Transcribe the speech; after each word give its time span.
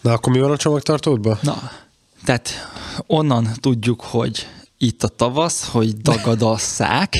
Na, 0.00 0.12
akkor 0.12 0.32
mi 0.32 0.40
van 0.40 0.50
a 0.50 0.56
csomagtartódban? 0.56 1.38
Na, 1.42 1.70
tehát 2.24 2.50
onnan 3.06 3.48
tudjuk, 3.60 4.00
hogy 4.00 4.46
itt 4.78 5.02
a 5.02 5.08
tavasz, 5.08 5.68
hogy 5.68 5.96
dagad 5.96 6.42
a 6.42 6.56
szák. 6.56 7.16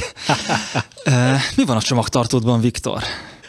Mi 1.56 1.64
van 1.64 1.76
a 1.76 1.82
csomagtartódban, 1.82 2.60
Viktor? 2.60 3.02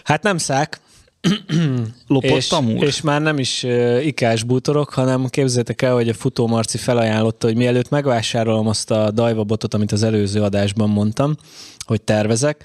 Hát 0.04 0.24
nem 0.24 0.38
szák. 0.38 0.80
Lopott 2.08 2.30
és, 2.30 2.52
amúr? 2.52 2.84
és 2.84 3.02
már 3.02 3.22
nem 3.22 3.40
is 3.40 3.64
uh, 3.64 4.06
ikás 4.06 4.44
bútorok, 4.44 4.90
hanem 4.90 5.28
képzeljétek 5.28 5.82
el, 5.82 5.94
hogy 5.94 6.10
a 6.10 6.14
futó 6.14 6.48
Marci 6.48 6.78
felajánlotta, 6.78 7.48
hogy 7.48 7.56
mielőtt 7.56 7.90
megvásárolom 7.90 8.68
azt 8.68 8.92
a 8.92 9.12
Dajva 9.12 9.44
botot, 9.44 9.74
amit 9.74 9.92
az 9.92 10.04
előző 10.04 10.42
adásban 10.42 10.90
mondtam, 10.90 11.36
hogy 11.86 12.02
tervezek, 12.02 12.64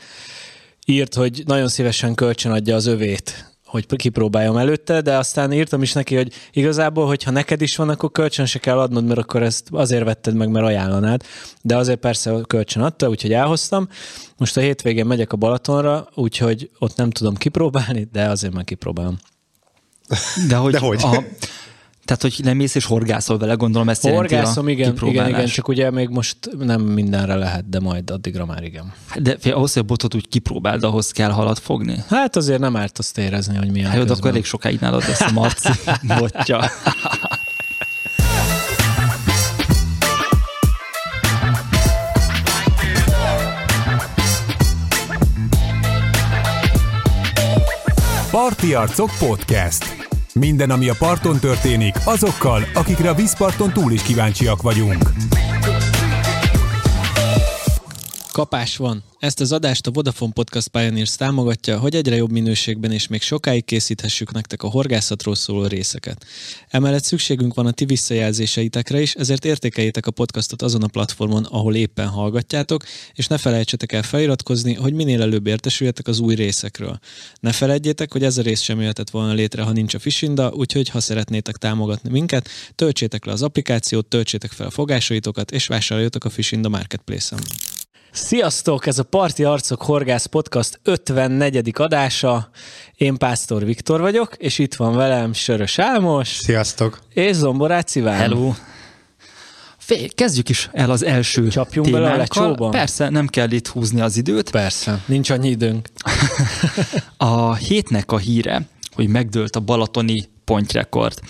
írt, 0.85 1.14
hogy 1.14 1.43
nagyon 1.46 1.69
szívesen 1.69 2.14
kölcsönadja 2.14 2.75
az 2.75 2.87
övét 2.87 3.55
hogy 3.67 3.96
kipróbáljam 3.96 4.57
előtte, 4.57 5.01
de 5.01 5.17
aztán 5.17 5.53
írtam 5.53 5.83
is 5.83 5.93
neki, 5.93 6.16
hogy 6.16 6.33
igazából, 6.53 7.07
hogyha 7.07 7.30
neked 7.30 7.62
is 7.62 7.77
van, 7.77 7.89
akkor 7.89 8.11
kölcsön 8.11 8.46
se 8.46 8.59
kell 8.59 8.79
adnod, 8.79 9.05
mert 9.05 9.19
akkor 9.19 9.43
ezt 9.43 9.69
azért 9.70 10.05
vetted 10.05 10.34
meg, 10.34 10.48
mert 10.48 10.66
ajánlanád. 10.66 11.23
De 11.62 11.77
azért 11.77 11.98
persze 11.98 12.41
kölcsön 12.47 12.83
adta, 12.83 13.09
úgyhogy 13.09 13.33
elhoztam. 13.33 13.88
Most 14.37 14.57
a 14.57 14.60
hétvégén 14.60 15.07
megyek 15.07 15.33
a 15.33 15.37
Balatonra, 15.37 16.09
úgyhogy 16.15 16.71
ott 16.79 16.97
nem 16.97 17.10
tudom 17.10 17.34
kipróbálni, 17.34 18.09
de 18.12 18.29
azért 18.29 18.52
már 18.52 18.65
kipróbálom. 18.65 19.19
De 20.48 20.57
hogy, 20.57 20.73
de 20.73 20.79
hogy? 20.79 21.02
A, 21.02 21.24
tehát, 22.06 22.23
hogy 22.23 22.41
nem 22.42 22.56
mész 22.56 22.74
és 22.74 22.84
horgászol 22.84 23.38
vele, 23.38 23.55
gondolom 23.55 23.88
ezt 23.88 24.09
Horgászom, 24.09 24.69
igen, 24.69 24.96
igen, 25.02 25.28
igen, 25.28 25.46
csak 25.46 25.69
ugye 25.69 25.91
még 25.91 26.09
most 26.09 26.37
nem 26.59 26.80
mindenre 26.80 27.34
lehet, 27.34 27.69
de 27.69 27.80
majd 27.80 28.10
addigra 28.10 28.46
már 28.46 28.62
igen. 28.62 28.92
De 29.16 29.37
fél, 29.38 29.52
ahhoz, 29.52 29.73
hogy 29.73 29.82
a 29.82 29.84
botot 29.84 30.15
úgy 30.15 30.29
kipróbáld, 30.29 30.84
ahhoz 30.84 31.10
kell 31.10 31.30
halat 31.30 31.59
fogni? 31.59 31.96
Hát 32.09 32.37
azért 32.37 32.60
nem 32.60 32.77
árt 32.77 32.98
azt 32.98 33.19
érezni, 33.19 33.56
hogy 33.56 33.70
milyen 33.70 33.88
Hát 33.88 33.98
jó, 33.98 34.05
de 34.05 34.12
akkor 34.12 34.30
elég 34.30 34.45
sokáig 34.45 34.80
nálad 34.80 35.02
lesz 35.09 35.20
a 35.20 35.32
marci 35.32 35.73
botja. 36.19 36.70
Parti 48.30 48.74
Arcok 48.74 49.10
Podcast. 49.18 50.05
Minden, 50.38 50.70
ami 50.70 50.88
a 50.88 50.95
parton 50.98 51.38
történik, 51.38 51.95
azokkal, 52.04 52.62
akikre 52.74 53.10
a 53.10 53.15
vízparton 53.15 53.73
túl 53.73 53.92
is 53.92 54.02
kíváncsiak 54.02 54.62
vagyunk. 54.62 55.12
Kapás 58.37 58.76
van. 58.76 59.02
Ezt 59.18 59.40
az 59.40 59.52
adást 59.52 59.87
a 59.87 59.90
Vodafone 59.90 60.32
Podcast 60.32 60.68
Pioneers 60.68 61.16
támogatja, 61.16 61.79
hogy 61.79 61.95
egyre 61.95 62.16
jobb 62.16 62.30
minőségben 62.30 62.93
és 62.93 63.06
még 63.06 63.23
sokáig 63.23 63.65
készíthessük 63.65 64.32
nektek 64.32 64.62
a 64.62 64.69
horgászatról 64.69 65.34
szóló 65.34 65.66
részeket. 65.66 66.26
Emellett 66.69 67.04
szükségünk 67.04 67.54
van 67.54 67.66
a 67.66 67.70
ti 67.70 67.84
visszajelzéseitekre 67.84 69.00
is, 69.00 69.15
ezért 69.15 69.44
értékeljétek 69.44 70.06
a 70.06 70.10
podcastot 70.10 70.62
azon 70.62 70.82
a 70.82 70.87
platformon, 70.87 71.44
ahol 71.44 71.75
éppen 71.75 72.09
hallgatjátok, 72.09 72.84
és 73.15 73.26
ne 73.26 73.38
felejtsetek 73.38 73.93
el 73.93 74.03
feliratkozni, 74.03 74.75
hogy 74.75 74.93
minél 74.93 75.22
előbb 75.22 75.47
értesüljetek 75.47 76.06
az 76.06 76.19
új 76.19 76.34
részekről. 76.34 76.98
Ne 77.41 77.53
felejtjétek, 77.53 78.12
hogy 78.12 78.25
ez 78.25 78.38
a 78.38 78.43
rész 78.43 78.60
sem 78.60 78.81
jöhetett 78.81 79.10
volna 79.10 79.32
létre, 79.32 79.62
ha 79.62 79.72
nincs 79.72 79.94
a 79.94 79.98
Fishinda, 79.98 80.53
úgyhogy 80.53 80.88
ha 80.88 81.00
szeretnétek 81.00 81.56
támogatni 81.56 82.10
minket, 82.10 82.48
töltsétek 82.75 83.25
le 83.25 83.32
az 83.32 83.43
applikációt, 83.43 84.06
töltsétek 84.06 84.50
fel 84.50 84.66
a 84.66 84.71
fogásaitokat, 84.71 85.50
és 85.50 85.66
vásároljatok 85.66 86.25
a 86.25 86.31
Fishinda 86.31 86.69
Marketplace-en. 86.69 87.43
Sziasztok! 88.12 88.87
Ez 88.87 88.99
a 88.99 89.03
Parti 89.03 89.44
Arcok 89.44 89.83
Horgász 89.83 90.27
Podcast 90.27 90.81
54. 90.83 91.71
adása. 91.75 92.50
Én 92.94 93.16
Pásztor 93.16 93.65
Viktor 93.65 94.00
vagyok, 94.00 94.34
és 94.37 94.59
itt 94.59 94.75
van 94.75 94.94
velem 94.94 95.33
Sörös 95.33 95.78
Álmos. 95.78 96.28
Sziasztok! 96.28 96.99
És 97.12 97.37
Zomborát 97.37 97.94
Iván. 97.94 98.17
Hello! 98.17 98.53
Fé, 99.77 100.06
kezdjük 100.06 100.49
is 100.49 100.69
el 100.72 100.91
az 100.91 101.05
első 101.05 101.49
Csapjunk 101.49 101.91
bele 101.91 102.11
a 102.11 102.17
lecsóban? 102.17 102.71
Persze, 102.71 103.09
nem 103.09 103.27
kell 103.27 103.50
itt 103.50 103.69
húzni 103.69 104.00
az 104.00 104.17
időt. 104.17 104.50
Persze, 104.50 105.03
nincs 105.06 105.31
annyi 105.31 105.49
időnk. 105.49 105.89
a 107.17 107.55
hétnek 107.55 108.12
a 108.12 108.19
híre, 108.19 108.69
hogy 108.95 109.09
megdőlt 109.09 109.56
a 109.56 109.61
balatoni 109.61 110.29
pontrekord. 110.45 111.21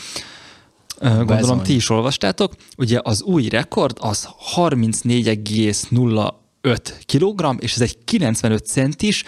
Gondolom, 0.99 1.27
Bezony. 1.27 1.63
ti 1.63 1.75
is 1.75 1.91
olvastátok. 1.91 2.53
Ugye 2.77 3.01
az 3.03 3.23
új 3.23 3.49
rekord 3.49 3.97
az 4.01 4.29
34,0 4.55 6.33
5 6.67 7.05
kg, 7.07 7.57
és 7.59 7.75
ez 7.75 7.81
egy 7.81 7.99
95 8.05 8.67
centis 8.67 9.25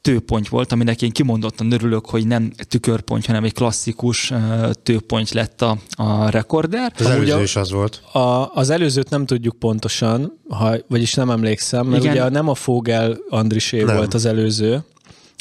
tőpont 0.00 0.48
volt, 0.48 0.72
aminek 0.72 1.02
én 1.02 1.10
kimondottan 1.10 1.72
örülök, 1.72 2.06
hogy 2.06 2.26
nem 2.26 2.52
tükörpont, 2.68 3.26
hanem 3.26 3.44
egy 3.44 3.52
klasszikus 3.52 4.32
tőpont 4.82 5.30
lett 5.30 5.62
a, 5.62 5.78
a 5.96 6.28
rekorder. 6.28 6.92
Az 6.98 7.06
előző 7.06 7.32
a, 7.32 7.40
is 7.40 7.56
az 7.56 7.70
volt. 7.70 8.02
A, 8.12 8.54
az 8.54 8.70
előzőt 8.70 9.10
nem 9.10 9.26
tudjuk 9.26 9.58
pontosan, 9.58 10.38
ha, 10.48 10.74
vagyis 10.88 11.14
nem 11.14 11.30
emlékszem, 11.30 11.86
mert 11.86 12.02
Igen. 12.02 12.14
ugye 12.14 12.28
nem 12.28 12.48
a 12.48 12.54
Fogel 12.54 13.18
Andrisé 13.28 13.82
nem. 13.82 13.96
volt 13.96 14.14
az 14.14 14.24
előző, 14.24 14.84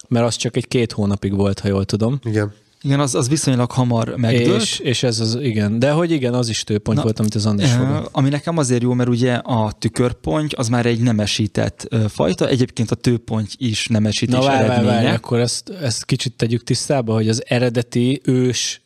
mert 0.08 0.26
az 0.26 0.36
csak 0.36 0.56
egy 0.58 0.68
két 0.68 0.92
hónapig 0.92 1.36
volt, 1.36 1.60
ha 1.60 1.68
jól 1.68 1.86
tudom. 1.86 2.20
Igen. 2.24 2.54
Igen, 2.88 3.00
az, 3.00 3.16
az 3.16 3.30
viszonylag 3.30 3.72
hamar 3.72 4.14
megdőlt. 4.16 4.62
És, 4.62 4.80
és 4.80 5.04
ez 5.04 5.20
az, 5.20 5.38
igen. 5.42 5.80
De 5.80 5.92
hogy 5.92 6.12
igen, 6.12 6.34
az 6.34 6.50
is 6.50 6.64
tőpont 6.64 6.98
Na, 6.98 7.04
volt, 7.04 7.20
amit 7.20 7.36
az 7.36 7.46
András 7.46 7.72
e, 7.72 8.02
Ami 8.12 8.30
nekem 8.30 8.58
azért 8.58 8.82
jó, 8.82 8.94
mert 8.94 9.10
ugye 9.10 9.34
a 9.34 9.72
tükörpont 9.72 10.54
az 10.54 10.68
már 10.68 10.86
egy 10.86 11.00
nemesített 11.00 11.88
fajta, 12.08 12.48
egyébként 12.48 12.92
a 12.92 12.96
tőpont 12.96 13.50
is 13.58 13.88
nemesítés 13.88 14.36
Na, 14.36 14.42
várj, 14.42 14.64
eredménye. 14.64 14.92
Várj, 14.92 15.04
várj, 15.04 15.16
akkor 15.16 15.40
ezt, 15.40 15.70
ezt 15.70 16.06
kicsit 16.06 16.34
tegyük 16.34 16.64
tisztába, 16.64 17.14
hogy 17.14 17.30
az 17.30 17.44
eredeti 17.48 18.22
ős 18.24 18.82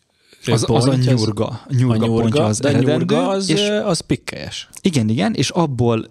az, 0.46 0.66
az 0.68 0.86
a 0.86 0.96
nyurga, 0.96 1.62
nyurga, 1.70 1.94
a 1.94 1.98
nyurga 1.98 2.06
pontja 2.06 2.46
az 2.46 2.60
de 2.60 2.72
nyurga 2.72 3.28
az, 3.28 3.50
és, 3.50 3.70
az 3.84 4.00
pikkelyes. 4.00 4.70
Igen, 4.82 5.10
igen, 5.10 5.34
és 5.34 5.50
abból 5.50 6.06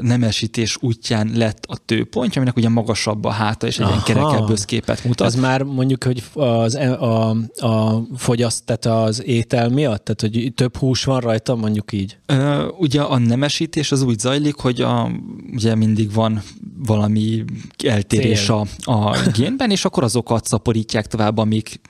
nemesítés 0.00 0.76
útján 0.80 1.30
lett 1.34 1.64
a 1.66 1.76
tőpontja, 1.76 2.40
aminek 2.40 2.56
ugye 2.56 2.68
magasabb 2.68 3.24
a 3.24 3.30
háta, 3.30 3.66
és 3.66 3.78
egy 3.78 3.86
ilyen 3.86 4.02
kerekebb 4.04 4.50
összképet 4.50 5.04
mutat. 5.04 5.26
Ez 5.26 5.34
már 5.34 5.62
mondjuk, 5.62 6.04
hogy 6.04 6.22
az, 6.34 6.74
e, 6.74 6.92
a, 6.92 7.30
a 7.56 8.02
fogyaszt, 8.16 8.64
tehát 8.64 9.06
az 9.06 9.24
étel 9.24 9.68
miatt? 9.68 10.04
Tehát, 10.04 10.20
hogy 10.20 10.52
több 10.54 10.76
hús 10.76 11.04
van 11.04 11.20
rajta, 11.20 11.54
mondjuk 11.54 11.92
így? 11.92 12.18
Ö, 12.26 12.66
ugye 12.78 13.00
a 13.00 13.18
nemesítés 13.18 13.92
az 13.92 14.02
úgy 14.02 14.18
zajlik, 14.18 14.54
hogy 14.54 14.80
a, 14.80 15.10
ugye 15.52 15.74
mindig 15.74 16.12
van 16.12 16.42
valami 16.86 17.44
eltérés 17.84 18.48
a, 18.48 18.66
a 18.84 19.18
génben, 19.32 19.70
és 19.70 19.84
akkor 19.84 20.02
azokat 20.02 20.46
szaporítják 20.46 21.06
tovább, 21.06 21.38
amik 21.38 21.80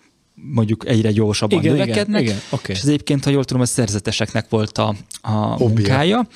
mondjuk 0.51 0.89
egyre 0.89 1.11
gyorsabban 1.11 1.59
igen, 1.59 1.73
növekednek. 1.73 2.21
Igen, 2.21 2.35
igen, 2.35 2.47
okay. 2.51 2.75
És 2.75 2.81
ez 2.81 2.89
egyébként, 2.89 3.25
ha 3.25 3.31
jól 3.31 3.45
tudom, 3.45 3.63
a 3.63 3.67
szerzeteseknek 3.67 4.47
volt 4.49 4.79
a, 4.79 4.95
a 5.21 5.59
munkája. 5.59 6.27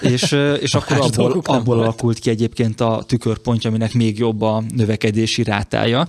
És, 0.00 0.36
és 0.60 0.74
akkor 0.78 1.00
abból, 1.00 1.42
abból 1.44 1.80
alakult 1.80 2.18
ki 2.18 2.30
egyébként 2.30 2.80
a 2.80 3.04
tükörpontja, 3.06 3.70
aminek 3.70 3.94
még 3.94 4.18
jobb 4.18 4.42
a 4.42 4.62
növekedési 4.74 5.42
rátája. 5.42 6.08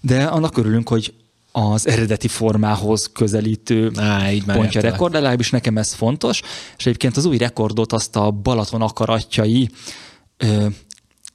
De 0.00 0.24
annak 0.24 0.56
örülünk, 0.56 0.88
hogy 0.88 1.12
az 1.52 1.88
eredeti 1.88 2.28
formához 2.28 3.10
közelítő 3.12 3.90
Á, 3.96 4.32
így 4.32 4.44
pontja 4.44 4.80
rekord, 4.80 5.12
legalábbis 5.12 5.50
nekem 5.50 5.78
ez 5.78 5.92
fontos, 5.92 6.42
és 6.76 6.86
egyébként 6.86 7.16
az 7.16 7.24
új 7.24 7.36
rekordot 7.36 7.92
azt 7.92 8.16
a 8.16 8.30
Balaton 8.30 8.82
akaratjai 8.82 9.70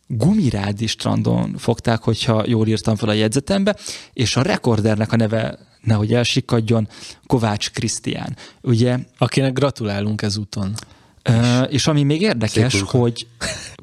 Gumirádi 0.08 0.88
strandon 0.88 1.56
fogták, 1.58 2.02
hogyha 2.02 2.44
jól 2.48 2.68
írtam 2.68 2.96
fel 2.96 3.10
a 3.10 3.14
jegyzetembe, 3.14 3.76
és 4.14 4.36
a 4.36 4.42
rekordernek 4.42 5.12
a 5.12 5.16
neve 5.16 5.58
nehogy 5.82 6.14
elsikadjon, 6.14 6.88
Kovács 7.28 7.72
Krisztián. 7.72 8.36
Ugye, 8.62 8.98
Akinek 9.18 9.54
gratulálunk 9.54 10.22
ezúton. 10.22 10.74
Uh, 11.30 11.74
és 11.74 11.88
ami 11.88 12.04
még 12.04 12.22
érdekes, 12.22 12.82
hogy 12.82 13.28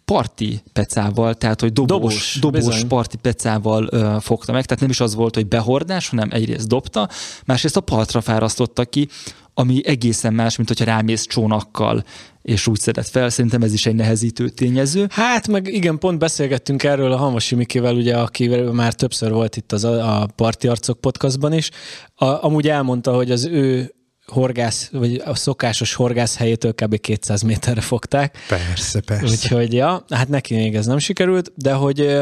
parti 0.05 0.62
pecával, 0.72 1.34
tehát 1.34 1.61
hogy 1.61 1.72
dobos, 1.72 2.38
dobos, 2.41 2.62
dobos 2.62 2.84
parti 2.84 3.16
pecával 3.16 3.88
uh, 3.93 4.21
fogta 4.21 4.53
meg, 4.53 4.65
tehát 4.65 4.81
nem 4.81 4.91
is 4.91 5.00
az 5.00 5.15
volt, 5.15 5.34
hogy 5.34 5.47
behordás, 5.47 6.09
hanem 6.09 6.28
egyrészt 6.32 6.69
dobta, 6.69 7.09
másrészt 7.44 7.77
a 7.77 7.81
partra 7.81 8.21
fárasztotta 8.21 8.84
ki, 8.84 9.09
ami 9.55 9.87
egészen 9.87 10.35
más, 10.35 10.56
mint 10.56 10.69
hogyha 10.69 10.85
rámész 10.85 11.26
csónakkal 11.26 12.05
és 12.43 12.67
úgy 12.67 12.81
szedett 12.81 13.09
fel. 13.09 13.31
Szerintem 13.31 13.62
ez 13.62 13.73
is 13.73 13.87
egy 13.87 13.94
nehezítő 13.94 14.49
tényező. 14.49 15.06
Hát 15.11 15.49
meg 15.49 15.67
igen, 15.67 15.99
pont 15.99 16.19
beszélgettünk 16.19 16.83
erről 16.83 17.12
a 17.12 17.17
Hamvasi 17.17 17.55
Mikivel, 17.55 17.94
ugye, 17.94 18.17
akivel 18.17 18.73
már 18.73 18.94
többször 18.94 19.33
volt 19.33 19.56
itt 19.56 19.73
az 19.73 19.85
a, 19.85 20.23
a 20.23 20.27
Parti 20.27 20.69
Arcok 20.69 21.00
podcastban 21.00 21.53
is. 21.53 21.71
A, 22.15 22.25
amúgy 22.25 22.69
elmondta, 22.69 23.15
hogy 23.15 23.31
az 23.31 23.44
ő 23.44 23.94
horgász, 24.27 24.89
vagy 24.93 25.23
a 25.25 25.35
szokásos 25.35 25.94
horgász 25.94 26.37
helyétől 26.37 26.73
kb. 26.75 27.00
200 27.00 27.43
méterre 27.43 27.81
fogták. 27.81 28.39
Persze, 28.49 29.00
persze. 29.00 29.25
Úgyhogy, 29.25 29.73
ja, 29.73 30.05
hát 30.09 30.29
neki 30.29 30.55
még 30.55 30.75
ez 30.75 30.87
nem 30.87 30.99
sikerült, 30.99 31.53
de 31.56 31.73
hogy 31.73 32.17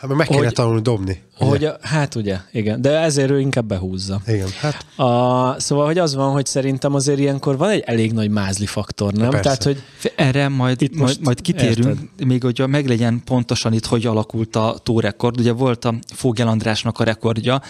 Hát 0.00 0.14
meg 0.14 0.26
kéne 0.26 0.44
hogy, 0.44 0.52
tanulni 0.52 0.80
dobni. 0.80 1.22
Hogy, 1.34 1.64
a, 1.64 1.76
hát 1.80 2.14
ugye, 2.14 2.38
igen, 2.52 2.82
de 2.82 2.98
ezért 2.98 3.30
ő 3.30 3.40
inkább 3.40 3.66
behúzza. 3.66 4.20
Igen, 4.26 4.48
hát. 4.60 4.86
A, 4.96 5.60
szóval, 5.60 5.86
hogy 5.86 5.98
az 5.98 6.14
van, 6.14 6.32
hogy 6.32 6.46
szerintem 6.46 6.94
azért 6.94 7.18
ilyenkor 7.18 7.56
van 7.56 7.70
egy 7.70 7.82
elég 7.86 8.12
nagy 8.12 8.30
mázli 8.30 8.66
faktor, 8.66 9.12
nem? 9.12 9.30
Persze. 9.30 9.42
Tehát, 9.42 9.62
hogy 9.62 9.82
erre 10.16 10.48
majd, 10.48 10.82
itt 10.82 10.96
majd, 10.96 11.18
majd 11.22 11.40
kitérünk, 11.40 12.00
érted? 12.00 12.26
még 12.26 12.42
hogy 12.42 12.62
meglegyen 12.66 13.22
pontosan 13.24 13.72
itt, 13.72 13.86
hogy 13.86 14.06
alakult 14.06 14.56
a 14.56 14.76
tórekord. 14.82 15.40
Ugye 15.40 15.52
volt 15.52 15.84
a 15.84 15.94
Fogel 16.14 16.48
Andrásnak 16.48 16.98
a 16.98 17.04
rekordja, 17.04 17.62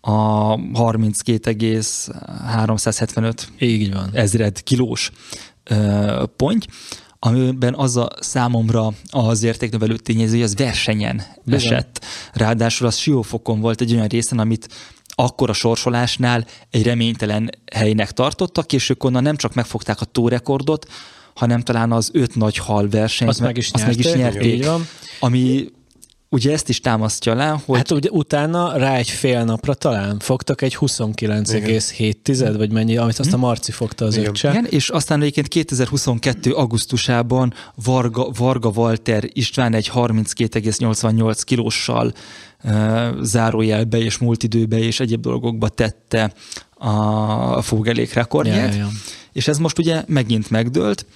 a 0.00 0.12
32,375 0.72 3.48
Így 3.58 3.92
van. 3.92 4.08
ezred 4.12 4.62
kilós 4.62 5.10
ö, 5.64 6.24
ponty, 6.36 6.66
amiben 7.24 7.74
az 7.74 7.96
a 7.96 8.08
számomra 8.20 8.92
az 9.10 9.42
értéknövelő 9.42 9.96
tényező, 9.96 10.34
hogy 10.34 10.42
az 10.42 10.56
versenyen 10.56 11.22
Bizony. 11.44 11.72
esett. 11.72 12.04
Ráadásul 12.32 12.86
az 12.86 12.96
siófokon 12.96 13.60
volt 13.60 13.80
egy 13.80 13.92
olyan 13.92 14.06
részen, 14.06 14.38
amit 14.38 14.68
akkor 15.14 15.50
a 15.50 15.52
sorsolásnál 15.52 16.46
egy 16.70 16.82
reménytelen 16.82 17.50
helynek 17.72 18.12
tartottak, 18.12 18.72
és 18.72 18.90
ők 18.90 19.04
onnan 19.04 19.22
nem 19.22 19.36
csak 19.36 19.54
megfogták 19.54 20.00
a 20.00 20.04
tórekordot, 20.04 20.86
hanem 21.34 21.60
talán 21.60 21.92
az 21.92 22.10
öt 22.12 22.34
nagy 22.34 22.56
hal 22.56 22.88
versenyt, 22.88 23.30
Azt 23.30 23.40
meg 23.40 23.56
is 23.56 23.70
azt 23.70 23.86
meg 23.86 23.98
is 23.98 24.12
nyerték, 24.12 24.66
ami 25.20 25.68
ugye 26.32 26.52
ezt 26.52 26.68
is 26.68 26.80
támasztja 26.80 27.32
alá, 27.32 27.60
hogy 27.64 27.76
Hát 27.76 27.90
ugye 27.90 28.10
utána 28.10 28.76
rá 28.76 28.96
egy 28.96 29.08
fél 29.08 29.44
napra 29.44 29.74
talán 29.74 30.18
fogtak 30.18 30.62
egy 30.62 30.76
29,7 30.80 32.54
vagy 32.56 32.70
mennyi, 32.72 32.96
amit 32.96 33.18
azt 33.18 33.32
a 33.32 33.36
Marci 33.36 33.72
fogta 33.72 34.04
az 34.04 34.16
öccse. 34.16 34.50
Igen, 34.50 34.66
és 34.70 34.88
aztán 34.88 35.20
egyébként 35.20 35.48
2022. 35.48 36.52
augusztusában 36.52 37.54
Varga, 37.84 38.30
Varga 38.36 38.68
Walter 38.68 39.24
István 39.32 39.74
egy 39.74 39.90
32,88 39.94 41.40
kilóssal 41.44 42.12
uh, 42.64 43.22
zárójelbe 43.22 43.98
és 43.98 44.18
multidőbe 44.18 44.78
és 44.78 45.00
egyéb 45.00 45.20
dolgokba 45.20 45.68
tette 45.68 46.32
a 46.74 47.62
fogelék 47.62 48.12
rekordját. 48.12 48.74
Ja, 48.74 48.80
ja. 48.80 48.88
És 49.32 49.48
ez 49.48 49.58
most 49.58 49.78
ugye 49.78 50.04
megint 50.06 50.50
megdőlt, 50.50 51.06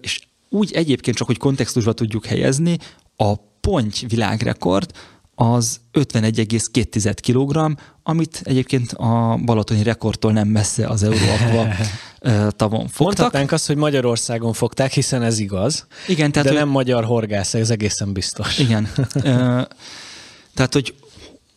és 0.00 0.20
úgy 0.48 0.72
egyébként 0.72 1.16
csak, 1.16 1.26
hogy 1.26 1.38
kontextusba 1.38 1.92
tudjuk 1.92 2.26
helyezni, 2.26 2.78
a 3.16 3.34
ponty 3.68 4.06
világrekord 4.08 4.90
az 5.34 5.80
51,2 5.92 7.14
kg, 7.26 7.76
amit 8.02 8.40
egyébként 8.44 8.92
a 8.92 9.38
balatoni 9.44 9.82
rekordtól 9.82 10.32
nem 10.32 10.48
messze 10.48 10.86
az 10.86 11.02
Euróakva 11.02 11.66
tavon 12.56 12.80
fogtak. 12.88 12.98
Mondhatnánk 12.98 13.52
azt, 13.52 13.66
hogy 13.66 13.76
Magyarországon 13.76 14.52
fogták, 14.52 14.92
hiszen 14.92 15.22
ez 15.22 15.38
igaz, 15.38 15.86
Igen, 16.08 16.32
tehát 16.32 16.48
de 16.48 16.54
ő- 16.54 16.58
nem 16.58 16.68
magyar 16.68 17.04
horgász, 17.04 17.54
ez 17.54 17.70
egészen 17.70 18.12
biztos. 18.12 18.58
Igen. 18.58 18.88
Tehát, 20.54 20.72
hogy 20.72 20.94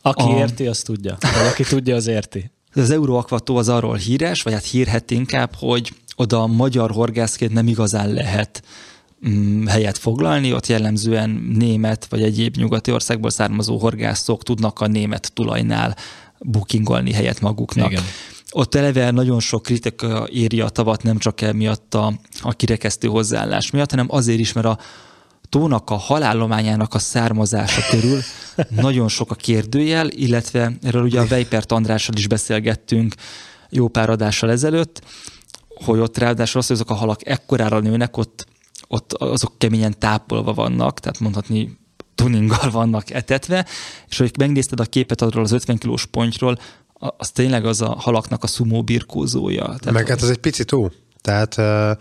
Aki 0.01 0.21
A- 0.31 0.37
érti, 0.37 0.67
az 0.67 0.79
tudja. 0.79 1.17
Vagy 1.21 1.47
aki 1.51 1.63
tudja, 1.63 1.95
az 1.95 2.07
érti. 2.07 2.51
az 2.73 2.89
Euróakvató 2.89 3.55
az 3.57 3.69
arról 3.69 3.95
híres, 3.95 4.41
vagy 4.41 4.53
hát 4.53 4.65
hírhet 4.65 5.11
inkább, 5.11 5.51
hogy 5.57 5.93
oda 6.15 6.47
magyar 6.47 6.91
horgászként 6.91 7.53
nem 7.53 7.67
igazán 7.67 8.13
lehet 8.13 8.63
helyet 9.67 9.97
foglalni, 9.97 10.53
ott 10.53 10.67
jellemzően 10.67 11.29
német 11.57 12.05
vagy 12.09 12.23
egyéb 12.23 12.55
nyugati 12.55 12.91
országból 12.91 13.29
származó 13.29 13.77
horgászok 13.77 14.43
tudnak 14.43 14.79
a 14.79 14.87
német 14.87 15.31
tulajnál 15.33 15.95
bookingolni 16.39 17.13
helyet 17.13 17.41
maguknak. 17.41 17.91
Igen. 17.91 18.03
Ott 18.51 18.75
eleve 18.75 19.11
nagyon 19.11 19.39
sok 19.39 19.61
kritika 19.61 20.27
éri 20.31 20.61
a 20.61 20.69
tavat, 20.69 21.03
nem 21.03 21.17
csak 21.17 21.41
emiatt 21.41 21.93
a, 21.93 22.13
a 22.41 22.51
kirekesztő 22.51 23.07
hozzáállás 23.07 23.71
miatt, 23.71 23.89
hanem 23.89 24.07
azért 24.09 24.39
is, 24.39 24.53
mert 24.53 24.67
a 24.67 24.77
tónak 25.49 25.89
a 25.89 25.95
halállományának 25.95 26.93
a 26.93 26.99
származása 26.99 27.81
körül 27.89 28.19
nagyon 28.85 29.07
sok 29.07 29.31
a 29.31 29.35
kérdőjel, 29.35 30.09
illetve 30.09 30.71
erről 30.81 31.03
ugye 31.03 31.19
a 31.19 31.25
Weipert 31.29 31.71
Andrással 31.71 32.15
is 32.15 32.27
beszélgettünk 32.27 33.13
jó 33.69 33.87
pár 33.87 34.09
adással 34.09 34.51
ezelőtt, 34.51 35.01
hogy 35.83 35.99
ott 35.99 36.17
ráadásul 36.17 36.59
az, 36.61 36.67
hogy 36.67 36.75
azok 36.75 36.89
a 36.89 36.93
halak 36.93 37.27
ekkorára 37.27 37.79
nőnek, 37.79 38.17
ott, 38.17 38.45
ott 38.87 39.13
azok 39.13 39.53
keményen 39.57 39.95
tápolva 39.99 40.53
vannak, 40.53 40.99
tehát 40.99 41.19
mondhatni 41.19 41.77
tuninggal 42.15 42.69
vannak 42.71 43.09
etetve, 43.11 43.65
és 44.09 44.17
hogy 44.17 44.31
megnézted 44.37 44.79
a 44.79 44.83
képet 44.83 45.21
arról 45.21 45.43
az 45.43 45.51
50 45.51 45.77
kilós 45.77 46.05
pontyról, 46.05 46.57
a- 46.93 47.13
az 47.17 47.31
tényleg 47.31 47.65
az 47.65 47.81
a 47.81 47.95
halaknak 47.99 48.43
a 48.43 48.47
szumó 48.47 48.83
birkózója. 48.83 49.63
Tehát 49.65 49.91
Meg 49.91 50.07
hát 50.07 50.21
ez 50.21 50.29
egy 50.29 50.37
pici 50.37 50.65
tó. 50.65 50.89
Tehát 51.21 51.57
uh, 51.57 51.97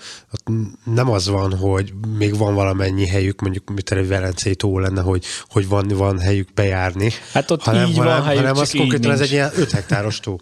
nem 0.95 1.11
az 1.11 1.29
van, 1.29 1.57
hogy 1.57 1.93
még 2.19 2.37
van 2.37 2.55
valamennyi 2.55 3.07
helyük, 3.07 3.41
mondjuk 3.41 3.71
mint 3.71 3.91
egy 3.91 4.09
Velencei 4.09 4.55
tó 4.55 4.79
lenne, 4.79 5.01
hogy, 5.01 5.25
hogy 5.49 5.69
van, 5.69 5.89
van 5.89 6.19
helyük 6.19 6.49
bejárni. 6.55 7.11
Hát 7.33 7.51
ott 7.51 7.63
hanem, 7.63 7.89
így 7.89 7.97
van 7.97 8.07
hanem, 8.07 8.23
helyük, 8.25 8.41
hanem 8.41 8.57
az 8.57 8.71
konkrétan 8.77 9.11
ez 9.11 9.21
egy 9.21 9.31
ilyen 9.31 9.51
5 9.57 9.71
hektáros 9.71 10.21
tó. 10.21 10.39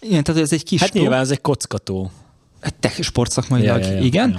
Igen, 0.00 0.22
tehát 0.24 0.40
ez 0.42 0.52
egy 0.52 0.64
kis 0.64 0.80
Hát 0.80 0.92
tó. 0.92 1.00
nyilván 1.00 1.20
ez 1.20 1.30
egy 1.30 1.40
kockató. 1.40 2.10
Hát 2.60 2.74
te 2.74 2.88
sportszakmailag, 3.00 3.80
Ja, 3.80 3.86
ja, 3.86 3.92
ja, 3.92 4.00
igen. 4.00 4.30
ja. 4.30 4.38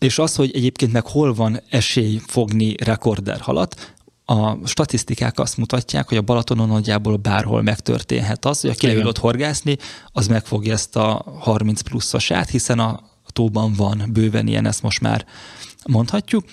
És 0.00 0.18
az, 0.18 0.34
hogy 0.34 0.50
egyébként 0.54 0.92
meg 0.92 1.06
hol 1.06 1.34
van 1.34 1.60
esély 1.70 2.20
fogni 2.26 2.74
rekorder 2.84 3.40
halat, 3.40 3.94
a 4.24 4.66
statisztikák 4.66 5.38
azt 5.38 5.56
mutatják, 5.56 6.08
hogy 6.08 6.16
a 6.16 6.22
Balatonon 6.22 6.68
nagyjából 6.68 7.16
bárhol 7.16 7.62
megtörténhet 7.62 8.44
az, 8.44 8.60
hogy 8.60 8.70
aki 8.70 8.84
Igen. 8.84 8.96
leül 8.96 9.08
ott 9.08 9.18
horgászni, 9.18 9.76
az 10.12 10.26
megfogja 10.26 10.72
ezt 10.72 10.96
a 10.96 11.24
30 11.38 11.80
pluszosát, 11.80 12.50
hiszen 12.50 12.78
a 12.78 13.00
tóban 13.32 13.72
van 13.72 14.08
bőven 14.12 14.46
ilyen, 14.46 14.66
ezt 14.66 14.82
most 14.82 15.00
már 15.00 15.26
mondhatjuk 15.86 16.44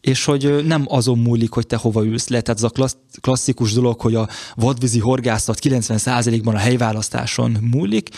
és 0.00 0.24
hogy 0.24 0.64
nem 0.64 0.84
azon 0.88 1.18
múlik, 1.18 1.50
hogy 1.52 1.66
te 1.66 1.76
hova 1.76 2.04
ülsz 2.04 2.28
le. 2.28 2.40
Tehát 2.40 2.58
ez 2.58 2.64
a 2.64 2.70
klassz, 2.70 2.96
klasszikus 3.20 3.72
dolog, 3.72 4.00
hogy 4.00 4.14
a 4.14 4.28
vadvízi 4.54 4.98
horgászat 4.98 5.58
90%-ban 5.62 6.54
a 6.54 6.58
helyválasztáson 6.58 7.56
múlik, 7.70 8.08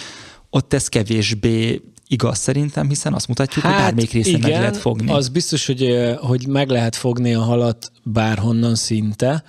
ott 0.50 0.73
ez 0.73 0.88
kevésbé 0.88 1.82
igaz 2.12 2.38
szerintem, 2.38 2.88
hiszen 2.88 3.12
azt 3.12 3.29
mutatjuk, 3.29 3.64
hogy 3.64 3.75
bármelyik 3.75 4.12
részen 4.12 4.41
meg 4.41 4.50
lehet 4.50 4.76
fogni. 4.76 5.09
Hát 5.09 5.17
Az 5.17 5.29
biztos, 5.29 5.67
hogy, 5.67 6.14
hogy 6.20 6.47
meg 6.47 6.69
lehet 6.69 6.97
fogni 6.97 7.35
a 7.35 7.41
halat 7.41 7.93
bárhonnan 8.03 8.75
szinte, 8.75 9.44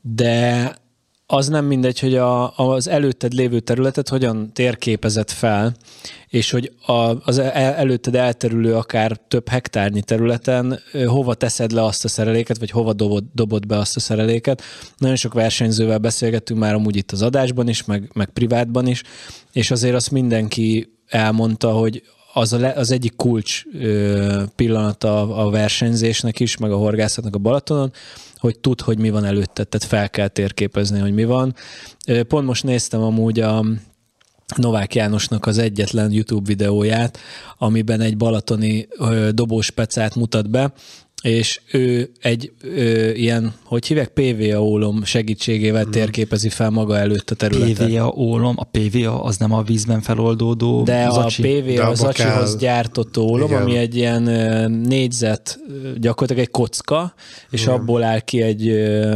de 0.00 0.72
az 1.26 1.48
nem 1.48 1.64
mindegy, 1.64 2.00
hogy 2.00 2.14
a, 2.14 2.56
az 2.56 2.88
előtted 2.88 3.32
lévő 3.32 3.60
területet 3.60 4.08
hogyan 4.08 4.52
térképezett 4.52 5.30
fel, 5.30 5.74
és 6.28 6.50
hogy 6.50 6.72
a, 6.86 6.92
az 7.24 7.38
el- 7.38 7.74
előtted 7.74 8.14
elterülő 8.14 8.74
akár 8.74 9.16
több 9.28 9.48
hektárnyi 9.48 10.02
területen 10.02 10.80
hova 11.06 11.34
teszed 11.34 11.70
le 11.70 11.84
azt 11.84 12.04
a 12.04 12.08
szereléket, 12.08 12.58
vagy 12.58 12.70
hova 12.70 12.92
dobod, 12.92 13.24
dobod 13.32 13.66
be 13.66 13.78
azt 13.78 13.96
a 13.96 14.00
szereléket. 14.00 14.62
Nagyon 14.96 15.16
sok 15.16 15.34
versenyzővel 15.34 15.98
beszélgettünk 15.98 16.60
már 16.60 16.74
amúgy 16.74 16.96
itt 16.96 17.12
az 17.12 17.22
adásban 17.22 17.68
is, 17.68 17.84
meg, 17.84 18.10
meg 18.14 18.30
privátban 18.30 18.86
is, 18.86 19.02
és 19.52 19.70
azért 19.70 19.94
azt 19.94 20.10
mindenki 20.10 20.93
elmondta, 21.14 21.70
hogy 21.70 22.02
az, 22.32 22.52
a 22.52 22.58
le, 22.58 22.72
az 22.72 22.90
egyik 22.90 23.16
kulcs 23.16 23.62
ö, 23.80 24.42
pillanata 24.56 25.36
a, 25.36 25.50
versenyzésnek 25.50 26.40
is, 26.40 26.56
meg 26.56 26.72
a 26.72 26.76
horgászatnak 26.76 27.34
a 27.34 27.38
Balatonon, 27.38 27.92
hogy 28.36 28.58
tud, 28.58 28.80
hogy 28.80 28.98
mi 28.98 29.10
van 29.10 29.24
előtte, 29.24 29.64
tehát 29.64 29.86
fel 29.86 30.10
kell 30.10 30.28
térképezni, 30.28 30.98
hogy 30.98 31.14
mi 31.14 31.24
van. 31.24 31.54
Pont 32.28 32.46
most 32.46 32.64
néztem 32.64 33.02
amúgy 33.02 33.40
a 33.40 33.64
Novák 34.56 34.94
Jánosnak 34.94 35.46
az 35.46 35.58
egyetlen 35.58 36.12
YouTube 36.12 36.46
videóját, 36.46 37.18
amiben 37.58 38.00
egy 38.00 38.16
balatoni 38.16 38.88
dobóspecát 39.30 40.14
mutat 40.14 40.50
be, 40.50 40.72
és 41.24 41.60
ő 41.72 42.10
egy 42.20 42.52
ö, 42.62 43.08
ilyen, 43.10 43.54
hogy 43.64 43.86
hívják, 43.86 44.08
PVA 44.08 44.62
ólom 44.62 45.04
segítségével 45.04 45.84
térképezi 45.84 46.48
fel 46.48 46.70
maga 46.70 46.96
előtt 46.98 47.30
a 47.30 47.34
területet. 47.34 47.88
PVA 47.88 48.12
ólom, 48.16 48.54
a 48.58 48.64
PVA 48.64 49.22
az 49.22 49.36
nem 49.36 49.52
a 49.52 49.62
vízben 49.62 50.00
feloldódó 50.00 50.82
De 50.82 51.08
zacsi. 51.10 51.42
a 51.42 51.62
De 51.62 51.72
PVA 51.72 51.86
az 51.88 52.02
acsihoz 52.02 52.56
gyártott 52.56 53.18
ólom, 53.18 53.48
Igen. 53.48 53.62
ami 53.62 53.76
egy 53.76 53.96
ilyen 53.96 54.22
négyzet, 54.70 55.58
gyakorlatilag 55.96 56.42
egy 56.42 56.50
kocka, 56.50 57.14
és 57.50 57.66
abból 57.66 58.02
áll 58.02 58.20
ki 58.20 58.42
egy 58.42 58.68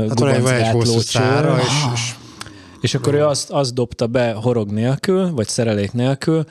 Hát 0.08 0.14
gubancgátló 0.14 0.98
szára, 0.98 1.58
és, 1.58 1.64
és 1.94 2.14
És 2.80 2.94
akkor 2.94 3.14
ő 3.14 3.24
azt, 3.24 3.50
azt 3.50 3.74
dobta 3.74 4.06
be 4.06 4.32
horog 4.32 4.70
nélkül, 4.70 5.32
vagy 5.32 5.48
szerelék 5.48 5.92
nélkül, 5.92 6.44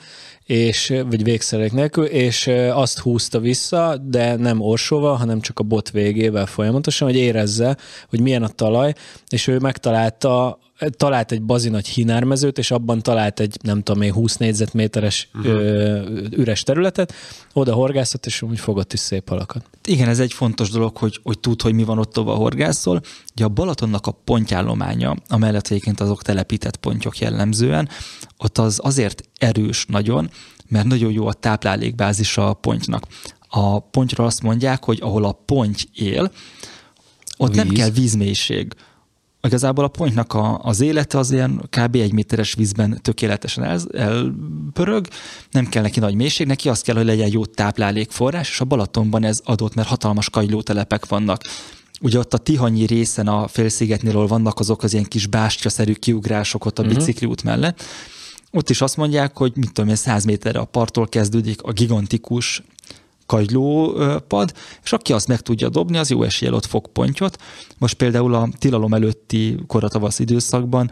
és, 0.48 0.94
vagy 1.08 1.24
végszerelék 1.24 1.72
nélkül, 1.72 2.04
és 2.04 2.46
azt 2.72 2.98
húzta 2.98 3.40
vissza, 3.40 3.96
de 3.96 4.36
nem 4.36 4.60
orsóval, 4.60 5.16
hanem 5.16 5.40
csak 5.40 5.58
a 5.58 5.62
bot 5.62 5.90
végével 5.90 6.46
folyamatosan, 6.46 7.08
hogy 7.08 7.16
érezze, 7.16 7.76
hogy 8.08 8.20
milyen 8.20 8.42
a 8.42 8.48
talaj, 8.48 8.92
és 9.28 9.46
ő 9.46 9.58
megtalálta 9.58 10.58
talált 10.90 11.32
egy 11.32 11.42
bazi 11.42 11.68
nagy 11.68 11.88
hinármezőt, 11.88 12.58
és 12.58 12.70
abban 12.70 13.02
talált 13.02 13.40
egy, 13.40 13.56
nem 13.62 13.82
tudom 13.82 14.02
én, 14.02 14.12
20 14.12 14.36
négyzetméteres 14.36 15.28
uh-huh. 15.34 15.52
ö, 15.52 16.02
üres 16.30 16.62
területet, 16.62 17.14
oda 17.52 17.74
horgászott, 17.74 18.26
és 18.26 18.42
úgy 18.42 18.58
fogott 18.58 18.92
is 18.92 19.00
szép 19.00 19.28
halakat. 19.28 19.64
Igen, 19.84 20.08
ez 20.08 20.18
egy 20.18 20.32
fontos 20.32 20.70
dolog, 20.70 20.96
hogy, 20.96 21.20
hogy 21.22 21.38
tud, 21.38 21.62
hogy 21.62 21.74
mi 21.74 21.84
van 21.84 21.98
ott, 21.98 22.16
ahol 22.16 22.36
horgászol. 22.36 23.00
Ugye 23.34 23.44
a 23.44 23.48
Balatonnak 23.48 24.06
a 24.06 24.10
pontjállománya, 24.10 25.16
amellett 25.28 25.66
egyébként 25.66 26.00
azok 26.00 26.22
telepített 26.22 26.76
pontyok 26.76 27.18
jellemzően, 27.18 27.88
ott 28.36 28.58
az 28.58 28.80
azért 28.82 29.22
erős 29.38 29.86
nagyon, 29.88 30.30
mert 30.68 30.86
nagyon 30.86 31.12
jó 31.12 31.26
a 31.26 31.32
táplálékbázisa 31.32 32.48
a 32.48 32.54
pontynak. 32.54 33.06
A 33.48 33.80
pontyra 33.80 34.24
azt 34.24 34.42
mondják, 34.42 34.84
hogy 34.84 34.98
ahol 35.02 35.24
a 35.24 35.32
ponty 35.32 35.82
él, 35.94 36.30
ott 37.36 37.54
nem 37.54 37.68
Víz. 37.68 37.78
kell 37.78 37.90
vízmélység. 37.90 38.74
Igazából 39.42 39.84
a 39.84 39.88
pontnak 39.88 40.34
a, 40.34 40.58
az 40.62 40.80
élete 40.80 41.18
az 41.18 41.30
ilyen 41.30 41.68
kb. 41.70 41.94
egy 41.94 42.12
méteres 42.12 42.54
vízben 42.54 42.98
tökéletesen 43.02 43.64
el, 43.64 43.80
elpörög, 43.92 45.06
nem 45.50 45.66
kell 45.66 45.82
neki 45.82 46.00
nagy 46.00 46.14
mélység, 46.14 46.46
neki 46.46 46.68
azt 46.68 46.82
kell, 46.82 46.96
hogy 46.96 47.04
legyen 47.04 47.30
jó 47.32 47.44
táplálékforrás, 47.44 48.50
és 48.50 48.60
a 48.60 48.64
Balatonban 48.64 49.24
ez 49.24 49.40
adott, 49.44 49.74
mert 49.74 49.88
hatalmas 49.88 50.30
kagylótelepek 50.30 51.06
vannak. 51.06 51.42
ugye 52.00 52.18
ott 52.18 52.34
a 52.34 52.38
Tihanyi 52.38 52.86
részen 52.86 53.26
a 53.26 53.48
félszigetnél, 53.48 54.26
vannak 54.26 54.60
azok 54.60 54.82
az 54.82 54.92
ilyen 54.92 55.04
kis 55.04 55.26
bástyaszerű 55.26 55.92
kiugrások 55.92 56.64
ott 56.64 56.78
a 56.78 56.82
uh-huh. 56.82 56.98
bicikliút 56.98 57.42
mellett, 57.42 57.82
ott 58.50 58.70
is 58.70 58.80
azt 58.80 58.96
mondják, 58.96 59.36
hogy 59.36 59.52
mit 59.54 59.72
tudom 59.72 59.90
én, 59.90 59.96
100 59.96 60.24
méterre 60.24 60.58
a 60.58 60.64
parttól 60.64 61.08
kezdődik 61.08 61.62
a 61.62 61.72
gigantikus 61.72 62.62
kagylópad, 63.28 64.52
és 64.82 64.92
aki 64.92 65.12
azt 65.12 65.28
meg 65.28 65.40
tudja 65.40 65.68
dobni, 65.68 65.98
az 65.98 66.10
jó 66.10 66.22
eséllyel 66.22 66.54
ott 66.54 66.66
fog 66.66 66.86
pontyot. 66.86 67.38
Most 67.78 67.94
például 67.94 68.34
a 68.34 68.48
tilalom 68.58 68.94
előtti 68.94 69.56
koratavasz 69.66 70.18
időszakban 70.18 70.90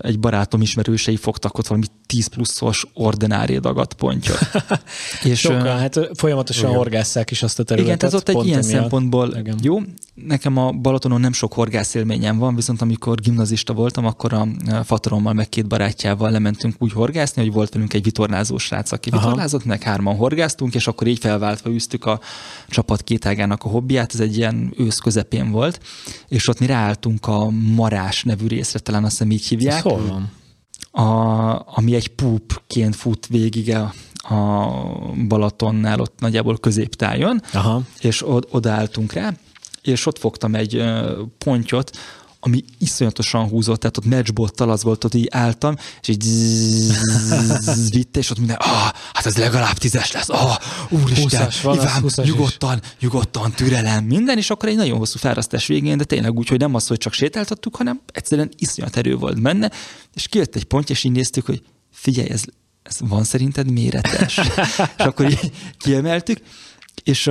egy 0.00 0.18
barátom 0.18 0.60
ismerősei 0.60 1.16
fogtak 1.16 1.58
ott 1.58 1.66
valami 1.66 1.86
10 2.06 2.26
pluszos 2.26 2.86
ordinári 2.94 3.58
dagat 3.58 3.94
pontja. 3.94 4.34
és, 5.24 5.38
Sokan, 5.38 5.78
hát 5.78 6.00
folyamatosan 6.14 6.64
igen. 6.64 6.76
horgásszák 6.76 7.30
is 7.30 7.42
azt 7.42 7.58
a 7.58 7.62
területet. 7.62 7.96
Igen, 7.96 8.10
tehát 8.10 8.28
ott 8.28 8.36
egy 8.36 8.46
ilyen 8.46 8.62
emiatt. 8.62 8.80
szempontból 8.80 9.34
igen. 9.36 9.58
jó. 9.62 9.78
Nekem 10.14 10.56
a 10.56 10.72
Balatonon 10.72 11.20
nem 11.20 11.32
sok 11.32 11.52
horgászélményem 11.52 12.38
van, 12.38 12.54
viszont 12.54 12.82
amikor 12.82 13.20
gimnazista 13.20 13.72
voltam, 13.72 14.06
akkor 14.06 14.32
a 14.32 14.46
fatorommal 14.84 15.32
meg 15.32 15.48
két 15.48 15.66
barátjával 15.66 16.30
lementünk 16.30 16.74
úgy 16.78 16.92
horgászni, 16.92 17.42
hogy 17.42 17.52
volt 17.52 17.72
velünk 17.72 17.94
egy 17.94 18.02
vitorlázó 18.02 18.58
srác, 18.58 18.92
aki 18.92 19.10
Aha. 19.10 19.20
vitorlázott, 19.20 19.64
meg 19.64 19.82
hárman 19.82 20.16
horgáztunk, 20.16 20.74
és 20.74 20.86
akkor 20.86 21.06
így 21.06 21.18
felváltva 21.18 21.70
üztük 21.70 22.04
a 22.04 22.20
csapat 22.68 23.02
kétágának 23.02 23.64
a 23.64 23.68
hobbiát, 23.68 24.14
ez 24.14 24.20
egy 24.20 24.36
ilyen 24.36 24.74
ősz 24.76 24.98
közepén 24.98 25.50
volt, 25.50 25.80
és 26.28 26.48
ott 26.48 26.60
mi 26.60 26.66
ráálltunk 26.66 27.26
a 27.26 27.50
Marás 27.50 28.22
nevű 28.22 28.46
részre, 28.46 28.78
talán 28.78 29.04
azt 29.04 29.12
hiszem 29.12 29.30
így 29.38 29.46
hívják. 29.46 29.82
Hol 29.82 30.06
van? 30.06 30.30
a, 30.90 31.62
ami 31.76 31.94
egy 31.94 32.08
púpként 32.08 32.96
fut 32.96 33.26
végig 33.26 33.74
a, 33.74 33.92
a 34.34 34.68
Balatonnál, 35.28 36.00
ott 36.00 36.20
nagyjából 36.20 36.58
középtájon, 36.58 37.42
Aha. 37.52 37.82
és 38.00 38.26
od, 38.26 38.46
odaálltunk 38.50 39.12
rá, 39.12 39.32
és 39.82 40.06
ott 40.06 40.18
fogtam 40.18 40.54
egy 40.54 40.84
pontyot, 41.38 41.96
ami 42.40 42.64
iszonyatosan 42.78 43.48
húzott, 43.48 43.80
tehát 43.80 43.96
ott 43.96 44.04
matchbottal 44.04 44.70
az 44.70 44.82
volt, 44.82 45.04
ott 45.04 45.14
így 45.14 45.28
álltam, 45.30 45.76
és 46.00 46.08
így 46.08 46.24
vitte, 47.90 48.18
és 48.18 48.30
ott 48.30 48.38
minden, 48.38 48.56
ah, 48.56 48.90
hát 49.12 49.26
ez 49.26 49.36
legalább 49.36 49.76
tízes 49.78 50.12
lesz, 50.12 50.28
ah, 50.28 50.56
úristen, 50.88 51.44
20 51.44 51.60
van, 51.60 51.74
Iván, 51.74 52.04
nyugodtan, 52.16 52.80
nyugodtan, 53.00 53.52
türelem, 53.52 54.04
minden, 54.04 54.38
és 54.38 54.50
akkor 54.50 54.68
egy 54.68 54.76
nagyon 54.76 54.98
hosszú 54.98 55.18
fárasztás 55.18 55.66
végén, 55.66 55.96
de 55.96 56.04
tényleg 56.04 56.38
úgy, 56.38 56.48
hogy 56.48 56.58
nem 56.58 56.74
az, 56.74 56.86
hogy 56.86 56.98
csak 56.98 57.12
sétáltattuk, 57.12 57.76
hanem 57.76 58.00
egyszerűen 58.12 58.50
iszonyat 58.56 58.96
erő 58.96 59.16
volt 59.16 59.42
benne, 59.42 59.70
és 60.14 60.28
kijött 60.28 60.56
egy 60.56 60.64
pont, 60.64 60.90
és 60.90 61.04
így 61.04 61.12
néztük, 61.12 61.46
hogy 61.46 61.62
figyelj, 61.92 62.30
ez, 62.30 62.42
ez 62.82 62.96
van 63.00 63.24
szerinted 63.24 63.70
méretes? 63.70 64.38
és 64.98 65.04
akkor 65.04 65.30
így 65.30 65.52
kiemeltük, 65.78 66.40
és 67.02 67.30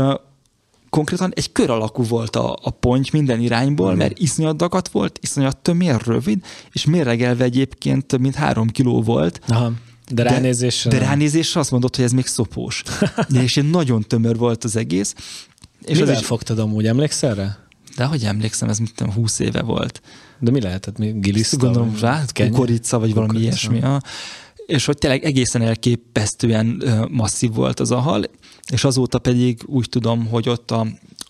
konkrétan 0.98 1.32
egy 1.36 1.52
kör 1.52 1.70
alakú 1.70 2.04
volt 2.04 2.36
a, 2.36 2.58
a 2.62 2.70
ponty 2.70 3.10
minden 3.12 3.40
irányból, 3.40 3.94
mm. 3.94 3.98
mert 3.98 4.20
iszonyat 4.20 4.56
dagat 4.56 4.88
volt, 4.88 5.20
iszonyat 5.22 5.58
tömér, 5.58 6.02
rövid, 6.06 6.46
és 6.72 6.86
mérlegelve 6.86 7.44
egyébként 7.44 8.06
több 8.06 8.20
mint 8.20 8.36
három 8.36 8.68
kiló 8.68 9.02
volt. 9.02 9.40
Aha. 9.48 9.72
De 10.12 10.24
ránézésre 10.24 10.90
De, 10.90 10.98
de 10.98 11.06
ránézésre 11.06 11.60
azt 11.60 11.72
mondott, 11.72 11.96
hogy 11.96 12.06
ez 12.06 12.12
még 12.12 12.26
szopós. 12.26 12.84
de 13.30 13.42
és 13.42 13.60
nagyon 13.72 14.02
tömör 14.02 14.38
volt 14.38 14.64
az 14.64 14.76
egész. 14.76 15.14
És 15.82 15.98
Mivel 15.98 16.14
az 16.14 16.20
is... 16.20 16.26
fogtad 16.26 16.60
amúgy, 16.60 16.88
emlékszel 16.88 17.36
rá? 17.36 17.58
De 17.96 18.06
hogy 18.06 18.24
emlékszem, 18.24 18.70
ez 18.70 18.78
mint 18.78 19.00
20 19.00 19.40
éve 19.40 19.62
volt. 19.62 20.02
De 20.40 20.52
mi 20.52 20.62
lehetett? 20.62 20.98
Mi 20.98 21.12
giliszta? 21.12 21.58
Gondolom 21.58 21.96
rá, 22.00 22.24
kukorica, 22.34 23.00
vagy 23.00 23.14
valami 23.14 23.34
kukorica. 23.34 23.72
ilyesmi. 23.72 24.00
És 24.66 24.86
hogy 24.86 24.98
tényleg 24.98 25.24
egészen 25.24 25.62
elképesztően 25.62 26.84
masszív 27.12 27.54
volt 27.54 27.80
az 27.80 27.92
a 27.92 28.00
hal, 28.00 28.24
és 28.72 28.84
azóta 28.84 29.20
pedig 29.20 29.62
úgy 29.66 29.90
tudom, 29.90 30.28
hogy 30.28 30.50
ott 30.50 30.72
a, 30.72 30.88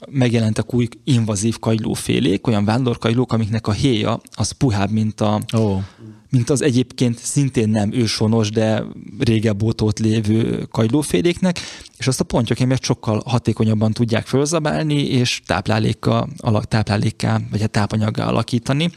megjelentek 0.09 0.73
új 0.73 0.87
invazív 1.03 1.59
kagylófélék, 1.59 2.47
olyan 2.47 2.65
vándorkagylók, 2.65 3.33
amiknek 3.33 3.67
a 3.67 3.71
héja 3.71 4.21
az 4.31 4.51
puhább, 4.51 4.89
mint, 4.89 5.21
a, 5.21 5.41
oh. 5.53 5.81
mint 6.29 6.49
az 6.49 6.61
egyébként 6.61 7.17
szintén 7.17 7.69
nem 7.69 7.93
őshonos, 7.93 8.49
de 8.49 8.83
régebb 9.19 9.63
óta 9.63 9.85
ott 9.85 9.99
lévő 9.99 10.67
kagylóféléknek, 10.71 11.59
és 11.97 12.07
azt 12.07 12.19
a 12.19 12.23
pontyok 12.23 12.81
sokkal 12.81 13.21
hatékonyabban 13.25 13.91
tudják 13.91 14.25
fölzabálni, 14.25 15.07
és 15.07 15.41
táplálékka, 15.45 16.27
alak, 16.37 16.65
táplálékká, 16.65 17.33
vagy 17.33 17.59
a 17.59 17.61
hát 17.61 17.71
tápanyaggá 17.71 18.27
alakítani, 18.27 18.89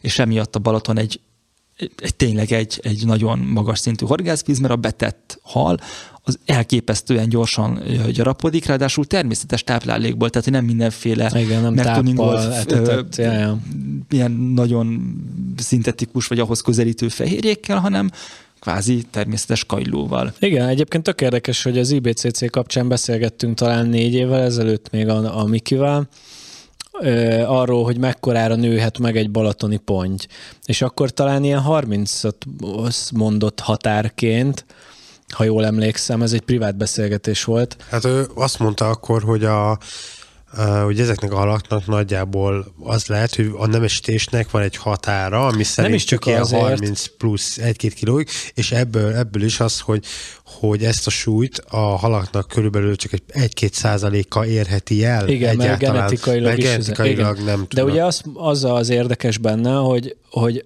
és 0.00 0.18
emiatt 0.18 0.56
a 0.56 0.58
Balaton 0.58 0.98
egy 0.98 1.20
egy, 1.96 2.14
tényleg 2.16 2.52
egy, 2.52 2.80
egy 2.82 3.06
nagyon 3.06 3.38
magas 3.38 3.78
szintű 3.78 4.06
horgászvíz, 4.06 4.58
mert 4.58 4.72
a 4.72 4.76
betett 4.76 5.38
hal 5.42 5.78
az 6.24 6.38
elképesztően 6.44 7.28
gyorsan 7.28 7.82
gyarapodik, 8.12 8.66
ráadásul 8.66 9.04
természetes 9.04 9.64
táplálékból, 9.64 10.30
tehát 10.30 10.50
nem 10.50 10.64
mindenféle 10.64 11.30
Igen, 11.34 11.62
nem 11.62 11.74
táppal, 11.74 13.06
ilyen 14.10 14.30
nagyon 14.30 15.14
szintetikus 15.56 16.26
vagy 16.26 16.38
ahhoz 16.38 16.60
közelítő 16.60 17.08
fehérjékkel, 17.08 17.78
hanem 17.78 18.10
kvázi 18.60 19.04
természetes 19.10 19.64
kajlóval. 19.64 20.32
Igen, 20.38 20.68
egyébként 20.68 21.02
tök 21.02 21.20
érdekes, 21.20 21.62
hogy 21.62 21.78
az 21.78 21.90
IBCC 21.90 22.50
kapcsán 22.50 22.88
beszélgettünk 22.88 23.56
talán 23.56 23.86
négy 23.86 24.14
évvel 24.14 24.42
ezelőtt 24.42 24.90
még 24.90 25.08
a, 25.08 25.40
a 25.40 25.44
Mikivel, 25.44 26.08
arról, 27.46 27.84
hogy 27.84 27.98
mekkorára 27.98 28.54
nőhet 28.54 28.98
meg 28.98 29.16
egy 29.16 29.30
balatoni 29.30 29.76
ponty. 29.76 30.26
És 30.64 30.82
akkor 30.82 31.10
talán 31.10 31.44
ilyen 31.44 31.62
30-at 31.66 32.34
mondott 33.14 33.60
határként, 33.60 34.64
ha 35.34 35.44
jól 35.44 35.64
emlékszem, 35.64 36.22
ez 36.22 36.32
egy 36.32 36.40
privát 36.40 36.76
beszélgetés 36.76 37.44
volt. 37.44 37.76
Hát 37.90 38.04
ő 38.04 38.26
azt 38.34 38.58
mondta 38.58 38.88
akkor, 38.88 39.22
hogy 39.22 39.44
a 39.44 39.78
hogy 40.84 41.00
ezeknek 41.00 41.32
a 41.32 41.36
halaknak 41.36 41.86
nagyjából 41.86 42.74
az 42.82 43.06
lehet, 43.06 43.34
hogy 43.34 43.50
a 43.56 43.66
nemesítésnek 43.66 44.50
van 44.50 44.62
egy 44.62 44.76
határa, 44.76 45.46
ami 45.46 45.62
szerint 45.62 45.88
Nem 45.88 45.94
is 45.94 46.04
csak 46.04 46.26
ilyen 46.26 46.40
azért. 46.40 46.62
30 46.62 47.06
plusz 47.18 47.58
1-2 47.62 47.92
kilóig, 47.94 48.28
és 48.54 48.72
ebből, 48.72 49.14
ebből 49.14 49.42
is 49.42 49.60
az, 49.60 49.80
hogy, 49.80 50.04
hogy 50.44 50.84
ezt 50.84 51.06
a 51.06 51.10
súlyt 51.10 51.62
a 51.68 51.76
halaknak 51.76 52.48
körülbelül 52.48 52.96
csak 52.96 53.12
egy 53.12 53.22
1-2 53.28 53.72
százaléka 53.72 54.46
érheti 54.46 55.04
el. 55.04 55.28
Igen, 55.28 55.50
egyáltalán, 55.50 55.68
mert 55.68 55.80
genetikailag, 55.80 56.44
mert 56.44 56.60
genetikailag 56.60 57.36
is, 57.36 57.44
nem 57.44 57.66
De 57.74 57.84
ugye 57.84 58.04
az, 58.04 58.22
az 58.34 58.64
az 58.64 58.88
érdekes 58.88 59.38
benne, 59.38 59.74
hogy, 59.74 60.16
hogy 60.30 60.64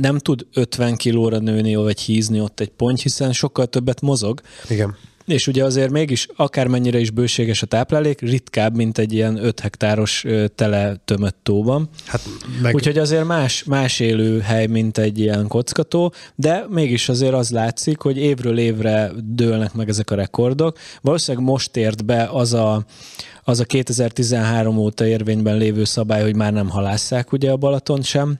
nem 0.00 0.18
tud 0.18 0.46
50 0.52 0.96
kilóra 0.96 1.38
nőni, 1.38 1.74
vagy 1.74 2.00
hízni 2.00 2.40
ott 2.40 2.60
egy 2.60 2.70
pont, 2.70 3.00
hiszen 3.00 3.32
sokkal 3.32 3.66
többet 3.66 4.00
mozog. 4.00 4.40
Igen. 4.68 4.96
És 5.26 5.46
ugye 5.46 5.64
azért 5.64 5.90
mégis 5.90 6.28
akármennyire 6.36 6.98
is 6.98 7.10
bőséges 7.10 7.62
a 7.62 7.66
táplálék, 7.66 8.20
ritkább, 8.20 8.76
mint 8.76 8.98
egy 8.98 9.12
ilyen 9.12 9.44
5 9.44 9.60
hektáros 9.60 10.24
tele 10.54 10.96
tömött 11.04 11.36
tóban. 11.42 11.88
Hát 12.06 12.20
meg... 12.62 12.74
Úgyhogy 12.74 12.98
azért 12.98 13.24
más, 13.24 13.64
más 13.64 14.02
hely, 14.42 14.66
mint 14.66 14.98
egy 14.98 15.18
ilyen 15.18 15.46
kockató, 15.48 16.12
de 16.34 16.64
mégis 16.68 17.08
azért 17.08 17.32
az 17.32 17.50
látszik, 17.50 18.00
hogy 18.00 18.16
évről 18.16 18.58
évre 18.58 19.10
dőlnek 19.24 19.72
meg 19.72 19.88
ezek 19.88 20.10
a 20.10 20.14
rekordok. 20.14 20.78
Valószínűleg 21.00 21.46
most 21.46 21.76
ért 21.76 22.04
be 22.04 22.28
az 22.32 22.52
a, 22.52 22.84
az 23.44 23.60
a 23.60 23.64
2013 23.64 24.76
óta 24.76 25.06
érvényben 25.06 25.56
lévő 25.56 25.84
szabály, 25.84 26.22
hogy 26.22 26.36
már 26.36 26.52
nem 26.52 26.68
halásszák 26.68 27.32
ugye 27.32 27.50
a 27.50 27.56
Balaton 27.56 28.02
sem, 28.02 28.36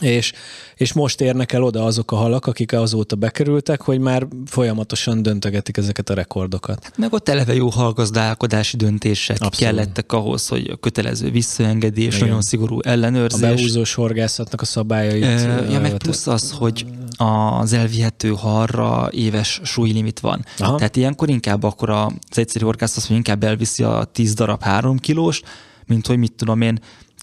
és, 0.00 0.32
és 0.76 0.92
most 0.92 1.20
érnek 1.20 1.52
el 1.52 1.62
oda 1.62 1.84
azok 1.84 2.12
a 2.12 2.16
halak, 2.16 2.46
akik 2.46 2.72
azóta 2.72 3.16
bekerültek, 3.16 3.82
hogy 3.82 3.98
már 3.98 4.26
folyamatosan 4.46 5.22
döntögetik 5.22 5.76
ezeket 5.76 6.10
a 6.10 6.14
rekordokat. 6.14 6.84
Hát 6.84 6.98
meg 6.98 7.12
ott 7.12 7.28
eleve 7.28 7.54
jó 7.54 7.68
hallgazdálkodási 7.68 8.76
döntések 8.76 9.36
Abszolút. 9.40 9.76
kellettek 9.76 10.12
ahhoz, 10.12 10.48
hogy 10.48 10.70
a 10.70 10.76
kötelező 10.76 11.30
visszaengedés, 11.30 12.14
Igen. 12.16 12.28
nagyon 12.28 12.42
szigorú 12.42 12.80
ellenőrzés. 12.80 13.42
A 13.42 13.54
behúzós 13.54 13.94
horgászatnak 13.94 14.60
a 14.60 14.64
szabályait. 14.64 15.24
E, 15.24 15.66
ja, 15.70 15.80
meg 15.80 15.96
plusz 15.96 16.26
az, 16.26 16.50
hogy 16.50 16.86
az 17.16 17.72
elvihető 17.72 18.28
halra 18.28 19.08
éves 19.12 19.60
súlylimit 19.64 20.20
van. 20.20 20.44
Aha. 20.58 20.76
Tehát 20.76 20.96
ilyenkor 20.96 21.28
inkább 21.28 21.62
akkor 21.62 21.90
az 21.90 22.38
egyszerű 22.38 22.64
horgász 22.64 22.96
az, 22.96 23.06
hogy 23.06 23.16
inkább 23.16 23.44
elviszi 23.44 23.82
a 23.82 24.04
10 24.12 24.34
darab 24.34 24.62
3 24.62 24.98
kilós, 24.98 25.42
mint 25.86 26.06
hogy 26.06 26.18
mit 26.18 26.32
tudom 26.32 26.60
én, 26.60 26.78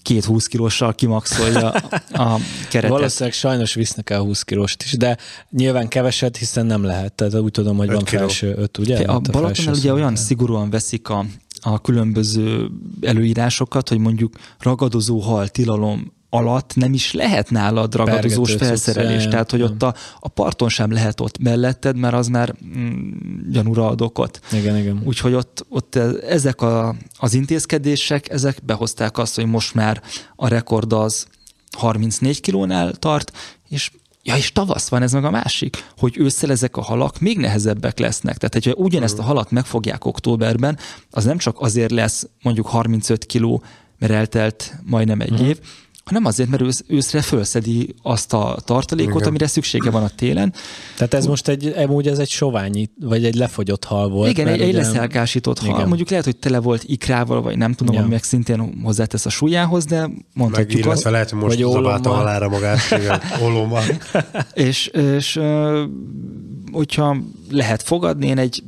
két 0.08 0.24
20 0.24 0.46
kilóssal 0.46 0.94
kimaxolja 0.94 1.70
a 2.12 2.38
keretet. 2.70 2.90
Valószínűleg 2.96 3.34
sajnos 3.34 3.74
visznek 3.74 4.10
el 4.10 4.20
20 4.20 4.42
kilóst 4.42 4.82
is, 4.82 4.92
de 4.92 5.16
nyilván 5.50 5.88
keveset, 5.88 6.36
hiszen 6.36 6.66
nem 6.66 6.84
lehet. 6.84 7.12
Tehát 7.12 7.34
úgy 7.34 7.50
tudom, 7.50 7.76
hogy 7.76 7.90
van 7.90 8.04
kiló. 8.04 8.20
felső 8.20 8.54
5, 8.56 8.78
ugye? 8.78 9.04
A, 9.04 9.14
a 9.14 9.18
Balatonnál 9.18 9.74
ugye 9.74 9.92
olyan 9.92 10.16
szigorúan 10.16 10.70
veszik 10.70 11.08
a, 11.08 11.24
a 11.60 11.80
különböző 11.80 12.70
előírásokat, 13.00 13.88
hogy 13.88 13.98
mondjuk 13.98 14.34
ragadozó 14.58 15.18
hal 15.18 15.48
tilalom 15.48 16.12
alatt 16.30 16.74
nem 16.74 16.92
is 16.92 17.12
lehet 17.12 17.50
nálad 17.50 17.94
ragadozós 17.94 18.54
felszerelés. 18.54 19.16
Cucca, 19.16 19.30
Tehát, 19.30 19.50
hogy 19.50 19.62
ott 19.62 19.82
a, 19.82 19.94
a 20.20 20.28
parton 20.28 20.68
sem 20.68 20.92
lehet 20.92 21.20
ott 21.20 21.38
melletted, 21.38 21.96
mert 21.96 22.14
az 22.14 22.28
már 22.28 22.54
mm, 22.78 23.10
gyanúra 23.50 23.88
ad 23.88 24.00
okot. 24.00 24.40
Igen, 24.52 24.76
igen. 24.76 25.02
Úgyhogy 25.04 25.34
ott, 25.34 25.66
ott 25.68 25.94
ezek 26.28 26.62
a, 26.62 26.94
az 27.18 27.34
intézkedések, 27.34 28.28
ezek 28.28 28.58
behozták 28.62 29.18
azt, 29.18 29.34
hogy 29.34 29.46
most 29.46 29.74
már 29.74 30.02
a 30.36 30.48
rekord 30.48 30.92
az 30.92 31.26
34 31.76 32.40
kilónál 32.40 32.92
tart, 32.92 33.32
és 33.68 33.90
Ja, 34.22 34.36
és 34.36 34.52
tavasz 34.52 34.88
van 34.88 35.02
ez 35.02 35.12
meg 35.12 35.24
a 35.24 35.30
másik, 35.30 35.84
hogy 35.98 36.18
ősszel 36.18 36.50
ezek 36.50 36.76
a 36.76 36.82
halak 36.82 37.20
még 37.20 37.38
nehezebbek 37.38 37.98
lesznek. 37.98 38.36
Tehát, 38.36 38.52
hogyha 38.52 38.72
ugyanezt 38.72 39.18
a 39.18 39.22
halat 39.22 39.50
megfogják 39.50 40.04
októberben, 40.04 40.78
az 41.10 41.24
nem 41.24 41.38
csak 41.38 41.60
azért 41.60 41.90
lesz 41.90 42.28
mondjuk 42.42 42.66
35 42.66 43.26
kiló, 43.26 43.62
mert 43.98 44.12
eltelt 44.12 44.74
majdnem 44.84 45.20
egy 45.20 45.30
uh-huh. 45.30 45.48
év, 45.48 45.58
hanem 46.08 46.24
azért, 46.24 46.48
mert 46.48 46.62
ősz, 46.62 46.84
őszre 46.86 47.22
fölszedi 47.22 47.94
azt 48.02 48.32
a 48.32 48.56
tartalékot, 48.64 49.14
Igen. 49.14 49.28
amire 49.28 49.46
szüksége 49.46 49.90
van 49.90 50.02
a 50.02 50.08
télen. 50.08 50.52
Tehát 50.96 51.14
ez 51.14 51.26
most 51.26 51.48
egy, 51.48 51.66
amúgy 51.76 52.08
ez 52.08 52.18
egy 52.18 52.28
soványi, 52.28 52.90
vagy 53.00 53.24
egy 53.24 53.34
lefogyott 53.34 53.84
hal 53.84 54.08
volt. 54.08 54.30
Igen, 54.30 54.46
egy, 54.46 54.60
egy 54.60 54.74
leszelkásított 54.74 55.58
hal. 55.58 55.74
Igen. 55.74 55.88
Mondjuk 55.88 56.08
lehet, 56.08 56.24
hogy 56.24 56.36
tele 56.36 56.58
volt 56.58 56.82
ikrával, 56.86 57.42
vagy 57.42 57.56
nem 57.56 57.72
tudom, 57.72 57.94
ja. 57.94 58.00
ami 58.00 58.10
meg 58.10 58.22
szintén 58.22 58.80
hozzátesz 58.82 59.26
a 59.26 59.30
súlyához, 59.30 59.84
de 59.84 60.10
mondhatjuk 60.34 60.84
meg, 60.84 60.94
azt. 60.94 61.04
lehet, 61.04 61.30
hogy 61.30 61.38
most 61.38 61.58
zabálta 61.58 62.10
halára 62.10 62.48
magát, 62.48 62.78
olommal. 63.44 63.82
és, 64.54 64.86
és 64.86 65.40
hogyha 66.72 67.16
lehet 67.50 67.82
fogadni, 67.82 68.26
én 68.26 68.38
egy 68.38 68.62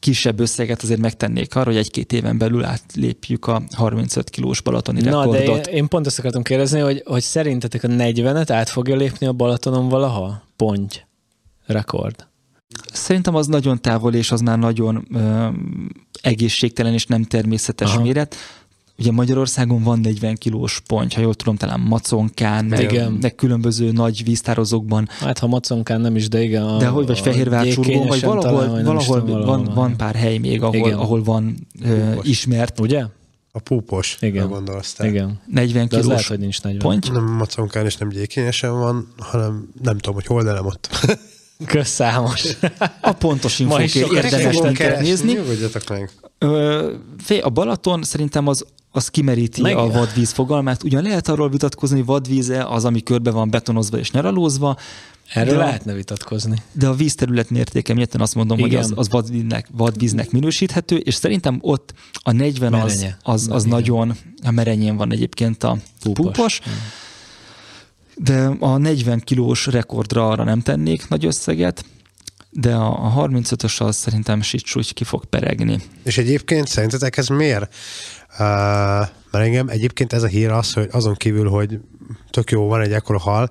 kisebb 0.00 0.40
összeget 0.40 0.82
azért 0.82 1.00
megtennék 1.00 1.54
arra, 1.54 1.64
hogy 1.64 1.76
egy-két 1.76 2.12
éven 2.12 2.38
belül 2.38 2.64
átlépjük 2.64 3.46
a 3.46 3.62
35 3.76 4.30
kilós 4.30 4.60
balatoni 4.60 5.00
Na, 5.00 5.06
rekordot. 5.06 5.46
Na, 5.46 5.54
de 5.54 5.70
én, 5.70 5.76
én 5.76 5.88
pont 5.88 6.06
ezt 6.06 6.18
akartam 6.18 6.42
kérdezni, 6.42 6.80
hogy, 6.80 7.02
hogy 7.06 7.22
szerintetek 7.22 7.84
a 7.84 7.88
40-et 7.88 8.48
át 8.48 8.68
fogja 8.68 8.96
lépni 8.96 9.26
a 9.26 9.32
Balatonon 9.32 9.88
valaha? 9.88 10.42
Ponty 10.56 10.96
rekord. 11.66 12.28
Szerintem 12.92 13.34
az 13.34 13.46
nagyon 13.46 13.80
távol, 13.80 14.14
és 14.14 14.30
az 14.30 14.40
már 14.40 14.58
nagyon 14.58 15.06
ö, 15.14 15.48
egészségtelen 16.22 16.92
és 16.92 17.06
nem 17.06 17.22
természetes 17.22 17.92
Aha. 17.92 18.02
méret. 18.02 18.34
Ugye 19.00 19.12
Magyarországon 19.12 19.82
van 19.82 19.98
40 20.00 20.34
kilós 20.36 20.80
ponty, 20.86 21.14
ha 21.14 21.20
jól 21.20 21.34
tudom, 21.34 21.56
talán 21.56 21.80
Maconkán, 21.80 22.64
meg, 22.64 23.10
meg 23.20 23.34
különböző 23.34 23.92
nagy 23.92 24.24
víztározókban. 24.24 25.08
Hát 25.18 25.38
ha 25.38 25.46
Maconkán 25.46 26.00
nem 26.00 26.16
is, 26.16 26.28
de 26.28 26.42
igen. 26.42 26.62
A, 26.62 26.78
de 26.78 26.86
hogy 26.86 27.06
vagy 27.06 27.18
Fehérvárcsurgón, 27.18 28.06
vagy 28.06 28.20
valahol, 28.20 28.64
talán, 28.64 28.84
valahol 28.84 29.18
tudom, 29.24 29.40
van, 29.40 29.64
van, 29.64 29.74
van 29.74 29.96
pár 29.96 30.14
hely 30.14 30.38
még, 30.38 30.62
ahol, 30.62 30.92
ahol 30.92 31.22
van 31.22 31.66
ö, 31.82 32.12
ismert. 32.22 32.80
Ugye? 32.80 33.04
A 33.52 33.58
púpos, 33.58 34.16
Igen. 34.20 34.48
gondolsz 34.48 34.92
te. 34.92 35.08
Igen. 35.08 35.40
40 35.46 35.88
kilós 35.88 36.06
lehet, 36.06 36.24
hogy 36.24 36.38
nincs 36.38 36.62
40. 36.62 36.80
Ponty. 36.80 37.10
Nem 37.12 37.24
Maconkán 37.24 37.84
és 37.84 37.96
nem 37.96 38.08
gyékényesen 38.08 38.78
van, 38.78 39.14
hanem 39.18 39.68
nem 39.82 39.98
tudom, 39.98 40.14
hogy 40.14 40.26
hol, 40.26 40.42
de 40.42 40.52
nem 40.52 40.66
ott. 40.66 40.88
Közszámos. 41.66 42.56
A 43.00 43.12
pontos 43.12 43.58
infókért 43.58 44.12
érdemes 44.12 44.58
nézni. 45.00 45.38
meg. 45.88 46.10
Ö, 46.38 46.92
a 47.40 47.48
Balaton 47.48 48.02
szerintem 48.02 48.46
az 48.46 48.64
az 48.90 49.08
kimeríti 49.08 49.60
Meg... 49.60 49.76
a 49.76 49.90
vadvíz 49.90 50.30
fogalmát. 50.30 50.82
Ugyan 50.82 51.02
lehet 51.02 51.28
arról 51.28 51.50
vitatkozni, 51.50 51.96
hogy 51.96 52.06
vadvíze 52.06 52.64
az, 52.64 52.84
ami 52.84 53.02
körbe 53.02 53.30
van 53.30 53.50
betonozva 53.50 53.98
és 53.98 54.10
nyaralózva. 54.10 54.76
Erről 55.32 55.56
de 55.56 55.64
lehetne 55.64 55.92
vitatkozni. 55.92 56.62
De 56.72 56.88
a 56.88 56.94
vízterület 56.94 57.50
mértéke 57.50 57.94
miatt 57.94 58.14
azt 58.14 58.34
mondom, 58.34 58.58
Igen. 58.58 58.70
hogy 58.70 58.78
az, 58.78 58.92
az 58.96 59.08
vadvíznek, 59.08 59.68
vadvíznek 59.72 60.30
minősíthető, 60.30 60.96
és 60.96 61.14
szerintem 61.14 61.58
ott 61.60 61.94
a 62.22 62.32
40 62.32 62.74
az, 62.74 63.06
az, 63.22 63.48
az 63.50 63.64
nagyon, 63.64 64.16
a 64.44 64.50
merenyén 64.50 64.96
van 64.96 65.12
egyébként 65.12 65.64
a 65.64 65.76
púpos. 66.02 66.24
púpos 66.26 66.60
de 68.22 68.50
a 68.58 68.76
40 68.76 69.20
kilós 69.20 69.66
rekordra 69.66 70.28
arra 70.28 70.44
nem 70.44 70.60
tennék 70.60 71.08
nagy 71.08 71.24
összeget, 71.24 71.84
de 72.50 72.74
a 72.74 73.14
35-ös 73.16 73.80
az 73.82 73.96
szerintem 73.96 74.42
Sics 74.42 74.74
úgy 74.76 74.94
ki 74.94 75.04
fog 75.04 75.24
peregni. 75.24 75.78
És 76.02 76.18
egyébként 76.18 76.68
szerintetek 76.68 77.16
ez 77.16 77.26
miért? 77.26 77.74
Mert 79.30 79.44
engem 79.44 79.68
egyébként 79.68 80.12
ez 80.12 80.22
a 80.22 80.26
hír 80.26 80.50
az, 80.50 80.72
hogy 80.72 80.88
azon 80.92 81.14
kívül, 81.14 81.48
hogy 81.48 81.80
tök 82.30 82.50
jó, 82.50 82.68
van 82.68 82.80
egy 82.80 82.92
ekkora 82.92 83.18
hal, 83.18 83.48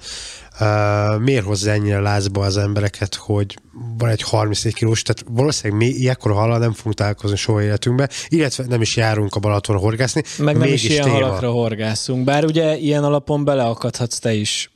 uh, 0.59 1.19
miért 1.21 1.45
hozza 1.45 1.71
ennyire 1.71 1.99
lázba 1.99 2.41
az 2.41 2.57
embereket, 2.57 3.15
hogy 3.15 3.57
van 3.97 4.09
egy 4.09 4.21
34 4.21 4.73
kilós, 4.73 5.01
tehát 5.01 5.25
valószínűleg 5.29 5.87
mi 5.87 5.87
ilyenkor 5.87 6.31
hallal 6.31 6.57
nem 6.57 6.73
fogunk 6.73 6.95
találkozni 6.95 7.35
soha 7.35 7.63
életünkbe, 7.63 8.09
illetve 8.27 8.65
nem 8.67 8.81
is 8.81 8.95
járunk 8.95 9.35
a 9.35 9.39
Balatonra 9.39 9.81
horgászni. 9.81 10.23
Meg 10.37 10.57
nem 10.57 10.67
is 10.73 10.83
ilyen 10.83 11.03
téma. 11.03 11.15
halakra 11.15 11.51
horgászunk, 11.51 12.23
bár 12.23 12.45
ugye 12.45 12.77
ilyen 12.77 13.03
alapon 13.03 13.43
beleakadhatsz 13.43 14.19
te 14.19 14.33
is. 14.33 14.71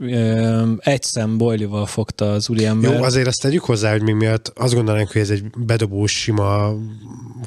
Egy 0.78 1.04
szem 1.04 1.38
bojlival 1.38 1.86
fogta 1.86 2.32
az 2.32 2.50
úriember. 2.50 2.94
Jó, 2.94 3.04
azért 3.04 3.28
azt 3.28 3.42
tegyük 3.42 3.64
hozzá, 3.64 3.92
hogy 3.92 4.02
mi 4.02 4.12
miatt 4.12 4.52
azt 4.56 4.74
gondolnánk, 4.74 5.12
hogy 5.12 5.22
ez 5.22 5.30
egy 5.30 5.44
bedobós 5.58 6.12
sima 6.12 6.74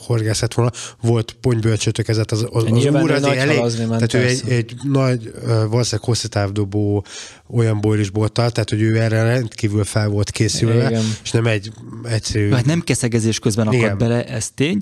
horgászat 0.06 0.54
volna, 0.54 0.70
volt 1.00 1.36
ponybölcsötök 1.40 2.08
ezet 2.08 2.32
az, 2.32 2.46
az, 2.50 2.64
az 2.64 2.84
úr 2.84 3.10
azért 3.10 3.36
elég, 3.36 3.58
tehát 3.88 4.14
ő 4.14 4.26
egy, 4.26 4.42
egy 4.48 4.74
nagy, 4.82 5.32
valószínűleg 5.46 6.00
hosszú 6.00 6.28
távdobó 6.28 7.04
olyan 7.50 7.80
bojlisbolttal, 7.80 8.50
tehát 8.50 8.70
hogy 8.70 8.80
ő 8.80 9.00
erre 9.00 9.22
rendkívül 9.22 9.84
fel 9.84 10.08
volt 10.08 10.30
készülve, 10.30 10.88
Igen. 10.88 11.04
és 11.22 11.30
nem 11.30 11.46
egy 11.46 11.72
egyszerű... 12.04 12.50
Hát 12.50 12.64
nem 12.64 12.80
keszegezés 12.80 13.38
közben 13.38 13.66
akad 13.66 13.78
Igen. 13.78 13.98
bele, 13.98 14.24
ez 14.24 14.50
tény, 14.54 14.80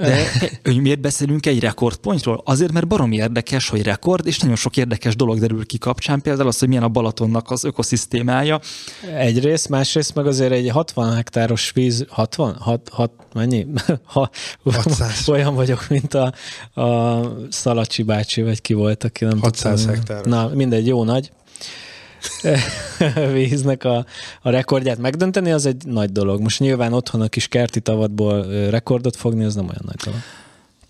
de 0.00 0.24
hogy 0.64 0.80
miért 0.80 1.00
beszélünk 1.00 1.46
egy 1.46 1.60
rekordpontról? 1.60 2.42
Azért, 2.44 2.72
mert 2.72 2.86
baromi 2.86 3.16
érdekes, 3.16 3.68
hogy 3.68 3.82
rekord, 3.82 4.26
és 4.26 4.38
nagyon 4.38 4.56
sok 4.56 4.76
érdekes 4.76 5.16
dolog 5.16 5.38
derül 5.38 5.66
ki 5.66 5.78
kapcsán, 5.78 6.20
például 6.20 6.48
az, 6.48 6.58
hogy 6.58 6.68
milyen 6.68 6.82
a 6.82 6.88
Balatonnak 6.88 7.50
az 7.50 7.64
ökoszisztémája. 7.64 8.60
Egyrészt, 9.16 9.68
másrészt 9.68 10.14
meg 10.14 10.26
azért 10.26 10.52
egy 10.52 10.68
60 10.68 11.14
hektáros 11.14 11.70
víz, 11.74 12.04
60? 12.08 12.54
6, 12.54 12.88
6 12.88 13.10
mennyi? 13.34 13.66
Ha, 14.04 14.30
olyan 15.26 15.54
vagyok, 15.54 15.88
mint 15.88 16.14
a, 16.14 16.32
a 16.80 17.20
Szalacsi 17.50 18.02
bácsi, 18.02 18.42
vagy 18.42 18.60
ki 18.60 18.72
volt, 18.72 19.04
aki 19.04 19.24
nem 19.24 19.38
600 19.40 19.86
hektáros. 19.86 20.26
Na, 20.26 20.50
mindegy, 20.54 20.86
jó 20.86 21.04
nagy 21.04 21.30
víznek 23.32 23.84
a, 23.84 24.04
a 24.42 24.50
rekordját 24.50 24.98
megdönteni, 24.98 25.52
az 25.52 25.66
egy 25.66 25.84
nagy 25.84 26.12
dolog. 26.12 26.40
Most 26.40 26.60
nyilván 26.60 26.92
otthon 26.92 27.20
a 27.20 27.28
kis 27.28 27.48
kerti 27.48 27.80
tavatból 27.80 28.46
rekordot 28.70 29.16
fogni, 29.16 29.44
az 29.44 29.54
nem 29.54 29.68
olyan 29.68 29.82
nagy 29.84 30.00
dolog. 30.04 30.20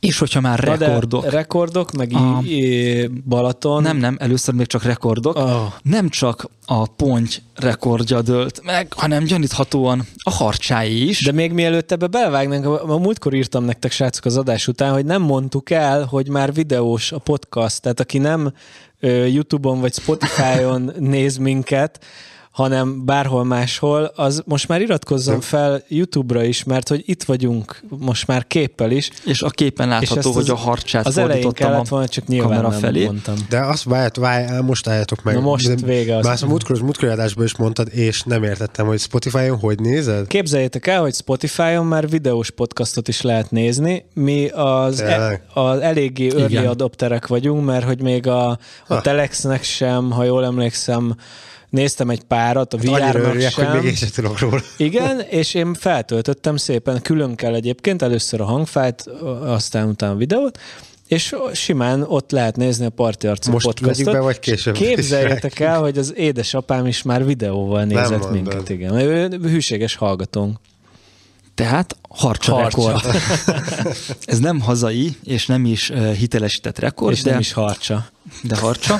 És 0.00 0.18
hogyha 0.18 0.40
már 0.40 0.58
rekordok. 0.58 1.22
De 1.22 1.30
rekordok, 1.30 1.92
meg 1.92 2.12
a, 2.12 2.42
Balaton. 3.28 3.82
Nem, 3.82 3.96
nem, 3.96 4.16
először 4.20 4.54
még 4.54 4.66
csak 4.66 4.82
rekordok. 4.82 5.36
Oh. 5.36 5.72
Nem 5.82 6.08
csak 6.08 6.50
a 6.66 6.86
ponty 6.86 7.34
rekordja 7.54 8.22
dőlt 8.22 8.60
meg, 8.64 8.92
hanem 8.96 9.24
gyaníthatóan 9.24 10.06
a 10.22 10.30
harcsái 10.30 11.08
is. 11.08 11.24
De 11.24 11.32
még 11.32 11.52
mielőtt 11.52 11.92
ebbe 11.92 12.06
belevágnánk, 12.06 12.66
a 12.66 12.98
múltkor 12.98 13.34
írtam 13.34 13.64
nektek, 13.64 13.92
srácok, 13.92 14.24
az 14.24 14.36
adás 14.36 14.68
után, 14.68 14.92
hogy 14.92 15.04
nem 15.04 15.22
mondtuk 15.22 15.70
el, 15.70 16.04
hogy 16.04 16.28
már 16.28 16.52
videós 16.52 17.12
a 17.12 17.18
podcast, 17.18 17.82
tehát 17.82 18.00
aki 18.00 18.18
nem 18.18 18.52
YouTube-on 19.26 19.80
vagy 19.80 19.94
Spotify-on 19.94 20.92
néz 20.98 21.36
minket, 21.36 22.04
hanem 22.50 23.04
bárhol 23.04 23.44
máshol, 23.44 24.12
az 24.14 24.42
most 24.46 24.68
már 24.68 24.80
iratkozzon 24.80 25.40
fel 25.40 25.82
YouTube-ra 25.88 26.44
is, 26.44 26.64
mert 26.64 26.88
hogy 26.88 27.02
itt 27.06 27.22
vagyunk 27.22 27.82
most 27.88 28.26
már 28.26 28.46
képpel 28.46 28.90
is. 28.90 29.10
És 29.24 29.42
a 29.42 29.48
képen 29.48 29.88
látható, 29.88 30.28
az, 30.28 30.34
hogy 30.34 30.50
a 30.50 30.54
harcsát 30.54 31.06
az 31.06 31.14
fordítottam 31.14 31.72
a 31.72 31.82
volna, 31.88 32.08
csak 32.08 32.26
nyilván 32.26 32.48
kamera 32.48 32.68
nem 32.68 32.78
felé. 32.78 33.04
Mondtam. 33.04 33.34
De 33.48 33.60
azt 33.60 33.82
várját, 33.82 34.16
várját, 34.16 34.62
most 34.62 34.88
álljátok 34.88 35.22
meg. 35.22 35.34
Na 35.34 35.40
most 35.40 35.74
de, 35.74 35.86
vége. 35.86 36.18
Már 36.22 36.38
a 36.42 36.46
múltkor, 36.46 36.74
az 36.76 36.82
múltkor 36.82 37.08
adásban 37.08 37.44
is 37.44 37.56
mondtad, 37.56 37.88
és 37.90 38.22
nem 38.22 38.42
értettem, 38.42 38.86
hogy 38.86 39.00
Spotify-on 39.00 39.58
hogy 39.58 39.80
nézed? 39.80 40.26
Képzeljétek 40.26 40.86
el, 40.86 41.00
hogy 41.00 41.14
Spotify-on 41.14 41.86
már 41.86 42.08
videós 42.08 42.50
podcastot 42.50 43.08
is 43.08 43.20
lehet 43.20 43.50
nézni. 43.50 44.04
Mi 44.14 44.48
az, 44.48 45.00
e, 45.00 45.42
az 45.54 45.78
eléggé 45.78 46.30
early 46.36 46.56
adopterek 46.56 47.26
vagyunk, 47.26 47.64
mert 47.64 47.84
hogy 47.84 48.02
még 48.02 48.26
a, 48.26 48.58
a 48.86 49.00
Telexnek 49.00 49.62
sem, 49.62 50.10
ha 50.10 50.24
jól 50.24 50.44
emlékszem, 50.44 51.14
néztem 51.70 52.10
egy 52.10 52.22
párat, 52.22 52.74
a 52.74 52.76
hát 52.76 53.12
VR-nak 53.12 53.40
sem. 53.40 53.66
hogy 53.66 53.74
még 53.74 53.90
én 53.90 53.94
sem 53.96 54.08
tudok 54.14 54.38
róla. 54.38 54.60
Igen, 54.76 55.20
és 55.20 55.54
én 55.54 55.74
feltöltöttem 55.74 56.56
szépen, 56.56 57.02
külön 57.02 57.34
kell 57.34 57.54
egyébként, 57.54 58.02
először 58.02 58.40
a 58.40 58.44
hangfájt, 58.44 59.06
aztán 59.42 59.88
utána 59.88 60.12
a 60.12 60.16
videót, 60.16 60.58
és 61.06 61.36
simán 61.52 62.02
ott 62.02 62.30
lehet 62.30 62.56
nézni 62.56 62.84
a 62.84 62.90
Parti 62.90 63.26
Arcú 63.26 63.50
Most 63.50 63.66
podcastot. 63.66 64.12
be, 64.12 64.20
vagy 64.20 64.38
később? 64.38 64.74
Képzeljétek 64.74 65.60
el, 65.60 65.80
hogy 65.80 65.98
az 65.98 66.12
édesapám 66.16 66.86
is 66.86 67.02
már 67.02 67.24
videóval 67.24 67.84
nézett 67.84 68.30
minket. 68.30 68.68
Igen. 68.68 68.94
Ő 68.94 69.28
hűséges 69.42 69.94
hallgatónk. 69.94 70.58
Tehát 71.60 71.96
harcsa, 72.08 72.54
harcsa. 72.54 72.90
rekord. 72.90 73.16
Ez 74.24 74.38
nem 74.38 74.60
hazai, 74.60 75.16
és 75.24 75.46
nem 75.46 75.64
is 75.64 75.92
hitelesített 76.16 76.78
rekord. 76.78 77.12
És 77.12 77.22
de, 77.22 77.30
nem 77.30 77.40
is 77.40 77.52
harcsa. 77.52 78.06
De 78.42 78.56
harcsa. 78.58 78.98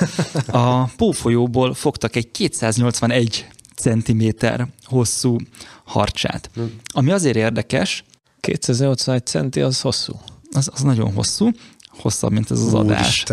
A 0.51 0.83
Pófolyóból 0.83 1.73
fogtak 1.73 2.15
egy 2.15 2.31
281 2.31 3.47
centiméter 3.75 4.67
hosszú 4.83 5.37
harcsát. 5.83 6.49
Ami 6.93 7.11
azért 7.11 7.35
érdekes. 7.35 8.03
281 8.39 9.25
centi 9.25 9.61
az 9.61 9.81
hosszú. 9.81 10.13
Az, 10.51 10.69
az 10.73 10.81
nagyon 10.81 11.13
hosszú 11.13 11.51
hosszabb, 11.97 12.31
mint 12.31 12.51
ez 12.51 12.59
az 12.59 12.73
adás. 12.73 13.23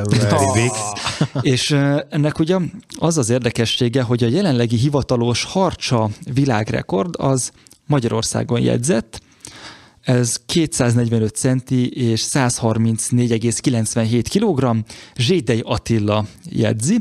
és 1.40 1.70
ennek 2.10 2.38
ugye 2.38 2.56
az 2.98 3.18
az 3.18 3.30
érdekessége, 3.30 4.02
hogy 4.02 4.24
a 4.24 4.28
jelenlegi 4.28 4.76
hivatalos 4.76 5.44
harcsa 5.44 6.08
világrekord 6.32 7.14
az 7.18 7.50
Magyarországon 7.88 8.61
jegyzett, 8.61 9.20
ez 10.01 10.37
245 10.46 11.35
centi 11.35 11.88
és 11.88 12.24
134,97 12.31 14.24
kg, 14.33 14.77
Zsédei 15.16 15.62
Attila 15.64 16.27
jegyzi, 16.44 16.98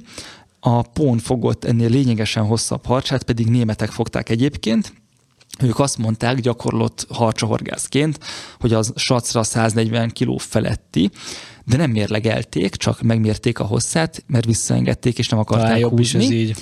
a 0.60 0.82
pón 0.82 1.17
fogott 1.17 1.65
ennél 1.65 1.89
lényegesen 1.89 2.43
hosszabb 2.43 2.86
harcsát, 2.86 3.23
pedig 3.23 3.47
németek 3.47 3.89
fogták 3.89 4.30
egyébként, 4.30 4.93
ők 5.62 5.80
azt 5.80 5.97
mondták 5.97 6.39
gyakorlott 6.39 7.06
harcsahorgászként, 7.10 8.19
hogy 8.60 8.73
az 8.73 8.93
sacra 8.95 9.43
140 9.43 10.12
kg 10.13 10.39
feletti, 10.39 11.10
de 11.65 11.78
nem 11.78 11.91
mérlegelték, 11.91 12.76
csak 12.76 13.02
megmérték 13.02 13.60
a 13.60 13.63
hosszát, 13.63 14.23
mert 14.28 14.45
visszaengedték, 14.45 15.17
és 15.17 15.30
nem 15.30 15.39
akarták 15.39 15.65
Talán 15.65 15.82
jobb 15.82 15.97
húzni. 15.97 16.19
Is 16.19 16.26
ez 16.26 16.32
így. 16.32 16.56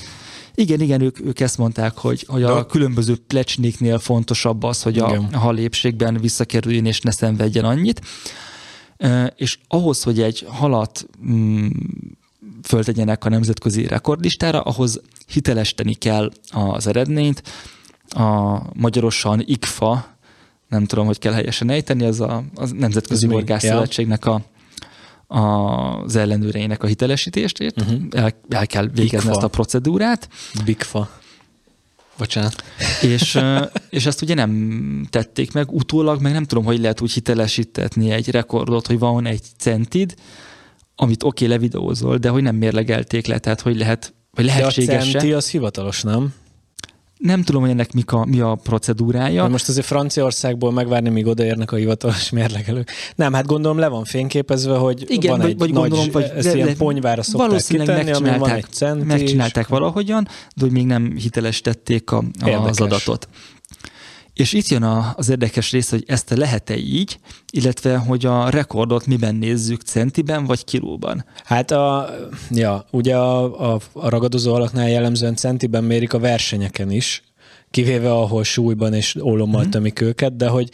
Igen, 0.56 0.82
igen, 0.82 1.02
ők, 1.02 1.26
ők 1.26 1.40
ezt 1.40 1.58
mondták, 1.58 1.98
hogy, 1.98 2.24
hogy 2.28 2.44
a 2.44 2.66
különböző 2.66 3.16
plecsnéknél 3.28 4.00
fontosabb 4.00 4.64
az, 4.64 4.82
hogy 4.82 5.00
a, 5.00 5.28
a 5.32 5.38
halépségben 5.38 6.18
visszakerüljön 6.18 6.86
és 6.86 7.02
ne 7.02 7.12
szenvedjen 7.12 7.66
annyit. 7.66 8.02
És 9.36 9.58
ahhoz, 9.68 10.04
hogy 10.04 10.22
egy 10.22 10.46
halat 10.50 11.08
mm, 11.28 11.68
föltegyenek 12.64 13.26
a 13.26 13.30
nemzetközi 13.30 13.88
rekordlistára, 13.88 14.62
ahhoz 14.62 15.02
hitelesteni 15.28 15.94
kell 15.94 16.32
az 16.52 16.88
eredményt. 16.88 17.44
A 18.10 18.60
magyarosan 18.74 19.44
IKFA, 19.46 20.18
nem 20.70 20.86
tudom, 20.86 21.06
hogy 21.06 21.20
kell 21.20 21.34
helyesen 21.34 21.70
ejteni, 21.70 22.06
az 22.06 22.22
a, 22.22 22.44
a 22.56 22.68
Nemzetközi 22.74 23.28
Horgászszövetségnek 23.28 24.26
a 24.26 24.42
az 25.28 26.16
ellenőreinek 26.16 26.84
a 26.84 26.88
hitelesítést, 26.88 27.60
uh-huh. 27.60 28.02
el, 28.12 28.34
el 28.50 28.68
kell 28.68 28.86
végezni 28.86 29.18
Bigfa. 29.18 29.32
ezt 29.32 29.44
a 29.44 29.48
procedúrát. 29.48 30.30
Bigfa. 30.66 31.10
Bocsánat. 32.18 32.64
És, 33.02 33.40
és 33.90 34.06
ezt 34.06 34.22
ugye 34.22 34.34
nem 34.34 35.08
tették 35.10 35.52
meg, 35.52 35.72
utólag 35.72 36.22
meg 36.22 36.34
nem 36.34 36.44
tudom, 36.44 36.64
hogy 36.64 36.80
lehet 36.80 37.02
úgy 37.02 37.12
hitelesítetni 37.12 38.12
egy 38.12 38.30
rekordot, 38.30 38.88
hogy 38.88 39.00
van 39.00 39.26
egy 39.26 39.42
centid, 39.58 40.16
amit 40.96 41.24
oké, 41.24 41.46
okay, 41.46 41.58
levideózol, 41.58 42.18
de 42.18 42.30
hogy 42.30 42.44
nem 42.44 42.56
mérlegelték 42.56 43.28
le, 43.28 43.40
tehát 43.40 43.62
hogy 43.62 43.78
lehet, 43.78 44.14
hogy 44.32 44.46
lehetséges. 44.46 45.12
De 45.12 45.18
a 45.18 45.20
centi 45.20 45.34
az 45.34 45.50
hivatalos, 45.50 46.02
nem? 46.02 46.34
Nem 47.18 47.44
tudom, 47.44 47.62
hogy 47.62 47.70
ennek 47.70 47.94
mik 47.94 48.12
a, 48.12 48.26
mi 48.26 48.40
a 48.40 48.56
procedúrája. 48.64 49.42
De 49.44 49.50
most 49.50 49.70
azért 49.70 49.86
Franciaországból 49.86 50.72
megvárni, 50.72 51.10
míg 51.10 51.28
odaérnek 51.28 51.72
a 51.72 51.76
hivatalos 51.76 52.30
mérlegelők. 52.30 52.92
Nem, 53.16 53.34
hát 53.34 53.46
gondolom 53.46 53.78
le 53.78 53.88
van 53.88 54.04
fényképezve, 54.04 54.76
hogy 54.76 55.06
Igen, 55.08 55.32
van 55.32 55.40
vagy, 55.40 55.50
egy 55.50 55.58
vagy 55.58 55.74
nagy, 55.74 55.90
gondolom, 55.90 56.12
vagy 56.12 56.32
ezt 56.36 56.48
de, 56.48 56.56
ilyen 56.56 56.78
ponyvára 56.78 57.24
szokták 57.24 57.48
valószínűleg 57.48 57.88
kitenni, 57.88 58.10
megcsinálták, 58.10 58.40
van 58.40 58.58
egy 58.58 58.66
centi, 58.70 59.06
megcsinálták 59.06 59.68
valahogyan, 59.68 60.28
de 60.56 60.62
hogy 60.64 60.72
még 60.72 60.86
nem 60.86 61.16
hitelesítették 61.16 62.12
a, 62.12 62.24
a, 62.42 62.50
az 62.50 62.82
adatot. 62.82 63.28
És 64.36 64.54
itt 64.54 64.68
jön 64.68 64.84
az 65.16 65.30
érdekes 65.30 65.72
rész, 65.72 65.90
hogy 65.90 66.04
ezt 66.08 66.30
lehet-e 66.30 66.78
így, 66.78 67.20
illetve 67.52 67.98
hogy 67.98 68.26
a 68.26 68.50
rekordot 68.50 69.06
miben 69.06 69.36
nézzük, 69.36 69.82
centiben 69.82 70.46
vagy 70.46 70.64
kilóban? 70.64 71.26
Hát 71.44 71.72
a, 71.72 72.10
ja, 72.50 72.86
ugye 72.92 73.16
a, 73.16 73.74
a, 73.74 73.80
a 73.94 74.10
ragadozó 74.10 74.54
alaknál 74.54 74.90
jellemzően 74.90 75.36
centiben 75.36 75.84
mérik 75.84 76.14
a 76.14 76.20
versenyeken 76.20 76.92
is, 76.92 77.24
kivéve 77.72 78.12
ahol 78.12 78.44
súlyban 78.44 78.94
és 78.94 79.16
ólommal 79.22 79.62
mm-hmm. 79.62 79.70
tömik 79.70 80.02
őket, 80.02 80.36
de 80.36 80.48
hogy 80.48 80.70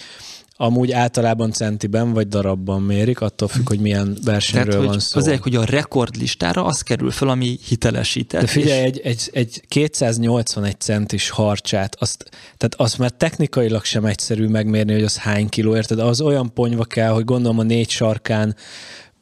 amúgy 0.62 0.92
általában 0.92 1.52
centiben 1.52 2.14
vagy 2.14 2.28
darabban 2.28 2.82
mérik, 2.82 3.22
attól 3.22 3.48
függ, 3.48 3.68
hogy 3.68 3.80
milyen 3.80 4.18
versenyről 4.24 4.72
Tehát, 4.72 4.88
van 4.88 5.00
szó. 5.00 5.20
Azért, 5.20 5.44
hogy 5.44 5.56
a 5.56 5.66
rekordlistára 5.66 6.66
az 6.66 6.82
kerül 6.82 7.12
fel, 7.12 7.28
ami 7.28 7.58
hitelesített. 7.68 8.42
De 8.42 8.48
figyelj, 8.48 8.82
és... 8.82 8.86
egy, 8.86 9.02
egy, 9.04 9.30
egy 9.34 9.62
281 9.68 10.80
centis 10.80 11.30
harcsát, 11.30 11.96
azt, 12.00 12.30
tehát 12.58 12.76
azt 12.78 12.98
már 12.98 13.12
technikailag 13.12 13.84
sem 13.84 14.06
egyszerű 14.06 14.48
megmérni, 14.48 14.94
hogy 14.94 15.04
az 15.04 15.18
hány 15.18 15.50
kiló, 15.50 15.76
érted? 15.76 16.00
Az 16.00 16.22
olyan 16.22 16.54
ponyva 16.54 16.84
kell, 16.84 17.12
hogy 17.12 17.26
gondolom 17.26 17.60
a 17.60 17.64
négy 17.64 17.90
sarkán 17.90 18.56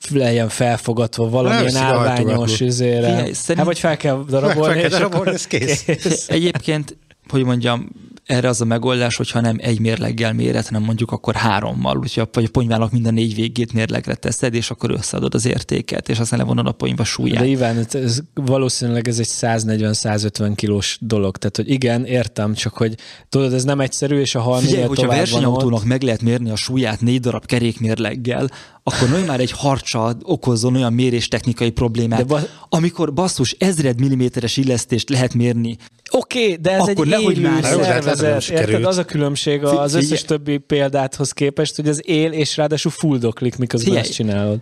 legyen 0.10 0.49
felfogatva 0.49 1.30
valamilyen 1.30 1.75
állványos 1.75 2.62
üzére. 2.62 3.10
szerint... 3.15 3.58
Hát 3.58 3.65
vagy 3.65 3.80
fel 3.80 3.97
kell 3.97 4.23
darabolni. 4.30 4.80
Fel 4.80 4.89
kell 4.89 4.99
darabolni, 4.99 5.32
ez 5.32 5.47
kész. 5.47 5.84
kész. 5.84 6.30
Egyébként, 6.38 6.97
hogy 7.32 7.44
mondjam, 7.44 7.89
erre 8.30 8.48
az 8.48 8.62
a 8.62 8.65
megoldás, 8.65 9.15
hogyha 9.15 9.42
nem 9.42 9.58
egy 9.60 9.80
mérleggel 9.80 10.34
méret, 10.34 10.68
hanem 10.68 10.84
mondjuk 10.84 11.12
akkor 11.12 11.36
hárommal, 11.36 11.98
úgyhogy 11.98 12.28
a, 12.34 12.39
a 12.39 12.50
ponyvának 12.52 12.92
minden 12.92 13.13
négy 13.13 13.36
végét 13.36 13.74
mérlegre 13.74 14.15
teszed, 14.15 14.54
és 14.54 14.70
akkor 14.70 14.92
összeadod 14.92 15.34
az 15.34 15.46
értéket, 15.46 16.10
és 16.10 16.20
aztán 16.20 16.39
levonod 16.39 16.68
a 16.68 16.72
ponyva 16.72 17.04
súlyát. 17.04 17.39
De 17.39 17.46
Iván, 17.46 17.86
ez, 17.92 18.20
valószínűleg 18.34 19.08
ez 19.08 19.20
egy 19.20 19.28
140-150 19.30 20.52
kilós 20.56 20.98
dolog, 21.02 21.38
tehát 21.38 21.56
hogy 21.56 21.70
igen, 21.70 22.06
értem, 22.06 22.54
csak 22.54 22.74
hogy 22.74 22.96
tudod, 23.30 23.54
ez 23.54 23.63
nem 23.63 23.80
egyszerű, 23.80 24.20
és 24.20 24.36
a 24.36 24.39
hal 24.39 24.60
Figyelj, 24.60 24.88
hogyha 24.88 25.08
a 25.08 25.15
versenyautónak 25.15 25.84
meg 25.84 26.02
lehet 26.02 26.22
mérni 26.22 26.50
a 26.50 26.56
súlyát 26.56 27.02
négy 27.02 27.20
darab 27.20 27.46
kerékmérleggel, 27.46 28.50
akkor 28.84 29.10
nagyon 29.10 29.26
már 29.26 29.39
egy 29.39 29.52
harcsa 29.52 30.15
okozzon 30.22 30.76
olyan 30.76 30.94
méréstechnikai 30.94 31.70
problémát. 31.70 32.28
Ba- 32.28 32.50
amikor 32.70 33.13
basszus 33.13 33.56
ezred 33.60 34.00
milliméteres 34.00 34.58
illesztést 34.58 35.10
lehet 35.10 35.34
mérni. 35.34 35.78
Oké, 36.12 36.43
okay, 36.43 36.56
de 36.56 36.72
ez 36.72 36.88
akkor 36.88 37.13
egy 37.13 37.22
élő 37.22 37.62
szervezet. 37.62 38.50
Érted? 38.50 38.86
Az 38.86 38.98
a 38.98 39.06
különbség 39.06 39.63
az 39.63 39.93
összes 39.93 40.22
többi 40.22 40.58
példáthoz 40.58 41.32
képest, 41.32 41.76
hogy 41.76 41.88
az 41.88 42.02
él, 42.06 42.32
és 42.32 42.58
ráadásul 42.58 42.91
fulldoklik, 42.91 43.58
miközben 43.58 43.89
Figyelj. 43.89 44.08
ezt 44.08 44.15
csinálod 44.15 44.60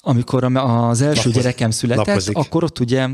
amikor 0.00 0.44
az 0.44 1.00
első 1.00 1.22
Lapoz, 1.24 1.42
gyerekem 1.42 1.70
született, 1.70 2.06
lapozik. 2.06 2.36
akkor 2.36 2.64
ott 2.64 2.80
ugye 2.80 3.08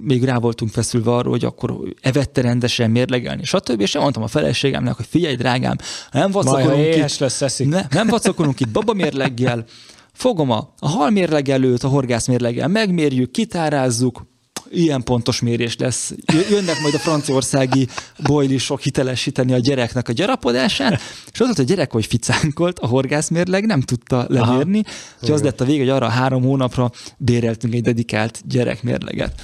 még 0.00 0.24
rá 0.24 0.38
voltunk 0.38 0.70
feszülve 0.70 1.10
arról, 1.10 1.32
hogy 1.32 1.44
akkor 1.44 1.78
evette 2.00 2.40
rendesen 2.40 2.90
mérlegelni, 2.90 3.44
stb. 3.44 3.80
És 3.80 3.94
mondtam 3.94 4.22
a 4.22 4.26
feleségemnek, 4.26 4.94
hogy 4.94 5.06
figyelj, 5.08 5.34
drágám, 5.34 5.76
nem 6.12 6.30
vacakolunk 6.30 6.96
itt, 6.96 7.18
lesz, 7.18 7.58
ne, 7.58 7.82
nem 7.90 8.06
vacakolunk 8.06 8.60
itt 8.60 8.68
babamérleggel, 8.68 9.64
fogom 10.12 10.50
a, 10.50 10.72
a 10.78 10.88
halmérlegelőt, 10.88 11.82
a 11.82 11.88
horgászmérleggel, 11.88 12.68
megmérjük, 12.68 13.30
kitárázzuk, 13.30 14.26
ilyen 14.70 15.02
pontos 15.02 15.40
mérés 15.40 15.76
lesz. 15.76 16.12
Jönnek 16.50 16.80
majd 16.80 16.94
a 16.94 16.98
franciaországi 16.98 17.88
bojlisok 18.22 18.80
hitelesíteni 18.80 19.52
a 19.52 19.58
gyereknek 19.58 20.08
a 20.08 20.12
gyarapodását, 20.12 21.00
és 21.32 21.40
az 21.40 21.46
volt, 21.46 21.56
hogy 21.56 21.64
a 21.64 21.68
gyerek, 21.68 21.92
hogy 21.92 22.06
ficánkolt, 22.06 22.78
a 22.78 22.86
horgászmérleg 22.86 23.66
nem 23.66 23.80
tudta 23.80 24.26
lemérni, 24.28 24.82
hogy 25.20 25.30
az 25.30 25.42
lett 25.42 25.60
a 25.60 25.64
vége, 25.64 25.80
hogy 25.80 25.90
arra 25.90 26.08
három 26.08 26.42
hónapra 26.42 26.90
béreltünk 27.16 27.74
egy 27.74 27.82
dedikált 27.82 28.42
gyerekmérleget. 28.46 29.42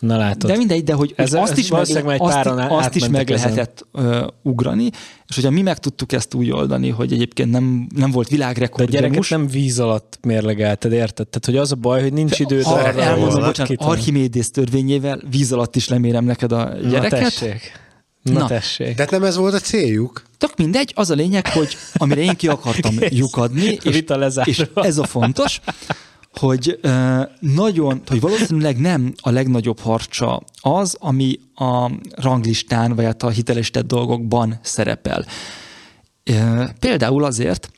Na 0.00 0.16
látod. 0.16 0.50
De 0.50 0.56
mindegy, 0.56 0.84
de 0.84 0.92
hogy 0.92 1.12
ez, 1.16 1.32
azt, 1.32 1.52
ez 1.52 1.58
is 1.58 1.70
meg, 1.70 2.20
azt, 2.20 2.46
azt 2.68 2.94
is 2.94 3.08
meg 3.08 3.30
ezen. 3.30 3.50
lehetett 3.50 3.86
uh, 3.92 4.26
ugrani, 4.42 4.90
és 5.26 5.34
hogyha 5.34 5.50
mi 5.50 5.62
meg 5.62 5.78
tudtuk 5.78 6.12
ezt 6.12 6.34
úgy 6.34 6.50
oldani, 6.50 6.88
hogy 6.88 7.12
egyébként 7.12 7.50
nem, 7.50 7.88
nem 7.94 8.10
volt 8.10 8.28
világrekord. 8.28 8.90
De 8.90 8.98
gyereket 8.98 9.28
nem 9.28 9.46
víz 9.46 9.78
alatt 9.78 10.18
mérlegelted, 10.22 10.92
érted? 10.92 11.28
Tehát, 11.28 11.44
hogy 11.44 11.56
az 11.56 11.72
a 11.72 11.74
baj, 11.74 12.02
hogy 12.02 12.12
nincs 12.12 12.38
időd 12.38 12.62
arra. 12.66 13.02
Elmondom, 13.02 13.44
bocsánat, 13.44 13.72
Archimédész 13.76 14.50
törvényével 14.50 15.20
víz 15.30 15.52
alatt 15.52 15.76
is 15.76 15.88
lemérem 15.88 16.24
neked 16.24 16.52
a 16.52 16.72
gyereket. 16.90 17.10
Na 17.10 17.18
tessék. 17.18 17.72
Na, 18.22 18.32
Na 18.32 18.46
tessék. 18.46 18.96
De 18.96 19.06
nem 19.10 19.24
ez 19.24 19.36
volt 19.36 19.54
a 19.54 19.58
céljuk? 19.58 20.22
Tök 20.38 20.56
mindegy, 20.56 20.92
az 20.94 21.10
a 21.10 21.14
lényeg, 21.14 21.46
hogy 21.46 21.76
amire 21.92 22.20
én 22.20 22.36
ki 22.36 22.48
akartam 22.48 22.96
lyukadni, 23.18 23.78
és, 23.82 24.02
és 24.44 24.62
ez 24.74 24.98
a 24.98 25.04
fontos, 25.04 25.60
hogy 26.38 26.80
nagyon, 27.40 28.02
hogy 28.06 28.20
valószínűleg 28.20 28.78
nem 28.78 29.14
a 29.20 29.30
legnagyobb 29.30 29.78
harcsa 29.78 30.42
az, 30.60 30.96
ami 30.98 31.40
a 31.54 31.90
ranglistán, 32.10 32.94
vagy 32.94 33.04
hát 33.04 33.22
a 33.22 33.28
hitelesített 33.28 33.86
dolgokban 33.86 34.58
szerepel. 34.62 35.26
Például 36.78 37.24
azért, 37.24 37.70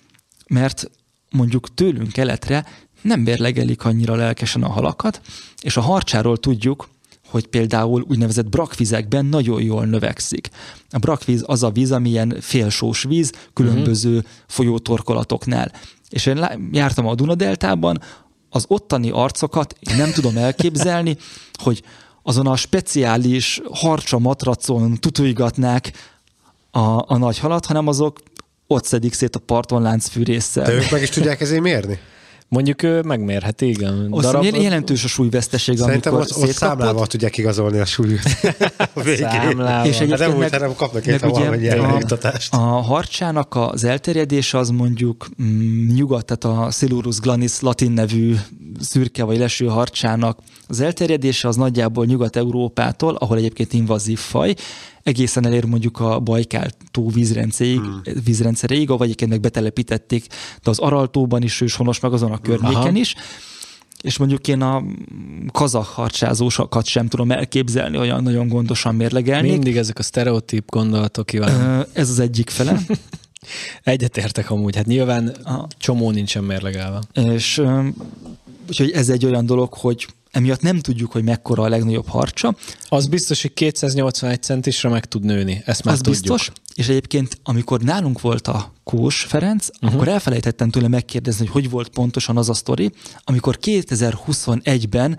mert 0.48 0.90
mondjuk 1.30 1.74
tőlünk 1.74 2.12
keletre 2.12 2.66
nem 3.02 3.20
mérlegelik 3.20 3.84
annyira 3.84 4.14
lelkesen 4.14 4.62
a 4.62 4.68
halakat, 4.68 5.20
és 5.62 5.76
a 5.76 5.80
harcsáról 5.80 6.36
tudjuk, 6.36 6.88
hogy 7.28 7.46
például 7.46 8.04
úgynevezett 8.08 8.48
brakvizekben 8.48 9.26
nagyon 9.26 9.62
jól 9.62 9.84
növekszik. 9.84 10.48
A 10.90 10.98
brakvíz 10.98 11.44
az 11.46 11.62
a 11.62 11.70
víz, 11.70 11.92
amilyen 11.92 12.36
félsós 12.40 13.02
víz 13.02 13.32
különböző 13.52 14.16
uh-huh. 14.16 14.30
folyótorkolatoknál. 14.46 15.72
És 16.08 16.26
én 16.26 16.46
jártam 16.72 17.06
a 17.06 17.14
Dunadeltában, 17.14 18.00
az 18.54 18.64
ottani 18.68 19.10
arcokat 19.10 19.76
én 19.90 19.96
nem 19.96 20.12
tudom 20.12 20.36
elképzelni, 20.36 21.16
hogy 21.52 21.82
azon 22.22 22.46
a 22.46 22.56
speciális 22.56 23.60
harcsa 23.72 24.18
matracon 24.18 24.94
tutuigatnák 24.94 25.92
a, 26.70 27.12
a 27.12 27.16
nagy 27.16 27.38
halat, 27.38 27.66
hanem 27.66 27.86
azok 27.86 28.18
ott 28.66 28.84
szedik 28.84 29.12
szét 29.12 29.36
a 29.36 29.38
parton 29.38 29.82
láncfűrészsel. 29.82 30.64
De 30.64 30.72
ők 30.72 30.90
meg 30.90 31.02
is 31.02 31.08
tudják 31.08 31.40
ezért 31.40 31.62
mérni? 31.62 31.98
Mondjuk 32.52 32.82
ő 32.82 33.02
megmérheti, 33.02 33.68
igen. 33.68 34.10
Darab... 34.10 34.44
Jelentős 34.44 35.04
a 35.04 35.08
súlyveszteség, 35.08 35.76
Szerintem 35.78 36.14
amikor 36.14 36.36
ott, 36.36 36.42
ott 36.42 36.50
számlával 36.50 37.06
tudják 37.06 37.38
igazolni 37.38 37.78
a 37.78 37.84
súlyt 37.84 38.20
a 38.94 39.00
végén. 39.02 39.28
Számlával. 39.28 39.86
És 39.86 39.98
hát 39.98 40.18
nem 40.18 40.36
úgy, 40.36 40.50
hanem 40.50 40.74
kapnak 40.74 41.06
egy 41.06 41.20
valamennyi 41.20 41.68
a, 41.68 42.00
a 42.50 42.58
harcsának 42.58 43.54
az 43.54 43.84
elterjedése 43.84 44.58
az 44.58 44.68
mondjuk 44.68 45.28
mm, 45.42 45.94
nyugat, 45.94 46.24
tehát 46.24 46.58
a 46.58 46.70
Silurus 46.70 47.18
glanis 47.18 47.60
latin 47.60 47.92
nevű 47.92 48.36
szürke 48.80 49.24
vagy 49.24 49.38
leső 49.38 49.66
harcsának 49.66 50.38
az 50.68 50.80
elterjedése 50.80 51.48
az 51.48 51.56
nagyjából 51.56 52.04
Nyugat-Európától, 52.04 53.14
ahol 53.14 53.36
egyébként 53.36 53.72
invazív 53.72 54.18
faj, 54.18 54.54
egészen 55.02 55.46
elér 55.46 55.64
mondjuk 55.64 56.00
a 56.00 56.20
Bajkál 56.20 56.70
tó 56.90 57.08
vízrendszeréig, 57.08 57.80
hmm. 57.80 58.02
vízrendszeréig, 58.24 58.88
vagy 58.88 59.00
egyébként 59.02 59.30
meg 59.30 59.40
betelepítették, 59.40 60.26
de 60.62 60.70
az 60.70 60.78
Araltóban 60.78 61.42
is 61.42 61.60
őshonos, 61.60 62.00
meg 62.00 62.12
azon 62.12 62.32
a 62.32 62.38
környéken 62.38 62.76
Aha. 62.76 62.98
is. 62.98 63.14
és 64.02 64.18
mondjuk 64.18 64.48
én 64.48 64.62
a 64.62 64.82
kazak 65.52 65.86
harcsázósokat 65.86 66.86
sem 66.86 67.08
tudom 67.08 67.30
elképzelni, 67.30 67.98
olyan 67.98 68.22
nagyon 68.22 68.48
gondosan 68.48 68.94
mérlegelni. 68.94 69.50
Mindig 69.50 69.76
ezek 69.76 69.98
a 69.98 70.02
sztereotíp 70.02 70.70
gondolatok 70.70 71.26
kíván. 71.26 71.86
Ez 71.92 72.10
az 72.10 72.18
egyik 72.18 72.50
fele. 72.50 72.78
Egyetértek 73.82 74.50
amúgy, 74.50 74.76
hát 74.76 74.86
nyilván 74.86 75.28
a 75.28 75.66
csomó 75.78 76.10
nincsen 76.10 76.44
mérlegelve. 76.44 77.00
És 77.12 77.62
úgyhogy 78.68 78.90
ez 78.90 79.08
egy 79.08 79.24
olyan 79.24 79.46
dolog, 79.46 79.74
hogy 79.74 80.06
emiatt 80.32 80.60
nem 80.60 80.78
tudjuk, 80.78 81.12
hogy 81.12 81.24
mekkora 81.24 81.62
a 81.62 81.68
legnagyobb 81.68 82.08
harcsa. 82.08 82.56
Az 82.88 83.06
biztos, 83.06 83.42
hogy 83.42 83.54
281 83.54 84.42
centisre 84.42 84.88
meg 84.88 85.04
tud 85.04 85.24
nőni, 85.24 85.62
ezt 85.64 85.84
már 85.84 85.94
Az 85.94 86.00
tudjuk. 86.00 86.20
biztos, 86.22 86.50
és 86.74 86.88
egyébként 86.88 87.38
amikor 87.42 87.80
nálunk 87.80 88.20
volt 88.20 88.48
a 88.48 88.72
Kós 88.84 89.20
Ferenc, 89.20 89.68
uh-huh. 89.68 89.94
akkor 89.94 90.08
elfelejtettem 90.08 90.70
tőle 90.70 90.88
megkérdezni, 90.88 91.46
hogy 91.46 91.62
hogy 91.62 91.70
volt 91.70 91.88
pontosan 91.88 92.36
az 92.36 92.48
a 92.48 92.54
sztori, 92.54 92.92
amikor 93.24 93.58
2021-ben 93.62 95.18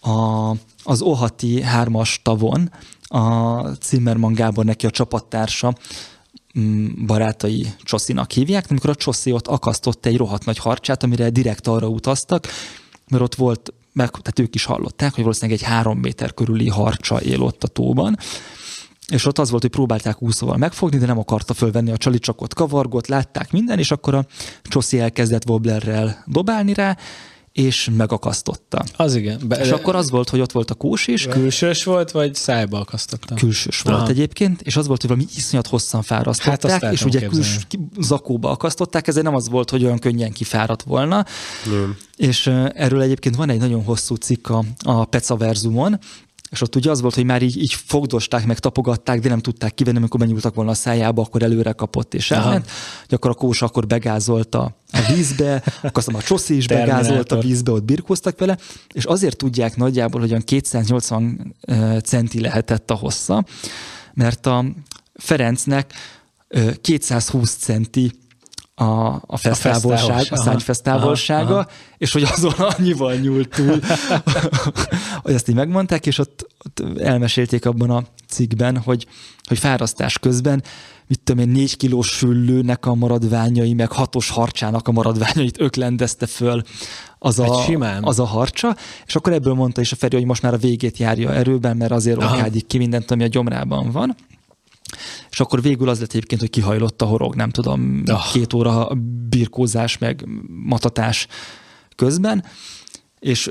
a, 0.00 0.50
az 0.82 1.02
Ohati 1.02 1.62
hármas 1.62 2.20
tavon 2.22 2.72
a 3.02 3.68
Zimmermann 3.82 4.34
Gábor 4.34 4.64
neki 4.64 4.86
a 4.86 4.90
csapattársa 4.90 5.74
mm, 6.58 7.06
barátai 7.06 7.74
Csosszinak 7.82 8.30
hívják, 8.32 8.66
amikor 8.68 8.90
a 8.90 8.94
Csosszi 8.94 9.32
ott 9.32 9.46
akasztott 9.46 10.06
egy 10.06 10.16
rohadt 10.16 10.44
nagy 10.44 10.58
harcsát, 10.58 11.02
amire 11.02 11.30
direkt 11.30 11.66
arra 11.66 11.88
utaztak, 11.88 12.46
mert 13.08 13.22
ott 13.22 13.34
volt 13.34 13.72
meg, 13.94 14.10
tehát 14.10 14.38
ők 14.38 14.54
is 14.54 14.64
hallották, 14.64 15.14
hogy 15.14 15.22
valószínűleg 15.22 15.60
egy 15.60 15.66
három 15.66 15.98
méter 15.98 16.34
körüli 16.34 16.68
harcsa 16.68 17.20
él 17.20 17.42
ott 17.42 17.64
a 17.64 17.68
tóban, 17.68 18.16
és 19.08 19.26
ott 19.26 19.38
az 19.38 19.50
volt, 19.50 19.62
hogy 19.62 19.70
próbálták 19.70 20.22
úszóval 20.22 20.56
megfogni, 20.56 20.98
de 20.98 21.06
nem 21.06 21.18
akarta 21.18 21.54
fölvenni 21.54 21.90
a 21.90 21.96
csali, 21.96 22.18
csak 22.18 22.40
ott 22.40 22.54
kavargott, 22.54 23.06
látták 23.06 23.52
minden, 23.52 23.78
és 23.78 23.90
akkor 23.90 24.14
a 24.14 24.26
Csoszi 24.62 25.00
elkezdett 25.00 25.48
wobblerrel 25.48 26.24
dobálni 26.26 26.74
rá, 26.74 26.96
és 27.54 27.90
megakasztotta. 27.96 28.84
Az 28.96 29.14
igen. 29.14 29.40
Be, 29.46 29.56
és 29.56 29.70
akkor 29.70 29.94
az 29.96 30.10
volt, 30.10 30.28
hogy 30.28 30.40
ott 30.40 30.52
volt 30.52 30.70
a 30.70 30.74
kós 30.74 31.06
is. 31.06 31.26
Külsős 31.26 31.84
volt, 31.84 32.10
vagy 32.10 32.34
szájba 32.34 32.78
akasztotta? 32.78 33.34
Külsős 33.34 33.82
Aha. 33.84 33.96
volt 33.96 34.08
egyébként, 34.08 34.62
és 34.62 34.76
az 34.76 34.86
volt, 34.86 35.00
hogy 35.00 35.10
valami 35.10 35.28
iszonyat 35.36 35.66
hosszan 35.66 36.02
fárasztották, 36.02 36.82
hát 36.82 36.92
és 36.92 37.04
ugye 37.04 37.26
küls, 37.26 37.58
zakóba 38.00 38.50
akasztották, 38.50 39.06
ezért 39.08 39.24
nem 39.24 39.34
az 39.34 39.48
volt, 39.48 39.70
hogy 39.70 39.84
olyan 39.84 39.98
könnyen 39.98 40.32
kifáradt 40.32 40.82
volna. 40.82 41.24
Nem. 41.70 41.96
És 42.16 42.46
erről 42.74 43.00
egyébként 43.00 43.36
van 43.36 43.50
egy 43.50 43.58
nagyon 43.58 43.84
hosszú 43.84 44.14
cikk 44.14 44.48
a, 44.48 44.64
a 44.84 45.04
Peca 45.04 45.36
Verzumon, 45.36 45.98
és 46.54 46.60
ott 46.60 46.76
ugye 46.76 46.90
az 46.90 47.00
volt, 47.00 47.14
hogy 47.14 47.24
már 47.24 47.42
így, 47.42 47.56
így 47.56 47.74
fogdosták, 47.74 48.46
meg 48.46 48.58
tapogatták, 48.58 49.20
de 49.20 49.28
nem 49.28 49.40
tudták 49.40 49.74
kivenni, 49.74 49.96
amikor 49.96 50.20
benyúltak 50.20 50.54
volna 50.54 50.70
a 50.70 50.74
szájába, 50.74 51.22
akkor 51.22 51.42
előre 51.42 51.72
kapott 51.72 52.14
és 52.14 52.30
elment. 52.30 52.70
Hogy 53.06 53.14
akkor 53.14 53.30
a 53.30 53.34
kós 53.34 53.62
akkor 53.62 53.86
begázolta 53.86 54.76
a 54.92 55.12
vízbe, 55.14 55.62
akkor 55.76 55.98
aztán 55.98 56.14
a 56.14 56.22
csoszi 56.22 56.56
is 56.56 56.66
begázolt 56.66 57.32
a 57.32 57.40
vízbe, 57.40 57.72
ott 57.72 57.84
birkóztak 57.84 58.38
vele, 58.38 58.58
és 58.92 59.04
azért 59.04 59.36
tudják 59.36 59.76
nagyjából, 59.76 60.20
hogy 60.20 60.30
olyan 60.30 60.42
280 60.42 61.54
centi 62.04 62.40
lehetett 62.40 62.90
a 62.90 62.94
hossza, 62.94 63.44
mert 64.14 64.46
a 64.46 64.64
Ferencnek 65.14 65.92
220 66.80 67.54
centi 67.54 68.12
a, 68.74 68.84
a 68.84 69.22
a, 69.26 69.36
a 70.30 70.36
szárnyfesztávolsága, 70.36 71.66
és 71.98 72.12
hogy 72.12 72.22
azon 72.22 72.52
annyival 72.52 73.14
nyúlt 73.14 73.48
túl, 73.48 73.80
hogy 75.22 75.34
ezt 75.34 75.48
így 75.48 75.54
megmondták, 75.54 76.06
és 76.06 76.18
ott, 76.18 76.46
ott 76.64 76.98
elmesélték 76.98 77.66
abban 77.66 77.90
a 77.90 78.02
cikkben, 78.28 78.78
hogy, 78.78 79.06
hogy 79.48 79.58
fárasztás 79.58 80.18
közben 80.18 80.62
mit 81.06 81.20
tudom 81.24 81.46
én, 81.46 81.48
négy 81.48 81.76
kilós 81.76 82.08
süllőnek 82.08 82.86
a 82.86 82.94
maradványai, 82.94 83.74
meg 83.74 83.92
hatos 83.92 84.30
harcsának 84.30 84.88
a 84.88 84.92
maradványait 84.92 85.60
öklendezte 85.60 86.26
föl 86.26 86.62
az 87.18 87.38
a, 87.38 87.62
simán. 87.62 88.04
az 88.04 88.18
a 88.18 88.24
harcsa, 88.24 88.76
és 89.06 89.16
akkor 89.16 89.32
ebből 89.32 89.54
mondta 89.54 89.80
is 89.80 89.92
a 89.92 89.96
Feri, 89.96 90.16
hogy 90.16 90.24
most 90.24 90.42
már 90.42 90.54
a 90.54 90.56
végét 90.56 90.98
járja 90.98 91.32
erőben, 91.32 91.76
mert 91.76 91.92
azért 91.92 92.20
rokádik 92.20 92.66
ki 92.66 92.78
mindent, 92.78 93.10
ami 93.10 93.22
a 93.22 93.26
gyomrában 93.26 93.90
van. 93.90 94.16
És 95.30 95.40
akkor 95.40 95.62
végül 95.62 95.88
az 95.88 96.00
lett 96.00 96.10
egyébként, 96.10 96.40
hogy 96.40 96.50
kihajlott 96.50 97.02
a 97.02 97.04
horog, 97.04 97.34
nem 97.34 97.50
tudom, 97.50 98.02
oh. 98.06 98.32
két 98.32 98.52
óra 98.52 98.88
birkózás, 99.28 99.98
meg 99.98 100.28
matatás 100.64 101.26
közben, 101.96 102.44
és 103.20 103.50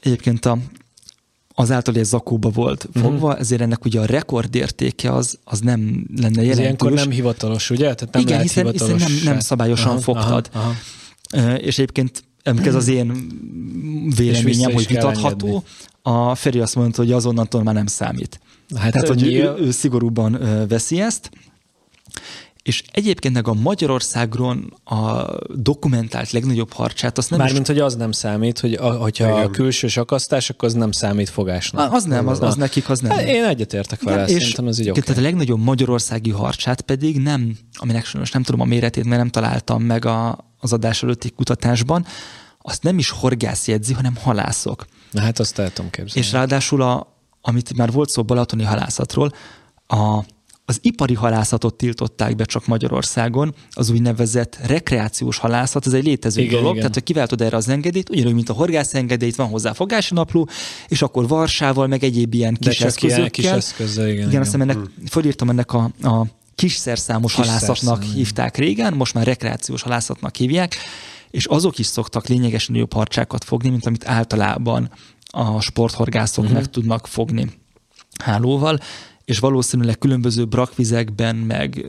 egyébként 0.00 0.46
a, 0.46 0.58
azáltal, 1.54 1.92
hogy 1.92 2.02
ez 2.02 2.08
zakóba 2.08 2.48
volt 2.48 2.88
mhm. 2.92 3.02
fogva, 3.04 3.26
uh-huh. 3.26 3.40
ezért 3.40 3.60
ennek 3.60 3.84
ugye 3.84 4.00
a 4.00 4.04
rekordértéke 4.04 5.12
az, 5.12 5.38
az 5.44 5.60
nem 5.60 5.80
lenne 6.16 6.42
jelentős. 6.42 6.50
Ez 6.50 6.58
ilyenkor 6.58 6.92
nem 6.92 7.10
hivatalos, 7.10 7.70
ugye? 7.70 7.94
Tehát 7.94 8.12
nem 8.12 8.22
Igen, 8.22 8.36
lehet 8.36 8.42
hiszen, 8.42 8.70
hiszen 8.70 8.96
nem, 8.96 9.20
nem 9.24 9.40
szabályosan 9.40 9.90
aha, 9.90 10.00
fogtad. 10.00 10.50
Aha, 10.52 10.74
aha. 11.30 11.54
És 11.54 11.78
egyébként 11.78 12.24
ez 12.42 12.74
az 12.74 12.88
én 12.88 13.26
véleményem, 14.16 14.72
hogy 14.72 14.86
vitatható. 14.86 15.64
A 16.02 16.34
Feri 16.34 16.60
azt 16.60 16.74
mondta, 16.74 17.02
hogy 17.02 17.12
azonnantól 17.12 17.62
már 17.62 17.74
nem 17.74 17.86
számít. 17.86 18.40
Hát 18.76 18.92
Tehát, 18.92 19.08
hogy 19.08 19.34
ő, 19.34 19.54
ő 19.58 19.70
szigorúban 19.70 20.38
veszi 20.68 21.00
ezt. 21.00 21.30
És 22.62 22.82
egyébként 22.92 23.34
meg 23.34 23.48
a 23.48 23.54
Magyarországron 23.54 24.74
a 24.84 25.24
dokumentált 25.54 26.30
legnagyobb 26.30 26.72
harcsát, 26.72 27.18
azt 27.18 27.30
nem 27.30 27.38
Mármint, 27.38 27.68
is... 27.68 27.74
hogy 27.74 27.78
az 27.78 27.94
nem 27.94 28.12
számít, 28.12 28.58
hogy 28.58 28.74
a, 28.74 28.90
hogyha 28.90 29.30
Igen. 29.30 29.44
a 29.44 29.50
külsős 29.50 29.96
akasztás, 29.96 30.50
akkor 30.50 30.68
az 30.68 30.74
nem 30.74 30.92
számít 30.92 31.28
fogásnak. 31.28 31.92
Az 31.92 32.04
nem, 32.04 32.28
az, 32.28 32.42
az 32.42 32.54
nekik 32.54 32.88
az 32.88 33.00
nem. 33.00 33.10
Hát 33.10 33.20
én 33.20 33.44
egyetértek 33.44 34.02
vele, 34.02 34.24
és 34.24 34.32
szerintem 34.32 34.66
ez 34.66 34.78
így 34.78 34.90
okay. 34.90 35.02
Tehát 35.02 35.20
a 35.20 35.24
legnagyobb 35.24 35.60
magyarországi 35.60 36.30
harcsát 36.30 36.80
pedig 36.80 37.18
nem, 37.18 37.56
aminek 37.72 38.04
sajnos 38.04 38.30
nem 38.30 38.42
tudom 38.42 38.60
a 38.60 38.64
méretét, 38.64 39.04
mert 39.04 39.20
nem 39.20 39.30
találtam 39.30 39.82
meg 39.82 40.04
a, 40.04 40.38
az 40.58 40.72
adás 40.72 41.02
előtti 41.02 41.30
kutatásban, 41.30 42.06
azt 42.62 42.82
nem 42.82 42.98
is 42.98 43.10
horgász 43.10 43.68
jegyzi, 43.68 43.92
hanem 43.92 44.16
halászok. 44.16 44.86
Na 45.10 45.20
hát 45.20 45.38
azt 45.38 45.58
el 45.58 45.72
tudom 45.72 45.90
képzelni. 45.90 46.26
És 46.26 46.32
ráadásul, 46.32 46.82
a, 46.82 47.19
amit 47.42 47.76
már 47.76 47.92
volt 47.92 48.08
szó 48.08 48.22
balatoni 48.22 48.64
halászatról, 48.64 49.32
a, 49.86 50.24
az 50.70 50.78
ipari 50.82 51.14
halászatot 51.14 51.74
tiltották 51.74 52.36
be 52.36 52.44
csak 52.44 52.66
Magyarországon, 52.66 53.54
az 53.70 53.90
úgynevezett 53.90 54.58
rekreációs 54.66 55.38
halászat, 55.38 55.86
ez 55.86 55.92
egy 55.92 56.04
létező 56.04 56.40
igen, 56.40 56.52
dolog, 56.52 56.70
igen. 56.70 56.78
tehát 56.78 56.94
hogy 56.94 57.02
kiváltod 57.02 57.40
erre 57.40 57.56
az 57.56 57.68
engedélyt, 57.68 58.10
ugyanúgy, 58.10 58.34
mint 58.34 58.48
a 58.48 58.52
horgász 58.52 58.94
engedélyt, 58.94 59.36
van 59.36 59.48
hozzá 59.48 59.72
fogási 59.72 60.14
napló, 60.14 60.48
és 60.88 61.02
akkor 61.02 61.28
varsával, 61.28 61.86
meg 61.86 62.04
egyéb 62.04 62.34
ilyen 62.34 62.56
kis 62.60 62.78
De 62.78 62.86
eszközökkel. 62.86 63.28
Kis 63.28 63.44
eszközzel, 63.44 64.04
igen, 64.04 64.16
igen, 64.16 64.28
igen. 64.28 64.40
aztán 64.40 64.60
ennek, 64.60 64.76
hmm. 64.76 65.06
fölírtam 65.08 65.50
ennek 65.50 65.72
a, 65.72 65.90
a 66.02 66.26
kiszerszámos 66.54 67.34
kis 67.34 67.46
halászatnak 67.46 67.96
szerszám, 67.96 68.16
hívták 68.16 68.56
régen, 68.56 68.92
most 68.92 69.14
már 69.14 69.26
rekreációs 69.26 69.82
halászatnak 69.82 70.36
hívják, 70.36 70.74
és 71.30 71.44
azok 71.44 71.78
is 71.78 71.86
szoktak 71.86 72.26
lényegesen 72.26 72.74
jobb 72.74 72.92
harcsákat 72.92 73.44
fogni, 73.44 73.68
mint 73.68 73.86
amit 73.86 74.08
általában 74.08 74.90
a 75.30 75.60
sporthorgászok 75.60 76.44
uh-huh. 76.44 76.58
meg 76.58 76.70
tudnak 76.70 77.06
fogni 77.06 77.50
hálóval, 78.22 78.78
és 79.24 79.38
valószínűleg 79.38 79.98
különböző 79.98 80.44
brakvizekben, 80.44 81.36
meg 81.36 81.86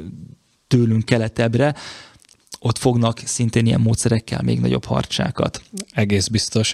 tőlünk 0.68 1.06
keletebbre, 1.06 1.76
ott 2.60 2.78
fognak 2.78 3.20
szintén 3.26 3.66
ilyen 3.66 3.82
módszerekkel 3.82 4.42
még 4.42 4.60
nagyobb 4.60 4.86
harcsákat. 4.86 5.62
Egész 5.92 6.28
biztos. 6.28 6.74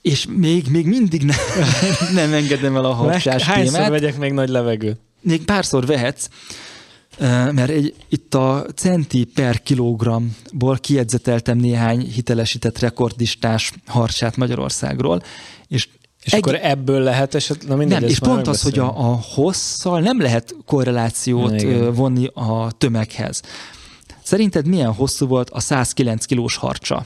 És 0.00 0.26
még, 0.36 0.66
még 0.68 0.86
mindig 0.86 1.22
ne, 1.22 1.34
nem 2.22 2.32
engedem 2.32 2.76
el 2.76 2.84
a 2.84 2.92
harcsás 2.92 3.42
Hányszor 3.42 3.72
témát. 3.72 3.90
vegyek 3.90 4.18
még 4.18 4.32
nagy 4.32 4.48
levegőt? 4.48 5.00
Még 5.20 5.44
párszor 5.44 5.86
vehetsz, 5.86 6.28
mert 7.52 7.68
egy, 7.68 7.94
itt 8.08 8.34
a 8.34 8.66
centi 8.74 9.24
per 9.24 9.62
kilogramból 9.62 10.78
kiedzeteltem 10.80 11.58
néhány 11.58 12.00
hitelesített 12.00 12.78
rekordistás 12.78 13.72
harcsát 13.86 14.36
Magyarországról, 14.36 15.22
és 15.68 15.88
és 16.26 16.32
egy... 16.32 16.38
akkor 16.38 16.58
ebből 16.62 17.00
lehet 17.00 17.34
esetleg, 17.34 17.68
na 17.68 17.76
mindegy, 17.76 18.00
Nem, 18.00 18.08
és 18.08 18.18
pont 18.18 18.46
az, 18.46 18.62
hogy 18.62 18.78
a, 18.78 19.10
a 19.10 19.20
hosszal 19.34 20.00
nem 20.00 20.20
lehet 20.20 20.54
korrelációt 20.64 21.62
Igen. 21.62 21.94
vonni 21.94 22.26
a 22.34 22.72
tömeghez. 22.78 23.42
Szerinted 24.22 24.66
milyen 24.66 24.92
hosszú 24.92 25.26
volt 25.26 25.50
a 25.50 25.60
109 25.60 26.24
kilós 26.24 26.56
harcsa? 26.56 27.04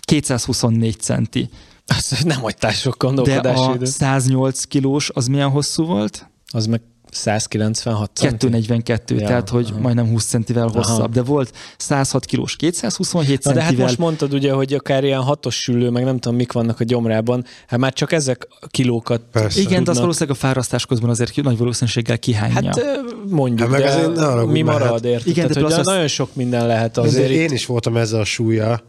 224 0.00 1.00
centi. 1.00 1.48
Azt 1.86 2.24
nem 2.24 2.40
hagytál 2.40 2.72
sok 2.72 2.96
gondolkodási 2.98 3.78
De 3.78 3.84
a 3.84 3.86
108 3.86 4.64
kilós 4.64 5.10
az 5.10 5.26
milyen 5.26 5.50
hosszú 5.50 5.84
volt? 5.84 6.30
Az 6.52 6.66
meg 6.66 6.82
196 7.14 8.10
centi? 8.14 8.36
242, 8.36 9.14
ja, 9.14 9.26
tehát 9.26 9.48
hogy 9.48 9.68
aha. 9.70 9.80
majdnem 9.80 10.08
20 10.08 10.24
centivel 10.24 10.66
hosszabb, 10.66 10.98
aha. 10.98 11.08
de 11.08 11.22
volt 11.22 11.52
106 11.76 12.24
kilós 12.24 12.56
227 12.56 13.28
Na, 13.28 13.34
centivel. 13.34 13.54
de 13.54 13.76
hát 13.76 13.86
most 13.86 13.98
mondtad 13.98 14.34
ugye, 14.34 14.52
hogy 14.52 14.74
akár 14.74 15.04
ilyen 15.04 15.20
hatos 15.20 15.54
sülő, 15.60 15.90
meg 15.90 16.04
nem 16.04 16.18
tudom, 16.18 16.36
mik 16.36 16.52
vannak 16.52 16.80
a 16.80 16.84
gyomrában, 16.84 17.44
hát 17.66 17.78
már 17.78 17.92
csak 17.92 18.12
ezek 18.12 18.48
kilókat 18.68 19.22
Persze. 19.32 19.60
Igen, 19.60 19.68
tudnak. 19.68 19.84
de 19.84 19.90
az 19.90 19.98
valószínűleg 19.98 20.36
a 20.36 20.40
fárasztás 20.40 20.86
közben 20.86 21.10
azért 21.10 21.42
nagy 21.42 21.58
valószínűséggel 21.58 22.18
kihányja. 22.18 22.72
Hát 22.76 23.04
mondjuk, 23.28 23.70
hát 23.70 23.80
de 23.80 23.88
azért, 23.88 24.46
mi 24.46 24.62
marad, 24.62 25.04
érted? 25.04 25.26
Igen, 25.26 25.48
Tehát, 25.48 25.68
de 25.68 25.74
hogy 25.74 25.84
nagyon 25.84 26.08
sok 26.08 26.34
minden 26.34 26.66
lehet 26.66 26.98
azért. 26.98 27.30
Én 27.30 27.50
is 27.50 27.66
voltam 27.66 27.96
ezzel 27.96 28.20
a 28.20 28.24
súlya, 28.24 28.82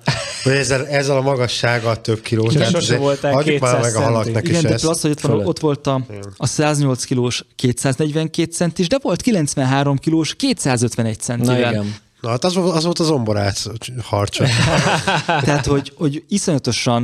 hogy 0.43 0.53
ezzel, 0.53 0.87
ezzel 0.87 1.17
a 1.17 1.21
magassággal 1.21 2.01
több 2.01 2.21
kiló. 2.21 2.47
Tehát 2.47 2.69
sose 2.69 2.97
voltál 2.97 3.43
200 3.43 3.81
meg 3.81 3.95
a 3.95 4.05
halaknak 4.05 4.47
Igen, 4.47 4.63
is 4.63 4.69
de 4.69 4.75
plusz, 4.75 5.01
hogy 5.01 5.11
ott, 5.11 5.21
van, 5.21 5.45
ott 5.45 5.59
volt 5.59 5.87
a, 5.87 6.05
a 6.37 6.45
108 6.45 7.03
kilós 7.03 7.45
240 7.55 8.14
42 8.15 8.51
centis, 8.51 8.87
de 8.87 8.97
volt 9.01 9.21
93 9.21 9.97
kilós 9.97 10.35
251 10.35 11.19
centivel. 11.19 11.59
Na 11.59 11.69
igen. 11.69 11.95
Na 12.25 12.31
hát 12.31 12.43
az, 12.43 12.57
az 12.57 12.83
volt 12.83 12.99
az 12.99 13.09
omborác 13.09 13.65
harcsa. 14.03 14.45
Tehát, 15.45 15.65
hogy, 15.65 15.93
hogy 15.95 16.23
iszonyatosan 16.27 17.03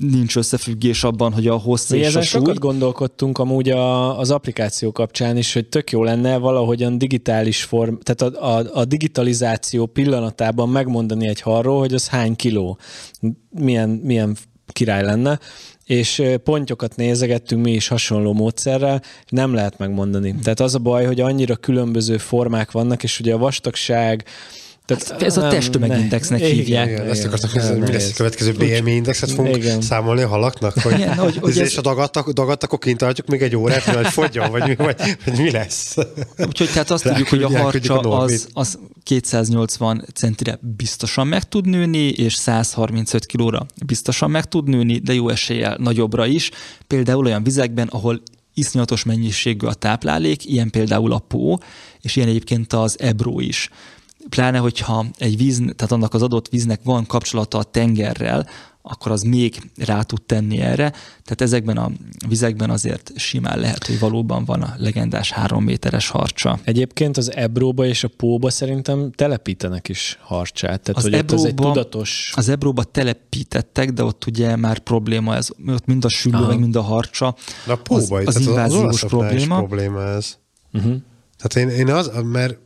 nincs 0.00 0.36
összefüggés 0.36 1.04
abban, 1.04 1.32
hogy 1.32 1.46
a 1.46 1.56
hossz 1.56 1.90
Mi 1.90 1.98
és 1.98 2.06
ezen 2.06 2.22
a 2.22 2.24
súly... 2.24 2.40
sokat 2.40 2.58
gondolkodtunk 2.58 3.38
amúgy 3.38 3.70
a, 3.70 4.18
az 4.18 4.30
applikáció 4.30 4.92
kapcsán 4.92 5.36
is, 5.36 5.52
hogy 5.52 5.66
tök 5.66 5.90
jó 5.90 6.04
lenne 6.04 6.36
valahogyan 6.36 6.98
digitális 6.98 7.62
form, 7.62 7.94
tehát 8.02 8.34
a, 8.34 8.56
a, 8.56 8.64
a 8.72 8.84
digitalizáció 8.84 9.86
pillanatában 9.86 10.68
megmondani 10.68 11.26
egy 11.26 11.40
harról, 11.40 11.78
hogy 11.78 11.94
az 11.94 12.08
hány 12.08 12.36
kiló, 12.36 12.78
milyen, 13.50 13.88
milyen 13.88 14.36
király 14.72 15.02
lenne, 15.02 15.38
és 15.84 16.22
pontyokat 16.44 16.96
nézegettünk 16.96 17.64
mi 17.64 17.72
is 17.72 17.88
hasonló 17.88 18.32
módszerrel, 18.32 19.02
nem 19.28 19.54
lehet 19.54 19.78
megmondani. 19.78 20.34
Tehát 20.42 20.60
az 20.60 20.74
a 20.74 20.78
baj, 20.78 21.04
hogy 21.04 21.20
annyira 21.20 21.56
különböző 21.56 22.16
formák 22.16 22.70
vannak, 22.70 23.02
és 23.02 23.20
ugye 23.20 23.34
a 23.34 23.38
vastagság, 23.38 24.24
tehát 24.86 25.08
hát 25.08 25.22
ez 25.22 25.36
a 25.36 25.48
testtömegindexnek 25.48 26.40
hívják. 26.40 26.88
Igen, 26.88 27.08
ezt 27.08 27.24
akartam 27.24 27.50
kérdezni, 27.50 27.78
mi 27.78 27.92
lesz 27.92 28.10
a 28.10 28.14
következő 28.16 28.52
BMI 28.52 28.94
indexet 28.94 29.30
fogunk 29.30 29.56
igen. 29.56 29.80
számolni 29.80 30.22
a 30.22 30.28
halaknak? 30.28 30.78
Hogy, 30.78 30.92
igen, 30.92 31.14
hogy, 31.14 31.36
hogy 31.36 31.58
ez... 31.58 31.68
és 31.68 31.76
a 31.76 31.80
dagadtak, 31.80 32.30
dagadtak, 32.30 32.68
akkor 32.72 32.78
kint 32.78 32.98
tartjuk 32.98 33.26
még 33.26 33.42
egy 33.42 33.56
órát, 33.56 33.82
hogy 33.82 34.06
fogjon, 34.06 34.50
vagy 34.50 34.66
mi, 34.66 34.74
vagy, 34.74 34.96
vagy 35.24 35.38
mi 35.38 35.50
lesz? 35.50 35.96
Úgyhogy 36.38 36.70
tehát 36.70 36.90
azt 36.90 37.02
tudjuk, 37.02 37.28
hogy 37.28 37.42
a 37.42 37.58
harcsa 37.58 37.98
az, 37.98 38.48
az 38.52 38.78
280 39.02 40.04
centire 40.14 40.58
biztosan 40.76 41.26
meg 41.26 41.48
tud 41.48 41.66
nőni, 41.66 42.08
és 42.08 42.34
135 42.34 43.26
kilóra 43.26 43.66
biztosan 43.86 44.30
meg 44.30 44.44
tud 44.44 44.68
nőni, 44.68 44.98
de 44.98 45.14
jó 45.14 45.28
eséllyel 45.28 45.76
nagyobbra 45.80 46.26
is. 46.26 46.50
Például 46.86 47.24
olyan 47.24 47.42
vizekben, 47.42 47.88
ahol 47.88 48.22
iszonyatos 48.54 49.04
mennyiségű 49.04 49.66
a 49.66 49.74
táplálék, 49.74 50.46
ilyen 50.46 50.70
például 50.70 51.12
a 51.12 51.18
pó, 51.18 51.58
és 52.00 52.16
ilyen 52.16 52.28
egyébként 52.28 52.72
az 52.72 53.00
ebró 53.00 53.40
is 53.40 53.70
pláne, 54.28 54.58
hogyha 54.58 55.06
egy 55.18 55.36
víz, 55.36 55.62
tehát 55.76 55.92
annak 55.92 56.14
az 56.14 56.22
adott 56.22 56.48
víznek 56.48 56.80
van 56.84 57.06
kapcsolata 57.06 57.58
a 57.58 57.62
tengerrel, 57.62 58.46
akkor 58.82 59.12
az 59.12 59.22
még 59.22 59.70
rá 59.76 60.02
tud 60.02 60.22
tenni 60.22 60.60
erre. 60.60 60.90
Tehát 61.24 61.40
ezekben 61.40 61.76
a 61.76 61.90
vizekben 62.28 62.70
azért 62.70 63.12
simán 63.16 63.58
lehet, 63.58 63.86
hogy 63.86 63.98
valóban 63.98 64.44
van 64.44 64.62
a 64.62 64.74
legendás 64.78 65.30
három 65.30 65.64
méteres 65.64 66.08
harcsa. 66.08 66.58
Egyébként 66.64 67.16
az 67.16 67.34
Ebróba 67.34 67.86
és 67.86 68.04
a 68.04 68.08
Póba 68.16 68.50
szerintem 68.50 69.10
telepítenek 69.10 69.88
is 69.88 70.18
harcsát. 70.20 70.80
Tehát, 70.82 70.96
az 70.96 71.02
hogy 71.02 71.12
Ebróba, 71.12 71.42
ez 71.42 71.48
egy 71.48 71.54
tudatos... 71.54 72.32
Az 72.36 72.48
Ebróba 72.48 72.84
telepítettek, 72.84 73.92
de 73.92 74.04
ott 74.04 74.26
ugye 74.26 74.56
már 74.56 74.78
probléma 74.78 75.34
ez, 75.34 75.48
ott 75.66 75.86
mind 75.86 76.04
a 76.04 76.08
sülő, 76.08 76.46
meg 76.46 76.58
mind 76.58 76.76
a 76.76 76.82
harcsa. 76.82 77.34
De 77.66 77.72
a 77.72 77.76
Póba, 77.76 78.18
az, 78.18 78.36
az 78.36 78.46
inváziós 78.46 79.04
probléma. 79.04 79.56
probléma 79.56 80.02
ez. 80.02 80.38
Uh-huh. 80.72 80.96
Tehát 81.38 81.70
én, 81.70 81.78
én 81.78 81.94
az, 81.94 82.10
mert 82.22 82.58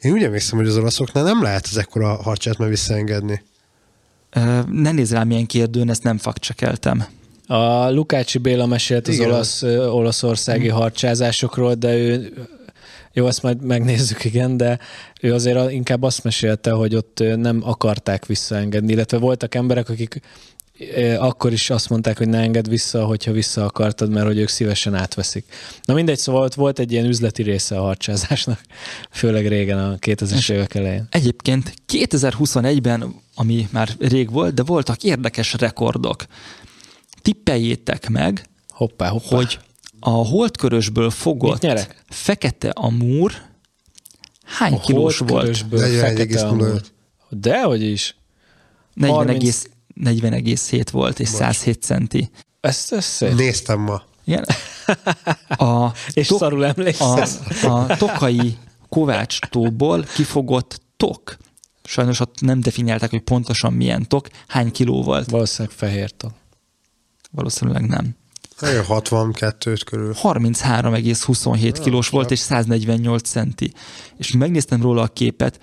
én 0.00 0.12
úgy 0.12 0.22
emlékszem, 0.22 0.58
hogy 0.58 0.66
az 0.66 0.76
olaszoknál 0.76 1.24
nem 1.24 1.42
lehet 1.42 1.66
az 1.70 1.76
ekkora 1.76 2.22
harcsát 2.22 2.58
már 2.58 2.68
visszaengedni. 2.68 3.42
Ne 4.70 4.92
nézz 4.92 5.12
rám 5.12 5.30
ilyen 5.30 5.46
kérdőn, 5.46 5.90
ezt 5.90 6.02
nem 6.02 6.18
fakcsekeltem. 6.18 7.04
A 7.46 7.90
Lukácsi 7.90 8.38
Béla 8.38 8.66
mesélt 8.66 9.08
az 9.08 9.20
olasz, 9.20 9.62
olaszországi 9.62 10.68
hmm. 10.68 10.78
harcsázásokról, 10.78 11.74
de 11.74 11.96
ő 11.96 12.32
jó, 13.12 13.26
ezt 13.26 13.42
majd 13.42 13.62
megnézzük, 13.62 14.24
igen, 14.24 14.56
de 14.56 14.78
ő 15.20 15.34
azért 15.34 15.70
inkább 15.70 16.02
azt 16.02 16.24
mesélte, 16.24 16.70
hogy 16.70 16.94
ott 16.94 17.22
nem 17.36 17.60
akarták 17.64 18.26
visszaengedni, 18.26 18.92
illetve 18.92 19.18
voltak 19.18 19.54
emberek, 19.54 19.88
akik 19.88 20.20
akkor 21.18 21.52
is 21.52 21.70
azt 21.70 21.88
mondták, 21.88 22.18
hogy 22.18 22.28
ne 22.28 22.38
engedd 22.38 22.68
vissza, 22.68 23.04
hogyha 23.04 23.32
vissza 23.32 23.64
akartad, 23.64 24.10
mert 24.10 24.26
hogy 24.26 24.38
ők 24.38 24.48
szívesen 24.48 24.94
átveszik. 24.94 25.44
Na 25.84 25.94
mindegy, 25.94 26.18
szóval 26.18 26.42
ott 26.42 26.54
volt 26.54 26.78
egy 26.78 26.92
ilyen 26.92 27.06
üzleti 27.06 27.42
része 27.42 27.78
a 27.78 27.82
harcsázásnak, 27.82 28.60
főleg 29.10 29.48
régen 29.48 29.78
a 29.78 29.96
2000-es 29.96 30.50
évek 30.50 30.74
elején. 30.74 31.06
Egyébként 31.10 31.74
2021-ben, 31.92 33.14
ami 33.34 33.68
már 33.72 33.88
rég 33.98 34.30
volt, 34.30 34.54
de 34.54 34.62
voltak 34.62 35.02
érdekes 35.02 35.54
rekordok. 35.54 36.24
Tippeljétek 37.22 38.08
meg, 38.08 38.44
hoppá, 38.68 39.08
hoppá. 39.08 39.36
hogy 39.36 39.58
a 40.00 40.10
holdkörösből 40.10 41.10
fogott 41.10 41.66
fekete 42.08 42.68
amúr 42.68 43.32
hány 44.44 44.72
a 44.72 44.80
kilós 44.80 45.18
volt? 45.18 45.64
Fekete 45.76 46.46
amúr. 46.46 46.80
Dehogy 47.30 47.82
is. 47.82 48.14
40, 48.94 49.40
40,7 50.04 50.86
volt, 50.92 51.20
és 51.20 51.30
Most. 51.30 51.42
107 51.42 51.82
centi. 51.82 52.30
Ezt, 52.60 52.92
ezt 52.92 53.34
Néztem 53.34 53.80
ma. 53.80 54.02
Igen. 54.24 54.44
A, 55.68 55.92
és 56.12 56.26
to- 56.26 56.38
szarul 56.38 56.64
emlékszem. 56.64 57.28
A, 57.62 57.66
a 57.66 57.96
tokai 57.96 58.58
Kovács 58.88 59.38
tóból 59.38 60.02
kifogott 60.02 60.80
tok. 60.96 61.36
Sajnos 61.84 62.20
ott 62.20 62.40
nem 62.40 62.60
definiálták, 62.60 63.10
hogy 63.10 63.20
pontosan 63.20 63.72
milyen 63.72 64.08
tok, 64.08 64.28
hány 64.48 64.72
kiló 64.72 65.02
volt. 65.02 65.30
Valószínűleg 65.30 65.76
fehér 65.76 66.10
tok. 66.10 66.32
Valószínűleg 67.30 67.86
nem. 67.86 68.16
62 68.86 69.74
körül. 69.86 70.14
33,27 70.22 71.78
kilós 71.82 72.08
volt, 72.08 72.30
és 72.30 72.38
148 72.38 73.28
centi. 73.28 73.72
És 74.16 74.32
megnéztem 74.32 74.82
róla 74.82 75.02
a 75.02 75.06
képet, 75.06 75.60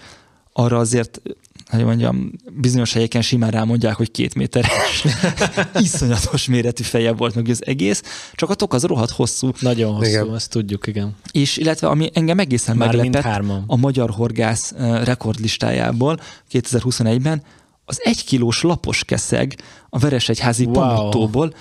arra 0.54 0.78
azért 0.78 1.22
hogy 1.70 1.84
mondjam, 1.84 2.32
bizonyos 2.52 2.94
helyeken 2.94 3.22
simán 3.22 3.50
rámondják, 3.50 3.96
hogy 3.96 4.12
két 4.12 4.36
méteres, 4.36 5.06
iszonyatos 5.80 6.46
méretű 6.46 6.84
feje 6.84 7.12
volt 7.12 7.36
meg 7.36 7.50
az 7.50 7.66
egész, 7.66 8.04
csak 8.34 8.50
a 8.50 8.54
tok 8.54 8.74
az 8.74 8.84
rohadt 8.84 9.12
hosszú. 9.12 9.52
Nagyon 9.60 9.94
hosszú, 9.94 10.10
igen. 10.10 10.36
ezt 10.36 10.50
tudjuk, 10.50 10.88
igen. 10.88 11.16
És 11.32 11.58
illetve 11.58 11.88
ami 11.88 12.10
engem 12.14 12.40
egészen 12.40 12.78
Már 12.78 12.96
meglepett, 12.96 13.44
a 13.68 13.76
magyar 13.76 14.10
horgász 14.10 14.74
rekordlistájából 15.04 16.20
2021-ben 16.52 17.44
az 17.86 18.00
egy 18.04 18.26
kilós 18.26 18.62
lapos 18.62 19.04
keszeg 19.04 19.56
a 19.90 19.98
Veresegyházi 20.00 20.66
wow. 20.66 20.74
Pamutóból 20.74 21.54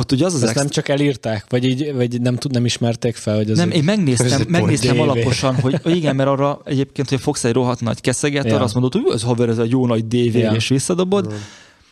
ott 0.00 0.12
ugye 0.12 0.24
az 0.24 0.34
az 0.34 0.42
Ezt 0.42 0.48
extra... 0.48 0.62
nem 0.62 0.70
csak 0.70 0.88
elírták, 0.88 1.44
vagy 1.48 1.64
így, 1.64 1.94
vagy 1.94 2.20
nem, 2.20 2.36
tud, 2.36 2.52
nem 2.52 2.64
ismerték 2.64 3.16
fel, 3.16 3.36
hogy 3.36 3.50
az 3.50 3.58
Nem, 3.58 3.70
én 3.70 3.84
megnéztem, 3.84 4.44
megnéztem 4.48 5.00
alaposan, 5.00 5.54
hogy 5.54 5.80
igen, 5.84 6.16
mert 6.16 6.28
arra 6.28 6.60
egyébként, 6.64 7.08
hogy 7.08 7.20
fogsz 7.20 7.44
egy 7.44 7.52
rohadt 7.52 7.80
nagy 7.80 8.00
keszeget, 8.00 8.46
ja. 8.46 8.54
arra 8.54 8.64
azt 8.64 8.74
mondod, 8.74 8.92
hogy 8.92 9.14
ez 9.14 9.22
haver, 9.22 9.48
ez 9.48 9.58
egy 9.58 9.70
jó 9.70 9.86
nagy 9.86 10.06
DV, 10.06 10.36
ja. 10.36 10.52
és 10.52 10.68
visszadobod, 10.68 11.32
mm. 11.32 11.36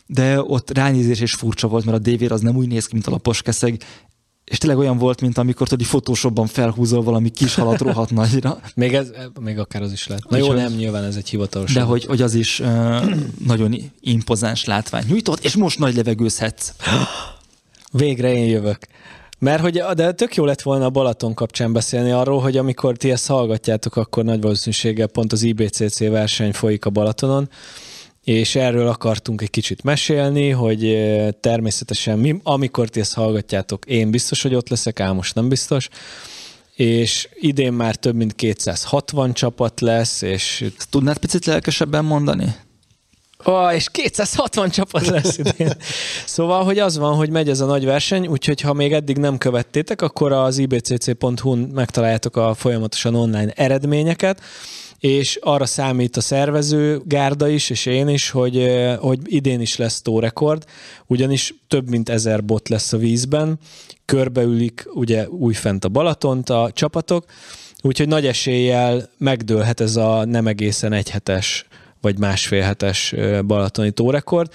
de 0.07 0.43
ott 0.43 0.71
ránézés 0.71 1.21
és 1.21 1.33
furcsa 1.33 1.69
volt, 1.69 1.85
mert 1.85 2.07
a 2.07 2.11
DV 2.11 2.33
az 2.33 2.41
nem 2.41 2.57
úgy 2.57 2.69
néz 2.69 2.87
ki, 2.87 2.95
mint 2.95 3.07
a 3.07 3.11
lapos 3.11 3.43
keszeg, 3.43 3.83
és 4.45 4.59
tényleg 4.59 4.79
olyan 4.79 4.99
volt, 4.99 5.21
mint 5.21 5.39
amikor 5.39 5.69
tudod, 5.69 5.87
Photoshopban 5.87 6.47
felhúzol 6.47 7.03
valami 7.03 7.29
kis 7.29 7.55
halat 7.55 7.81
rohadt 7.81 8.11
nagyra. 8.11 8.61
még, 8.75 8.95
ez, 8.95 9.11
még 9.41 9.59
akár 9.59 9.83
az 9.83 9.93
is 9.93 10.07
lehet. 10.07 10.29
Na 10.29 10.37
jó, 10.37 10.53
nem, 10.53 10.73
nyilván 10.73 11.05
ez 11.05 11.17
egy 11.17 11.29
hivatalos. 11.29 11.73
De 11.73 11.83
hogy, 11.83 12.05
hogy 12.05 12.23
az 12.23 12.35
is 12.35 12.61
uh, 12.61 12.67
nagyon 13.47 13.75
impozáns 14.01 14.65
látvány 14.65 15.05
nyújtott, 15.09 15.45
és 15.45 15.57
most 15.57 15.79
nagy 15.79 15.95
levegőzhetsz. 15.95 16.73
Végre 17.93 18.33
én 18.33 18.47
jövök. 18.47 18.79
Mert 19.39 19.61
hogy, 19.61 19.83
de 19.95 20.13
tök 20.13 20.35
jó 20.35 20.45
lett 20.45 20.63
volna 20.63 20.85
a 20.85 20.91
Balaton 20.91 21.35
kapcsán 21.35 21.73
beszélni 21.73 22.11
arról, 22.11 22.41
hogy 22.41 22.57
amikor 22.57 22.97
ti 22.97 23.11
ezt 23.11 23.27
hallgatjátok, 23.27 23.97
akkor 23.97 24.25
nagy 24.25 24.41
valószínűséggel 24.41 25.07
pont 25.07 25.33
az 25.33 25.43
IBCC 25.43 25.99
verseny 25.99 26.53
folyik 26.53 26.85
a 26.85 26.91
Balatonon, 26.91 27.51
és 28.25 28.55
erről 28.55 28.89
akartunk 28.89 29.43
egy 29.43 29.51
kicsit 29.51 29.83
mesélni, 29.83 30.51
hogy 30.51 30.99
természetesen 31.41 32.19
mi, 32.19 32.41
amikor 32.43 32.89
ti 32.89 33.01
ezt 33.01 33.15
hallgatjátok, 33.15 33.85
én 33.85 34.11
biztos, 34.11 34.43
hogy 34.43 34.55
ott 34.55 34.69
leszek, 34.69 35.13
most 35.13 35.35
nem 35.35 35.49
biztos, 35.49 35.89
és 36.75 37.29
idén 37.35 37.73
már 37.73 37.97
több 37.97 38.15
mint 38.15 38.35
260 38.35 39.33
csapat 39.33 39.81
lesz, 39.81 40.23
és... 40.23 40.71
Tudnád 40.91 41.19
picit 41.19 41.45
lelkesebben 41.45 42.05
mondani? 42.05 42.55
Oh, 43.45 43.75
és 43.75 43.89
260 43.91 44.71
csapat 44.71 45.07
lesz 45.07 45.39
idén. 45.39 45.73
Szóval, 46.27 46.65
hogy 46.65 46.79
az 46.79 46.99
van, 46.99 47.15
hogy 47.15 47.31
megy 47.31 47.49
ez 47.49 47.61
a 47.61 47.67
nagy 47.67 47.85
verseny, 47.85 48.27
úgyhogy 48.27 48.61
ha 48.61 48.73
még 48.73 48.93
eddig 48.93 49.19
nem 49.19 49.39
követtétek, 49.39 50.03
akkor 50.03 50.33
az 50.33 50.59
ibcc.hu-n 50.59 51.59
megtaláljátok 51.59 52.37
a 52.37 52.55
folyamatosan 52.55 53.15
online 53.15 53.53
eredményeket, 53.53 54.41
és 54.99 55.39
arra 55.41 55.67
számít 55.67 56.17
a 56.17 56.21
szervező 56.21 57.01
Gárda 57.05 57.49
is, 57.49 57.71
és 57.71 57.87
én 57.87 58.09
is, 58.09 58.31
hogy, 58.31 58.67
hogy 59.01 59.19
idén 59.25 59.61
is 59.61 59.77
lesz 59.77 60.03
tórekord, 60.03 60.65
ugyanis 61.07 61.55
több 61.69 61.89
mint 61.89 62.09
ezer 62.09 62.45
bot 62.45 62.69
lesz 62.69 62.93
a 62.93 62.97
vízben, 62.97 63.59
körbeülik 64.05 64.87
ugye 64.95 65.29
újfent 65.29 65.85
a 65.85 65.89
Balatont 65.89 66.51
a 66.51 66.71
csapatok, 66.75 67.25
úgyhogy 67.83 68.09
nagy 68.09 68.27
eséllyel 68.27 69.11
megdőlhet 69.19 69.81
ez 69.81 69.97
a 69.97 70.25
nem 70.25 70.47
egészen 70.47 70.93
egyhetes 70.93 71.67
vagy 72.01 72.19
másfél 72.19 72.63
hetes 72.63 73.15
balatoni 73.47 73.91
tórekord. 73.91 74.53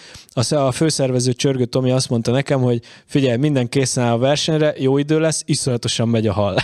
A 0.49 0.71
főszervező 0.71 1.33
Csörgő 1.33 1.65
Tomi 1.65 1.91
azt 1.91 2.09
mondta 2.09 2.31
nekem, 2.31 2.61
hogy 2.61 2.81
figyelj, 3.05 3.37
minden 3.37 3.69
készen 3.69 4.03
áll 4.03 4.11
a 4.11 4.17
versenyre, 4.17 4.73
jó 4.77 4.97
idő 4.97 5.19
lesz, 5.19 5.43
iszonyatosan 5.45 6.09
megy 6.09 6.27
a 6.27 6.33
hal. 6.33 6.55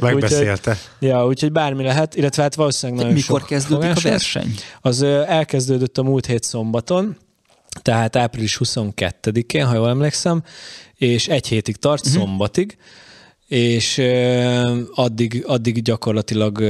Megbeszélte. 0.00 0.70
úgyhogy, 0.70 1.08
ja, 1.08 1.26
úgyhogy 1.26 1.52
bármi 1.52 1.82
lehet, 1.82 2.14
illetve 2.14 2.42
hát 2.42 2.54
valószínűleg 2.54 3.00
nagyon 3.00 3.16
Mikor 3.16 3.44
kezdődik 3.44 3.96
a 3.96 4.00
verseny? 4.02 4.54
Az 4.80 5.02
elkezdődött 5.02 5.98
a 5.98 6.02
múlt 6.02 6.26
hét 6.26 6.42
szombaton, 6.42 7.16
tehát 7.82 8.16
április 8.16 8.58
22-én, 8.64 9.66
ha 9.66 9.74
jól 9.74 9.88
emlékszem, 9.88 10.42
és 10.94 11.28
egy 11.28 11.46
hétig 11.48 11.76
tart, 11.76 12.06
uh-huh. 12.06 12.22
szombatig, 12.22 12.76
és 13.52 14.02
addig, 14.94 15.44
addig 15.46 15.82
gyakorlatilag 15.82 16.64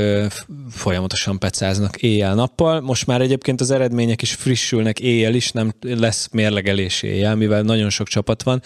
folyamatosan 0.71 1.39
pecáznak 1.39 1.97
éjjel-nappal. 1.97 2.81
Most 2.81 3.07
már 3.07 3.21
egyébként 3.21 3.61
az 3.61 3.71
eredmények 3.71 4.23
is 4.23 4.35
frissülnek 4.35 5.01
éjjel 5.01 5.35
is, 5.35 5.51
nem 5.51 5.75
lesz 5.81 6.29
mérlegelés 6.33 7.03
éjjel, 7.03 7.37
mivel 7.37 7.63
nagyon 7.63 7.91
sok 7.91 8.09
csapat 8.09 8.43
van, 8.43 8.63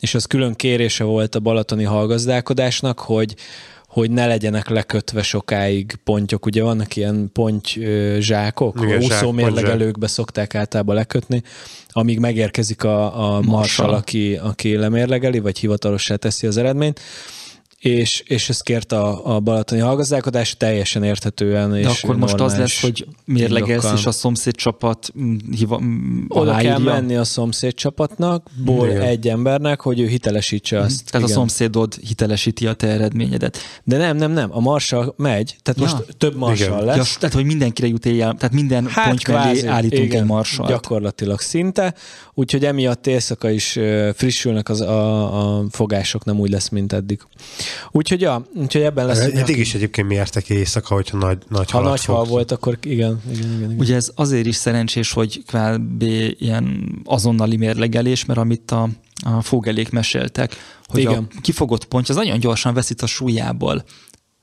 és 0.00 0.14
az 0.14 0.24
külön 0.24 0.54
kérése 0.54 1.04
volt 1.04 1.34
a 1.34 1.40
balatoni 1.40 1.84
hallgazdálkodásnak, 1.84 2.98
hogy 2.98 3.34
hogy 3.88 4.10
ne 4.10 4.26
legyenek 4.26 4.68
lekötve 4.68 5.22
sokáig 5.22 5.98
pontyok. 6.04 6.46
Ugye 6.46 6.62
vannak 6.62 6.96
ilyen 6.96 7.30
ponty 7.32 7.78
zsákok, 8.18 8.86
úszó 9.00 9.32
mérlegelőkbe 9.32 10.06
szokták 10.06 10.54
általában 10.54 10.94
lekötni, 10.94 11.42
amíg 11.88 12.18
megérkezik 12.18 12.84
a, 12.84 13.34
a 13.34 13.40
marsal, 13.40 13.94
aki, 13.94 14.38
aki 14.42 14.76
lemérlegeli, 14.76 15.38
vagy 15.38 15.58
hivatalossá 15.58 16.16
teszi 16.16 16.46
az 16.46 16.56
eredményt 16.56 17.00
és, 17.78 18.22
és 18.26 18.48
ezt 18.48 18.62
kért 18.62 18.92
a, 18.92 19.34
a 19.36 19.40
balatoni 19.40 19.80
hallgazdálkodás 19.80 20.56
teljesen 20.56 21.02
érthetően. 21.02 21.70
De 21.70 21.78
és 21.78 22.02
akkor 22.02 22.16
most 22.16 22.40
az 22.40 22.56
lesz, 22.56 22.80
hogy 22.80 23.06
mérlegelsz, 23.24 23.92
és 23.94 24.06
a 24.06 24.10
szomszéd 24.10 24.54
csapat 24.54 25.12
mm, 25.18 25.36
hiva, 25.56 25.80
mm, 25.80 26.24
Oda 26.28 26.40
aláírja. 26.50 26.70
kell 26.70 26.80
menni 26.80 27.16
a 27.16 27.24
szomszéd 27.24 27.74
csapatnak, 27.74 28.46
ból 28.64 28.88
Igen. 28.88 29.02
egy 29.02 29.28
embernek, 29.28 29.80
hogy 29.80 30.00
ő 30.00 30.06
hitelesítse 30.06 30.76
mhm. 30.76 30.84
azt. 30.84 31.10
Tehát 31.10 31.26
Igen. 31.26 31.36
a 31.36 31.40
szomszédod 31.40 31.94
hitelesíti 31.94 32.66
a 32.66 32.72
te 32.72 32.86
eredményedet. 32.86 33.58
De 33.84 33.96
nem, 33.96 34.16
nem, 34.16 34.32
nem, 34.32 34.48
a 34.52 34.60
marsal 34.60 35.14
megy, 35.16 35.56
tehát 35.62 35.80
ja. 35.80 35.96
most 35.96 36.16
több 36.16 36.36
marsal 36.36 36.82
Igen. 36.82 36.84
lesz. 36.84 36.96
Ja, 36.96 37.18
tehát, 37.20 37.34
hogy 37.34 37.44
mindenkire 37.44 37.88
jut 37.88 38.06
éjjel, 38.06 38.34
tehát 38.34 38.54
minden 38.54 38.86
hát 38.86 39.06
pont 39.08 39.22
kvázi, 39.22 39.62
mellé 39.62 39.76
állítunk 39.76 40.04
Igen, 40.04 40.20
egy 40.22 40.28
marsalt. 40.28 40.68
Gyakorlatilag 40.68 41.40
szinte, 41.40 41.94
úgyhogy 42.34 42.64
emiatt 42.64 43.06
éjszaka 43.06 43.50
is 43.50 43.78
frissülnek 44.14 44.68
az, 44.68 44.80
a, 44.80 45.58
a 45.58 45.64
fogások, 45.70 46.24
nem 46.24 46.40
úgy 46.40 46.50
lesz, 46.50 46.68
mint 46.68 46.92
eddig. 46.92 47.20
Úgyhogy, 47.90 48.20
ja, 48.20 48.46
úgyhogy 48.54 48.82
ebben 48.82 49.06
lesz. 49.06 49.18
Eddig 49.18 49.58
is 49.58 49.74
egyébként 49.74 50.08
miértek 50.08 50.48
éjszaka, 50.48 50.94
hogyha 50.94 51.18
nagy, 51.18 51.38
nagy 51.48 51.70
Ha 51.70 51.80
nagy 51.80 52.04
hal 52.04 52.24
volt, 52.24 52.52
akkor 52.52 52.78
igen, 52.82 53.20
igen, 53.32 53.52
igen, 53.54 53.70
igen. 53.70 53.78
Ugye 53.78 53.94
ez 53.94 54.10
azért 54.14 54.46
is 54.46 54.56
szerencsés, 54.56 55.12
hogy 55.12 55.42
kb. 55.46 56.02
ilyen 56.38 56.94
azonnali 57.04 57.56
mérlegelés, 57.56 58.24
mert 58.24 58.38
amit 58.38 58.70
a, 58.70 58.88
a 59.24 59.42
fogelék 59.42 59.90
meséltek, 59.90 60.56
hogy 60.86 61.00
igen. 61.00 61.28
a 61.36 61.40
kifogott 61.40 61.84
pontja 61.84 62.14
az 62.14 62.20
nagyon 62.20 62.38
gyorsan 62.38 62.74
veszít 62.74 63.02
a 63.02 63.06
súlyából, 63.06 63.84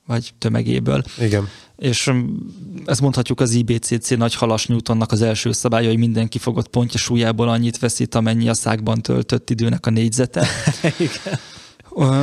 vagy 0.06 0.32
tömegéből. 0.38 1.02
Igen. 1.20 1.48
És 1.76 2.06
um, 2.06 2.46
ezt 2.86 3.00
mondhatjuk 3.00 3.40
az 3.40 3.52
IBCC 3.52 4.10
nagy 4.10 4.34
halas 4.34 4.66
Newtonnak 4.66 5.12
az 5.12 5.22
első 5.22 5.52
szabálya, 5.52 5.88
hogy 5.88 5.98
minden 5.98 6.28
kifogott 6.28 6.68
pontja 6.68 6.98
súlyából 6.98 7.48
annyit 7.48 7.78
veszít, 7.78 8.14
amennyi 8.14 8.48
a 8.48 8.54
szákban 8.54 9.02
töltött 9.02 9.50
időnek 9.50 9.86
a 9.86 9.90
négyzete. 9.90 10.46
Igen. 10.98 11.38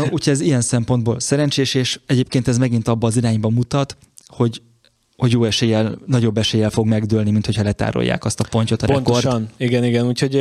Úgyhogy 0.10 0.34
ez 0.34 0.42
ilyen 0.42 0.62
szempontból 0.62 1.20
szerencsés, 1.20 1.74
és 1.74 2.00
egyébként 2.06 2.48
ez 2.48 2.58
megint 2.58 2.88
abba 2.88 3.08
az 3.08 3.18
irányba 3.18 3.50
mutat, 3.50 3.98
hogy 4.28 4.62
hogy 5.24 5.32
jó 5.32 5.44
eséllyel, 5.44 5.98
nagyobb 6.06 6.38
eséllyel 6.38 6.70
fog 6.70 6.88
megdőlni, 6.88 7.32
mint 7.32 7.46
hogyha 7.46 7.64
letárolják 7.64 8.26
azt 8.26 8.40
a 8.40 8.46
pontot 8.50 8.82
a 8.82 8.86
Pontosan, 8.86 9.32
rekord. 9.32 9.50
igen, 9.58 9.84
igen, 9.84 10.08
úgyhogy 10.08 10.34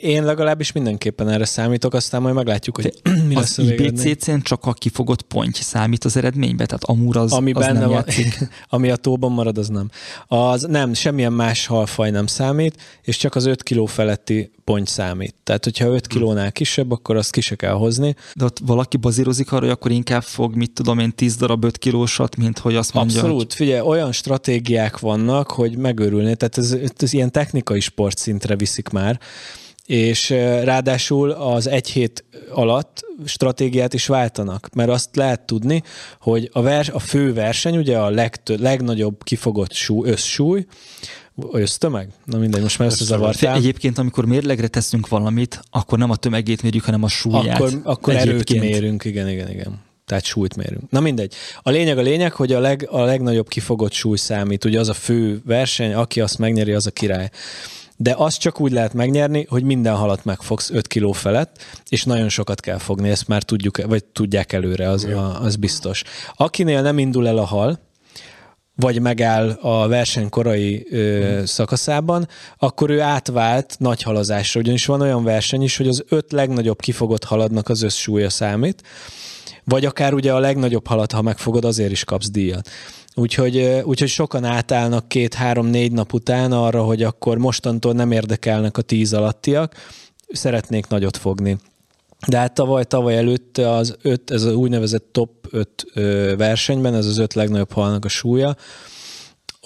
én 0.00 0.24
legalábbis 0.24 0.72
mindenképpen 0.72 1.28
erre 1.28 1.44
számítok, 1.44 1.94
aztán 1.94 2.22
majd 2.22 2.34
meglátjuk, 2.34 2.76
hogy 2.76 2.92
mi 3.28 3.34
lesz 3.34 3.58
az 3.58 3.66
a 3.66 3.72
IBCC-n 3.72 4.40
csak 4.42 4.66
a 4.66 4.72
kifogott 4.72 5.22
pontj 5.22 5.62
számít 5.62 6.04
az 6.04 6.16
eredménybe, 6.16 6.66
tehát 6.66 6.84
amúr 6.84 7.16
az, 7.16 7.32
ami 7.32 7.52
az 7.52 7.66
benne 7.66 7.78
nem 7.78 7.88
van, 7.88 8.04
ami 8.68 8.90
a 8.90 8.96
tóban 8.96 9.32
marad, 9.32 9.58
az 9.58 9.68
nem. 9.68 9.90
Az 10.26 10.62
nem, 10.62 10.94
semmilyen 10.94 11.32
más 11.32 11.66
halfaj 11.66 12.10
nem 12.10 12.26
számít, 12.26 12.76
és 13.02 13.16
csak 13.16 13.34
az 13.34 13.46
5 13.46 13.62
kiló 13.62 13.86
feletti 13.86 14.50
pont 14.68 14.88
számít. 14.88 15.34
Tehát, 15.44 15.64
hogyha 15.64 15.88
5 15.88 16.06
kilónál 16.06 16.52
kisebb, 16.52 16.90
akkor 16.90 17.16
azt 17.16 17.30
ki 17.30 17.40
se 17.40 17.54
kell 17.54 17.72
hozni. 17.72 18.14
De 18.34 18.44
ott 18.44 18.58
valaki 18.66 18.96
bazírozik 18.96 19.52
arra, 19.52 19.60
hogy 19.60 19.70
akkor 19.70 19.90
inkább 19.90 20.22
fog, 20.22 20.54
mit 20.54 20.70
tudom 20.70 20.98
én, 20.98 21.14
10 21.14 21.36
darab 21.36 21.64
5 21.64 21.78
kilósat, 21.78 22.36
mint 22.36 22.58
hogy 22.58 22.76
azt 22.76 22.94
mondja. 22.94 23.20
Abszolút. 23.20 23.42
Hogy... 23.42 23.54
Figyelj, 23.54 23.80
olyan 23.80 24.12
stratégiák 24.28 24.98
vannak, 24.98 25.50
hogy 25.50 25.76
megőrülni. 25.76 26.36
Tehát 26.36 26.58
ez, 26.58 26.76
ez 26.98 27.12
ilyen 27.12 27.32
technikai 27.32 27.80
sportszintre 27.80 28.56
viszik 28.56 28.88
már 28.88 29.20
és 29.86 30.30
ráadásul 30.64 31.30
az 31.30 31.66
egy 31.66 31.88
hét 31.90 32.24
alatt 32.52 33.04
stratégiát 33.24 33.94
is 33.94 34.06
váltanak, 34.06 34.68
mert 34.74 34.88
azt 34.88 35.16
lehet 35.16 35.40
tudni, 35.40 35.82
hogy 36.20 36.50
a, 36.52 36.62
vers, 36.62 36.88
a 36.88 36.98
fő 36.98 37.32
verseny, 37.32 37.76
ugye 37.76 37.98
a 37.98 38.10
legtö, 38.10 38.56
legnagyobb 38.58 39.24
kifogott 39.24 39.72
súly, 39.72 40.10
összsúly, 40.10 40.66
Össztömeg? 41.52 42.08
Na 42.24 42.38
mindegy, 42.38 42.62
most 42.62 42.78
már 42.78 42.88
összezavartál. 42.88 43.56
Egyébként, 43.56 43.98
amikor 43.98 44.24
mérlegre 44.24 44.68
teszünk 44.68 45.08
valamit, 45.08 45.60
akkor 45.70 45.98
nem 45.98 46.10
a 46.10 46.16
tömegét 46.16 46.62
mérjük, 46.62 46.84
hanem 46.84 47.02
a 47.02 47.08
súlyát. 47.08 47.60
Akkor, 47.60 47.80
akkor 47.84 48.14
erőt 48.14 48.60
mérünk, 48.60 49.04
igen, 49.04 49.28
igen, 49.28 49.50
igen. 49.50 49.80
Tehát 50.08 50.24
súlyt 50.24 50.56
mérünk. 50.56 50.90
Na 50.90 51.00
mindegy. 51.00 51.34
A 51.62 51.70
lényeg 51.70 51.98
a 51.98 52.02
lényeg, 52.02 52.32
hogy 52.32 52.52
a, 52.52 52.60
leg, 52.60 52.88
a 52.90 53.00
legnagyobb 53.00 53.48
kifogott 53.48 53.92
súly 53.92 54.16
számít. 54.16 54.64
Ugye 54.64 54.78
az 54.78 54.88
a 54.88 54.94
fő 54.94 55.40
verseny, 55.44 55.94
aki 55.94 56.20
azt 56.20 56.38
megnyeri, 56.38 56.72
az 56.72 56.86
a 56.86 56.90
király. 56.90 57.30
De 57.96 58.14
azt 58.16 58.40
csak 58.40 58.60
úgy 58.60 58.72
lehet 58.72 58.94
megnyerni, 58.94 59.46
hogy 59.48 59.62
minden 59.62 59.94
halat 59.94 60.24
megfogsz 60.24 60.70
5 60.70 60.86
kiló 60.86 61.12
felett, 61.12 61.62
és 61.88 62.04
nagyon 62.04 62.28
sokat 62.28 62.60
kell 62.60 62.78
fogni, 62.78 63.08
ezt 63.08 63.28
már 63.28 63.42
tudjuk, 63.42 63.86
vagy 63.86 64.04
tudják 64.04 64.52
előre, 64.52 64.88
az, 64.88 65.04
a, 65.04 65.40
az 65.42 65.56
biztos. 65.56 66.02
Akinél 66.36 66.82
nem 66.82 66.98
indul 66.98 67.28
el 67.28 67.38
a 67.38 67.44
hal, 67.44 67.78
vagy 68.74 69.00
megáll 69.00 69.50
a 69.50 69.88
verseny 69.88 70.28
korai 70.28 70.86
ö, 70.90 71.42
szakaszában, 71.46 72.28
akkor 72.58 72.90
ő 72.90 73.00
átvált 73.00 73.76
nagy 73.78 74.02
halazásra, 74.02 74.60
ugyanis 74.60 74.86
van 74.86 75.00
olyan 75.00 75.24
verseny 75.24 75.62
is, 75.62 75.76
hogy 75.76 75.88
az 75.88 76.04
öt 76.08 76.32
legnagyobb 76.32 76.80
kifogott 76.80 77.24
haladnak 77.24 77.68
az 77.68 77.82
összsúlya 77.82 78.30
számít, 78.30 78.82
vagy 79.68 79.84
akár 79.84 80.14
ugye 80.14 80.32
a 80.32 80.38
legnagyobb 80.38 80.86
halat, 80.86 81.12
ha 81.12 81.22
megfogod, 81.22 81.64
azért 81.64 81.90
is 81.90 82.04
kapsz 82.04 82.30
díjat. 82.30 82.68
Úgyhogy, 83.14 83.80
úgyhogy 83.84 84.08
sokan 84.08 84.44
átállnak 84.44 85.08
két-három-négy 85.08 85.92
nap 85.92 86.12
után 86.12 86.52
arra, 86.52 86.82
hogy 86.82 87.02
akkor 87.02 87.38
mostantól 87.38 87.92
nem 87.92 88.12
érdekelnek 88.12 88.76
a 88.76 88.82
tíz 88.82 89.12
alattiak, 89.12 89.74
szeretnék 90.28 90.86
nagyot 90.86 91.16
fogni. 91.16 91.58
De 92.26 92.38
hát 92.38 92.54
tavaly, 92.54 92.84
tavaly 92.84 93.16
előtt 93.16 93.58
az 93.58 93.96
öt, 94.02 94.30
ez 94.30 94.42
az 94.42 94.54
úgynevezett 94.54 95.08
top 95.12 95.30
5 95.50 95.86
versenyben, 96.36 96.94
ez 96.94 97.06
az 97.06 97.18
öt 97.18 97.34
legnagyobb 97.34 97.72
halnak 97.72 98.04
a 98.04 98.08
súlya, 98.08 98.56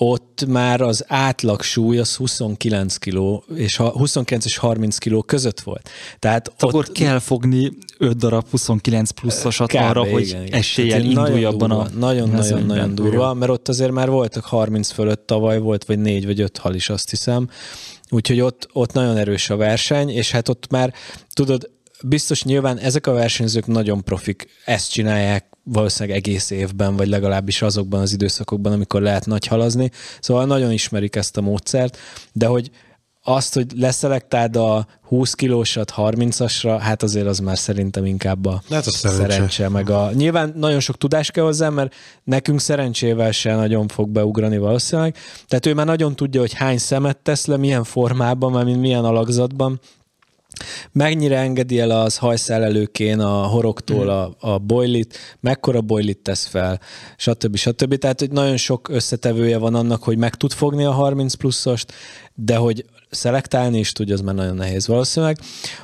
ott 0.05 0.44
már 0.48 0.80
az 0.80 1.05
átlag 1.09 1.62
súly 1.62 1.98
az 1.98 2.16
29 2.16 2.96
kg, 2.96 3.42
és 3.57 3.76
29 3.76 4.44
és 4.44 4.57
30 4.57 4.98
kg 4.98 5.24
között 5.24 5.61
volt. 5.61 5.90
Tehát 6.18 6.48
ott, 6.48 6.62
akkor 6.62 6.88
kell 6.92 7.18
fogni 7.18 7.72
5 7.98 8.16
darab 8.16 8.48
29 8.50 9.11
pluszosat 9.11 9.72
arra, 9.72 10.00
igen, 10.00 10.12
hogy 10.12 10.26
igen. 10.26 10.46
eséllyel 10.50 11.05
indulj 11.05 11.44
abban 11.44 11.70
a 11.70 11.88
Nagyon-nagyon-nagyon 11.98 12.94
durva, 12.94 13.34
mert 13.34 13.50
ott 13.50 13.68
azért 13.68 13.90
már 13.90 14.11
voltak 14.11 14.44
30 14.44 14.90
fölött 14.90 15.26
tavaly 15.26 15.59
volt, 15.59 15.84
vagy 15.84 15.98
4 15.98 16.26
vagy 16.26 16.40
5 16.40 16.59
hal 16.59 16.74
is 16.74 16.88
azt 16.88 17.11
hiszem. 17.11 17.48
Úgyhogy 18.11 18.40
ott, 18.40 18.68
ott 18.72 18.92
nagyon 18.92 19.16
erős 19.16 19.50
a 19.50 19.57
verseny, 19.57 20.09
és 20.09 20.30
hát 20.30 20.48
ott 20.48 20.70
már, 20.70 20.94
tudod, 21.32 21.70
biztos 22.05 22.42
nyilván 22.42 22.78
ezek 22.78 23.07
a 23.07 23.12
versenyzők 23.12 23.66
nagyon 23.66 24.05
profik, 24.05 24.46
ezt 24.64 24.90
csinálják 24.90 25.51
valószínűleg 25.64 26.18
egész 26.18 26.50
évben, 26.50 26.96
vagy 26.96 27.08
legalábbis 27.08 27.62
azokban 27.62 28.00
az 28.00 28.12
időszakokban, 28.12 28.72
amikor 28.72 29.02
lehet 29.02 29.26
nagy 29.26 29.46
halazni. 29.46 29.90
Szóval 30.20 30.46
nagyon 30.46 30.72
ismerik 30.72 31.16
ezt 31.16 31.36
a 31.36 31.40
módszert, 31.40 31.98
de 32.32 32.46
hogy 32.46 32.70
azt, 33.24 33.54
hogy 33.54 33.66
leszelektáld 33.76 34.56
a 34.56 34.86
20 35.02 35.34
kilósat 35.34 35.92
30-asra, 35.96 36.78
hát 36.80 37.02
azért 37.02 37.26
az 37.26 37.38
már 37.38 37.58
szerintem 37.58 38.04
inkább 38.04 38.46
a 38.46 38.62
hát 38.70 38.84
szerencse. 38.84 39.32
szerencse. 39.32 39.68
meg 39.68 39.90
a... 39.90 40.10
Nyilván 40.14 40.52
nagyon 40.56 40.80
sok 40.80 40.96
tudás 40.96 41.30
kell 41.30 41.44
hozzá, 41.44 41.68
mert 41.68 41.94
nekünk 42.24 42.60
szerencsével 42.60 43.30
se 43.32 43.54
nagyon 43.54 43.88
fog 43.88 44.08
beugrani 44.08 44.58
valószínűleg. 44.58 45.16
Tehát 45.48 45.66
ő 45.66 45.74
már 45.74 45.86
nagyon 45.86 46.16
tudja, 46.16 46.40
hogy 46.40 46.52
hány 46.52 46.78
szemet 46.78 47.16
tesz 47.16 47.46
le, 47.46 47.56
milyen 47.56 47.84
formában, 47.84 48.52
mert 48.52 48.76
milyen 48.76 49.04
alakzatban, 49.04 49.80
Mennyire 50.92 51.38
engedi 51.38 51.80
el 51.80 51.90
az 51.90 52.16
hajszálelőkén 52.16 53.20
a 53.20 53.46
horogtól 53.46 54.08
a, 54.08 54.36
a 54.40 54.58
boilit, 54.58 55.18
mekkora 55.40 55.80
boilit 55.80 56.18
tesz 56.18 56.46
fel, 56.46 56.80
stb. 57.16 57.56
stb. 57.56 57.94
Tehát, 57.94 58.20
hogy 58.20 58.30
nagyon 58.30 58.56
sok 58.56 58.88
összetevője 58.88 59.58
van 59.58 59.74
annak, 59.74 60.02
hogy 60.02 60.18
meg 60.18 60.34
tud 60.34 60.52
fogni 60.52 60.84
a 60.84 60.90
30 60.90 61.34
pluszost, 61.34 61.92
de 62.34 62.56
hogy 62.56 62.84
szelektálni 63.12 63.78
is 63.78 63.92
tudja, 63.92 64.14
az 64.14 64.20
már 64.20 64.34
nagyon 64.34 64.54
nehéz 64.54 64.86
valószínűleg. 64.86 65.38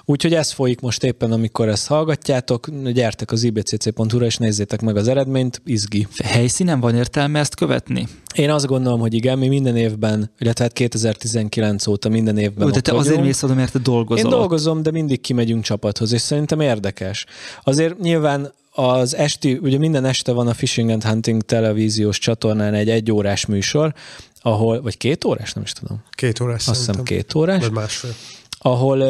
Úgyhogy 0.04 0.34
ez 0.34 0.52
folyik 0.52 0.80
most 0.80 1.04
éppen, 1.04 1.32
amikor 1.32 1.68
ezt 1.68 1.86
hallgatjátok, 1.86 2.68
gyertek 2.92 3.32
az 3.32 3.42
ibcc.hu-ra 3.42 4.24
és 4.24 4.36
nézzétek 4.36 4.80
meg 4.80 4.96
az 4.96 5.08
eredményt, 5.08 5.62
izgi. 5.64 6.06
Helyszínen 6.24 6.80
van 6.80 6.94
értelme 6.94 7.38
ezt 7.38 7.54
követni? 7.54 8.08
Én 8.34 8.50
azt 8.50 8.66
gondolom, 8.66 9.00
hogy 9.00 9.14
igen, 9.14 9.38
mi 9.38 9.48
minden 9.48 9.76
évben, 9.76 10.30
illetve 10.38 10.64
hát 10.64 10.72
2019 10.72 11.86
óta 11.86 12.08
minden 12.08 12.38
évben 12.38 12.66
Ó, 12.66 12.70
de 12.70 12.80
te 12.80 12.92
azért 12.92 13.22
mész 13.22 13.42
oda, 13.42 13.54
mert 13.54 13.72
te 13.72 13.78
dolgozol. 13.78 14.24
Én 14.24 14.30
dolgozom, 14.30 14.82
de 14.82 14.90
mindig 14.90 15.20
kimegyünk 15.20 15.62
csapathoz, 15.64 16.12
és 16.12 16.20
szerintem 16.20 16.60
érdekes. 16.60 17.26
Azért 17.62 17.98
nyilván 17.98 18.52
az 18.78 19.16
esti, 19.16 19.58
ugye 19.62 19.78
minden 19.78 20.04
este 20.04 20.32
van 20.32 20.48
a 20.48 20.54
Fishing 20.54 20.90
and 20.90 21.04
Hunting 21.04 21.42
televíziós 21.42 22.18
csatornán 22.18 22.74
egy 22.74 22.90
egyórás 22.90 23.46
műsor, 23.46 23.94
ahol, 24.40 24.82
vagy 24.82 24.96
két 24.96 25.24
órás, 25.24 25.52
nem 25.52 25.64
is 25.64 25.72
tudom. 25.72 26.02
Két 26.10 26.40
órás 26.40 26.68
Azt 26.68 26.86
hiszem 26.86 27.02
két 27.02 27.34
órás. 27.34 27.62
Vagy 27.62 27.72
másfél. 27.72 28.10
Ahol, 28.58 29.02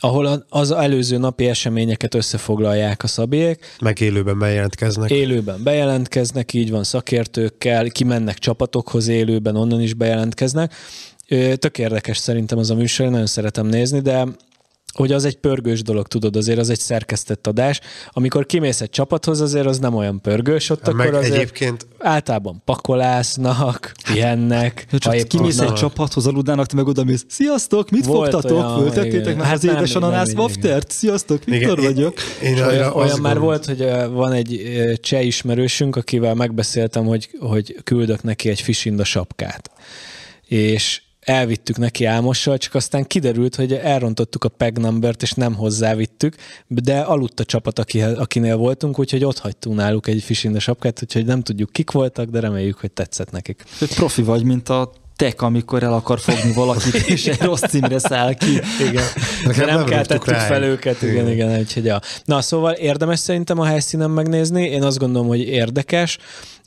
ahol 0.00 0.44
az 0.48 0.70
előző 0.70 1.18
napi 1.18 1.48
eseményeket 1.48 2.14
összefoglalják 2.14 3.02
a 3.02 3.06
szabélyek. 3.06 3.76
Meg 3.80 4.00
élőben 4.00 4.38
bejelentkeznek. 4.38 5.10
Élőben 5.10 5.62
bejelentkeznek, 5.62 6.52
így 6.52 6.70
van 6.70 6.84
szakértőkkel, 6.84 7.90
kimennek 7.90 8.38
csapatokhoz 8.38 9.08
élőben, 9.08 9.56
onnan 9.56 9.80
is 9.80 9.94
bejelentkeznek. 9.94 10.74
Tök 11.54 11.78
érdekes 11.78 12.18
szerintem 12.18 12.58
az 12.58 12.70
a 12.70 12.74
műsor, 12.74 13.08
nagyon 13.08 13.26
szeretem 13.26 13.66
nézni, 13.66 14.00
de 14.00 14.26
hogy 14.94 15.12
az 15.12 15.24
egy 15.24 15.36
pörgős 15.36 15.82
dolog, 15.82 16.06
tudod, 16.06 16.36
azért 16.36 16.58
az 16.58 16.70
egy 16.70 16.78
szerkesztett 16.78 17.46
adás. 17.46 17.80
Amikor 18.10 18.46
kimész 18.46 18.80
egy 18.80 18.90
csapathoz, 18.90 19.40
azért 19.40 19.66
az 19.66 19.78
nem 19.78 19.94
olyan 19.94 20.20
pörgős, 20.20 20.70
ott 20.70 20.92
Meg 20.92 21.06
akkor 21.06 21.18
azért 21.18 21.34
egyébként... 21.34 21.86
általában 21.98 22.62
pakolásznak, 22.64 23.92
pihennek. 24.12 24.86
Ja, 24.90 24.98
csak 24.98 25.28
kimész 25.28 25.58
egy 25.58 25.72
csapathoz, 25.72 26.26
aludának, 26.26 26.66
te 26.66 26.76
meg 26.76 26.86
oda 26.86 27.04
mész, 27.04 27.24
sziasztok, 27.28 27.90
mit 27.90 28.04
Volt 28.04 28.30
fogtatok? 28.30 28.78
Föltettétek 28.78 29.36
meg 29.36 29.46
hát 29.46 29.56
az 29.56 29.64
édes 29.64 29.94
ananász 29.94 30.32
waftert? 30.32 30.90
Sziasztok, 30.90 31.44
Viktor 31.44 31.80
vagyok. 31.80 32.14
Én, 32.42 32.56
én 32.56 32.62
olyan, 32.62 32.92
olyan 32.92 33.20
már 33.20 33.38
volt, 33.38 33.64
hogy 33.64 33.86
van 34.10 34.32
egy 34.32 34.62
cseh 35.00 35.26
ismerősünk, 35.26 35.96
akivel 35.96 36.34
megbeszéltem, 36.34 37.04
hogy, 37.04 37.30
hogy 37.40 37.76
küldök 37.84 38.22
neki 38.22 38.48
egy 38.48 38.60
fisinda 38.60 39.04
sapkát. 39.04 39.70
És 40.48 41.02
elvittük 41.24 41.76
neki 41.76 42.04
álmossal, 42.04 42.58
csak 42.58 42.74
aztán 42.74 43.06
kiderült, 43.06 43.54
hogy 43.54 43.72
elrontottuk 43.72 44.44
a 44.44 44.48
peg 44.48 44.78
numbert, 44.78 45.22
és 45.22 45.32
nem 45.32 45.54
hozzávittük, 45.54 46.34
de 46.66 47.00
aludt 47.00 47.40
a 47.40 47.44
csapat, 47.44 47.78
akinél 48.18 48.56
voltunk, 48.56 48.98
úgyhogy 48.98 49.24
ott 49.24 49.38
hagytunk 49.38 49.76
náluk 49.76 50.06
egy 50.06 50.22
fisinde 50.22 50.58
sapkát, 50.58 51.02
úgyhogy 51.02 51.24
nem 51.24 51.42
tudjuk 51.42 51.72
kik 51.72 51.90
voltak, 51.90 52.28
de 52.28 52.40
reméljük, 52.40 52.78
hogy 52.78 52.90
tetszett 52.90 53.30
nekik. 53.30 53.64
Profi 53.94 54.22
vagy, 54.22 54.44
mint 54.44 54.68
a 54.68 54.92
tek, 55.16 55.42
amikor 55.42 55.82
el 55.82 55.92
akar 55.92 56.20
fogni 56.20 56.52
valakit, 56.52 56.94
és 57.14 57.26
egy 57.26 57.40
rossz 57.40 57.62
címre 57.68 57.98
száll 57.98 58.34
ki. 58.34 58.60
Igen. 58.88 59.04
De 59.44 59.64
nem, 59.66 59.76
nem 59.76 59.84
keltettük 59.84 60.34
fel 60.34 60.62
őket, 60.62 61.02
igen, 61.02 61.14
igen. 61.14 61.28
igen 61.28 61.58
úgyhogy 61.58 61.84
ja. 61.84 62.00
Na, 62.24 62.40
szóval 62.40 62.72
érdemes 62.72 63.18
szerintem 63.18 63.58
a 63.58 63.64
helyszínen 63.64 64.10
megnézni, 64.10 64.64
én 64.64 64.82
azt 64.82 64.98
gondolom, 64.98 65.28
hogy 65.28 65.40
érdekes 65.40 66.18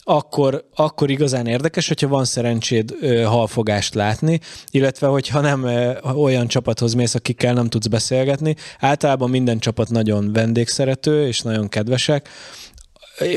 akkor, 0.09 0.65
akkor 0.75 1.09
igazán 1.09 1.47
érdekes, 1.47 1.87
hogyha 1.87 2.07
van 2.07 2.25
szerencséd 2.25 2.95
ö, 3.01 3.21
halfogást 3.21 3.93
látni, 3.93 4.39
illetve 4.71 5.07
hogyha 5.07 5.41
nem 5.41 5.63
ö, 5.63 5.91
olyan 6.01 6.47
csapathoz 6.47 6.93
mész, 6.93 7.15
akikkel 7.15 7.53
nem 7.53 7.69
tudsz 7.69 7.87
beszélgetni. 7.87 8.55
Általában 8.79 9.29
minden 9.29 9.59
csapat 9.59 9.89
nagyon 9.89 10.33
vendégszerető 10.33 11.27
és 11.27 11.41
nagyon 11.41 11.67
kedvesek, 11.69 12.29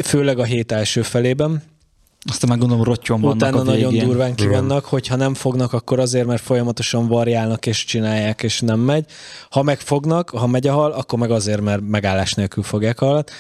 főleg 0.03 0.39
a 0.39 0.45
hét 0.45 0.73
első 0.73 1.03
felében. 1.03 1.63
Aztán 2.31 2.51
meg 2.51 2.59
gondolom 2.59 2.85
rottyon 2.85 3.21
vannak 3.21 3.37
Utána 3.37 3.59
a 3.59 3.63
nagyon 3.63 3.99
durván 3.99 4.35
kivannak, 4.35 4.85
hogyha 4.85 5.17
nem 5.17 5.35
fognak, 5.35 5.73
akkor 5.73 5.99
azért, 5.99 6.27
mert 6.27 6.43
folyamatosan 6.43 7.07
varjálnak 7.07 7.67
és 7.67 7.85
csinálják, 7.85 8.43
és 8.43 8.61
nem 8.61 8.81
megy. 8.81 9.05
Ha 9.51 9.63
megfognak, 9.63 10.31
ha 10.31 10.47
megy 10.47 10.67
a 10.67 10.73
hal, 10.73 10.93
akkor 10.93 11.19
meg 11.19 11.31
azért, 11.31 11.61
mert 11.61 11.81
megállás 11.89 12.33
nélkül 12.33 12.63
fogják 12.63 12.99
halat. 12.99 13.31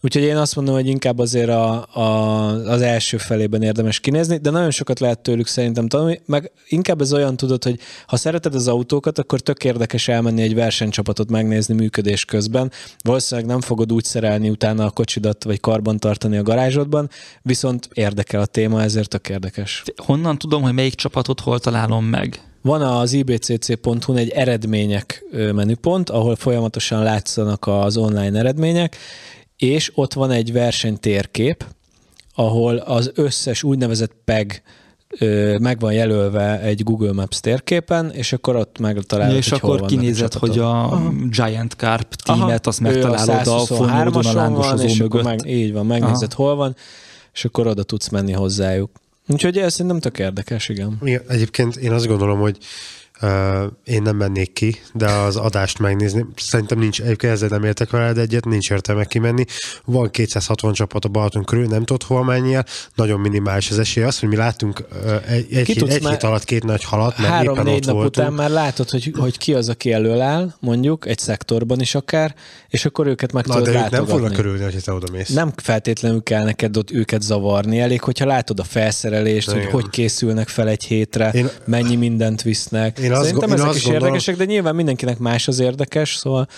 Úgyhogy 0.00 0.22
én 0.22 0.36
azt 0.36 0.56
mondom, 0.56 0.74
hogy 0.74 0.86
inkább 0.86 1.18
azért 1.18 1.48
a, 1.48 1.86
a, 1.92 2.46
az 2.46 2.80
első 2.80 3.16
felében 3.16 3.62
érdemes 3.62 4.00
kinézni, 4.00 4.36
de 4.36 4.50
nagyon 4.50 4.70
sokat 4.70 5.00
lehet 5.00 5.18
tőlük 5.18 5.46
szerintem 5.46 5.88
tanulni, 5.88 6.20
meg 6.26 6.50
inkább 6.68 7.00
ez 7.00 7.12
olyan 7.12 7.36
tudod, 7.36 7.64
hogy 7.64 7.78
ha 8.06 8.16
szereted 8.16 8.54
az 8.54 8.68
autókat, 8.68 9.18
akkor 9.18 9.40
tök 9.40 9.64
érdekes 9.64 10.08
elmenni 10.08 10.42
egy 10.42 10.54
versenycsapatot 10.54 11.30
megnézni 11.30 11.74
működés 11.74 12.24
közben. 12.24 12.70
Valószínűleg 13.02 13.50
nem 13.50 13.60
fogod 13.60 13.92
úgy 13.92 14.04
szerelni 14.04 14.50
utána 14.50 14.84
a 14.84 14.90
kocsidat, 14.90 15.44
vagy 15.44 15.60
karban 15.60 15.98
tartani 15.98 16.36
a 16.36 16.42
garázsodban, 16.42 17.10
viszont 17.42 17.88
érdekel 17.92 18.40
a 18.40 18.46
téma, 18.46 18.82
ezért 18.82 19.08
tök 19.08 19.28
érdekes. 19.28 19.82
Honnan 19.96 20.38
tudom, 20.38 20.62
hogy 20.62 20.74
melyik 20.74 20.94
csapatot 20.94 21.40
hol 21.40 21.58
találom 21.58 22.04
meg? 22.04 22.42
Van 22.62 22.82
az 22.82 23.12
ibcc.hu 23.12 24.14
egy 24.14 24.28
eredmények 24.28 25.24
menüpont, 25.30 26.10
ahol 26.10 26.36
folyamatosan 26.36 27.02
látszanak 27.02 27.66
az 27.66 27.96
online 27.96 28.38
eredmények, 28.38 28.96
és 29.58 29.92
ott 29.94 30.12
van 30.12 30.30
egy 30.30 30.52
versenytérkép, 30.52 31.64
ahol 32.34 32.76
az 32.76 33.10
összes 33.14 33.62
úgynevezett 33.62 34.12
PEG 34.24 34.62
meg 35.58 35.80
van 35.80 35.92
jelölve 35.92 36.60
egy 36.60 36.82
Google 36.82 37.12
Maps 37.12 37.40
térképen, 37.40 38.10
és 38.10 38.32
akkor 38.32 38.56
ott 38.56 38.78
megtalálod, 38.78 39.32
ja, 39.32 39.38
és 39.38 39.48
hogy 39.48 39.58
akkor 39.62 39.84
kinézed, 39.84 40.32
hogy 40.32 40.58
a 40.58 40.84
Aha. 40.84 41.12
Giant 41.30 41.72
Carp 41.72 42.14
tímet, 42.14 42.66
azt 42.66 42.80
megtalálod 42.80 43.46
a, 43.46 43.60
a 43.60 43.64
folyamodon 43.64 44.26
a 44.26 44.32
lángosozó 44.32 44.94
mögött. 44.98 45.22
Meg, 45.22 45.46
így 45.46 45.72
van, 45.72 45.86
megnézed, 45.86 46.32
Aha. 46.32 46.42
hol 46.42 46.54
van, 46.54 46.76
és 47.32 47.44
akkor 47.44 47.66
oda 47.66 47.82
tudsz 47.82 48.08
menni 48.08 48.32
hozzájuk. 48.32 48.90
Úgyhogy 49.28 49.58
ez 49.58 49.72
szerintem 49.72 50.00
tök 50.00 50.18
érdekes, 50.18 50.68
igen. 50.68 50.98
igen. 51.02 51.22
Egyébként 51.28 51.76
én 51.76 51.92
azt 51.92 52.06
gondolom, 52.06 52.40
hogy 52.40 52.58
én 53.84 54.02
nem 54.02 54.16
mennék 54.16 54.52
ki, 54.52 54.76
de 54.92 55.10
az 55.10 55.36
adást 55.36 55.78
megnézni. 55.78 56.26
Szerintem 56.36 56.78
nincs, 56.78 57.00
egyébként 57.00 57.32
ezzel 57.32 57.48
nem 57.48 57.64
értek 57.64 57.90
veled 57.90 58.18
egyet, 58.18 58.44
nincs 58.44 58.70
értelme 58.70 59.04
kimenni. 59.04 59.44
Van 59.84 60.10
260 60.10 60.72
csapat 60.72 61.04
a 61.04 61.08
Balaton 61.08 61.44
körül, 61.44 61.66
nem 61.66 61.84
tudod 61.84 62.02
hol 62.02 62.24
menjél, 62.24 62.64
nagyon 62.94 63.20
minimális 63.20 63.70
az 63.70 63.78
esély. 63.78 64.04
Az, 64.04 64.18
hogy 64.18 64.28
mi 64.28 64.36
láttunk 64.36 64.84
egy, 65.28 65.46
egy, 65.52 65.66
hét, 65.66 65.82
egy 65.82 66.06
hét 66.06 66.22
alatt 66.22 66.44
két 66.44 66.64
nagy 66.64 66.84
halat, 66.84 67.18
mert 67.18 67.30
három, 67.30 67.54
éppen 67.54 67.64
négy 67.64 67.76
ott 67.76 67.84
nap 67.84 67.94
voltunk. 67.94 68.16
után 68.16 68.32
már 68.32 68.50
látod, 68.50 68.90
hogy, 68.90 69.12
hogy 69.18 69.38
ki 69.38 69.54
az, 69.54 69.68
aki 69.68 69.92
elől 69.92 70.20
áll, 70.20 70.54
mondjuk, 70.60 71.06
egy 71.06 71.18
szektorban 71.18 71.80
is 71.80 71.94
akár, 71.94 72.34
és 72.68 72.84
akkor 72.84 73.06
őket 73.06 73.32
meg 73.32 73.46
Na, 73.46 73.54
tudod 73.54 73.72
de 73.72 73.84
ők 73.84 73.90
nem 73.90 74.06
fognak 74.06 74.32
körülni, 74.32 74.62
hogy 74.62 74.82
te 74.84 74.92
oda 74.92 75.06
mész. 75.12 75.28
Nem 75.28 75.52
feltétlenül 75.56 76.22
kell 76.22 76.44
neked 76.44 76.76
ott 76.76 76.90
őket 76.90 77.22
zavarni, 77.22 77.80
elég, 77.80 78.02
hogyha 78.02 78.26
látod 78.26 78.60
a 78.60 78.64
felszerelést, 78.64 79.50
hogy 79.50 79.64
hogy 79.64 79.90
készülnek 79.90 80.48
fel 80.48 80.68
egy 80.68 80.84
hétre, 80.84 81.30
én, 81.30 81.48
mennyi 81.64 81.96
mindent 81.96 82.42
visznek. 82.42 82.98
Én 82.98 83.07
Szerintem 83.14 83.50
azt, 83.50 83.62
ezek 83.62 83.74
is 83.74 83.82
gondolom, 83.82 84.06
érdekesek, 84.06 84.36
de 84.36 84.44
nyilván 84.44 84.74
mindenkinek 84.74 85.18
más 85.18 85.48
az 85.48 85.58
érdekes, 85.58 86.14
szóval... 86.14 86.48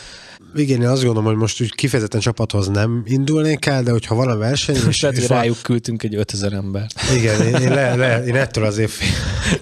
Igen, 0.54 0.80
én 0.80 0.88
azt 0.88 1.02
gondolom, 1.02 1.24
hogy 1.24 1.36
most 1.36 1.60
úgy 1.60 1.74
kifejezetten 1.74 2.20
csapathoz 2.20 2.68
nem 2.68 3.02
indulnék 3.04 3.66
el, 3.66 3.82
de 3.82 3.90
hogyha 3.90 4.14
van 4.14 4.28
a 4.28 4.36
verseny... 4.36 4.76
És 4.88 5.00
lehet, 5.00 5.18
hogy 5.18 5.26
rájuk 5.26 5.54
van... 5.54 5.62
küldtünk 5.62 6.02
egy 6.02 6.14
5000 6.14 6.52
embert. 6.52 6.94
Igen, 7.16 7.40
én, 7.46 7.54
én, 7.54 7.70
le, 7.70 7.94
le, 7.94 8.24
én 8.24 8.36
ettől 8.36 8.64
azért 8.64 8.90
fél, 8.90 9.08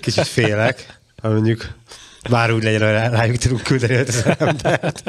kicsit 0.00 0.26
félek, 0.26 0.98
ha 1.22 1.28
mondjuk 1.28 1.74
bár 2.30 2.52
úgy 2.52 2.62
legyen, 2.62 2.80
hogy 2.80 3.18
rájuk 3.18 3.36
tudunk 3.36 3.62
küldeni 3.62 3.94
5000 3.94 4.36
embert. 4.38 5.02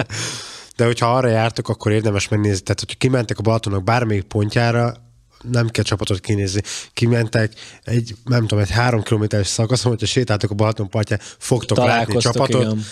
De 0.76 0.86
hogyha 0.86 1.16
arra 1.16 1.28
jártok, 1.28 1.70
akkor 1.70 1.92
érdemes 1.92 2.28
megnézni. 2.28 2.64
Tehát, 2.64 2.80
hogyha 2.80 2.98
kimentek 2.98 3.38
a 3.38 3.42
Balatonok 3.42 3.84
bármelyik 3.84 4.24
pontjára, 4.24 4.94
nem 5.52 5.68
kell 5.68 5.84
csapatot 5.84 6.20
kinézni. 6.20 6.62
Kimentek 6.94 7.54
egy, 7.84 8.16
nem 8.26 8.42
tudom, 8.42 8.64
egy 8.64 8.70
három 8.70 9.02
kilométeres 9.02 9.48
szakaszon, 9.48 9.92
hogyha 9.92 10.08
sétáltok 10.08 10.52
a 10.52 10.54
Balaton 10.54 10.90
partján, 10.90 11.20
fogtok 11.38 11.78
látni 11.78 12.18
csapatot. 12.18 12.62
Igen. 12.62 12.84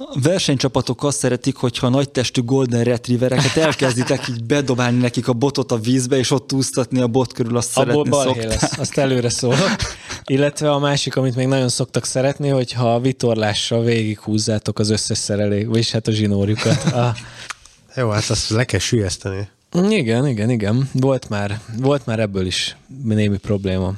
A 0.00 0.20
versenycsapatok 0.22 1.04
azt 1.04 1.18
szeretik, 1.18 1.56
hogyha 1.56 1.86
a 1.86 1.90
nagytestű 1.90 2.42
golden 2.42 2.84
retrievereket 2.84 3.56
elkezditek 3.56 4.28
így 4.28 4.44
bedobálni 4.44 4.98
nekik 4.98 5.28
a 5.28 5.32
botot 5.32 5.72
a 5.72 5.78
vízbe, 5.78 6.16
és 6.16 6.30
ott 6.30 6.52
úsztatni 6.52 7.00
a 7.00 7.06
bot 7.06 7.32
körül, 7.32 7.56
azt 7.56 7.78
Abból 7.78 8.04
szeretni 8.04 8.40
szokták. 8.40 8.60
lesz, 8.60 8.78
azt 8.78 8.98
előre 8.98 9.28
szólok. 9.28 9.76
Illetve 10.24 10.70
a 10.70 10.78
másik, 10.78 11.16
amit 11.16 11.36
még 11.36 11.46
nagyon 11.46 11.68
szoktak 11.68 12.04
szeretni, 12.04 12.48
hogyha 12.48 12.94
a 12.94 13.00
vitorlással 13.00 13.84
végighúzzátok 13.84 14.78
az 14.78 14.90
összes 14.90 15.18
szerelék, 15.18 15.66
vagyis 15.66 15.90
hát 15.90 16.06
a 16.06 16.10
zsinórjukat. 16.10 16.84
A... 16.92 17.14
Jó, 17.96 18.08
hát 18.08 18.30
azt 18.30 18.48
le 18.50 18.64
kell 18.64 18.80
sülyezteni. 18.80 19.48
Igen, 19.72 20.26
igen, 20.26 20.50
igen. 20.50 20.90
Volt 20.92 21.28
már, 21.28 21.60
volt 21.78 22.06
már 22.06 22.18
ebből 22.18 22.46
is 22.46 22.76
némi 23.04 23.38
probléma. 23.38 23.94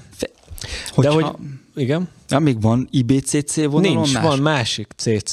Hogyha, 0.91 1.17
De 1.17 1.25
hogy, 1.25 1.37
igen? 1.75 2.09
Amíg 2.29 2.61
van 2.61 2.89
IBCC 2.91 3.57
vonalon 3.57 3.81
Nincs, 3.81 4.13
más? 4.13 4.23
van 4.23 4.39
másik 4.39 4.93
CC. 4.97 5.33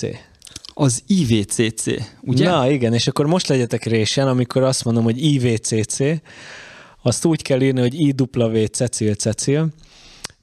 Az 0.73 1.03
IVCC, 1.07 1.85
ugye? 2.21 2.49
Na 2.49 2.69
igen, 2.69 2.93
és 2.93 3.07
akkor 3.07 3.25
most 3.25 3.47
legyetek 3.47 3.83
résen, 3.83 4.27
amikor 4.27 4.63
azt 4.63 4.83
mondom, 4.83 5.03
hogy 5.03 5.23
IVCC, 5.23 5.97
azt 7.01 7.25
úgy 7.25 7.41
kell 7.41 7.61
írni, 7.61 7.79
hogy 7.79 7.99
IW 7.99 8.65
Cecil 8.65 9.13
Cecil, 9.13 9.67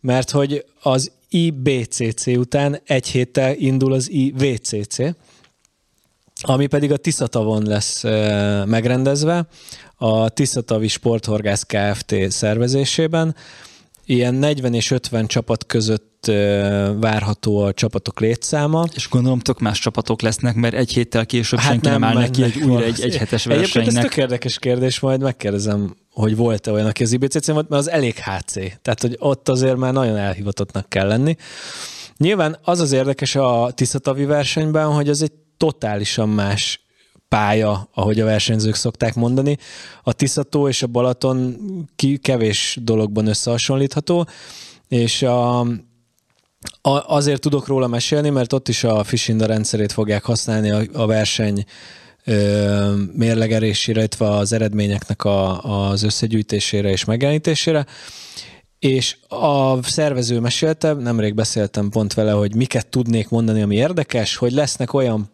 mert 0.01 0.31
hogy 0.31 0.65
az 0.83 1.13
IBCC 1.29 2.27
után 2.27 2.81
egy 2.85 3.07
héttel 3.07 3.55
indul 3.57 3.93
az 3.93 4.11
IVCC, 4.11 4.97
ami 6.43 6.67
pedig 6.67 6.93
a 6.93 6.97
Tiszatavon 6.97 7.63
lesz 7.63 8.03
megrendezve, 8.67 9.47
a 9.97 10.29
Tiszatavi 10.29 10.89
Sporthorgász 10.89 11.63
Kft. 11.63 12.15
szervezésében. 12.29 13.35
Ilyen 14.07 14.35
40 14.35 14.75
és 14.75 14.91
50 14.91 15.27
csapat 15.27 15.67
között 15.67 16.13
várható 17.01 17.59
a 17.63 17.73
csapatok 17.73 18.21
létszáma. 18.21 18.85
És 18.95 19.09
gondolom 19.09 19.39
tök 19.39 19.61
más 19.61 19.79
csapatok 19.79 20.23
lesznek, 20.23 20.55
mert 20.55 20.75
egy 20.75 20.93
héttel 20.93 21.27
később 21.27 21.59
hát 21.59 21.71
senki 21.71 21.89
nem, 21.89 22.01
nem 22.01 22.09
áll 22.09 22.15
neki 22.15 22.43
egy 22.43 22.63
újra 22.63 22.85
egy 22.85 23.01
egyhetes 23.01 23.45
versenynek. 23.45 23.69
Egyébként 23.69 23.97
ez 23.97 24.03
tök 24.03 24.17
érdekes 24.17 24.59
kérdés, 24.59 25.01
majd 25.01 25.21
megkérdezem, 25.21 25.97
hogy 26.11 26.37
volt-e 26.37 26.71
olyan, 26.71 26.87
aki 26.87 27.03
az 27.03 27.13
IBCC 27.13 27.47
volt, 27.47 27.69
mert 27.69 27.83
az 27.83 27.91
elég 27.91 28.15
HC. 28.15 28.53
Tehát, 28.83 29.01
hogy 29.01 29.17
ott 29.19 29.49
azért 29.49 29.77
már 29.77 29.93
nagyon 29.93 30.17
elhivatottnak 30.17 30.89
kell 30.89 31.07
lenni. 31.07 31.37
Nyilván 32.17 32.59
az 32.63 32.81
az 32.81 32.93
érdekes 32.93 33.35
a 33.35 33.71
Tiszatavi 33.75 34.25
versenyben, 34.25 34.87
hogy 34.87 35.09
az 35.09 35.23
egy 35.23 35.33
totálisan 35.57 36.29
más 36.29 36.84
pálya, 37.35 37.89
ahogy 37.95 38.21
a 38.21 38.25
versenyzők 38.25 38.75
szokták 38.75 39.15
mondani. 39.15 39.59
A 40.03 40.13
Tiszató 40.13 40.69
és 40.69 40.83
a 40.83 40.87
Balaton 40.87 41.57
kevés 42.23 42.79
dologban 42.83 43.27
összehasonlítható, 43.27 44.27
és 44.89 45.23
a, 45.23 45.67
azért 47.07 47.41
tudok 47.41 47.67
róla 47.67 47.87
mesélni, 47.87 48.31
mert 48.31 48.53
ott 48.53 48.69
is 48.69 48.85
a 48.85 49.05
Fishinda 49.05 49.47
rendszerét 49.47 49.93
fogják 49.93 50.25
használni 50.25 50.71
a, 50.71 50.83
a 50.93 51.07
verseny 51.07 51.65
ö, 52.25 52.95
mérlegerésére, 53.13 53.99
illetve 53.99 54.31
az 54.31 54.53
eredményeknek 54.53 55.25
a, 55.25 55.63
az 55.91 56.03
összegyűjtésére 56.03 56.91
és 56.91 57.05
megjelenítésére. 57.05 57.87
És 58.79 59.17
a 59.29 59.83
szervező 59.83 60.41
mesélte, 60.41 60.93
nemrég 60.93 61.35
beszéltem 61.35 61.89
pont 61.89 62.15
vele, 62.15 62.33
hogy 62.33 62.55
miket 62.55 62.87
tudnék 62.87 63.29
mondani, 63.29 63.63
ami 63.63 63.77
érdekes, 63.77 64.37
hogy 64.37 64.53
lesznek 64.53 64.93
olyan 64.93 65.31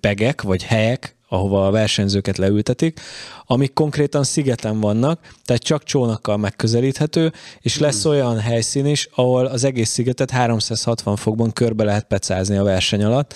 pegek 0.00 0.42
vagy 0.42 0.62
helyek, 0.62 1.15
ahova 1.28 1.66
a 1.66 1.70
versenyzőket 1.70 2.38
leültetik, 2.38 3.00
amik 3.44 3.72
konkrétan 3.72 4.24
szigeten 4.24 4.80
vannak, 4.80 5.20
tehát 5.44 5.62
csak 5.62 5.84
csónakkal 5.84 6.36
megközelíthető, 6.36 7.32
és 7.60 7.78
lesz 7.78 8.02
hmm. 8.02 8.10
olyan 8.10 8.38
helyszín 8.38 8.86
is, 8.86 9.08
ahol 9.14 9.46
az 9.46 9.64
egész 9.64 9.90
szigetet 9.90 10.30
360 10.30 11.16
fokban 11.16 11.52
körbe 11.52 11.84
lehet 11.84 12.04
pecázni 12.04 12.56
a 12.56 12.62
verseny 12.62 13.04
alatt, 13.04 13.34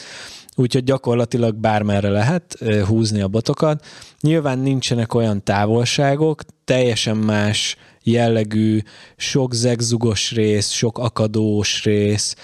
úgyhogy 0.56 0.84
gyakorlatilag 0.84 1.54
bármerre 1.54 2.08
lehet 2.08 2.58
húzni 2.86 3.20
a 3.20 3.28
botokat. 3.28 3.84
Nyilván 4.20 4.58
nincsenek 4.58 5.14
olyan 5.14 5.44
távolságok, 5.44 6.42
teljesen 6.64 7.16
más 7.16 7.76
jellegű, 8.02 8.82
sok 9.16 9.54
zegzugos 9.54 10.32
rész, 10.32 10.70
sok 10.70 10.98
akadós 10.98 11.84
rész, 11.84 12.34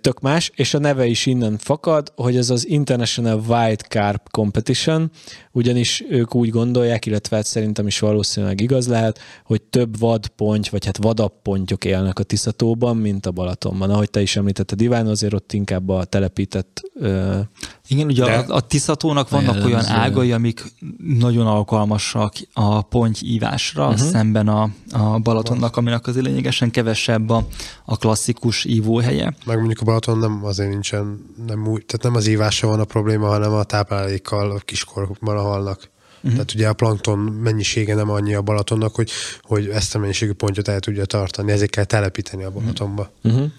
tök 0.00 0.20
más, 0.20 0.50
és 0.54 0.74
a 0.74 0.78
neve 0.78 1.06
is 1.06 1.26
innen 1.26 1.58
fakad, 1.58 2.12
hogy 2.16 2.36
ez 2.36 2.50
az 2.50 2.66
International 2.66 3.42
White 3.48 3.84
Carp 3.88 4.30
Competition, 4.30 5.10
ugyanis 5.52 6.04
ők 6.08 6.34
úgy 6.34 6.50
gondolják, 6.50 7.06
illetve 7.06 7.36
hát 7.36 7.46
szerintem 7.46 7.86
is 7.86 7.98
valószínűleg 7.98 8.60
igaz 8.60 8.88
lehet, 8.88 9.18
hogy 9.44 9.62
több 9.62 9.98
vadponty, 9.98 10.68
vagy 10.70 10.84
hát 10.84 10.96
vadabb 10.96 11.32
pontyok 11.42 11.84
élnek 11.84 12.18
a 12.18 12.22
Tiszatóban, 12.22 12.96
mint 12.96 13.26
a 13.26 13.30
Balatonban. 13.30 13.90
Ahogy 13.90 14.10
te 14.10 14.20
is 14.20 14.36
említetted, 14.36 14.80
Iván, 14.80 15.06
azért 15.06 15.32
ott 15.32 15.52
inkább 15.52 15.88
a 15.88 16.04
telepített 16.04 16.82
igen, 17.88 18.06
ugye 18.06 18.24
a, 18.24 18.44
a 18.48 18.60
Tiszatónak 18.60 19.28
vannak 19.28 19.64
olyan 19.64 19.84
ágai, 19.84 20.32
amik 20.32 20.64
nagyon 20.98 21.46
alkalmasak 21.46 22.32
a 22.52 22.82
pontyívásra, 22.82 23.88
uh-huh. 23.88 24.08
szemben 24.08 24.48
a, 24.48 24.70
a 24.90 25.18
Balatonnak, 25.18 25.76
aminek 25.76 26.06
azért 26.06 26.26
lényegesen 26.26 26.70
kevesebb 26.70 27.30
a, 27.30 27.46
a 27.84 27.96
klasszikus 27.96 28.64
ívóhelye. 28.64 29.34
Meg 29.46 29.56
mondjuk 29.56 29.80
a 29.80 29.84
Balaton 29.84 30.18
nem 30.18 30.44
azért 30.44 30.70
nincsen, 30.70 31.24
nem 31.46 31.66
úgy, 31.66 31.84
tehát 31.86 32.02
nem 32.02 32.14
az 32.14 32.26
ívással 32.26 32.70
van 32.70 32.80
a 32.80 32.84
probléma, 32.84 33.26
hanem 33.26 33.52
a 33.52 33.64
táplálékkal 33.64 34.50
a 34.50 34.58
kiskorokban 34.58 35.36
a 35.36 35.41
halnak. 35.42 35.90
Uh-huh. 36.16 36.32
Tehát 36.32 36.54
ugye 36.54 36.68
a 36.68 36.72
plankton 36.72 37.18
mennyisége 37.18 37.94
nem 37.94 38.10
annyi 38.10 38.34
a 38.34 38.42
Balatonnak, 38.42 38.94
hogy, 38.94 39.10
hogy 39.40 39.68
ezt 39.68 39.94
a 39.94 39.98
mennyiségű 39.98 40.32
pontyot 40.32 40.68
el 40.68 40.80
tudja 40.80 41.04
tartani, 41.04 41.52
ezért 41.52 41.70
kell 41.70 41.84
telepíteni 41.84 42.44
a 42.44 42.50
Balatonba. 42.50 43.10
Uh-huh. 43.22 43.50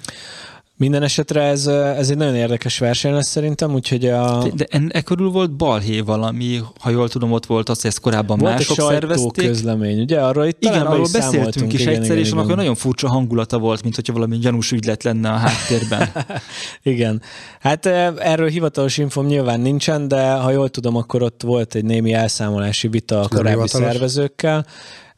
Minden 0.77 1.03
esetre 1.03 1.41
ez, 1.41 1.67
ez 1.67 2.09
egy 2.09 2.17
nagyon 2.17 2.35
érdekes 2.35 2.77
verseny 2.79 3.13
lesz 3.13 3.29
szerintem, 3.29 3.73
úgyhogy 3.73 4.05
a... 4.05 4.47
De 4.55 4.65
e 4.89 5.01
körül 5.01 5.29
volt 5.29 5.51
balhé 5.51 5.99
valami, 5.99 6.59
ha 6.79 6.89
jól 6.89 7.09
tudom, 7.09 7.31
ott 7.31 7.45
volt 7.45 7.69
az, 7.69 7.81
hogy 7.81 7.89
ezt 7.89 7.99
korábban 7.99 8.37
volt 8.37 8.53
mások 8.53 8.77
egy 8.77 8.85
szervezték. 8.85 9.47
közlemény, 9.47 10.01
ugye? 10.01 10.19
Arról 10.19 10.45
itt 10.45 10.63
igen, 10.63 10.85
arról 10.85 11.07
beszéltünk 11.11 11.73
is 11.73 11.81
igen, 11.81 11.93
egyszer, 11.93 12.11
igen, 12.11 12.25
és 12.25 12.31
annak 12.31 12.55
nagyon 12.55 12.75
furcsa 12.75 13.09
hangulata 13.09 13.59
volt, 13.59 13.83
mint 13.83 13.95
hogyha 13.95 14.13
valami 14.13 14.37
gyanús 14.37 14.71
ügylet 14.71 15.03
lenne 15.03 15.29
a 15.29 15.35
háttérben. 15.35 16.09
igen. 16.83 17.21
Hát 17.59 17.85
erről 17.85 18.49
hivatalos 18.49 18.97
infom 18.97 19.25
nyilván 19.25 19.59
nincsen, 19.59 20.07
de 20.07 20.31
ha 20.31 20.51
jól 20.51 20.69
tudom, 20.69 20.95
akkor 20.95 21.21
ott 21.21 21.41
volt 21.41 21.75
egy 21.75 21.85
némi 21.85 22.13
elszámolási 22.13 22.87
vita 22.87 23.19
a 23.19 23.27
korábbi 23.27 23.49
hivatalos? 23.49 23.87
szervezőkkel. 23.87 24.65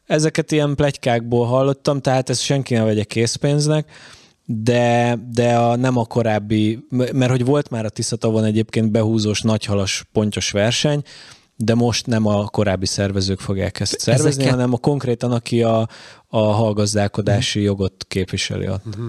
Ezeket 0.06 0.52
ilyen 0.52 0.74
plegykákból 0.74 1.46
hallottam, 1.46 2.00
tehát 2.00 2.30
ezt 2.30 2.42
senki 2.42 2.74
ne 2.74 2.82
vegye 2.82 3.04
készpénznek 3.04 3.88
de, 4.46 5.18
de 5.32 5.56
a, 5.56 5.76
nem 5.76 5.96
a 5.96 6.04
korábbi, 6.04 6.86
mert 6.90 7.30
hogy 7.30 7.44
volt 7.44 7.70
már 7.70 7.84
a 7.84 7.88
Tiszatavon 7.88 8.44
egyébként 8.44 8.90
behúzós 8.90 9.42
nagyhalas 9.42 10.04
pontyos 10.12 10.50
verseny, 10.50 11.02
de 11.56 11.74
most 11.74 12.06
nem 12.06 12.26
a 12.26 12.44
korábbi 12.44 12.86
szervezők 12.86 13.40
fogják 13.40 13.80
ezt 13.80 13.98
szervezni, 14.00 14.28
Ezeket... 14.28 14.50
hanem 14.50 14.72
a 14.72 14.76
konkrétan, 14.76 15.32
aki 15.32 15.62
a, 15.62 15.88
a 16.28 16.38
hallgazdálkodási 16.38 17.60
jogot 17.60 18.04
képviseli 18.08 18.68
ott. 18.68 18.86
Uh-huh. 18.86 19.06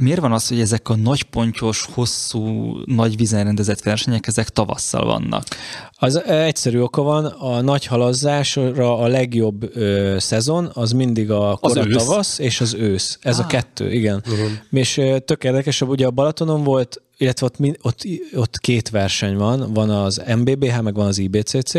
Miért 0.00 0.20
van 0.20 0.32
az, 0.32 0.48
hogy 0.48 0.60
ezek 0.60 0.88
a 0.88 0.96
nagypontyos, 0.96 1.88
hosszú, 1.92 2.76
nagy 2.84 3.16
vízen 3.16 3.44
rendezett 3.44 3.82
versenyek, 3.82 4.26
ezek 4.26 4.48
tavasszal 4.48 5.04
vannak? 5.04 5.44
Az 5.92 6.22
egyszerű 6.24 6.80
oka 6.80 7.02
van, 7.02 7.24
a 7.24 7.60
nagy 7.60 7.86
halazzásra 7.86 8.98
a 8.98 9.06
legjobb 9.06 9.76
ö, 9.76 10.16
szezon 10.18 10.70
az 10.74 10.92
mindig 10.92 11.30
a 11.30 11.56
kora 11.60 11.86
tavasz 11.86 12.38
és 12.38 12.60
az 12.60 12.74
ősz. 12.74 13.18
Ez 13.22 13.38
ah. 13.38 13.44
a 13.44 13.46
kettő, 13.46 13.92
igen. 13.92 14.22
Uh-huh. 14.26 14.48
És 14.70 14.96
ö, 14.96 15.18
tök 15.18 15.44
érdekes, 15.44 15.80
ugye 15.80 16.06
a 16.06 16.10
Balatonon 16.10 16.64
volt 16.64 17.02
illetve 17.20 17.46
ott, 17.46 17.76
ott, 17.82 18.02
ott 18.34 18.58
két 18.58 18.90
verseny 18.90 19.36
van, 19.36 19.72
van 19.72 19.90
az 19.90 20.22
MBBH, 20.36 20.80
meg 20.82 20.94
van 20.94 21.06
az 21.06 21.18
IBCC, 21.18 21.74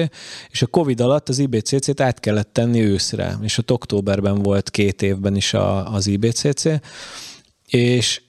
és 0.50 0.62
a 0.62 0.68
Covid 0.68 1.02
alatt 1.02 1.30
az 1.30 1.40
IBCC-t 1.40 2.02
át 2.02 2.20
kellett 2.20 2.50
tenni 2.54 2.82
őszre, 2.82 3.38
és 3.42 3.58
ott 3.58 3.72
októberben 3.72 4.42
volt 4.42 4.70
két 4.70 5.02
évben 5.02 5.36
is 5.36 5.54
a, 5.54 5.94
az 5.94 6.08
IBCC, 6.08 6.64
és 7.72 8.22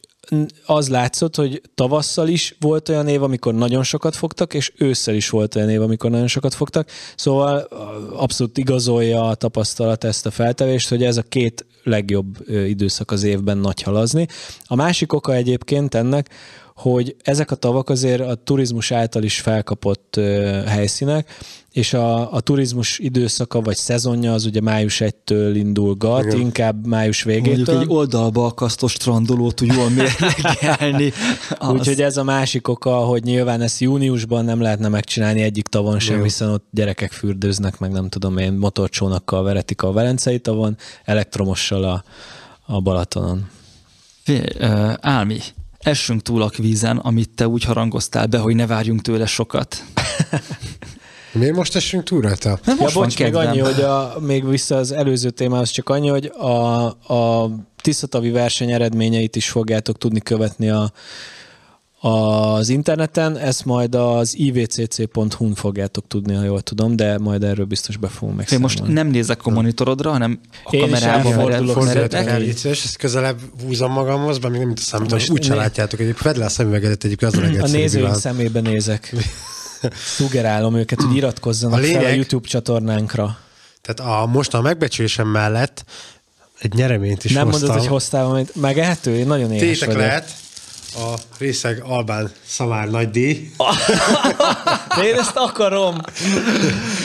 az 0.66 0.88
látszott, 0.88 1.36
hogy 1.36 1.62
tavasszal 1.74 2.28
is 2.28 2.56
volt 2.60 2.88
olyan 2.88 3.08
év, 3.08 3.22
amikor 3.22 3.54
nagyon 3.54 3.82
sokat 3.82 4.16
fogtak, 4.16 4.54
és 4.54 4.72
ősszel 4.76 5.14
is 5.14 5.30
volt 5.30 5.54
olyan 5.54 5.70
év, 5.70 5.82
amikor 5.82 6.10
nagyon 6.10 6.26
sokat 6.26 6.54
fogtak. 6.54 6.90
Szóval 7.16 7.58
abszolút 8.16 8.58
igazolja 8.58 9.28
a 9.28 9.34
tapasztalat 9.34 10.04
ezt 10.04 10.26
a 10.26 10.30
feltevést, 10.30 10.88
hogy 10.88 11.04
ez 11.04 11.16
a 11.16 11.22
két 11.22 11.66
legjobb 11.82 12.50
időszak 12.50 13.10
az 13.10 13.22
évben 13.22 13.58
nagy 13.58 13.82
halazni. 13.82 14.26
A 14.64 14.74
másik 14.74 15.12
oka 15.12 15.34
egyébként 15.34 15.94
ennek, 15.94 16.28
hogy 16.74 17.16
ezek 17.22 17.50
a 17.50 17.54
tavak 17.54 17.90
azért 17.90 18.20
a 18.20 18.34
turizmus 18.34 18.90
által 18.90 19.22
is 19.22 19.40
felkapott 19.40 20.20
helyszínek, 20.66 21.28
és 21.72 21.92
a, 21.92 22.32
a 22.32 22.40
turizmus 22.40 22.98
időszaka 22.98 23.60
vagy 23.60 23.76
szezonja 23.76 24.32
az 24.32 24.44
ugye 24.44 24.60
május 24.60 25.02
1-től 25.04 25.52
indulgat, 25.54 26.24
Igen. 26.24 26.40
inkább 26.40 26.86
május 26.86 27.22
végétől. 27.22 27.54
Mondjuk 27.56 27.80
egy 27.80 27.96
oldalba 27.96 28.46
akasztó 28.46 28.86
strandolót 28.86 29.60
úgy 29.60 29.72
jól 29.74 29.88
mérlegelni. 29.90 31.12
Úgyhogy 31.72 32.02
ez 32.02 32.16
a 32.16 32.22
másik 32.22 32.68
oka, 32.68 32.94
hogy 32.94 33.22
nyilván 33.22 33.60
ezt 33.60 33.80
júniusban 33.80 34.44
nem 34.44 34.60
lehetne 34.60 34.88
megcsinálni 34.88 35.42
egyik 35.42 35.66
tavon 35.66 35.98
sem, 35.98 36.16
Jó. 36.16 36.22
hiszen 36.22 36.48
ott 36.48 36.66
gyerekek 36.70 37.12
fürdőznek, 37.12 37.78
meg 37.78 37.92
nem 37.92 38.08
tudom 38.08 38.38
én, 38.38 38.52
motorcsónakkal 38.52 39.42
veretik 39.42 39.82
a 39.82 39.92
Velencei 39.92 40.38
tavon, 40.38 40.76
elektromossal 41.04 41.84
a, 41.84 42.04
a 42.66 42.80
Balatonon. 42.80 43.50
Fé, 44.22 44.42
uh, 44.60 44.92
Álmi, 45.00 45.38
essünk 45.82 46.22
túl 46.22 46.42
a 46.42 46.48
kvízen, 46.48 46.96
amit 46.96 47.30
te 47.30 47.48
úgy 47.48 47.64
harangoztál 47.64 48.26
be, 48.26 48.38
hogy 48.38 48.54
ne 48.54 48.66
várjunk 48.66 49.00
tőle 49.00 49.26
sokat. 49.26 49.76
Miért 51.32 51.54
most 51.54 51.76
esünk 51.76 52.04
túl 52.04 52.20
rajta? 52.20 52.58
Nem 52.64 52.76
ja, 52.80 52.88
bocs, 52.92 53.18
még 53.18 53.34
annyi, 53.34 53.58
hogy 53.58 53.80
a, 53.80 54.16
még 54.20 54.48
vissza 54.48 54.76
az 54.76 54.92
előző 54.92 55.30
témához, 55.30 55.70
csak 55.70 55.88
annyi, 55.88 56.08
hogy 56.08 56.26
a, 56.26 56.84
a 57.14 57.50
Tiszatavi 57.82 58.30
verseny 58.30 58.70
eredményeit 58.70 59.36
is 59.36 59.48
fogjátok 59.48 59.98
tudni 59.98 60.20
követni 60.20 60.70
a, 60.70 60.92
az 62.04 62.68
interneten, 62.68 63.36
ezt 63.36 63.64
majd 63.64 63.94
az 63.94 64.38
ivcc.hu-n 64.38 65.54
fogjátok 65.54 66.06
tudni, 66.08 66.34
ha 66.34 66.42
jól 66.42 66.60
tudom, 66.60 66.96
de 66.96 67.18
majd 67.18 67.42
erről 67.42 67.64
biztos 67.64 67.96
be 67.96 68.08
fogunk 68.08 68.36
megszámolni. 68.36 68.74
Én 68.74 68.82
most 68.82 68.94
nem 68.94 69.06
nézek 69.06 69.46
a 69.46 69.50
monitorodra, 69.50 70.10
hanem 70.10 70.40
a 70.64 70.74
Én 70.74 70.80
kamerába 70.80 71.30
fordulok. 71.30 71.88
ezt 72.64 72.96
közelebb 72.96 73.38
húzom 73.64 73.92
magamhoz, 73.92 74.38
mert 74.38 74.52
még 74.54 74.62
nem 74.62 74.74
tudom 74.74 75.08
számítom, 75.08 75.34
úgy 75.34 75.44
se 75.44 75.54
látjátok, 75.54 76.00
egyébként 76.00 76.24
vedd 76.24 76.38
le 76.38 76.44
a 76.44 76.48
szemüvegedet 76.48 77.04
egyébként 77.04 77.32
az 77.36 77.38
a 77.60 77.62
A 77.62 77.66
nézőink 77.66 78.14
szemébe 78.14 78.60
nézek. 78.60 79.14
Szugerálom 80.16 80.76
őket, 80.76 81.00
hogy 81.02 81.16
iratkozzanak 81.16 81.78
a 81.78 81.80
lényeg, 81.80 82.00
fel 82.00 82.10
a 82.10 82.14
YouTube 82.14 82.48
csatornánkra. 82.48 83.38
Tehát 83.80 84.12
a, 84.22 84.26
most 84.26 84.54
a 84.54 84.60
megbecsülésem 84.60 85.28
mellett 85.28 85.84
egy 86.58 86.72
nyereményt 86.74 87.24
is 87.24 87.32
Nem 87.32 87.44
hoztam. 87.44 87.60
mondod, 87.66 87.82
hogy 87.84 87.92
hoztál 87.92 88.24
valamit 88.24 88.54
megehető? 88.54 89.16
Én 89.16 89.26
nagyon 89.26 89.52
éhes 89.52 89.78
Tétek 89.78 89.94
vagyok. 89.94 90.02
lehet 90.08 90.30
a 90.94 91.14
részeg 91.38 91.82
Albán 91.84 92.32
Szamár 92.46 92.90
nagy 92.90 93.10
díj. 93.10 93.50
Én 95.04 95.14
ezt 95.14 95.36
akarom. 95.36 96.00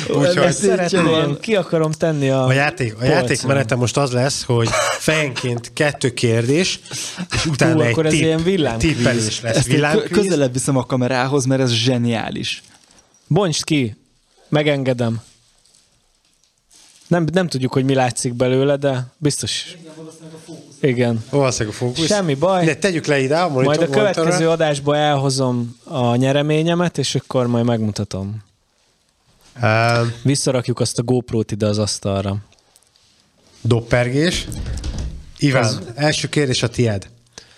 Úgyhogy 0.07 0.37
ezt 0.37 0.59
szeretném. 0.59 1.39
Ki 1.39 1.55
akarom 1.55 1.91
tenni 1.91 2.29
a 2.29 2.45
A 2.45 2.53
játék, 2.53 2.95
a 2.99 3.05
játék 3.05 3.43
menete 3.43 3.75
most 3.75 3.97
az 3.97 4.11
lesz, 4.11 4.43
hogy 4.43 4.69
fejenként 4.99 5.73
kettő 5.73 6.13
kérdés, 6.13 6.79
és 7.33 7.45
utána 7.45 7.73
Hú, 7.73 7.81
egy 7.81 7.91
akkor 7.91 8.05
ez 8.05 8.11
tipp, 8.11 8.21
ilyen 8.21 8.77
tippelés 8.77 9.41
lesz. 9.41 9.67
Ezt 9.67 10.09
közelebb 10.09 10.53
viszem 10.53 10.77
a 10.77 10.85
kamerához, 10.85 11.45
mert 11.45 11.61
ez 11.61 11.71
zseniális. 11.71 12.63
Bontsd 13.27 13.63
ki, 13.63 13.95
megengedem. 14.49 15.21
Nem, 17.07 17.27
nem 17.33 17.47
tudjuk, 17.47 17.73
hogy 17.73 17.85
mi 17.85 17.93
látszik 17.93 18.33
belőle, 18.33 18.75
de 18.75 19.05
biztos. 19.17 19.75
Igen. 19.79 19.95
Valószínűleg 21.29 21.75
a 21.75 21.77
fókusz. 21.77 22.05
Semmi 22.05 22.33
baj. 22.33 22.65
De 22.65 22.75
tegyük 22.75 23.05
le 23.05 23.19
ide 23.19 23.37
a 23.37 23.49
monitor, 23.49 23.75
Majd 23.77 23.89
a 23.89 23.93
következő 23.93 24.27
monitorra. 24.27 24.51
adásba 24.51 24.97
elhozom 24.97 25.77
a 25.83 26.15
nyereményemet, 26.15 26.97
és 26.97 27.15
akkor 27.15 27.47
majd 27.47 27.65
megmutatom. 27.65 28.43
Uh, 29.61 30.07
Visszarakjuk 30.23 30.79
azt 30.79 30.99
a 30.99 31.03
GoPro-t 31.03 31.51
ide 31.51 31.65
az 31.65 31.77
asztalra. 31.77 32.37
Doppergés. 33.61 34.47
Iván, 35.37 35.63
az... 35.63 35.81
első 35.95 36.27
kérdés 36.27 36.63
a 36.63 36.69
tied. 36.69 37.09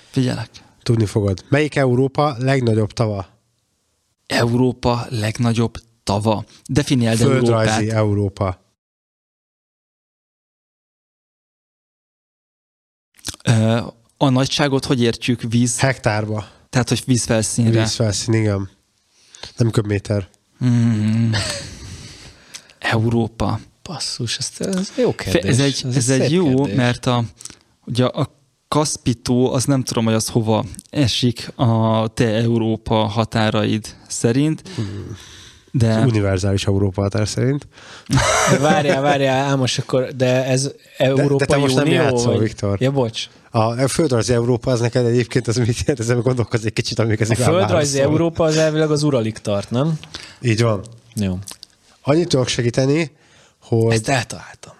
Figyelek. 0.09 0.49
Tudni 0.83 1.05
fogod. 1.05 1.43
Melyik 1.49 1.75
Európa 1.75 2.35
legnagyobb 2.39 2.91
tava? 2.91 3.27
Európa 4.27 5.05
legnagyobb 5.09 5.75
tava. 6.03 6.43
Definiáld 6.65 7.17
Földrajzi 7.17 7.69
Európát. 7.69 7.97
Európa. 7.97 8.68
A 14.17 14.29
nagyságot 14.29 14.85
hogy 14.85 15.01
értjük 15.01 15.41
víz? 15.41 15.79
Hektárba. 15.79 16.47
Tehát, 16.69 16.89
hogy 16.89 17.03
vízfelszínre. 17.05 17.81
Vízfelszín, 17.81 18.33
igen. 18.33 18.69
Nem 19.57 19.69
köbméter. 19.69 20.27
Mm. 20.65 21.31
Európa. 22.79 23.59
Basszus, 23.83 24.37
ez, 24.37 24.51
ez 24.57 24.91
jó 24.97 25.15
kérdés. 25.15 25.51
Ez 25.51 25.59
egy, 25.59 25.83
ez, 25.85 25.95
ez 25.95 26.09
egy 26.09 26.31
jó, 26.31 26.55
kérdés. 26.55 26.75
mert 26.75 27.05
a, 27.05 27.23
ugye 27.85 28.05
a 28.05 28.37
Kaszpitó, 28.67 29.53
az 29.53 29.65
nem 29.65 29.83
tudom, 29.83 30.05
hogy 30.05 30.13
az 30.13 30.27
hova 30.27 30.65
esik 30.89 31.51
a 31.55 32.07
te 32.07 32.27
Európa 32.33 32.95
határaid 32.95 33.95
szerint. 34.07 34.61
Hmm. 34.75 35.17
De... 35.71 35.93
Az 35.93 36.05
univerzális 36.05 36.65
Európa 36.65 37.01
határ 37.01 37.27
szerint. 37.27 37.67
Várjál, 38.61 39.01
várjál, 39.01 39.45
Ámos, 39.45 39.77
akkor, 39.77 40.07
de 40.15 40.45
ez 40.45 40.71
Európa 40.97 41.37
de, 41.37 41.45
de 41.45 41.53
te 41.53 41.57
most 41.57 41.75
Unió, 41.75 41.83
nem 41.83 41.93
játszol, 41.93 42.31
vagy? 42.31 42.41
Viktor. 42.41 42.81
Ja, 42.81 42.91
bocs. 42.91 43.27
A 43.51 43.87
földrajzi 43.87 44.33
Európa 44.33 44.71
az 44.71 44.79
neked 44.79 45.05
egyébként 45.05 45.47
az 45.47 45.57
mit 45.57 45.77
jelent? 45.79 45.99
Ezen 45.99 46.21
gondolkoz 46.21 46.65
egy 46.65 46.73
kicsit, 46.73 46.99
amíg 46.99 47.21
ez 47.21 47.29
A 47.29 47.35
földrajzi 47.35 47.99
Európa 47.99 48.43
az 48.43 48.57
elvileg 48.57 48.91
az 48.91 49.03
Uralig 49.03 49.37
tart, 49.37 49.71
nem? 49.71 49.99
Így 50.41 50.61
van. 50.61 50.83
Jó. 51.15 51.37
Annyit 52.01 52.27
tudok 52.27 52.47
segíteni, 52.47 53.11
hogy... 53.61 53.93
Ezt 53.93 54.09
eltaláltam. 54.09 54.73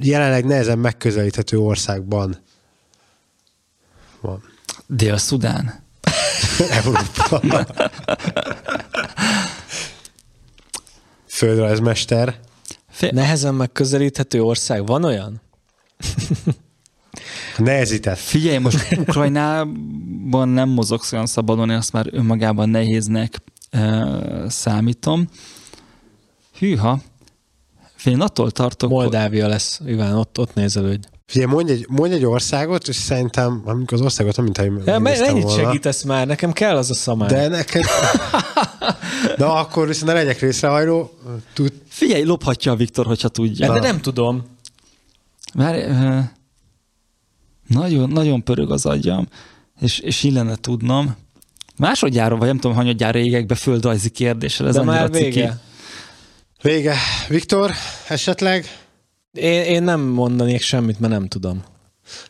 Jelenleg 0.00 0.44
nehezen 0.44 0.78
megközelíthető 0.78 1.58
országban 1.58 2.36
van. 4.20 4.42
Dél-Szudán. 4.86 5.82
Európa. 6.70 7.40
Földrajzmester. 11.34 12.38
Fél... 12.88 13.10
Nehezen 13.12 13.54
megközelíthető 13.54 14.42
ország. 14.42 14.86
Van 14.86 15.04
olyan? 15.04 15.40
Nehezített. 17.58 18.18
Figyelj, 18.18 18.58
most 18.58 18.96
Ukrajnában 18.98 20.48
nem 20.48 20.68
mozogsz 20.68 21.12
olyan 21.12 21.26
szabadon, 21.26 21.70
én 21.70 21.76
azt 21.76 21.92
már 21.92 22.06
önmagában 22.10 22.68
nehéznek 22.68 23.42
e, 23.70 24.04
számítom. 24.48 25.28
Hűha. 26.58 27.00
Én 28.04 28.20
attól 28.20 28.50
tartok... 28.50 28.90
Moldávia 28.90 29.46
lesz, 29.46 29.80
Iván, 29.86 30.14
ott, 30.14 30.38
ott 30.38 30.54
nézelődj. 30.54 31.06
Figyelj, 31.26 31.52
mondj 31.52 31.72
egy, 31.72 31.86
mondj 31.88 32.14
egy 32.14 32.24
országot, 32.24 32.88
és 32.88 32.96
szerintem, 32.96 33.62
amikor 33.64 33.98
az 33.98 34.04
országot, 34.04 34.38
amint 34.38 34.58
én 34.58 34.82
ja, 34.86 34.98
Mennyit 34.98 35.42
volna. 35.42 35.62
segítesz 35.62 36.02
már? 36.02 36.26
Nekem 36.26 36.52
kell 36.52 36.76
az 36.76 36.90
a 36.90 36.94
szamár. 36.94 37.30
De 37.30 37.48
neked... 37.48 37.84
De 39.38 39.44
akkor 39.44 39.86
viszont 39.86 40.06
ne 40.06 40.12
legyek 40.12 40.40
részrehajló. 40.40 41.18
Tud... 41.52 41.72
Figyelj, 41.88 42.24
lophatja 42.24 42.72
a 42.72 42.76
Viktor, 42.76 43.06
hogyha 43.06 43.28
tudja. 43.28 43.72
De 43.72 43.80
nem 43.80 44.00
tudom. 44.00 44.42
Már 45.54 45.74
uh, 45.74 46.24
nagyon, 47.66 48.08
nagyon 48.08 48.42
pörög 48.42 48.70
az 48.70 48.86
agyam, 48.86 49.28
és, 49.80 49.98
és 49.98 50.22
illene 50.22 50.56
tudnom. 50.56 51.16
Másodjára, 51.76 52.36
vagy 52.36 52.46
nem 52.46 52.58
tudom, 52.58 52.76
hanyadjára 52.76 53.18
égek 53.18 53.46
be 53.46 53.54
földrajzi 53.54 54.10
kérdéssel. 54.10 54.66
Ez 54.66 54.74
De 54.74 54.82
már 54.82 55.10
vége. 55.10 55.30
Ciki. 55.30 55.52
Vége. 56.62 56.94
Viktor, 57.28 57.70
esetleg? 58.08 58.83
Én, 59.34 59.62
én 59.62 59.82
nem 59.82 60.00
mondanék 60.00 60.60
semmit, 60.60 61.00
mert 61.00 61.12
nem 61.12 61.28
tudom. 61.28 61.62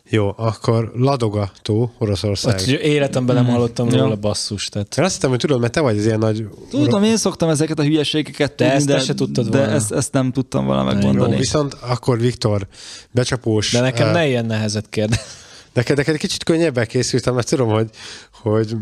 Jó, 0.09 0.33
akkor 0.37 0.91
Ladoga 0.95 1.51
tó, 1.61 1.91
Oroszország. 1.97 2.53
Ott 2.53 2.67
életemben 2.67 3.35
nem 3.35 3.45
hallottam 3.45 3.87
mm. 3.87 3.97
róla 3.97 4.15
basszus. 4.15 4.67
Tehát. 4.67 4.97
Én 4.97 5.03
azt 5.03 5.13
hittem, 5.13 5.29
hogy 5.29 5.39
tudod, 5.39 5.59
mert 5.59 5.73
te 5.73 5.81
vagy 5.81 5.97
az 5.97 6.05
ilyen 6.05 6.19
nagy... 6.19 6.47
Tudom, 6.69 7.03
én 7.03 7.17
szoktam 7.17 7.49
ezeket 7.49 7.79
a 7.79 7.83
hülyeségeket 7.83 8.55
de 8.55 8.77
tudni, 8.77 8.93
ezt 8.93 9.07
de, 9.07 9.13
tudtad 9.13 9.49
de 9.49 9.67
ezt, 9.67 9.91
ezt, 9.91 10.11
nem 10.11 10.31
tudtam 10.31 10.65
volna 10.65 10.83
megmondani. 10.83 11.31
Jó, 11.31 11.37
viszont 11.37 11.73
akkor 11.73 12.19
Viktor, 12.19 12.67
becsapós... 13.11 13.71
De 13.71 13.79
nekem 13.79 14.07
uh, 14.07 14.13
ne 14.13 14.27
ilyen 14.27 14.45
nehezet 14.45 14.89
kérdez. 14.89 15.19
Neked, 15.73 15.97
neked 15.97 16.17
kicsit 16.17 16.43
könnyebben 16.43 16.87
készültem, 16.87 17.33
mert 17.33 17.49
tudom, 17.49 17.69
hogy, 17.69 17.89
hogy 18.31 18.75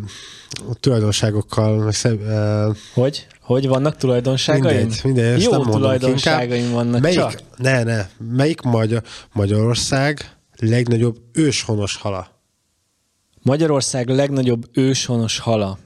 tulajdonságokkal... 0.79 1.77
Meg 1.77 1.93
szeb, 1.93 2.21
uh, 2.21 2.75
hogy? 2.93 3.27
Hogy 3.43 3.67
vannak 3.67 3.97
tulajdonságaim? 3.97 4.77
Mindegy, 4.77 4.99
mindegy 5.03 5.41
Jó 5.41 5.51
nem 5.51 5.61
tulajdonságaim 5.61 6.71
vannak 6.71 7.01
melyik, 7.01 7.17
csak. 7.19 7.41
Ne, 7.57 7.83
ne. 7.83 8.07
Melyik 8.17 8.61
Magyar, 8.61 9.03
Magyarország 9.33 10.37
legnagyobb 10.59 11.17
őshonos 11.33 11.95
hala? 11.97 12.27
Magyarország 13.41 14.09
legnagyobb 14.09 14.65
őshonos 14.73 15.39
hala? 15.39 15.77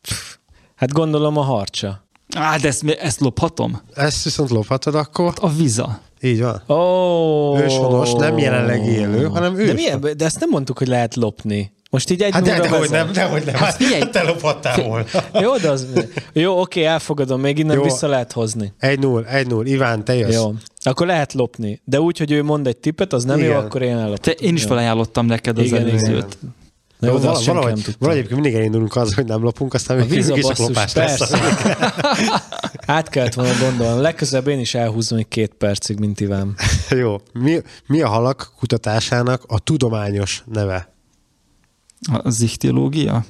Pff, 0.00 0.36
hát 0.74 0.92
gondolom 0.92 1.36
a 1.36 1.42
harcsa. 1.42 2.06
Á, 2.36 2.56
de 2.56 2.68
ezt, 2.68 2.84
ezt 2.84 3.20
lophatom? 3.20 3.80
Ezt 3.94 4.24
viszont 4.24 4.50
lophatod 4.50 4.94
akkor? 4.94 5.32
A 5.40 5.48
viza. 5.48 6.00
Így 6.20 6.40
van. 6.40 6.62
Oh. 6.66 7.60
Őshonos, 7.60 8.12
nem 8.12 8.38
jelenleg 8.38 8.86
élő, 8.86 9.24
hanem 9.24 9.58
ős. 9.58 9.66
De, 9.66 9.72
milyen, 9.72 10.00
de 10.00 10.24
ezt 10.24 10.40
nem 10.40 10.48
mondtuk, 10.48 10.78
hogy 10.78 10.86
lehet 10.88 11.14
lopni. 11.14 11.73
Most 11.94 12.10
így 12.10 12.22
egy 12.22 12.32
hát 12.32 12.42
de, 12.42 12.60
de, 12.60 12.68
hogy 12.68 12.90
nem, 12.90 13.12
de, 13.12 13.24
hogy 13.24 13.42
nem. 13.44 13.54
Hát, 13.54 13.74
figyelj, 13.74 14.02
te 14.10 14.22
lophattál 14.22 14.82
volna. 14.82 15.06
Jó, 15.42 15.56
de 15.56 15.70
az, 15.70 15.86
jó, 16.32 16.60
oké, 16.60 16.84
elfogadom, 16.84 17.40
még 17.40 17.58
innen 17.58 17.76
jó. 17.76 17.82
vissza 17.82 18.06
lehet 18.06 18.32
hozni. 18.32 18.72
Egy 18.78 18.98
null, 18.98 19.24
egy 19.24 19.46
null, 19.46 19.66
Iván, 19.66 20.04
te 20.04 20.14
jössz. 20.14 20.34
Jó, 20.34 20.52
akkor 20.82 21.06
lehet 21.06 21.32
lopni. 21.32 21.80
De 21.84 22.00
úgy, 22.00 22.18
hogy 22.18 22.30
ő 22.30 22.42
mond 22.42 22.66
egy 22.66 22.76
tippet, 22.76 23.12
az 23.12 23.24
nem 23.24 23.38
Igen. 23.38 23.50
jó, 23.50 23.56
akkor 23.56 23.82
én 23.82 23.96
ellopom. 23.96 24.14
Te, 24.14 24.30
én 24.30 24.54
is 24.54 24.64
felajánlottam 24.64 25.26
neked 25.26 25.58
az 25.58 25.64
igen, 25.64 25.80
előzőt. 25.80 26.38
Na 26.98 27.08
jó, 27.08 27.18
val- 27.18 27.44
valahogy, 27.44 27.96
valahogy 27.98 28.30
mindig 28.30 28.54
elindulunk 28.54 28.96
az, 28.96 29.14
hogy 29.14 29.24
nem 29.24 29.42
lopunk, 29.42 29.74
aztán 29.74 29.96
még 29.96 30.12
is 30.12 30.26
a 30.26 30.52
lopás 30.56 30.94
lesz. 30.94 31.32
Át 32.86 33.08
kellett 33.08 33.34
volna 33.34 33.52
gondolni. 33.60 34.00
Legközelebb 34.00 34.46
én 34.46 34.58
is 34.58 34.74
elhúzom 34.74 35.18
egy 35.18 35.28
két 35.28 35.54
percig, 35.58 35.98
mint 35.98 36.20
Iván. 36.20 36.54
jó. 36.90 37.16
Mi, 37.32 37.60
mi 37.86 38.00
a 38.00 38.08
halak 38.08 38.52
kutatásának 38.58 39.42
a 39.46 39.58
tudományos 39.58 40.42
neve? 40.52 40.93
A 42.12 42.30
zichtilógia? 42.30 43.24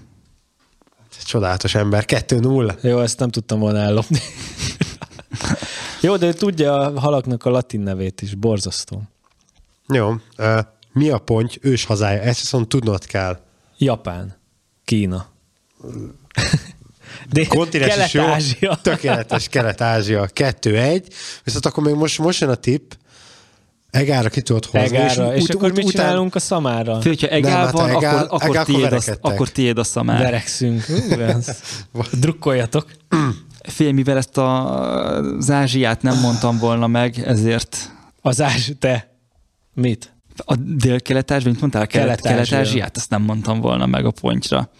Csodálatos 1.24 1.74
ember, 1.74 2.04
2-0. 2.06 2.82
Jó, 2.82 3.00
ezt 3.00 3.18
nem 3.18 3.30
tudtam 3.30 3.58
volna 3.58 3.78
ellopni. 3.78 4.18
Jó, 6.00 6.16
de 6.16 6.32
tudja 6.32 6.78
a 6.78 7.00
halaknak 7.00 7.44
a 7.44 7.50
latin 7.50 7.80
nevét 7.80 8.22
is, 8.22 8.34
borzasztó. 8.34 9.02
Jó, 9.88 10.10
uh, 10.38 10.58
mi 10.92 11.08
a 11.10 11.18
ponty 11.18 11.58
ős 11.60 11.84
hazája? 11.84 12.20
Ezt 12.20 12.40
viszont 12.40 12.68
tudnod 12.68 13.04
kell. 13.04 13.38
Japán. 13.78 14.36
Kína. 14.84 15.26
De 17.30 17.46
Kontinens 17.46 18.14
is 18.14 18.56
jó. 18.60 18.74
Tökéletes 18.74 19.48
Kelet-Ázsia. 19.48 20.28
2-1. 20.34 21.06
Viszont 21.44 21.66
akkor 21.66 21.84
még 21.84 21.94
most, 21.94 22.18
most 22.18 22.40
jön 22.40 22.50
a 22.50 22.54
tipp. 22.54 22.92
Egára 23.94 24.28
ki 24.28 24.42
tudod 24.42 24.64
hozni. 24.64 24.96
Egára. 24.96 25.34
És, 25.34 25.42
és 25.42 25.42
ut- 25.42 25.54
akkor 25.54 25.68
ut- 25.68 25.76
mit 25.76 25.84
után... 25.84 26.06
csinálunk 26.06 26.34
a 26.34 26.38
szamára? 26.38 27.00
Fő, 27.00 27.08
hogyha 27.08 27.26
egál 27.26 27.56
nem, 27.56 27.64
hát 27.64 27.72
van, 27.72 27.88
egál, 27.88 28.24
akkor, 28.24 28.56
akkor, 28.56 28.64
tiéd 28.64 28.92
a, 28.92 29.00
akkor 29.20 29.48
tiéd 29.48 29.78
a 29.78 29.84
szamár. 29.84 30.22
Verekszünk. 30.22 30.84
Drukkoljatok. 32.20 32.86
Fél, 33.62 33.92
mivel 33.92 34.16
ezt 34.16 34.36
a, 34.38 34.80
az 35.36 35.50
Ázsiát 35.50 36.02
nem 36.02 36.20
mondtam 36.20 36.58
volna 36.58 36.86
meg, 36.86 37.18
ezért... 37.24 37.92
Az 38.20 38.40
Ázsi, 38.40 38.74
te? 38.74 39.16
Mit? 39.74 40.12
A 40.36 40.54
dél-kelet-ázsiát, 40.56 41.44
mint 41.44 41.60
mondtál? 41.60 41.86
Kelet-ázsiát, 41.86 42.96
ezt 42.96 43.10
nem 43.10 43.22
mondtam 43.22 43.60
volna 43.60 43.86
meg 43.86 44.04
a 44.06 44.10
pontra. 44.10 44.70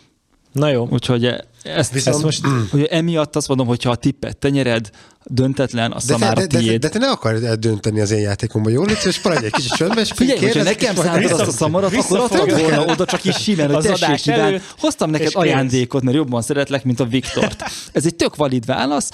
Na 0.52 0.68
jó. 0.68 0.88
Úgyhogy 0.90 1.34
ezt, 1.64 1.92
Viszont, 1.92 2.16
ezt 2.16 2.24
most, 2.24 2.46
hogy 2.70 2.84
emiatt 2.84 3.36
azt 3.36 3.48
mondom, 3.48 3.66
hogyha 3.66 3.90
a 3.90 3.96
tippet 3.96 4.36
te 4.36 4.48
nyered, 4.48 4.90
döntetlen, 5.24 5.92
a 5.92 6.00
szamára 6.00 6.46
de, 6.46 6.46
de, 6.46 6.60
de, 6.60 6.78
de, 6.78 6.88
te 6.88 6.98
ne 6.98 7.10
akarod 7.10 7.44
eldönteni 7.44 8.00
az 8.00 8.10
én 8.10 8.20
játékomban, 8.20 8.72
jól 8.72 8.86
légy, 8.86 8.98
és 9.04 9.22
maradj 9.22 9.44
egy 9.44 9.52
kicsit 9.52 9.72
csöndbe, 9.72 10.00
és 10.00 10.10
Figyelj, 10.14 10.38
hogyha 10.38 10.62
nekem 10.62 10.94
szántad 10.94 11.30
azt 11.30 11.48
a 11.48 11.50
szamarat, 11.50 11.94
akkor 11.94 12.18
adtad 12.18 12.60
volna 12.60 12.84
oda 12.84 13.04
csak 13.04 13.24
is 13.24 13.36
simán, 13.36 13.74
hogy 13.74 13.84
tessék, 13.84 14.26
Iván, 14.26 14.62
hoztam 14.78 15.10
neked 15.10 15.30
ajándékot, 15.32 16.02
mert 16.02 16.16
jobban 16.16 16.42
szeretlek, 16.42 16.84
mint 16.84 17.00
a 17.00 17.04
Viktort. 17.04 17.64
Ez 17.92 18.06
egy 18.06 18.14
tök 18.14 18.36
valid 18.36 18.66
válasz. 18.66 19.10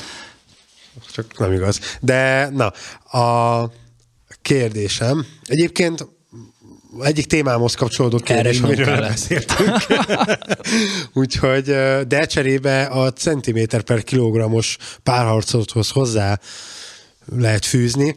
Csak 1.12 1.38
nem 1.38 1.53
igaz. 1.53 1.80
De 2.01 2.48
na, 2.48 2.72
a 3.18 3.70
kérdésem, 4.42 5.26
egyébként 5.44 6.07
egyik 6.99 7.26
témámhoz 7.26 7.74
kapcsolódó 7.74 8.18
kérdés, 8.18 8.61
amiről 8.61 9.01
beszéltünk. 9.01 9.76
Úgyhogy, 11.14 11.64
de 12.07 12.26
cserébe 12.26 12.84
a 12.84 13.12
centiméter 13.12 13.82
per 13.82 14.03
kilogrammos 14.03 14.76
párharcothoz 15.03 15.91
hozzá 15.91 16.38
lehet 17.36 17.64
fűzni. 17.64 18.16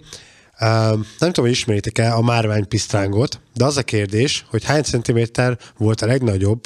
Nem 0.60 1.06
tudom, 1.18 1.46
hogy 1.46 1.50
ismeritek-e 1.50 2.14
a 2.14 2.22
márványpisztrángot, 2.22 3.40
de 3.54 3.66
az 3.66 3.78
a 3.78 3.84
kérdés, 3.84 4.46
hogy 4.50 4.64
hány 4.64 4.84
centiméter 4.84 5.58
volt 5.78 6.02
a 6.02 6.06
legnagyobb 6.06 6.62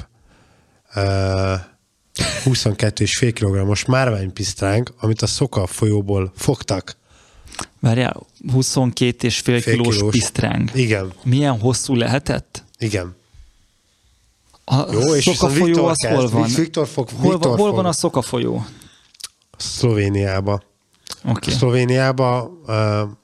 22,5 0.93 3.31
kg-os 3.39 3.85
márványpisztránk, 3.85 4.93
amit 4.99 5.21
a 5.21 5.27
Szoka 5.27 5.67
folyóból 5.67 6.31
fogtak. 6.35 6.97
Várjál, 7.79 8.25
22 8.51 9.27
és 9.27 9.39
fél, 9.39 9.61
fél 9.61 9.73
kilós, 9.73 9.95
kilós 9.95 10.11
pisztráng. 10.11 10.71
Igen. 10.73 11.13
Milyen 11.23 11.59
hosszú 11.59 11.95
lehetett? 11.95 12.63
Igen. 12.77 13.15
A 14.65 14.91
Jó, 14.91 15.15
és 15.15 15.23
szokafolyó 15.23 15.85
az 15.85 16.05
hol 16.07 16.29
van? 16.29 16.49
Viktor 16.55 16.87
fog, 16.87 17.09
hol, 17.09 17.31
Viktor 17.31 17.57
hol 17.57 17.67
fog. 17.67 17.75
van 17.75 17.85
a 17.85 17.91
szokafolyó? 17.91 18.65
Szlovéniába. 19.57 20.61
Okay. 21.25 21.53
Szlovéniába 21.53 22.51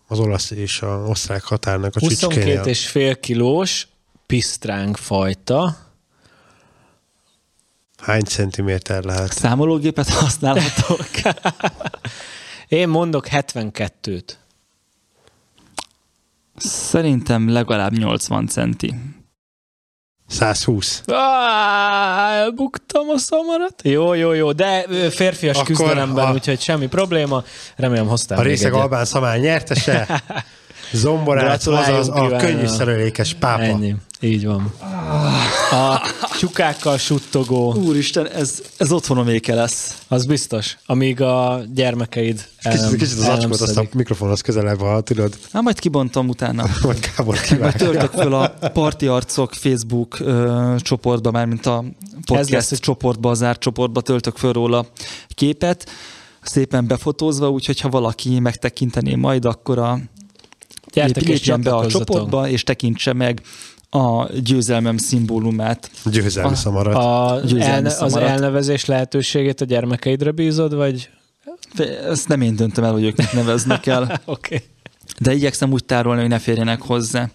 az 0.07 0.19
olasz 0.19 0.51
és 0.51 0.81
az 0.81 1.09
osztrák 1.09 1.43
határnak 1.43 1.95
a 1.95 1.99
22 1.99 2.69
és 2.69 2.88
fél 2.88 3.19
kilós 3.19 3.88
pisztránk 4.25 4.97
fajta. 4.97 5.77
Hány 7.97 8.23
centiméter 8.23 9.03
lehet? 9.03 9.34
Számológépet 9.34 10.09
használhatok? 10.09 11.05
Én 12.74 12.89
mondok 12.89 13.28
72-t. 13.32 14.24
Szerintem 16.55 17.49
legalább 17.49 17.97
80 17.97 18.47
centi. 18.47 18.93
120. 20.28 21.03
Ah, 21.05 22.34
elbuktam 22.34 23.09
a 23.09 23.17
szamarat. 23.17 23.82
Jó, 23.84 24.13
jó, 24.13 24.32
jó, 24.32 24.51
de 24.51 24.86
férfias 25.09 25.55
Akkor 25.55 25.67
küzdelemben, 25.67 26.26
a... 26.26 26.34
úgyhogy 26.34 26.61
semmi 26.61 26.88
probléma. 26.88 27.43
Remélem 27.76 28.07
hoztál 28.07 28.39
A 28.39 28.41
részeg 28.41 28.74
Albán 28.74 29.05
Szamán 29.05 29.39
nyertese. 29.39 30.24
Zomborát 30.91 31.67
az 31.67 32.09
a 32.09 32.36
könnyű 32.36 32.65
szerelékes 32.65 33.34
pápa. 33.34 33.61
Ennyi. 33.61 33.95
Így 34.24 34.45
van. 34.45 34.74
A 35.71 36.01
csukákkal 36.39 36.97
suttogó. 36.97 37.76
Úristen, 37.76 38.28
ez, 38.28 38.61
ez 38.78 38.91
otthonoméke 38.91 39.53
lesz. 39.53 40.01
Az 40.07 40.26
biztos. 40.26 40.78
Amíg 40.86 41.21
a 41.21 41.61
gyermekeid 41.74 42.45
el, 42.57 42.71
Kicsit, 42.71 42.97
kicsit 42.97 43.17
az 43.17 43.28
acskot, 43.28 43.61
azt 43.61 43.78
a 43.78 43.86
mikrofonhoz 43.93 44.41
közelebb, 44.41 44.80
ha 44.80 45.01
tudod. 45.01 45.38
Na, 45.51 45.61
majd 45.61 45.80
kibontom 45.80 46.30
utána. 46.30 46.65
Majd 46.84 47.09
Gábor 47.17 47.38
Majd 47.59 47.76
töltök 47.76 48.11
föl 48.11 48.34
a 48.34 48.47
Parti 48.74 49.07
Arcok 49.07 49.53
Facebook 49.53 50.19
ö, 50.19 50.76
csoportba, 50.80 51.32
mármint 51.32 51.65
a 51.65 51.84
podcast 52.26 52.69
lesz, 52.69 52.80
csoportba, 52.80 53.30
a 53.30 53.34
zárt 53.34 53.59
csoportba 53.59 54.01
töltök 54.01 54.38
föl 54.38 54.53
róla 54.53 54.86
képet, 55.28 55.89
szépen 56.41 56.88
befotózva, 56.88 57.49
úgyhogy 57.49 57.80
ha 57.80 57.89
valaki 57.89 58.39
megtekintené 58.39 59.15
majd, 59.15 59.45
akkor 59.45 59.80
a 59.80 59.99
Gyertek 60.93 61.24
lépjen 61.24 61.61
be 61.61 61.76
a 61.76 61.88
csoportba, 61.88 62.47
és 62.47 62.63
tekintse 62.63 63.13
meg 63.13 63.41
a 63.93 64.29
győzelmem 64.43 64.97
szimbólumát. 64.97 65.89
Győzelmi 66.05 66.55
szamarat. 66.55 66.95
A, 66.95 67.39
győzelmi 67.39 67.63
elne, 67.63 67.89
szamarat. 67.89 68.23
Az 68.23 68.29
elnevezés 68.29 68.85
lehetőségét 68.85 69.61
a 69.61 69.65
gyermekeidre 69.65 70.31
bízod, 70.31 70.75
vagy? 70.75 71.09
Ezt 72.09 72.27
nem 72.27 72.41
én 72.41 72.55
döntöm 72.55 72.83
el, 72.83 72.91
hogy 72.91 73.03
ők 73.03 73.33
neveznek 73.33 73.85
el. 73.85 74.01
Oké. 74.25 74.55
okay. 74.55 74.67
De 75.19 75.33
igyekszem 75.33 75.71
úgy 75.71 75.85
tárolni, 75.85 76.19
hogy 76.21 76.29
ne 76.29 76.39
férjenek 76.39 76.81
hozzá. 76.81 77.29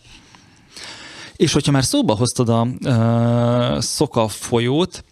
És 1.37 1.53
hogyha 1.53 1.73
már 1.73 1.85
szóba 1.85 2.15
hoztad 2.15 2.49
a 2.49 2.67
uh, 2.85 3.81
Szoka 3.81 4.29
folyót, 4.29 5.05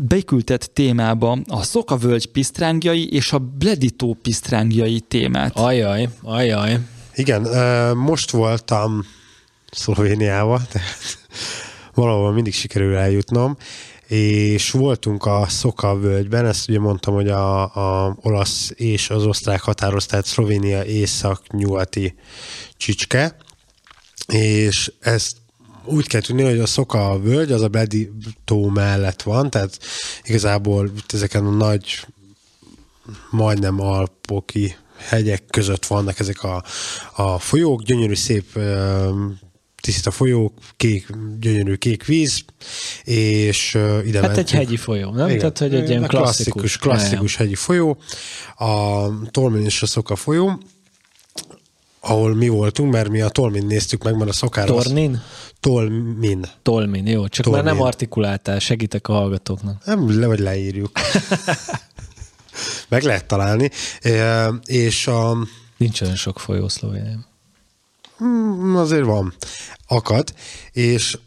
beküldett 0.00 0.70
témába 0.72 1.38
a 1.46 1.62
Szokavölgy 1.62 2.26
pisztrángjai 2.26 3.12
és 3.12 3.32
a 3.32 3.38
Bleditó 3.38 4.16
pisztrángjai 4.22 5.00
témát. 5.00 5.58
Ajaj, 5.58 6.08
ajaj. 6.22 6.78
Igen, 7.14 7.48
most 7.96 8.30
voltam 8.30 9.04
Szlovéniába, 9.70 10.60
tehát 10.72 11.18
valahol 11.94 12.32
mindig 12.32 12.54
sikerül 12.54 12.96
eljutnom, 12.96 13.56
és 14.06 14.70
voltunk 14.70 15.26
a 15.26 15.46
Szoka 15.48 15.98
völgyben, 15.98 16.46
ezt 16.46 16.68
ugye 16.68 16.78
mondtam, 16.78 17.14
hogy 17.14 17.28
a, 17.28 17.62
a 18.04 18.16
olasz 18.20 18.72
és 18.74 19.10
az 19.10 19.24
osztrák 19.24 19.60
határoz, 19.60 20.06
tehát 20.06 20.26
Szlovénia 20.26 20.84
észak-nyugati 20.84 22.14
csicske, 22.76 23.36
és 24.26 24.92
ezt 25.00 25.36
úgy 25.84 26.06
kell 26.06 26.20
tudni, 26.20 26.42
hogy 26.42 26.58
a 26.58 26.66
Szoka 26.66 27.18
völgy 27.20 27.52
az 27.52 27.62
a 27.62 27.68
Bledi 27.68 28.10
tó 28.44 28.68
mellett 28.68 29.22
van, 29.22 29.50
tehát 29.50 29.78
igazából 30.22 30.90
ezeken 31.08 31.46
a 31.46 31.50
nagy, 31.50 32.06
majdnem 33.30 33.80
alpoki 33.80 34.76
hegyek 34.96 35.44
között 35.50 35.86
vannak 35.86 36.18
ezek 36.18 36.42
a, 36.42 36.64
a 37.16 37.38
folyók, 37.38 37.82
gyönyörű 37.82 38.14
szép 38.14 38.58
tiszta 39.80 40.10
folyók, 40.10 40.52
kék, 40.76 41.06
gyönyörű 41.40 41.74
kék 41.74 42.04
víz, 42.04 42.44
és 43.04 43.74
uh, 43.74 44.06
ide 44.06 44.20
Hát 44.20 44.26
mentünk. 44.26 44.36
egy 44.36 44.50
hegyi 44.50 44.76
folyó, 44.76 45.10
nem? 45.10 45.26
Igen. 45.26 45.38
Tehát, 45.38 45.58
hogy 45.58 45.74
egy 45.74 45.88
ilyen 45.88 46.06
klasszikus. 46.06 46.52
Klasszikus, 46.52 46.78
klasszikus 46.78 47.36
hegyi 47.36 47.54
folyó. 47.54 47.98
A 48.56 49.06
Tolmin 49.30 49.64
és 49.64 49.82
a 49.82 49.86
Szoka 49.86 50.16
folyó, 50.16 50.58
ahol 52.00 52.34
mi 52.34 52.48
voltunk, 52.48 52.92
mert 52.92 53.08
mi 53.08 53.20
a 53.20 53.28
Tolmin 53.28 53.66
néztük 53.66 54.04
meg, 54.04 54.16
mert 54.16 54.30
a 54.30 54.32
szokára... 54.32 54.72
Tornin? 54.72 55.14
Az... 55.14 55.20
Tolmin. 55.60 56.46
Tolmin, 56.62 57.06
jó. 57.06 57.28
Csak 57.28 57.44
Tolmin. 57.44 57.64
már 57.64 57.74
nem 57.74 57.82
artikuláltál, 57.82 58.58
segítek 58.58 59.08
a 59.08 59.12
hallgatóknak. 59.12 59.84
Nem, 59.84 60.20
le, 60.20 60.26
vagy 60.26 60.38
leírjuk. 60.38 60.90
meg 62.88 63.02
lehet 63.02 63.26
találni. 63.26 63.70
És 64.64 65.06
a... 65.06 65.36
Nincs 65.76 66.00
olyan 66.00 66.16
sok 66.16 66.40
folyó 66.40 66.68
Szlovéniában. 66.68 67.26
Hmm, 68.18 68.76
azért 68.76 69.04
van. 69.04 69.34
Akad. 69.86 70.34
És 70.72 71.18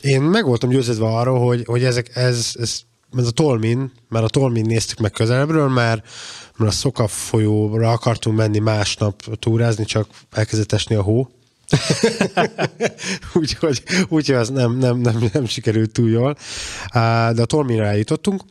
én 0.00 0.22
meg 0.22 0.44
voltam 0.44 0.68
győződve 0.68 1.06
arra, 1.06 1.36
hogy, 1.36 1.62
hogy 1.66 1.84
ezek, 1.84 2.16
ez, 2.16 2.50
ez, 2.54 2.80
ez 3.16 3.26
a 3.26 3.30
Tolmin, 3.30 3.92
mert 4.08 4.24
a 4.24 4.28
Tolmin 4.28 4.66
néztük 4.66 4.98
meg 4.98 5.10
közelebbről, 5.10 5.68
mert, 5.68 6.08
mert 6.56 6.70
a 6.70 6.74
Szoka 6.74 7.06
folyóra 7.06 7.90
akartunk 7.90 8.36
menni 8.36 8.58
másnap 8.58 9.38
túrázni, 9.38 9.84
csak 9.84 10.08
elkezdett 10.30 10.72
esni 10.72 10.94
a 10.94 11.02
hó. 11.02 11.28
úgyhogy, 13.34 13.82
úgyhogy 14.08 14.34
az 14.34 14.48
nem, 14.48 14.76
nem, 14.78 14.98
nem, 14.98 15.30
nem 15.32 15.46
sikerült 15.46 15.92
túl 15.92 16.10
jól. 16.10 16.36
De 17.32 17.42
a 17.42 17.44
Tolminra 17.44 17.84
eljutottunk, 17.84 18.42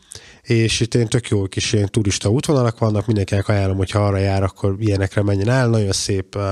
és 0.44 0.80
itt 0.80 0.96
én 0.96 1.08
tök 1.08 1.28
jó 1.28 1.44
kis 1.44 1.74
ilyen 1.74 1.90
turista 1.92 2.30
útvonalak 2.30 2.78
vannak, 2.78 3.06
mindenkinek 3.06 3.48
ajánlom, 3.48 3.78
hogy 3.78 3.92
ha 3.92 4.00
arra 4.00 4.18
jár, 4.18 4.44
akkor 4.44 4.76
ilyenekre 4.80 5.22
menjen 5.22 5.50
el, 5.50 5.68
nagyon 5.68 5.92
szép 5.92 6.36
uh, 6.36 6.44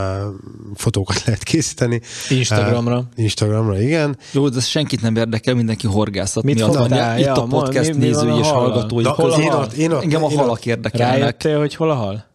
fotókat 0.76 1.22
lehet 1.26 1.44
készíteni. 1.44 2.02
Instagramra. 2.30 2.98
Uh, 2.98 3.06
Instagramra, 3.16 3.82
igen. 3.82 4.18
Jó, 4.32 4.50
de 4.50 4.58
ez 4.58 4.66
senkit 4.66 5.02
nem 5.02 5.16
érdekel, 5.16 5.54
mindenki 5.54 5.88
horgászat 5.88 6.44
Mit 6.44 6.56
miatt 6.56 6.76
van. 6.76 7.18
Itt 7.18 7.26
ja, 7.26 7.34
a 7.34 7.44
podcast 7.44 7.94
mi, 7.94 7.98
mi 7.98 8.06
nézői 8.06 8.38
és 8.40 8.48
hallgatói 8.48 9.04
között. 9.16 9.78
Engem 10.02 10.24
a 10.24 10.30
halak 10.30 10.66
érdekelnek. 10.66 11.18
Rájöttél, 11.18 11.60
hogy 11.60 11.76
hol 11.76 11.90
a 11.90 11.96
hal? 11.96 12.26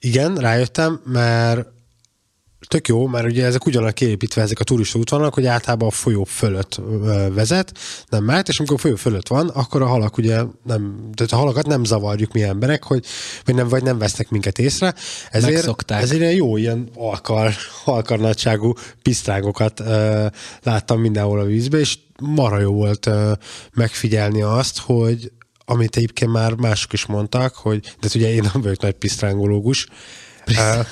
Igen, 0.00 0.34
rájöttem, 0.34 1.00
mert 1.04 1.68
tök 2.66 2.88
jó, 2.88 3.06
mert 3.06 3.26
ugye 3.26 3.44
ezek 3.44 3.66
ugyanak 3.66 3.94
kiépítve 3.94 4.42
ezek 4.42 4.60
a 4.60 4.64
turista 4.64 4.98
útvonalak, 4.98 5.34
hogy 5.34 5.46
általában 5.46 5.88
a 5.88 5.90
folyó 5.90 6.24
fölött 6.24 6.80
vezet, 7.32 7.78
nem 8.08 8.24
mert, 8.24 8.48
és 8.48 8.58
amikor 8.58 8.76
a 8.76 8.80
folyó 8.80 8.94
fölött 8.94 9.28
van, 9.28 9.48
akkor 9.48 9.82
a 9.82 9.86
halak 9.86 10.16
ugye 10.16 10.42
nem, 10.64 11.10
tehát 11.14 11.32
a 11.32 11.36
halakat 11.36 11.66
nem 11.66 11.84
zavarjuk 11.84 12.32
mi 12.32 12.42
emberek, 12.42 12.84
hogy 12.84 13.04
vagy 13.44 13.54
nem, 13.54 13.68
vagy 13.68 13.82
nem 13.82 13.98
vesznek 13.98 14.30
minket 14.30 14.58
észre. 14.58 14.94
Ezért, 15.30 15.52
Megszokták. 15.52 16.02
ezért 16.02 16.20
ilyen 16.20 16.32
jó, 16.32 16.56
ilyen 16.56 16.88
alkar, 16.94 17.52
alkar 17.84 18.18
nagyságú 18.18 18.72
pisztrágokat 19.02 19.82
láttam 20.62 21.00
mindenhol 21.00 21.40
a 21.40 21.44
vízbe, 21.44 21.78
és 21.78 21.98
marha 22.20 22.58
jó 22.58 22.72
volt 22.72 23.06
uh, 23.06 23.32
megfigyelni 23.74 24.42
azt, 24.42 24.78
hogy 24.78 25.32
amit 25.64 25.96
egyébként 25.96 26.32
már 26.32 26.52
mások 26.52 26.92
is 26.92 27.06
mondtak, 27.06 27.54
hogy, 27.54 27.94
de 28.00 28.08
ugye 28.14 28.32
én 28.32 28.48
nem 28.52 28.62
vagyok 28.62 28.80
nagy 28.80 28.92
pisztrángológus, 28.92 29.86
uh, 30.46 30.86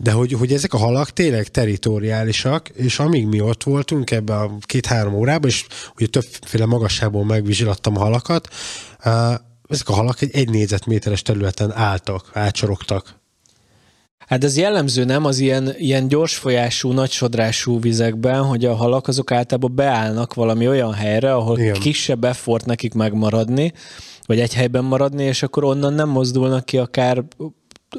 de 0.00 0.12
hogy, 0.12 0.32
hogy 0.32 0.52
ezek 0.52 0.74
a 0.74 0.78
halak 0.78 1.10
tényleg 1.10 1.48
teritoriálisak, 1.48 2.68
és 2.68 2.98
amíg 2.98 3.26
mi 3.26 3.40
ott 3.40 3.62
voltunk 3.62 4.10
ebbe 4.10 4.34
a 4.34 4.56
két-három 4.60 5.14
órában, 5.14 5.48
és 5.48 5.66
ugye 5.96 6.06
többféle 6.06 6.66
magasságból 6.66 7.24
megvizslattam 7.24 7.96
a 7.96 8.00
halakat, 8.00 8.48
ezek 9.68 9.88
a 9.88 9.92
halak 9.92 10.20
egy 10.20 10.34
egy 10.34 10.48
négyzetméteres 10.48 11.22
területen 11.22 11.72
álltak, 11.72 12.30
átsorogtak. 12.32 13.16
Hát 14.18 14.44
ez 14.44 14.56
jellemző 14.56 15.04
nem 15.04 15.24
az 15.24 15.38
ilyen, 15.38 15.74
ilyen 15.76 16.06
nagy 16.80 17.10
sodrású 17.10 17.80
vizekben, 17.80 18.42
hogy 18.42 18.64
a 18.64 18.74
halak 18.74 19.08
azok 19.08 19.32
általában 19.32 19.74
beállnak 19.74 20.34
valami 20.34 20.68
olyan 20.68 20.92
helyre, 20.92 21.34
ahol 21.34 21.58
Igen. 21.58 21.80
kisebb 21.80 22.24
effort 22.24 22.64
nekik 22.64 22.94
megmaradni, 22.94 23.72
vagy 24.26 24.40
egy 24.40 24.54
helyben 24.54 24.84
maradni, 24.84 25.24
és 25.24 25.42
akkor 25.42 25.64
onnan 25.64 25.92
nem 25.92 26.08
mozdulnak 26.08 26.64
ki 26.64 26.78
akár 26.78 27.24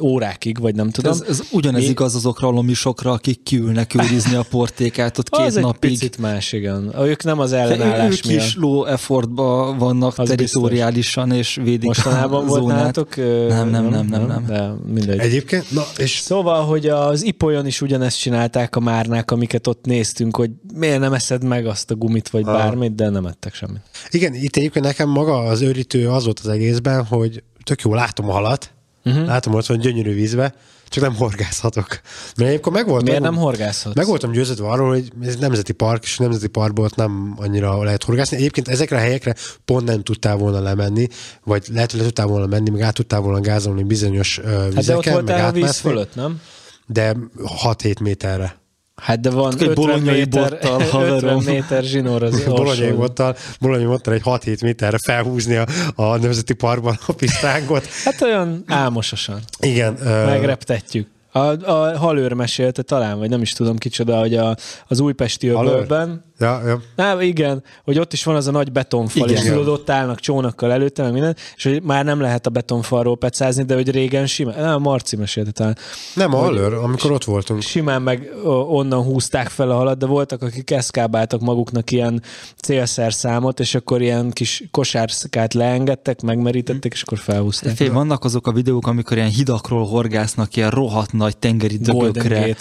órákig, 0.02 0.60
vagy 0.60 0.76
nem 0.76 0.90
tudom. 0.90 1.12
Ez, 1.12 1.24
ez 1.28 1.42
ugyanez 1.52 1.84
Mi... 1.84 1.90
igaz 1.90 2.16
azokra 2.16 2.48
a 2.48 2.52
lomisokra, 2.52 3.12
akik 3.12 3.44
kiülnek 3.44 3.96
őrizni 3.96 4.36
a 4.36 4.46
portékát 4.50 5.18
ott 5.18 5.30
két 5.38 5.46
az 5.46 5.56
napig. 5.56 5.90
egy 5.90 5.98
picit 5.98 6.18
más, 6.18 6.52
igen. 6.52 6.94
Ők 7.00 7.24
nem 7.24 7.40
az 7.40 7.52
ellenállás 7.52 8.18
ők 8.18 8.26
miatt. 8.26 8.46
is 8.46 8.56
low 8.56 8.86
effortba 8.86 9.76
vannak 9.78 10.18
az 10.18 10.28
teritoriálisan, 10.28 11.32
és 11.32 11.60
védik 11.64 11.88
Mostanában 11.88 12.48
a 12.48 12.50
zónát. 12.50 13.16
Nem, 13.16 13.70
nem, 13.70 13.86
nem, 13.86 14.06
nem, 14.06 14.26
nem. 14.26 14.46
De 14.48 14.74
mindegy. 14.94 15.20
Egyébként, 15.20 15.72
na 15.72 15.84
és... 15.98 16.20
Szóval, 16.20 16.66
hogy 16.66 16.88
az 16.88 17.26
Ipolyon 17.26 17.66
is 17.66 17.82
ugyanezt 17.82 18.20
csinálták 18.20 18.76
a 18.76 18.80
márnák, 18.80 19.32
amiket 19.32 19.68
ott 19.68 19.86
néztünk, 19.86 20.36
hogy 20.36 20.52
miért 20.74 21.00
nem 21.00 21.14
eszed 21.14 21.44
meg 21.44 21.66
azt 21.66 21.92
a 21.92 21.96
gumit, 21.96 22.30
vagy 22.30 22.44
ha. 22.44 22.52
bármit, 22.52 22.96
de 22.96 23.10
nem 23.10 23.26
ettek 23.26 23.54
semmit. 23.54 23.82
Igen, 24.10 24.34
itt 24.34 24.56
egyébként 24.56 24.86
nekem 24.86 25.10
maga 25.10 25.38
az 25.38 25.62
őrítő 25.62 26.10
az 26.10 26.24
volt 26.24 26.40
az 26.40 26.48
egészben, 26.48 27.06
hogy 27.06 27.44
tök 27.64 27.82
jó 27.82 27.94
látom 27.94 28.30
a 28.30 28.32
halat, 28.32 28.74
Uh-huh. 29.10 29.28
Látom 29.28 29.54
ott 29.54 29.66
van 29.66 29.80
gyönyörű 29.80 30.14
vízbe, 30.14 30.54
csak 30.90 31.04
nem 31.04 31.16
horgászhatok. 31.16 31.88
Mert 32.36 32.50
egyébként 32.50 32.76
meg 32.76 32.88
voltam, 32.88 33.06
Miért 33.06 33.22
nem 33.22 33.36
horgászhatsz? 33.36 33.96
Meg 33.96 34.06
voltam 34.06 34.32
győződve 34.32 34.68
arról, 34.68 34.90
hogy 34.90 35.12
ez 35.22 35.36
nemzeti 35.36 35.74
park, 35.74 36.04
és 36.04 36.18
nemzeti 36.18 36.48
parkból 36.48 36.86
ott 36.86 36.96
nem 36.96 37.34
annyira 37.38 37.84
lehet 37.84 38.04
horgászni. 38.04 38.38
Egyébként 38.38 38.68
ezekre 38.68 38.98
a 38.98 39.00
helyekre 39.00 39.36
pont 39.66 39.86
nem 39.86 40.04
tudtál 40.04 40.36
volna 40.36 40.60
lemenni, 40.60 41.08
vagy 41.44 41.66
lehet, 41.74 41.92
hogy 41.92 42.00
le 42.00 42.06
tudtál 42.06 42.26
volna 42.26 42.46
menni, 42.46 42.70
meg 42.70 42.82
át 42.82 42.94
tudtál 42.94 43.20
volna 43.20 43.40
gázolni 43.40 43.84
bizonyos 43.84 44.38
uh, 44.38 44.46
vizeken, 44.46 44.76
hát 44.76 44.86
de 44.86 44.96
ott 44.96 45.06
voltál 45.06 45.50
a 45.50 45.52
víz 45.52 45.78
fölött, 45.78 46.16
nem? 46.16 46.42
De 46.86 47.16
6-7 47.64 48.02
méterre. 48.02 48.59
Hát 49.02 49.20
de 49.20 49.30
van 49.30 49.54
50 49.60 50.00
méter, 50.00 50.60
bottal, 50.62 51.04
50 51.16 51.44
méter 51.44 51.84
zsinór 51.84 52.24
az 52.24 52.44
bolonyai 52.44 52.92
bottal, 52.92 53.36
bolonyai 53.60 53.88
bottal 53.88 54.14
egy 54.14 54.22
6-7 54.26 54.62
méterre 54.62 54.98
felhúzni 54.98 55.56
a, 55.56 55.66
a 55.96 56.18
Nemzeti 56.18 56.54
Parkban 56.54 56.98
a 57.08 57.14
pisztrángot. 57.14 57.86
Hát 58.04 58.22
olyan 58.22 58.64
álmososan. 58.68 59.40
Igen. 59.60 59.94
Megreptetjük. 60.26 61.08
A, 61.32 61.40
a 61.72 61.98
halőr 61.98 62.34
mesélte 62.34 62.82
talán, 62.82 63.20
vagy 63.20 63.30
nem 63.30 63.42
is 63.42 63.54
tudom 63.54 63.78
kicsoda, 63.78 64.20
hogy 64.20 64.36
a, 64.36 64.56
az 64.88 65.00
újpesti 65.00 65.48
öbölben, 65.48 66.24
Ja, 66.40 66.62
ja. 66.68 66.82
Na, 66.96 67.22
igen, 67.22 67.64
hogy 67.84 68.00
ott 68.00 68.14
is 68.14 68.24
van 68.24 68.36
az 68.36 68.48
a 68.48 68.52
nagy 68.52 68.72
betonfal, 68.72 69.30
igen, 69.30 69.44
és 69.44 69.50
tudod, 69.50 69.68
ott 69.68 69.90
állnak 69.90 70.20
csónakkal 70.20 70.72
előtte, 70.72 71.04
meg 71.04 71.12
minden, 71.12 71.36
és 71.56 71.64
hogy 71.64 71.82
már 71.84 72.06
nem 72.06 72.20
lehet 72.20 72.46
a 72.46 72.50
betonfalról 72.50 73.18
pecázni, 73.18 73.64
de 73.64 73.74
hogy 73.74 73.92
régen 73.92 74.28
simán, 74.28 74.62
nem, 74.62 74.82
Marci 74.82 75.16
mesélte 75.16 75.52
talán. 75.52 75.78
Nem, 76.14 76.34
a 76.34 76.38
halőr, 76.38 76.74
amikor 76.74 77.12
ott 77.12 77.24
voltunk. 77.24 77.62
Simán 77.62 78.02
meg 78.02 78.32
onnan 78.68 79.04
húzták 79.04 79.48
fel 79.48 79.72
a 79.72 79.76
halat, 79.76 79.98
de 79.98 80.06
voltak, 80.06 80.42
akik 80.42 80.72
eszkábáltak 80.72 81.42
maguknak 81.42 81.92
ilyen 81.92 82.22
célszerszámot, 82.62 83.60
és 83.60 83.76
akkor 83.76 84.02
ilyen 84.02 84.32
kis 84.32 84.64
kosárszkát 84.72 85.54
leengedtek, 85.54 86.22
megmerítettek, 86.22 86.94
és 86.94 87.02
akkor 87.02 87.18
felhúzták. 87.18 87.76
Fél, 87.76 87.94
vannak 87.94 88.24
azok 88.24 88.48
a 88.48 88.52
videók, 88.52 88.88
amikor 88.88 89.18
ilyen 89.18 89.30
hidakról 89.30 89.86
horgásznak, 89.86 90.56
ilyen 90.56 90.70
rohadt 90.70 91.14
nagy 91.14 91.38
tengeri 91.38 91.78
dögökre 91.78 92.56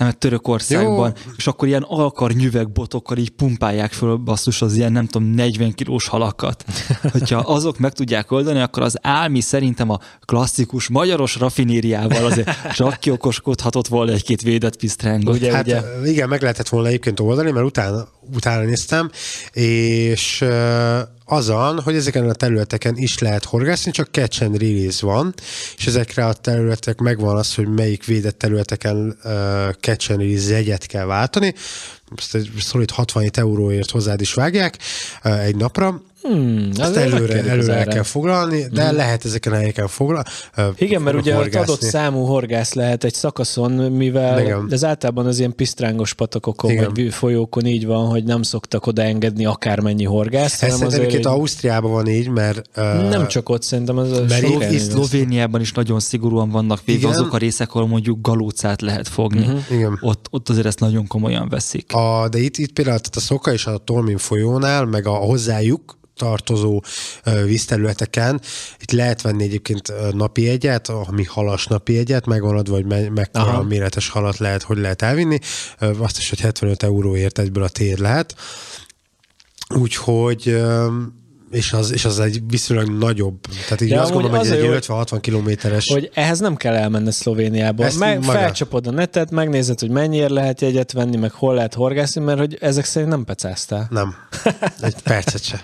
nem, 0.00 0.10
Törökországban, 0.10 1.12
Jó. 1.24 1.32
és 1.36 1.46
akkor 1.46 1.68
ilyen 1.68 1.84
alkarnyüveg 1.88 2.72
botokkal 2.72 3.16
így 3.16 3.30
pumpálják 3.30 3.92
föl 3.92 4.16
basszus 4.16 4.62
az 4.62 4.76
ilyen 4.76 4.92
nem 4.92 5.06
tudom 5.06 5.28
40 5.28 5.72
kilós 5.72 6.08
halakat. 6.08 6.64
Hogyha 7.12 7.38
azok 7.38 7.78
meg 7.78 7.92
tudják 7.92 8.30
oldani, 8.30 8.60
akkor 8.60 8.82
az 8.82 8.98
álmi 9.02 9.40
szerintem 9.40 9.90
a 9.90 9.98
klasszikus 10.20 10.88
magyaros 10.88 11.36
rafinériával 11.36 12.24
azért 12.24 12.72
csak 12.76 12.96
kiokoskodhatott 13.00 13.88
volna 13.88 14.12
egy-két 14.12 14.42
védett 14.42 14.76
pisztrángot. 14.76 15.34
Ugye, 15.34 15.52
hát, 15.52 15.66
ugye? 15.66 15.82
Igen, 16.04 16.28
meg 16.28 16.40
lehetett 16.42 16.68
volna 16.68 16.88
egyébként 16.88 17.20
oldani, 17.20 17.50
mert 17.50 17.66
utána, 17.66 18.08
utána 18.34 18.64
néztem, 18.64 19.10
és 19.52 20.44
azon, 21.24 21.80
hogy 21.80 21.94
ezeken 21.94 22.28
a 22.28 22.32
területeken 22.32 22.96
is 22.96 23.18
lehet 23.18 23.44
horgászni, 23.44 23.90
csak 23.90 24.08
catch 24.10 24.42
and 24.42 24.60
release 24.60 25.06
van, 25.06 25.34
és 25.76 25.86
ezekre 25.86 26.26
a 26.26 26.32
területek 26.32 26.98
megvan 26.98 27.36
az, 27.36 27.54
hogy 27.54 27.68
melyik 27.68 28.04
védett 28.04 28.38
területeken 28.38 29.18
uh, 29.24 29.32
catch 29.80 30.10
and 30.10 30.20
release 30.20 30.50
jegyet 30.50 30.86
kell 30.86 31.04
váltani, 31.04 31.54
ezt 32.16 32.34
egy 32.34 32.50
szolid 32.58 32.90
67 32.90 33.38
euróért 33.38 33.90
hozzád 33.90 34.20
is 34.20 34.34
vágják 34.34 34.78
egy 35.22 35.56
napra, 35.56 36.02
Hmm, 36.22 36.68
Ezt 36.78 36.96
előre, 36.96 37.44
előre 37.44 37.84
kell 37.84 38.02
foglalni, 38.02 38.66
de 38.72 38.86
hmm. 38.86 38.96
lehet 38.96 39.24
ezeken 39.24 39.52
a 39.52 39.56
helyeken 39.56 39.88
foglalni. 39.88 40.28
Igen, 40.76 41.02
mert 41.02 41.16
ugye 41.16 41.34
horgászni. 41.34 41.72
adott 41.72 41.82
számú 41.82 42.24
horgász 42.24 42.72
lehet 42.72 43.04
egy 43.04 43.14
szakaszon, 43.14 43.72
mivel 43.72 44.40
Igen. 44.40 44.66
ez 44.70 44.84
általában 44.84 45.26
az 45.26 45.38
ilyen 45.38 45.54
pisztrángos 45.54 46.14
patakokon 46.14 46.70
Igen. 46.70 46.92
vagy 46.94 47.14
folyókon 47.14 47.66
így 47.66 47.86
van, 47.86 48.06
hogy 48.06 48.24
nem 48.24 48.42
szoktak 48.42 48.86
oda 48.86 49.02
engedni 49.02 49.44
akármennyi 49.44 50.04
horgász. 50.04 50.62
Ez 50.62 50.76
szerintem 50.76 51.02
egy... 51.02 51.26
Ausztriában 51.26 51.90
van 51.90 52.06
így, 52.06 52.28
mert... 52.28 52.68
Uh, 52.76 53.08
nem 53.08 53.28
csak 53.28 53.48
ott, 53.48 53.62
szerintem 53.62 53.96
az 53.96 54.12
a 54.12 54.24
mert 54.28 54.78
Szlovéniában 54.78 55.60
is 55.60 55.72
nagyon 55.72 56.00
szigorúan 56.00 56.50
vannak 56.50 56.80
véve 56.84 56.98
Igen. 56.98 57.10
azok 57.10 57.32
a 57.32 57.36
részek, 57.36 57.74
ahol 57.74 57.86
mondjuk 57.86 58.18
galócát 58.20 58.80
lehet 58.80 59.08
fogni. 59.08 59.40
Uh-huh. 59.40 59.60
Igen. 59.70 59.98
Ott, 60.00 60.26
ott 60.30 60.48
azért 60.48 60.66
ezt 60.66 60.80
nagyon 60.80 61.06
komolyan 61.06 61.48
veszik. 61.48 61.92
A, 61.92 62.28
de 62.28 62.38
itt, 62.38 62.56
itt 62.56 62.72
például 62.72 62.98
a 63.16 63.20
Szoka 63.20 63.52
és 63.52 63.66
a 63.66 63.78
Tolmin 63.78 64.16
folyónál, 64.16 64.84
meg 64.84 65.06
a 65.06 65.12
hozzájuk 65.12 65.98
tartozó 66.20 66.82
vízterületeken. 67.44 68.40
Itt 68.80 68.90
lehet 68.90 69.22
venni 69.22 69.42
egyébként 69.44 69.92
napi 70.12 70.48
egyet, 70.48 70.88
ami 70.88 71.24
halas 71.24 71.66
napi 71.66 71.98
egyet, 71.98 72.26
megvan 72.26 72.56
adva, 72.56 72.74
hogy 72.74 72.86
mekkora 73.10 73.44
Aha. 73.44 73.62
méretes 73.62 74.08
halat 74.08 74.38
lehet, 74.38 74.62
hogy 74.62 74.78
lehet 74.78 75.02
elvinni. 75.02 75.38
Azt 75.98 76.18
is, 76.18 76.28
hogy 76.28 76.40
75 76.40 76.82
euróért 76.82 77.38
egyből 77.38 77.62
a 77.62 77.68
tér 77.68 77.98
lehet. 77.98 78.34
Úgyhogy 79.74 80.56
és 81.50 81.72
az, 81.72 81.92
és 81.92 82.04
az 82.04 82.20
egy 82.20 82.42
viszonylag 82.46 82.88
nagyobb. 82.98 83.40
Tehát 83.64 83.80
így 83.80 83.88
De 83.88 84.00
azt 84.00 84.12
gondolom, 84.12 84.38
hogy 84.38 84.48
egy 84.48 84.84
50-60 84.86 85.18
kilométeres. 85.20 85.86
Hogy 85.92 86.10
ehhez 86.14 86.38
nem 86.38 86.56
kell 86.56 86.74
elmenni 86.74 87.12
Szlovéniába. 87.12 87.86
Meg, 87.98 88.22
felcsapod 88.22 88.86
a 88.86 88.90
netet, 88.90 89.30
megnézed, 89.30 89.80
hogy 89.80 89.90
mennyire 89.90 90.28
lehet 90.28 90.60
jegyet 90.60 90.92
venni, 90.92 91.16
meg 91.16 91.32
hol 91.32 91.54
lehet 91.54 91.74
horgászni, 91.74 92.20
mert 92.20 92.38
hogy 92.38 92.58
ezek 92.60 92.84
szerint 92.84 93.10
nem 93.10 93.24
pecáztál. 93.24 93.86
Nem. 93.90 94.14
Egy 94.80 95.02
percet 95.02 95.44
se. 95.44 95.62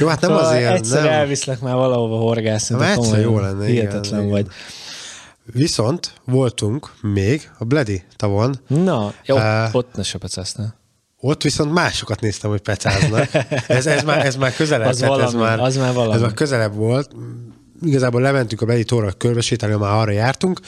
Jó, 0.00 0.06
hát 0.06 0.20
nem 0.20 0.30
szóval 0.30 0.44
azért. 0.44 0.72
Egyszer 0.72 1.02
nem. 1.02 1.12
elviszlek 1.12 1.60
már 1.60 1.74
valahova 1.74 2.16
horgászni. 2.16 2.82
Hát 2.82 2.96
egyszer 2.96 3.20
jó 3.20 3.38
lenne. 3.38 3.66
Hihetetlen 3.66 4.20
igen, 4.20 4.30
vagy. 4.30 4.46
Viszont 5.44 6.12
voltunk 6.24 6.92
még 7.02 7.50
a 7.58 7.64
Bledi 7.64 8.04
tavon. 8.16 8.60
Na, 8.66 9.12
jó, 9.24 9.36
uh, 9.36 9.74
ott 9.74 9.94
ne 9.94 10.02
se 10.02 10.18
pecáztál. 10.18 10.74
Ott 11.20 11.42
viszont 11.42 11.72
másokat 11.72 12.20
néztem, 12.20 12.50
hogy 12.50 12.60
pecáznak. 12.60 13.28
Ez, 13.66 13.86
ez, 13.86 14.02
már, 14.02 14.26
ez 14.26 14.36
már 14.36 14.54
közelebb. 14.54 14.88
Az, 14.88 15.00
valami, 15.00 15.22
ez 15.22 15.32
már, 15.32 15.60
az 15.60 15.76
már 15.76 15.94
valami. 15.94 16.14
Ez 16.14 16.20
már 16.20 16.34
közelebb 16.34 16.74
volt 16.74 17.10
igazából 17.82 18.20
lementünk 18.20 18.60
a 18.60 18.66
Beli 18.66 18.84
tóra 18.84 19.12
körbesétálni, 19.12 19.76
már 19.76 19.92
arra 19.92 20.10
jártunk. 20.10 20.60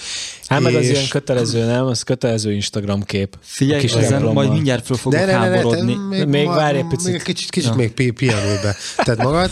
Hát 0.47 0.61
meg 0.61 0.75
az 0.75 0.89
ilyen 0.89 1.09
kötelező, 1.09 1.65
nem? 1.65 1.87
Az 1.87 2.03
kötelező 2.03 2.53
Instagram 2.53 3.03
kép. 3.03 3.39
Figyelj, 3.41 3.89
ezen 3.97 4.23
majd 4.23 4.51
mindjárt 4.51 4.87
föl 4.87 4.97
fogok 4.97 5.19
de, 5.19 5.27
de, 5.27 5.33
háborodni. 5.33 5.93
De, 5.93 6.01
még, 6.09 6.27
még 6.27 6.47
várj 6.47 6.79
egy 6.79 6.87
picit. 6.87 7.13
Még 7.13 7.23
kicsit, 7.23 7.51
kicsit 7.51 7.71
ja. 7.71 7.77
még 7.77 8.13
pihenülj 8.13 8.57
be. 8.63 8.77
Tehát 8.97 9.23
magad. 9.23 9.51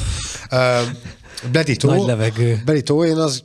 Uh, 0.50 0.58
Beli 1.52 1.76
tó, 1.76 1.88
Nagy 1.88 2.06
levegő. 2.06 2.62
Beli 2.64 2.82
tó, 2.82 3.04
én 3.04 3.16
az 3.16 3.42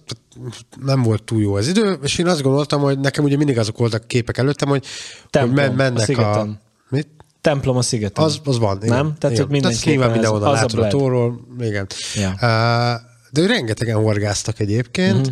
nem 0.85 1.03
volt 1.03 1.23
túl 1.23 1.41
jó 1.41 1.53
az 1.53 1.67
idő, 1.67 1.97
és 2.03 2.17
én 2.17 2.27
azt 2.27 2.41
gondoltam, 2.41 2.81
hogy 2.81 2.99
nekem 2.99 3.23
ugye 3.23 3.37
mindig 3.37 3.57
azok 3.57 3.77
voltak 3.77 4.07
képek 4.07 4.37
előttem, 4.37 4.69
hogy, 4.69 4.85
Templom, 5.29 5.67
hogy 5.67 5.75
mennek 5.75 6.17
a, 6.17 6.39
a 6.39 6.59
mit? 6.89 7.07
Templom 7.41 7.77
a 7.77 7.81
szigeten. 7.81 8.23
Az, 8.23 8.39
az 8.43 8.59
van. 8.59 8.77
Igen. 8.81 8.95
Nem? 8.95 9.13
Tehát, 9.17 9.35
igen. 9.35 9.47
hogy 9.47 9.51
mindenképpen 9.51 9.97
Tehát 9.97 10.13
mindenhol 10.13 10.39
látod 10.39 10.79
a, 10.79 10.85
a 10.85 10.87
tóról. 10.87 11.39
Igen. 11.59 11.87
Ja. 12.15 12.29
Uh, 12.41 13.10
de 13.31 13.47
rengetegen 13.47 13.97
horgáztak 13.97 14.59
egyébként, 14.59 15.31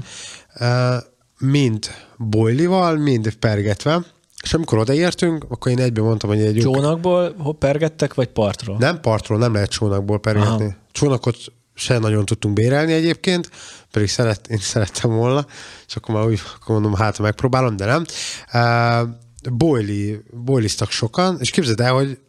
uh-huh. 0.55 1.03
mind 1.39 1.89
bojlival, 2.17 2.95
mind 2.95 3.35
pergetve, 3.35 4.05
és 4.43 4.53
amikor 4.53 4.77
odaértünk, 4.77 5.45
akkor 5.49 5.71
én 5.71 5.79
egyben 5.79 6.03
mondtam, 6.03 6.29
hogy 6.29 6.41
egy... 6.41 6.57
Csónakból 6.57 7.55
pergettek, 7.59 8.13
vagy 8.13 8.27
partról? 8.27 8.77
Nem 8.77 9.01
partról, 9.01 9.37
nem 9.37 9.53
lehet 9.53 9.69
csónakból 9.69 10.19
pergetni. 10.19 10.63
Aha. 10.63 10.75
Csónakot 10.91 11.37
se 11.73 11.97
nagyon 11.97 12.25
tudtunk 12.25 12.53
bérelni 12.53 12.93
egyébként, 12.93 13.49
pedig 13.91 14.09
szeret, 14.09 14.47
én 14.47 14.57
szerettem 14.57 15.11
volna, 15.11 15.45
és 15.87 15.95
akkor 15.95 16.15
már 16.15 16.25
úgy 16.25 16.41
akkor 16.55 16.79
mondom, 16.79 16.93
hát 16.93 17.19
megpróbálom, 17.19 17.75
de 17.75 17.85
nem. 17.85 18.05
Uh, 18.53 19.09
boili, 19.51 20.21
boiliztak 20.31 20.91
sokan, 20.91 21.37
és 21.39 21.49
képzeld 21.49 21.79
el, 21.79 21.93
hogy 21.93 22.19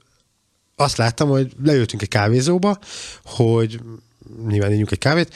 azt 0.77 0.97
láttam, 0.97 1.29
hogy 1.29 1.53
leültünk 1.63 2.03
egy 2.03 2.09
kávézóba, 2.09 2.79
hogy 3.25 3.81
nyilván 4.49 4.73
ígyunk 4.73 4.91
egy 4.91 4.99
kávét, 4.99 5.35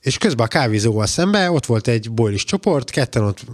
és 0.00 0.18
közben 0.18 0.46
a 0.46 0.48
kávézóval 0.48 1.06
szembe 1.06 1.50
ott 1.50 1.66
volt 1.66 1.88
egy 1.88 2.10
boilis 2.10 2.44
csoport, 2.44 2.90
ketten 2.90 3.22
ott 3.22 3.44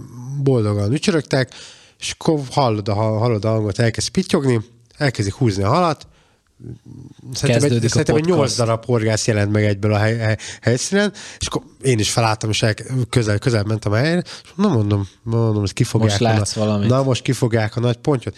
boldogan 0.42 0.92
ücsörögtek, 0.92 1.54
és 1.98 2.14
akkor 2.18 2.40
hallod 2.50 2.88
a, 2.88 2.94
hallod 2.94 3.44
a 3.44 3.48
hangot, 3.48 3.78
elkezd 3.78 4.08
pittyogni, 4.08 4.60
elkezdik 4.96 5.34
húzni 5.34 5.62
a 5.62 5.68
halat, 5.68 6.06
Szerintem 7.32 7.72
egy, 7.72 7.88
szerintem 7.88 8.16
egy 8.16 8.24
8 8.24 8.56
darab 8.56 8.84
horgász 8.84 9.26
jelent 9.26 9.52
meg 9.52 9.64
egyből 9.64 9.92
a 9.92 9.98
hely, 9.98 10.16
hely, 10.16 10.36
helyszínen, 10.60 11.12
és 11.38 11.46
akkor 11.46 11.62
én 11.82 11.98
is 11.98 12.10
felálltam, 12.10 12.50
és 12.50 12.62
el, 12.62 12.74
közel, 13.10 13.38
közel 13.38 13.62
mentem 13.62 13.92
a 13.92 13.96
helyre, 13.96 14.22
és 14.42 14.50
na 14.54 14.68
mondom, 14.68 15.08
mondom, 15.22 15.60
hogy 15.60 15.72
kifogják. 15.72 16.20
Most 16.20 16.20
látsz 16.20 16.56
a, 16.56 16.60
valamit. 16.60 16.88
Na, 16.88 17.02
most 17.02 17.22
kifogják 17.22 17.76
a 17.76 17.80
nagy 17.80 17.96
pontyot. 17.96 18.36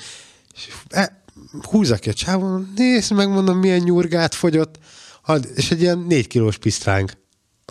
És 0.54 0.68
e, 0.88 1.22
húzza 1.70 1.96
ki 1.96 2.08
a 2.08 2.12
csávon, 2.12 2.72
nézd 2.76 3.12
meg, 3.12 3.28
mondom, 3.28 3.58
milyen 3.58 3.80
nyurgát 3.80 4.34
fogyott, 4.34 4.78
és 5.54 5.70
egy 5.70 5.80
ilyen 5.80 5.98
négy 5.98 6.26
kilós 6.26 6.58
pisztránk. 6.58 7.20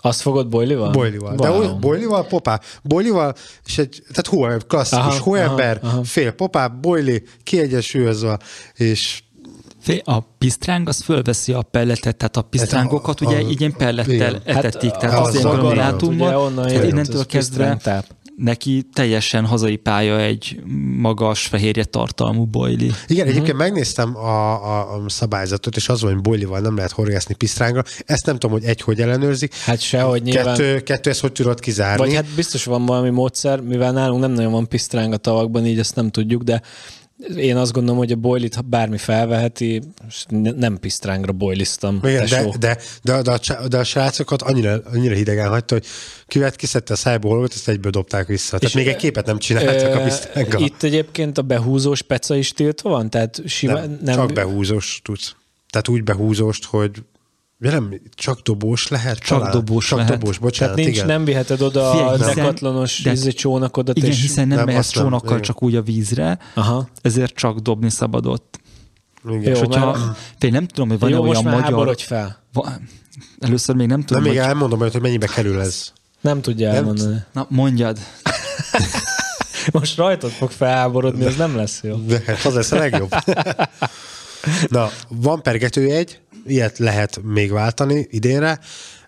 Azt 0.04 0.20
fogod 0.20 0.48
bojlival? 0.48 0.90
Bojlival. 0.90 1.34
Wow. 1.36 1.60
De 1.60 1.72
bojlival, 1.72 2.26
popá. 2.26 2.60
Bojlival, 2.82 3.34
és 3.64 3.78
egy, 3.78 4.02
tehát 4.12 4.26
hó, 4.26 4.66
klasszikus 4.66 5.04
aha, 5.04 5.22
hóember, 5.22 5.78
aha, 5.82 5.92
aha. 5.92 6.04
fél 6.04 6.32
popá, 6.32 6.68
bojli, 6.68 7.22
kiegyesülözve, 7.42 8.38
és 8.74 9.22
a 10.04 10.20
pisztráng 10.20 10.88
az 10.88 11.02
fölveszi 11.02 11.52
a 11.52 11.62
pelletet, 11.62 12.16
tehát 12.16 12.36
a 12.36 12.42
pisztrángokat 12.42 13.20
ugye 13.20 13.36
a, 13.36 13.40
így 13.40 13.60
ilyen 13.60 13.76
pellettel 13.76 14.14
igen. 14.14 14.42
etetik, 14.44 14.90
hát 14.90 15.00
tehát 15.00 15.18
az, 15.18 15.26
az 15.26 15.34
ilyen 15.34 15.50
granulátumban, 15.50 16.54
tehát 16.54 16.84
innentől 16.84 17.26
kezdve 17.26 17.78
neki 18.42 18.88
teljesen 18.92 19.46
hazai 19.46 19.76
pálya 19.76 20.20
egy 20.20 20.60
magas 20.96 21.46
fehérje 21.46 21.84
tartalmú 21.84 22.44
boili. 22.44 22.90
Igen, 23.06 23.26
egyébként 23.26 23.52
uh-huh. 23.52 23.58
megnéztem 23.58 24.16
a, 24.16 24.52
a, 24.52 24.94
a 24.94 25.08
szabályzatot, 25.08 25.76
és 25.76 25.88
az 25.88 26.02
van, 26.02 26.12
hogy 26.12 26.22
boilival 26.22 26.60
nem 26.60 26.76
lehet 26.76 26.90
horgászni 26.90 27.34
pisztrángra. 27.34 27.82
Ezt 28.06 28.26
nem 28.26 28.38
tudom, 28.38 28.58
hogy 28.58 28.68
egy 28.68 28.80
hogy 28.80 29.00
ellenőrzik. 29.00 29.54
Hát 29.54 29.80
sehogy 29.80 30.22
nyilván. 30.22 30.56
Kettő, 30.56 30.80
kettő 30.80 31.10
ezt 31.10 31.20
hogy 31.20 31.32
tudod 31.32 31.60
kizárni? 31.60 32.04
Vagy 32.04 32.14
hát 32.14 32.26
biztos 32.36 32.64
van 32.64 32.86
valami 32.86 33.10
módszer, 33.10 33.60
mivel 33.60 33.92
nálunk 33.92 34.20
nem 34.20 34.30
nagyon 34.32 34.52
van 34.52 34.68
pisztráng 34.68 35.12
a 35.12 35.16
tavakban, 35.16 35.66
így 35.66 35.78
ezt 35.78 35.94
nem 35.94 36.10
tudjuk, 36.10 36.42
de 36.42 36.62
én 37.36 37.56
azt 37.56 37.72
gondolom, 37.72 37.98
hogy 37.98 38.12
a 38.12 38.16
boilit, 38.16 38.54
ha 38.54 38.60
bármi 38.60 38.98
felveheti, 38.98 39.82
nem 40.28 40.78
pisztrángra 40.78 41.32
boiliztam. 41.32 42.00
Igen, 42.02 42.26
de, 42.26 42.52
de, 42.58 42.78
de, 43.02 43.22
de, 43.22 43.32
a, 43.54 43.68
de 43.68 43.78
a 43.78 43.84
srácokat 43.84 44.42
annyira, 44.42 44.80
annyira 44.92 45.14
hidegen 45.14 45.48
hagyta, 45.48 45.74
hogy 45.74 45.86
kivet, 46.26 46.56
kiszedte 46.56 46.92
a 46.92 46.96
szájból, 46.96 47.48
ezt 47.50 47.68
egyből 47.68 47.90
dobták 47.90 48.26
vissza. 48.26 48.58
Tehát 48.58 48.74
még 48.74 48.86
egy 48.86 48.96
képet 48.96 49.26
nem 49.26 49.38
csináltak 49.38 49.94
a 49.94 50.02
pisztránga. 50.02 50.58
Itt 50.58 50.82
egyébként 50.82 51.38
a 51.38 51.42
behúzós 51.42 52.02
peca 52.02 52.36
is 52.36 52.52
tiltva 52.52 52.90
van? 52.90 53.10
Tehát 53.10 53.42
sima, 53.46 53.72
nem, 53.72 53.98
nem, 54.02 54.14
csak 54.14 54.32
behúzós 54.32 55.00
tudsz. 55.04 55.34
Tehát 55.70 55.88
úgy 55.88 56.04
behúzóst, 56.04 56.64
hogy 56.64 56.90
Ja 57.64 57.70
nem, 57.70 58.00
csak 58.14 58.40
dobós 58.40 58.88
lehet 58.88 59.18
Csak 59.18 59.38
talán? 59.38 59.52
dobós 59.52 59.86
Csak 59.86 59.98
lehet. 59.98 60.18
dobós, 60.18 60.38
bocsánat, 60.38 60.74
Tehát 60.74 60.90
nincs, 60.90 61.02
igen. 61.02 61.08
nem 61.16 61.24
viheted 61.24 61.60
oda 61.60 61.90
Figyelj, 61.90 62.08
a 62.08 62.16
dekatlonos 62.16 63.02
de, 63.02 63.12
izé 63.12 63.30
csónakodat. 63.30 63.96
Igen, 63.96 64.10
és... 64.10 64.20
hiszen 64.20 64.48
nem, 64.48 64.56
nem 64.56 64.66
mehetsz 64.66 64.90
csónakkal 64.90 65.32
nem, 65.32 65.40
csak 65.40 65.62
úgy 65.62 65.76
a 65.76 65.82
vízre, 65.82 66.38
Aha. 66.54 66.88
ezért 67.02 67.34
csak 67.34 67.58
dobni 67.58 67.90
szabadott. 67.90 68.60
Igen. 69.28 69.42
Jó, 69.42 69.50
és 69.50 69.58
hogyha, 69.58 69.86
mert... 70.38 70.52
nem 70.52 70.66
tudom, 70.66 70.88
hogy 70.88 70.98
van-e 70.98 71.14
Jó, 71.14 71.22
olyan 71.22 71.44
most 71.44 71.62
magyar... 71.62 71.96
fel. 71.98 72.42
Va... 72.52 72.72
Először 73.38 73.74
még 73.74 73.86
nem 73.86 74.00
tudom, 74.02 74.22
Nem, 74.22 74.32
még 74.32 74.40
hogy... 74.40 74.48
elmondom, 74.48 74.78
hogy 74.78 75.00
mennyibe 75.00 75.26
kerül 75.26 75.60
ez. 75.60 75.92
Nem 76.20 76.40
tudja 76.40 76.66
nem? 76.66 76.76
elmondani. 76.76 77.22
Na, 77.32 77.46
mondjad. 77.48 77.98
most 79.72 79.96
rajtad 79.96 80.30
fog 80.30 80.50
felháborodni, 80.50 81.24
ez 81.24 81.36
nem 81.36 81.56
lesz 81.56 81.80
jó. 81.82 81.96
De 81.96 82.22
hát 82.26 82.44
az 82.44 82.54
lesz 82.54 82.72
a 82.72 82.76
legjobb. 82.76 83.14
Na, 84.68 84.90
van 85.08 85.42
pergető 85.42 85.90
egy, 85.90 86.20
ilyet 86.46 86.78
lehet 86.78 87.20
még 87.22 87.52
váltani 87.52 88.06
idénre, 88.10 88.58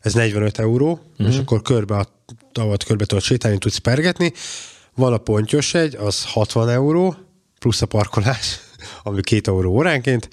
ez 0.01 0.13
45 0.15 0.59
euró, 0.59 0.91
uh-huh. 0.91 1.35
és 1.35 1.39
akkor 1.39 1.63
körbe 1.63 1.97
a 1.97 2.07
tavat 2.53 2.85
körbe 2.85 3.05
tudod 3.05 3.25
sétálni, 3.25 3.59
tudsz 3.59 3.77
pergetni. 3.77 4.33
Van 4.95 5.13
a 5.13 5.19
pontyos 5.19 5.75
egy, 5.75 5.95
az 5.95 6.25
60 6.25 6.69
euró, 6.69 7.17
plusz 7.59 7.83
a 7.83 7.87
parkolás, 7.87 8.59
ami 9.03 9.21
két 9.21 9.49
euró 9.49 9.73
óránként. 9.73 10.29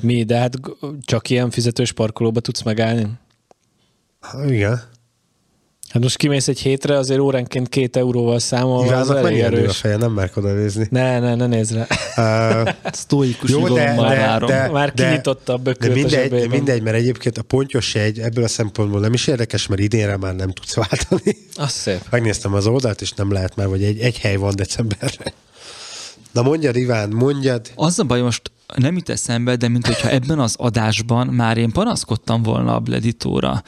Mi, 0.00 0.22
de 0.24 0.38
hát 0.38 0.60
csak 1.00 1.30
ilyen 1.30 1.50
fizetős 1.50 1.92
parkolóba 1.92 2.40
tudsz 2.40 2.62
megállni? 2.62 3.06
Igen. 4.46 4.82
Hát 5.92 6.02
most 6.02 6.16
kimész 6.16 6.48
egy 6.48 6.60
hétre, 6.60 6.96
azért 6.96 7.20
óránként 7.20 7.68
két 7.68 7.96
euróval 7.96 8.38
számolva, 8.38 8.96
az 8.96 9.10
elég 9.10 9.40
erős. 9.40 9.68
a 9.68 9.72
feje, 9.72 9.96
nem 9.96 10.12
merk 10.12 10.36
oda 10.36 10.52
nézni. 10.52 10.86
Ne, 10.90 11.18
ne, 11.18 11.34
ne 11.34 11.46
nézd 11.46 11.74
rá. 11.74 11.86
Uh, 12.62 12.74
Sztóikus 12.92 13.50
jó, 13.50 13.68
de, 13.68 13.94
már 13.94 14.08
de, 14.08 14.20
várom. 14.20 14.48
De, 14.48 14.70
már 14.70 14.92
kinyitotta 14.92 15.52
a 15.52 15.56
bökölt 15.56 15.92
de 15.92 16.00
mindegy, 16.00 16.44
a 16.44 16.48
mindegy, 16.48 16.82
mert 16.82 16.96
egyébként 16.96 17.38
a 17.38 17.42
pontyos 17.42 17.94
egy 17.94 18.18
ebből 18.18 18.44
a 18.44 18.48
szempontból 18.48 19.00
nem 19.00 19.12
is 19.12 19.26
érdekes, 19.26 19.66
mert 19.66 19.80
idénre 19.80 20.16
már 20.16 20.34
nem 20.34 20.50
tudsz 20.50 20.74
váltani. 20.74 21.36
Az 21.54 21.70
szép. 21.70 22.00
Megnéztem 22.10 22.54
az 22.54 22.66
oldalt, 22.66 23.00
és 23.00 23.12
nem 23.12 23.32
lehet 23.32 23.56
már, 23.56 23.68
vagy 23.68 23.82
egy, 23.82 23.98
egy 23.98 24.18
hely 24.18 24.36
van 24.36 24.56
decemberre. 24.56 25.32
Na 26.32 26.42
mondjad, 26.42 26.76
Iván, 26.76 27.08
mondjad. 27.08 27.70
Az 27.74 27.98
a 27.98 28.04
baj, 28.04 28.20
most 28.20 28.50
nem 28.76 28.94
jut 28.94 29.08
eszembe, 29.08 29.56
de 29.56 29.68
mint 29.68 29.86
hogyha 29.86 30.10
ebben 30.10 30.38
az 30.38 30.54
adásban 30.58 31.26
már 31.26 31.56
én 31.56 31.70
panaszkodtam 31.70 32.42
volna 32.42 32.74
a 32.74 32.80
Bleditóra. 32.80 33.62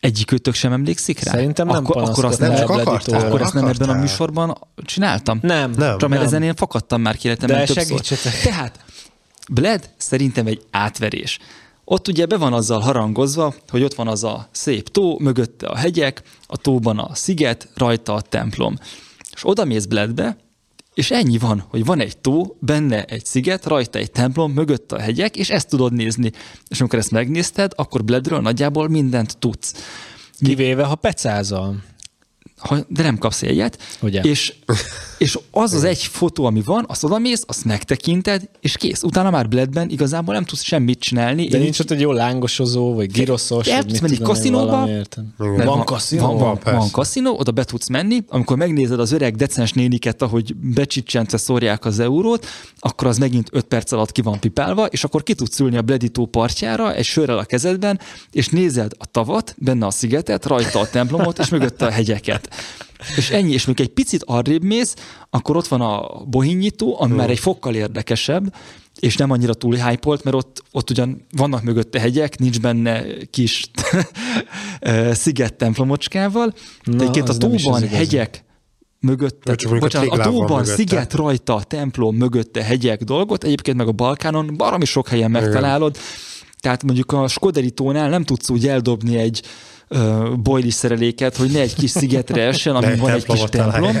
Egyikőtök 0.00 0.54
sem 0.54 0.72
emlékszik 0.72 1.22
rá? 1.22 1.30
Szerintem 1.30 1.66
nem 1.66 1.76
akkor, 1.76 2.02
akkor 2.02 2.24
azt 2.24 2.38
nem, 2.38 2.52
nem 2.52 2.62
akartál, 2.70 3.20
akkor 3.26 3.40
ezt 3.42 3.54
nem 3.54 3.66
ebben 3.66 3.88
a 3.88 3.94
műsorban 3.94 4.58
csináltam? 4.84 5.38
Nem. 5.42 5.70
nem 5.70 5.98
Csak 5.98 6.08
mert 6.08 6.20
nem. 6.20 6.30
ezen 6.30 6.42
én 6.42 6.54
fakadtam 6.54 7.00
már 7.00 7.16
életemben 7.22 7.58
De 7.58 7.64
többször. 7.64 7.86
segítsetek. 7.86 8.40
Tehát, 8.40 8.84
Bled 9.50 9.90
szerintem 9.96 10.46
egy 10.46 10.62
átverés. 10.70 11.38
Ott 11.84 12.08
ugye 12.08 12.26
be 12.26 12.36
van 12.36 12.52
azzal 12.52 12.80
harangozva, 12.80 13.54
hogy 13.68 13.82
ott 13.82 13.94
van 13.94 14.08
az 14.08 14.24
a 14.24 14.48
szép 14.50 14.88
tó, 14.88 15.18
mögötte 15.18 15.66
a 15.66 15.76
hegyek, 15.76 16.22
a 16.46 16.56
tóban 16.56 16.98
a 16.98 17.14
sziget, 17.14 17.68
rajta 17.74 18.14
a 18.14 18.20
templom. 18.20 18.78
És 19.34 19.40
oda 19.42 19.64
mész 19.64 19.84
Bledbe, 19.84 20.36
és 20.98 21.10
ennyi 21.10 21.38
van, 21.38 21.64
hogy 21.68 21.84
van 21.84 22.00
egy 22.00 22.18
tó, 22.18 22.56
benne 22.60 23.04
egy 23.04 23.24
sziget, 23.24 23.66
rajta 23.66 23.98
egy 23.98 24.10
templom, 24.10 24.52
mögött 24.52 24.92
a 24.92 24.98
hegyek, 24.98 25.36
és 25.36 25.50
ezt 25.50 25.68
tudod 25.68 25.92
nézni. 25.92 26.32
És 26.68 26.80
amikor 26.80 26.98
ezt 26.98 27.10
megnézted, 27.10 27.72
akkor 27.74 28.04
Bledről 28.04 28.40
nagyjából 28.40 28.88
mindent 28.88 29.38
tudsz. 29.38 29.74
Kivéve, 30.38 30.84
ha 30.84 30.94
pecázol. 30.94 31.82
Ha, 32.56 32.78
de 32.88 33.02
nem 33.02 33.18
kapsz 33.18 33.42
egyet. 33.42 33.82
Ugye? 34.00 34.20
És, 34.20 34.54
és 35.18 35.38
az 35.50 35.74
az 35.74 35.84
egy 35.84 36.02
fotó, 36.02 36.44
ami 36.44 36.62
van, 36.62 36.84
azt 36.88 37.04
odamész, 37.04 37.42
azt 37.46 37.64
megtekinted, 37.64 38.48
és 38.60 38.76
kész. 38.76 39.02
Utána 39.02 39.30
már 39.30 39.48
Bledben 39.48 39.90
igazából 39.90 40.34
nem 40.34 40.44
tudsz 40.44 40.62
semmit 40.62 40.98
csinálni. 40.98 41.46
De 41.46 41.56
Én 41.56 41.62
nincs 41.62 41.78
ott 41.78 41.90
egy 41.90 42.00
jó 42.00 42.12
lángosozó, 42.12 42.94
vagy 42.94 43.10
giroszos. 43.10 43.66
El 43.66 43.84
tudsz 43.84 44.00
menni 44.00 44.18
kaszinóba. 44.18 44.88
Van, 45.36 45.64
van 45.64 45.84
kaszinó? 45.84 46.26
Van, 46.26 46.38
van, 46.38 46.58
van, 46.64 46.76
van 46.76 46.90
kaszinó, 46.90 47.38
oda 47.38 47.50
be 47.50 47.64
tudsz 47.64 47.88
menni. 47.88 48.24
Amikor 48.28 48.56
megnézed 48.56 49.00
az 49.00 49.12
öreg 49.12 49.36
decens 49.36 49.72
néniket, 49.72 50.22
ahogy 50.22 50.54
becsicsentve 50.56 51.38
szórják 51.38 51.84
az 51.84 51.98
eurót, 51.98 52.46
akkor 52.78 53.06
az 53.06 53.18
megint 53.18 53.48
5 53.52 53.64
perc 53.64 53.92
alatt 53.92 54.12
ki 54.12 54.22
van 54.22 54.40
pipálva, 54.40 54.86
és 54.86 55.04
akkor 55.04 55.22
ki 55.22 55.34
tudsz 55.34 55.60
ülni 55.60 55.76
a 55.76 55.82
Bleditó 55.82 56.26
partjára 56.26 56.94
egy 56.94 57.04
sörrel 57.04 57.38
a 57.38 57.44
kezedben, 57.44 58.00
és 58.32 58.48
nézed 58.48 58.92
a 58.98 59.06
tavat, 59.06 59.54
benne 59.58 59.86
a 59.86 59.90
szigetet, 59.90 60.46
rajta 60.46 60.78
a 60.78 60.88
templomot, 60.88 61.38
és 61.38 61.48
mögötte 61.48 61.86
a 61.86 61.90
hegyeket. 61.90 62.48
És 63.16 63.30
ennyi, 63.30 63.52
és 63.52 63.64
még 63.64 63.80
egy 63.80 63.88
picit 63.88 64.22
arrébb 64.26 64.62
mész, 64.62 64.94
akkor 65.30 65.56
ott 65.56 65.66
van 65.66 65.80
a 65.80 66.24
bohinyító, 66.24 67.00
ami 67.00 67.14
már 67.14 67.30
egy 67.30 67.38
fokkal 67.38 67.74
érdekesebb, 67.74 68.54
és 69.00 69.16
nem 69.16 69.30
annyira 69.30 69.54
túl 69.54 69.74
hype 69.74 70.18
mert 70.22 70.36
ott, 70.36 70.62
ott 70.72 70.90
ugyan 70.90 71.26
vannak 71.36 71.62
mögötte 71.62 72.00
hegyek, 72.00 72.38
nincs 72.38 72.60
benne 72.60 73.04
kis 73.30 73.70
sziget 75.12 75.54
templomocskával, 75.54 76.54
de 76.84 76.94
egyébként 76.94 77.28
a 77.28 77.36
tóban 77.36 77.88
hegyek, 77.88 78.44
mögötte, 79.00 79.56
bocsánat, 79.78 80.08
a 80.08 80.22
tóban 80.22 80.58
mögötte. 80.58 80.74
sziget 80.74 81.14
rajta, 81.14 81.62
templom 81.62 82.16
mögötte 82.16 82.62
hegyek 82.62 83.02
dolgot, 83.02 83.44
egyébként 83.44 83.76
meg 83.76 83.88
a 83.88 83.92
Balkánon 83.92 84.54
baromi 84.56 84.84
sok 84.84 85.08
helyen 85.08 85.30
megtalálod, 85.30 85.94
Igen. 85.94 86.06
tehát 86.60 86.82
mondjuk 86.82 87.12
a 87.12 87.28
Skoderi 87.28 87.70
tónál 87.70 88.08
nem 88.08 88.24
tudsz 88.24 88.50
úgy 88.50 88.68
eldobni 88.68 89.16
egy 89.16 89.42
boilis 90.42 90.74
szereléket, 90.74 91.36
hogy 91.36 91.50
ne 91.50 91.60
egy 91.60 91.74
kis 91.74 91.90
szigetre 91.90 92.42
essen, 92.42 92.76
ami 92.76 92.96
van 92.96 93.10
egy 93.10 93.24
kis 93.24 93.40
templom. 93.40 93.96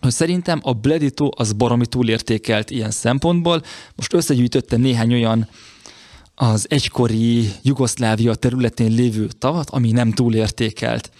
Szerintem 0.00 0.60
a 0.62 0.72
Bledito 0.72 1.28
az 1.36 1.52
baromi 1.52 1.86
túlértékelt 1.86 2.70
ilyen 2.70 2.90
szempontból. 2.90 3.62
Most 3.96 4.12
összegyűjtöttem 4.12 4.80
néhány 4.80 5.12
olyan 5.12 5.48
az 6.34 6.66
egykori 6.68 7.52
Jugoszlávia 7.62 8.34
területén 8.34 8.92
lévő 8.92 9.28
tavat, 9.38 9.70
ami 9.70 9.90
nem 9.90 10.12
túlértékelt. 10.12 11.10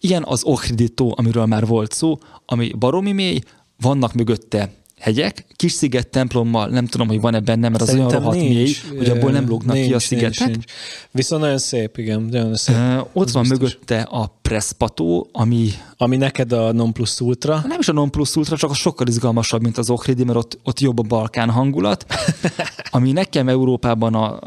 Ilyen 0.00 0.24
az 0.26 0.44
Ohridító, 0.44 1.14
amiről 1.18 1.46
már 1.46 1.66
volt 1.66 1.92
szó, 1.92 2.18
ami 2.46 2.72
baromi 2.78 3.12
mély, 3.12 3.40
vannak 3.80 4.12
mögötte 4.12 4.72
hegyek, 5.02 5.44
kis 5.56 5.72
sziget 5.72 6.08
templommal, 6.08 6.68
nem 6.68 6.86
tudom, 6.86 7.08
hogy 7.08 7.20
van-e 7.20 7.40
benne, 7.40 7.68
mert 7.68 7.84
Szerintem 7.84 8.06
az 8.06 8.12
olyan 8.12 8.22
rohadt 8.22 8.54
mély, 8.54 8.74
hogy 8.98 9.08
abból 9.08 9.30
nem 9.30 9.48
lógnak 9.48 9.74
nincs, 9.74 9.86
ki 9.86 9.94
a 9.94 9.98
szigetek. 9.98 10.38
Nincs, 10.38 10.50
nincs. 10.50 10.64
Viszont 11.10 11.42
nagyon 11.42 11.58
szép, 11.58 11.98
igen. 11.98 12.22
Nagyon 12.22 12.54
szép. 12.54 12.76
Uh, 12.76 13.06
ott 13.12 13.30
van 13.30 13.42
biztos. 13.42 13.58
mögötte 13.58 14.00
a 14.00 14.38
Preszpató, 14.42 15.28
ami... 15.32 15.68
Ami 15.96 16.16
neked 16.16 16.52
a 16.52 16.72
non 16.72 16.92
plus 16.92 17.20
ultra. 17.20 17.62
Nem 17.68 17.78
is 17.80 17.88
a 17.88 17.92
non 17.92 18.10
plus 18.10 18.36
ultra, 18.36 18.56
csak 18.56 18.70
a 18.70 18.74
sokkal 18.74 19.06
izgalmasabb, 19.06 19.62
mint 19.62 19.78
az 19.78 19.90
Ohridi, 19.90 20.24
mert 20.24 20.38
ott, 20.38 20.58
ott 20.62 20.80
jobb 20.80 20.98
a 20.98 21.02
Balkán 21.02 21.50
hangulat. 21.50 22.06
ami 22.90 23.12
nekem 23.12 23.48
Európában 23.48 24.14
a, 24.14 24.38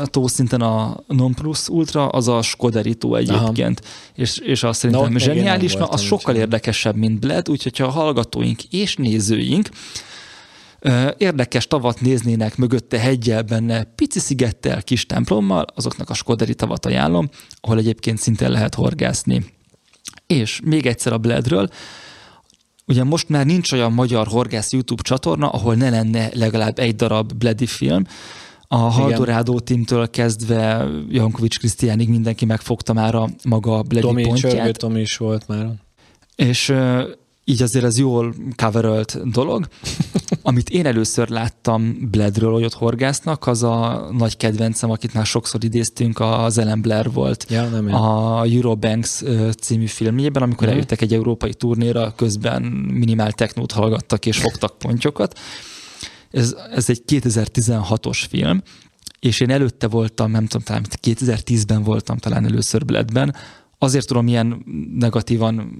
a 0.00 0.06
tó 0.06 0.26
szinten 0.26 0.60
a 0.60 0.96
non 1.06 1.34
plus 1.34 1.68
ultra, 1.68 2.08
az 2.08 2.28
a 2.28 2.42
Skoderi 2.42 2.94
tó 2.94 3.14
egyébként. 3.14 3.82
És, 4.14 4.38
és 4.38 4.62
azt 4.62 4.78
szerintem 4.80 5.12
Na, 5.12 5.18
zseniális, 5.18 5.76
mert 5.76 5.92
az 5.92 6.00
sokkal 6.00 6.34
érdekesebb, 6.34 6.96
mint 6.96 7.20
Bled, 7.20 7.48
úgyhogy 7.48 7.76
ha 7.76 7.84
a 7.84 7.90
hallgatóink 7.90 8.64
és 8.64 8.96
nézőink 8.96 9.68
érdekes 11.16 11.66
tavat 11.66 12.00
néznének 12.00 12.56
mögötte 12.56 12.98
hegyel 12.98 13.42
benne, 13.42 13.84
pici 13.84 14.18
szigettel, 14.18 14.82
kis 14.82 15.06
templommal, 15.06 15.64
azoknak 15.74 16.10
a 16.10 16.14
Skoderi 16.14 16.54
tavat 16.54 16.86
ajánlom, 16.86 17.28
ahol 17.60 17.78
egyébként 17.78 18.18
szintén 18.18 18.50
lehet 18.50 18.74
horgászni. 18.74 19.44
És 20.26 20.60
még 20.64 20.86
egyszer 20.86 21.12
a 21.12 21.18
Bledről, 21.18 21.68
Ugye 22.88 23.04
most 23.04 23.28
már 23.28 23.46
nincs 23.46 23.72
olyan 23.72 23.92
magyar 23.92 24.26
horgász 24.26 24.72
YouTube 24.72 25.02
csatorna, 25.02 25.48
ahol 25.48 25.74
ne 25.74 25.90
lenne 25.90 26.30
legalább 26.34 26.78
egy 26.78 26.96
darab 26.96 27.32
Bledi 27.32 27.66
film. 27.66 28.04
A 28.68 28.76
Haldorádó 28.76 29.60
tímtől 29.60 30.10
kezdve 30.10 30.88
Jankovics 31.08 31.58
Krisztiánig 31.58 32.08
mindenki 32.08 32.44
megfogta 32.44 32.92
már 32.92 33.14
a 33.14 33.28
maga 33.44 33.82
Bledi 33.82 34.06
Tomi, 34.06 34.22
pontját. 34.22 34.76
Tomi 34.76 35.00
is 35.00 35.16
volt 35.16 35.48
már. 35.48 35.70
És 36.36 36.74
így 37.48 37.62
azért 37.62 37.84
ez 37.84 37.98
jól 37.98 38.34
coverolt 38.56 39.30
dolog. 39.30 39.68
Amit 40.42 40.70
én 40.70 40.86
először 40.86 41.28
láttam 41.28 42.08
Bledről, 42.10 42.52
hogy 42.52 42.64
ott 42.64 42.74
horgásznak, 42.74 43.46
az 43.46 43.62
a 43.62 44.08
nagy 44.12 44.36
kedvencem, 44.36 44.90
akit 44.90 45.14
már 45.14 45.26
sokszor 45.26 45.64
idéztünk, 45.64 46.20
az 46.20 46.58
Ellen 46.58 46.80
Blair 46.80 47.12
volt. 47.12 47.46
Ja, 47.48 47.68
nem 47.68 47.94
a 47.94 48.42
Eurobanks 48.42 49.22
című 49.60 49.86
filmjében, 49.86 50.42
amikor 50.42 50.66
mm. 50.66 50.70
eljöttek 50.70 51.00
egy 51.00 51.14
európai 51.14 51.54
turnéra, 51.54 52.12
közben 52.16 52.62
minimál 52.92 53.32
technót 53.32 53.72
hallgattak 53.72 54.26
és 54.26 54.38
fogtak 54.38 54.78
pontyokat. 54.78 55.38
Ez, 56.30 56.56
ez 56.74 56.90
egy 56.90 57.02
2016-os 57.06 58.24
film, 58.28 58.62
és 59.20 59.40
én 59.40 59.50
előtte 59.50 59.88
voltam, 59.88 60.30
nem 60.30 60.46
tudom, 60.46 60.62
talán 60.66 60.84
2010-ben 61.02 61.82
voltam 61.82 62.16
talán 62.16 62.44
először 62.44 62.84
Bledben, 62.84 63.34
azért 63.78 64.06
tudom 64.06 64.26
ilyen 64.26 64.64
negatívan 64.94 65.78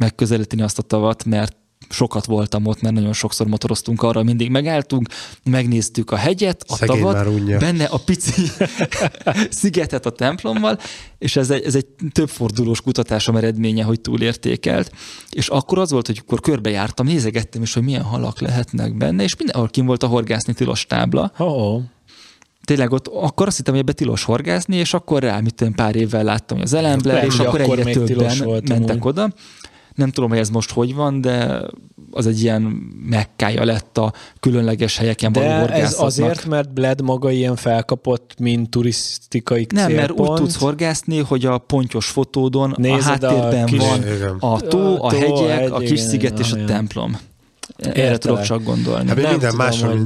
megközelíteni 0.00 0.62
azt 0.62 0.78
a 0.78 0.82
tavat, 0.82 1.24
mert 1.24 1.56
sokat 1.88 2.26
voltam 2.26 2.66
ott, 2.66 2.80
mert 2.80 2.94
nagyon 2.94 3.12
sokszor 3.12 3.46
motoroztunk 3.46 4.02
arra, 4.02 4.22
mindig 4.22 4.50
megálltunk, 4.50 5.08
megnéztük 5.44 6.10
a 6.10 6.16
hegyet, 6.16 6.64
a 6.68 6.76
Szegény 6.76 7.02
tavat, 7.02 7.58
benne 7.58 7.84
a 7.84 7.98
pici 7.98 8.42
szigetet 9.60 10.06
a 10.06 10.10
templommal, 10.10 10.78
és 11.18 11.36
ez 11.36 11.50
egy, 11.50 11.64
ez 11.64 11.74
egy 11.74 11.86
többfordulós 12.12 12.80
kutatásom 12.80 13.36
eredménye, 13.36 13.84
hogy 13.84 14.00
túlértékelt, 14.00 14.92
és 15.30 15.48
akkor 15.48 15.78
az 15.78 15.90
volt, 15.90 16.06
hogy 16.06 16.20
akkor 16.22 16.40
körbejártam, 16.40 17.06
nézegettem 17.06 17.62
is, 17.62 17.74
hogy 17.74 17.82
milyen 17.82 18.02
halak 18.02 18.40
lehetnek 18.40 18.96
benne, 18.96 19.22
és 19.22 19.36
mindenhol 19.36 19.68
kim 19.68 19.86
volt 19.86 20.02
a 20.02 20.06
horgászni 20.06 20.52
tilos 20.54 20.86
tábla. 20.86 21.32
Oh-oh 21.38 21.82
tényleg 22.64 22.92
ott 22.92 23.06
akkor 23.06 23.46
azt 23.46 23.56
hittem, 23.56 23.74
hogy 23.74 23.82
ebbe 23.82 23.92
tilos 23.92 24.24
horgászni, 24.24 24.76
és 24.76 24.94
akkor 24.94 25.22
rá, 25.22 25.40
mit 25.40 25.64
pár 25.74 25.96
évvel 25.96 26.24
láttam, 26.24 26.56
hogy 26.56 26.66
az 26.66 26.72
Elembler, 26.72 27.24
és 27.24 27.38
akkor, 27.38 27.60
akkor 27.60 27.78
egyre 27.78 27.92
többen 27.92 28.62
mentek 28.68 28.96
úgy. 28.96 29.06
oda. 29.06 29.32
Nem 30.00 30.10
tudom, 30.10 30.30
hogy 30.30 30.38
ez 30.38 30.48
most 30.48 30.70
hogy 30.70 30.94
van, 30.94 31.20
de 31.20 31.62
az 32.10 32.26
egy 32.26 32.42
ilyen 32.42 32.62
mekkája 33.08 33.64
lett 33.64 33.98
a 33.98 34.12
különleges 34.40 34.96
helyeken 34.96 35.32
való 35.32 35.46
De 35.46 35.72
ez 35.72 35.96
azért, 36.00 36.46
mert 36.46 36.72
Bled 36.72 37.02
maga 37.02 37.30
ilyen 37.30 37.56
felkapott, 37.56 38.34
mint 38.38 38.70
turisztikai 38.70 39.66
Nem, 39.74 39.86
célpont. 39.88 40.18
mert 40.18 40.30
úgy 40.30 40.36
tudsz 40.36 40.56
horgászni, 40.56 41.18
hogy 41.18 41.46
a 41.46 41.58
pontyos 41.58 42.06
fotódon 42.06 42.74
Nézed 42.76 43.22
a 43.22 43.28
háttérben 43.28 43.62
a 43.62 43.64
kis, 43.64 43.78
van 43.78 44.36
a 44.38 44.60
tó, 44.60 45.02
a, 45.02 45.06
a 45.06 45.10
hegyek, 45.12 45.30
a, 45.30 45.48
hegy, 45.48 45.70
a 45.70 45.78
kis 45.78 46.00
sziget 46.00 46.38
igen, 46.38 46.44
és 46.44 46.52
a 46.52 46.64
templom. 46.64 47.18
Erre 47.76 48.18
tudok 48.18 48.42
csak 48.42 48.62
gondolni. 48.62 49.06
Hát 49.06 49.16
minden, 49.16 49.38
tudom, 49.38 49.56
másra, 49.56 49.88
hogy... 49.88 50.00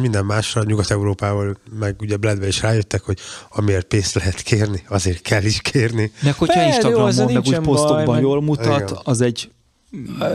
minden 0.00 0.24
másra 0.24 0.62
Nyugat-Európával, 0.64 1.56
meg 1.78 1.96
ugye 2.00 2.16
Bledbe 2.16 2.46
is 2.46 2.62
rájöttek, 2.62 3.02
hogy 3.02 3.18
amiért 3.48 3.86
pénzt 3.86 4.14
lehet 4.14 4.40
kérni, 4.40 4.82
azért 4.88 5.22
kell 5.22 5.42
is 5.42 5.60
kérni. 5.60 6.12
Meg 6.22 6.34
hogyha 6.34 6.62
Instagramon, 6.62 7.14
meg 7.14 7.36
úgy 7.36 7.58
posztokban 7.58 8.04
baj, 8.04 8.20
jól 8.20 8.42
mutat, 8.42 8.90
igen. 8.90 9.00
az 9.02 9.20
egy 9.20 9.50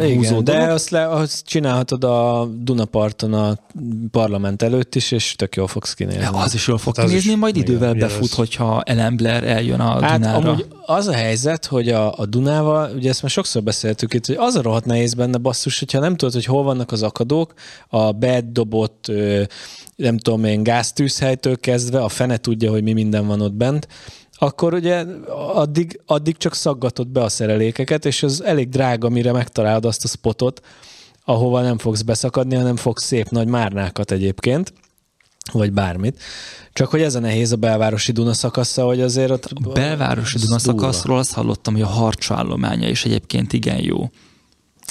igen, 0.01 0.43
de 0.43 0.57
azt, 0.57 0.89
le, 0.89 1.09
azt 1.09 1.45
csinálhatod 1.45 2.03
a 2.03 2.49
Dunaparton 2.59 3.33
a 3.33 3.57
parlament 4.11 4.61
előtt 4.61 4.95
is, 4.95 5.11
és 5.11 5.35
tök 5.35 5.55
jól 5.55 5.67
fogsz 5.67 5.93
kinézni. 5.93 6.27
Az 6.31 6.53
is 6.53 6.67
jól 6.67 6.77
fog 6.77 6.95
hát 6.95 7.05
kinézni, 7.05 7.35
majd 7.35 7.55
idővel 7.55 7.95
igen, 7.95 8.07
befut, 8.07 8.33
hogyha 8.33 8.81
Elembler 8.81 9.43
eljön 9.43 9.79
a 9.79 10.01
hát, 10.01 10.19
Dunára. 10.19 10.49
Amúgy 10.49 10.65
az 10.85 11.07
a 11.07 11.13
helyzet, 11.13 11.65
hogy 11.65 11.89
a, 11.89 12.17
a 12.17 12.25
Dunával, 12.25 12.95
ugye 12.95 13.09
ezt 13.09 13.21
már 13.21 13.31
sokszor 13.31 13.63
beszéltük 13.63 14.13
itt, 14.13 14.25
hogy 14.25 14.37
az 14.39 14.55
a 14.55 14.61
rohadt 14.61 14.85
nehéz 14.85 15.13
benne 15.13 15.37
basszus, 15.37 15.79
hogyha 15.79 15.99
nem 15.99 16.15
tudod, 16.15 16.33
hogy 16.33 16.45
hol 16.45 16.63
vannak 16.63 16.91
az 16.91 17.03
akadók, 17.03 17.53
a 17.87 18.11
beddobott, 18.11 19.11
nem 19.95 20.17
tudom 20.17 20.43
én, 20.43 20.63
gáztűzhelytől 20.63 21.59
kezdve, 21.59 22.03
a 22.03 22.09
fene 22.09 22.37
tudja, 22.37 22.71
hogy 22.71 22.83
mi 22.83 22.93
minden 22.93 23.27
van 23.27 23.41
ott 23.41 23.53
bent, 23.53 23.87
akkor 24.43 24.73
ugye 24.73 25.05
addig, 25.53 26.01
addig 26.05 26.37
csak 26.37 26.55
szaggatod 26.55 27.07
be 27.07 27.23
a 27.23 27.29
szerelékeket, 27.29 28.05
és 28.05 28.23
az 28.23 28.43
elég 28.43 28.69
drága, 28.69 29.09
mire 29.09 29.31
megtalálod 29.31 29.85
azt 29.85 30.03
a 30.03 30.07
spotot, 30.07 30.61
ahova 31.25 31.61
nem 31.61 31.77
fogsz 31.77 32.01
beszakadni, 32.01 32.55
hanem 32.55 32.75
fogsz 32.75 33.03
szép 33.03 33.29
nagy 33.29 33.47
márnákat 33.47 34.11
egyébként, 34.11 34.73
vagy 35.51 35.71
bármit. 35.71 36.21
Csak 36.73 36.89
hogy 36.89 37.01
ez 37.01 37.15
a 37.15 37.19
nehéz 37.19 37.51
a 37.51 37.55
belvárosi 37.55 38.11
Duna 38.11 38.33
szakasza, 38.33 38.85
hogy 38.85 39.01
azért 39.01 39.31
ott... 39.31 39.45
A 39.63 39.71
belvárosi 39.71 40.37
Duna 40.37 40.59
szakaszról 40.59 41.17
azt 41.17 41.33
hallottam, 41.33 41.73
hogy 41.73 41.83
a 41.83 41.87
harcsó 41.87 42.35
állománya 42.35 42.89
is 42.89 43.05
egyébként 43.05 43.53
igen 43.53 43.83
jó. 43.83 44.09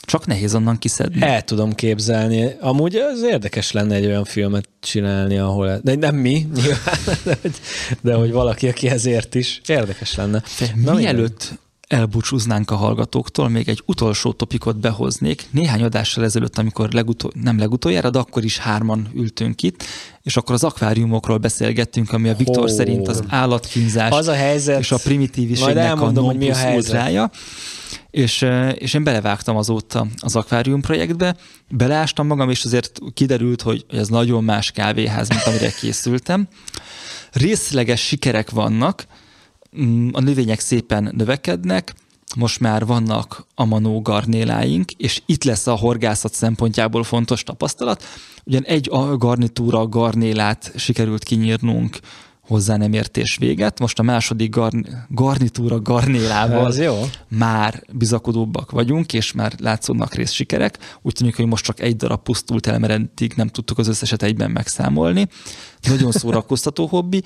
Csak 0.05 0.27
nehéz 0.27 0.55
onnan 0.55 0.79
kiszedni. 0.79 1.23
El 1.23 1.43
tudom 1.43 1.73
képzelni. 1.73 2.57
Amúgy 2.61 2.97
az 2.97 3.23
érdekes 3.23 3.73
lenne 3.73 3.95
egy 3.95 4.07
olyan 4.07 4.25
filmet 4.25 4.69
csinálni, 4.81 5.39
ahol... 5.39 5.81
De 5.83 5.95
nem 5.95 6.17
mi, 6.17 6.49
nyilván, 6.55 6.99
de 7.25 7.39
hogy, 7.43 7.55
de 8.01 8.15
hogy 8.15 8.33
valaki, 8.33 8.69
aki 8.69 8.89
ezért 8.89 9.35
is. 9.35 9.61
Érdekes 9.67 10.15
lenne. 10.15 10.43
Na, 10.85 10.95
Mielőtt 10.95 11.59
elbúcsúznánk 11.93 12.71
a 12.71 12.75
hallgatóktól, 12.75 13.49
még 13.49 13.69
egy 13.69 13.83
utolsó 13.87 14.33
topikot 14.33 14.81
behoznék. 14.81 15.47
Néhány 15.51 15.83
adással 15.83 16.25
ezelőtt, 16.25 16.59
amikor 16.59 16.93
legutol, 16.93 17.31
nem 17.43 17.59
legutoljára, 17.59 18.11
de 18.11 18.19
akkor 18.19 18.45
is 18.45 18.59
hárman 18.59 19.09
ültünk 19.15 19.63
itt, 19.63 19.85
és 20.23 20.37
akkor 20.37 20.55
az 20.55 20.65
akváriumokról 20.65 21.39
beszélgettünk, 21.39 22.13
ami 22.13 22.29
a 22.29 22.35
Viktor 22.35 22.63
oh. 22.63 22.69
szerint 22.69 23.09
az 23.09 23.23
állatkínzás 23.29 24.11
az 24.11 24.29
a 24.29 24.35
helyzet, 24.35 24.79
és 24.81 24.93
a 24.93 24.97
primitíviségnek 24.97 26.01
a 26.01 26.11
non 26.11 26.39
plus 26.39 26.63
ultrája. 26.75 27.31
És, 28.13 28.47
és 28.75 28.95
én 28.95 29.05
belevágtam 29.05 29.57
azóta 29.57 30.07
az 30.17 30.37
akvárium 30.37 30.81
projektbe, 30.81 31.37
beleástam 31.71 32.27
magam, 32.27 32.51
és 32.51 32.65
azért 32.65 32.99
kiderült, 33.15 33.63
hogy 33.63 33.85
ez 33.91 34.09
nagyon 34.09 34.45
más 34.45 34.71
kávéház, 34.71 35.29
mint 35.29 35.43
amire 35.43 35.71
készültem. 35.71 36.49
Részleges 37.33 38.01
sikerek 38.01 38.51
vannak, 38.51 39.07
mm, 39.81 40.09
a 40.13 40.21
növények 40.21 40.61
szépen 40.61 41.13
növekednek, 41.17 41.95
most 42.37 42.61
már 42.61 42.87
vannak 42.87 43.47
amanó 43.55 44.03
garnéláink, 44.03 44.91
és 44.91 45.23
itt 45.27 45.45
lesz 45.45 45.67
a 45.67 45.75
horgászat 45.75 46.35
szempontjából 46.35 47.05
fontos 47.05 47.43
tapasztalat. 47.43 48.05
Ugyan 48.45 48.65
egy 48.65 48.91
garnitúra 49.17 49.87
garnélát 49.87 50.73
sikerült 50.77 51.25
kinyírnunk 51.25 51.99
hozzá 52.53 52.77
nem 52.77 52.93
értés 52.93 53.37
véget. 53.37 53.79
Most 53.81 53.99
a 53.99 54.03
második 54.03 54.51
garn, 54.51 54.87
garnitúra 55.09 55.81
garnélával 55.81 56.67
Ez 56.67 56.79
jó. 56.79 56.95
már 57.29 57.83
bizakodóbbak 57.93 58.71
vagyunk, 58.71 59.13
és 59.13 59.33
már 59.33 59.53
látszódnak 59.59 60.15
rész 60.15 60.31
sikerek. 60.31 60.79
Úgy 61.03 61.13
tűnik, 61.13 61.37
hogy 61.37 61.47
most 61.47 61.65
csak 61.65 61.81
egy 61.81 61.97
darab 61.97 62.23
pusztult 62.23 62.67
el, 62.67 62.79
mert 62.79 62.93
eddig 62.93 63.33
nem 63.37 63.49
tudtuk 63.49 63.79
az 63.79 63.89
összeset 63.89 64.23
egyben 64.23 64.51
megszámolni. 64.51 65.29
Nagyon 65.89 66.13
szórakoztató 66.13 66.87
hobbi. 66.87 67.23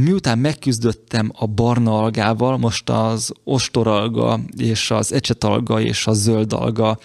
Miután 0.00 0.38
megküzdöttem 0.38 1.30
a 1.34 1.46
barna 1.46 1.98
algával, 1.98 2.58
most 2.58 2.90
az 2.90 3.32
ostoralga 3.44 4.40
és 4.56 4.90
az 4.90 5.12
ecsetalga 5.12 5.80
és 5.80 6.06
a 6.06 6.12
zöld 6.12 6.52
alga 6.52 6.98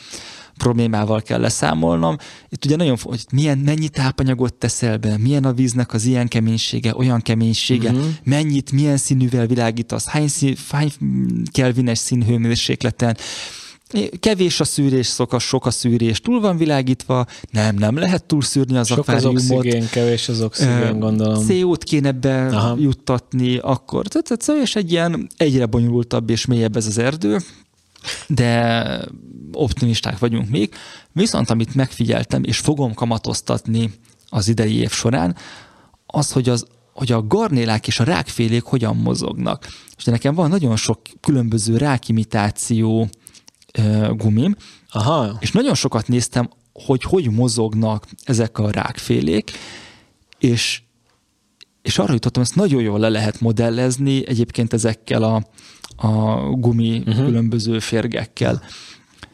problémával 0.57 1.21
kell 1.21 1.39
leszámolnom. 1.39 2.17
Itt 2.49 2.65
ugye 2.65 2.75
nagyon 2.75 2.97
hogy 3.01 3.25
milyen, 3.31 3.57
mennyi 3.57 3.89
tápanyagot 3.89 4.53
teszel 4.53 4.97
be, 4.97 5.17
milyen 5.17 5.43
a 5.43 5.53
víznek 5.53 5.93
az 5.93 6.05
ilyen 6.05 6.27
keménysége, 6.27 6.95
olyan 6.95 7.21
keménysége, 7.21 7.89
uh-huh. 7.89 8.05
mennyit, 8.23 8.71
milyen 8.71 8.97
színűvel 8.97 9.47
világítasz, 9.47 10.05
hány, 10.05 10.27
szín, 10.27 10.55
hány 10.69 10.91
kelvines 11.51 11.97
színhőmérsékleten, 11.97 13.17
kevés 14.19 14.59
a 14.59 14.63
szűrés, 14.63 15.05
szokas, 15.05 15.43
sok 15.43 15.65
a 15.65 15.71
szűrés, 15.71 16.19
túl 16.19 16.39
van 16.39 16.57
világítva, 16.57 17.25
nem, 17.51 17.75
nem 17.75 17.97
lehet 17.97 18.23
túlszűrni 18.23 18.77
az 18.77 18.87
sok 18.87 18.97
akváriumot. 18.97 19.41
Sok 19.41 19.49
az 19.49 19.57
oxigén, 19.57 19.89
kevés 19.89 20.29
az 20.29 20.41
oxigén, 20.41 20.99
gondolom. 20.99 21.45
CO-t 21.45 21.83
kéne 21.83 22.11
bejuttatni, 22.11 23.57
akkor, 23.57 24.07
tehát, 24.07 24.61
és 24.61 24.75
egy 24.75 24.91
ilyen 24.91 25.27
egyre 25.37 25.65
bonyolultabb 25.65 26.29
és 26.29 26.45
mélyebb 26.45 26.75
ez 26.75 26.87
az 26.87 26.97
erdő, 26.97 27.37
de 28.27 28.99
optimisták 29.51 30.17
vagyunk 30.17 30.49
még. 30.49 30.73
Viszont 31.11 31.49
amit 31.49 31.75
megfigyeltem, 31.75 32.43
és 32.43 32.57
fogom 32.57 32.93
kamatoztatni 32.93 33.93
az 34.29 34.47
idei 34.47 34.75
év 34.75 34.91
során, 34.91 35.35
az, 36.05 36.31
hogy, 36.31 36.49
az, 36.49 36.65
hogy 36.93 37.11
a 37.11 37.27
garnélák 37.27 37.87
és 37.87 37.99
a 37.99 38.03
rákfélék 38.03 38.63
hogyan 38.63 38.95
mozognak. 38.95 39.67
És 39.97 40.03
nekem 40.03 40.35
van 40.35 40.49
nagyon 40.49 40.75
sok 40.75 41.01
különböző 41.21 41.77
rákimitáció 41.77 43.09
gumim, 44.11 44.55
Aha. 44.89 45.37
és 45.39 45.51
nagyon 45.51 45.75
sokat 45.75 46.07
néztem, 46.07 46.49
hogy 46.73 47.03
hogy 47.03 47.31
mozognak 47.31 48.05
ezek 48.23 48.57
a 48.57 48.71
rákfélék, 48.71 49.51
és 50.39 50.81
és 51.85 51.97
arra 51.99 52.13
jutottam, 52.13 52.41
ezt 52.41 52.55
nagyon 52.55 52.81
jól 52.81 52.99
le 52.99 53.09
lehet 53.09 53.39
modellezni 53.39 54.27
egyébként 54.27 54.73
ezekkel 54.73 55.23
a, 55.23 55.43
a 56.07 56.35
gumi 56.49 56.97
uh-huh. 56.97 57.25
különböző 57.25 57.79
férgekkel. 57.79 58.61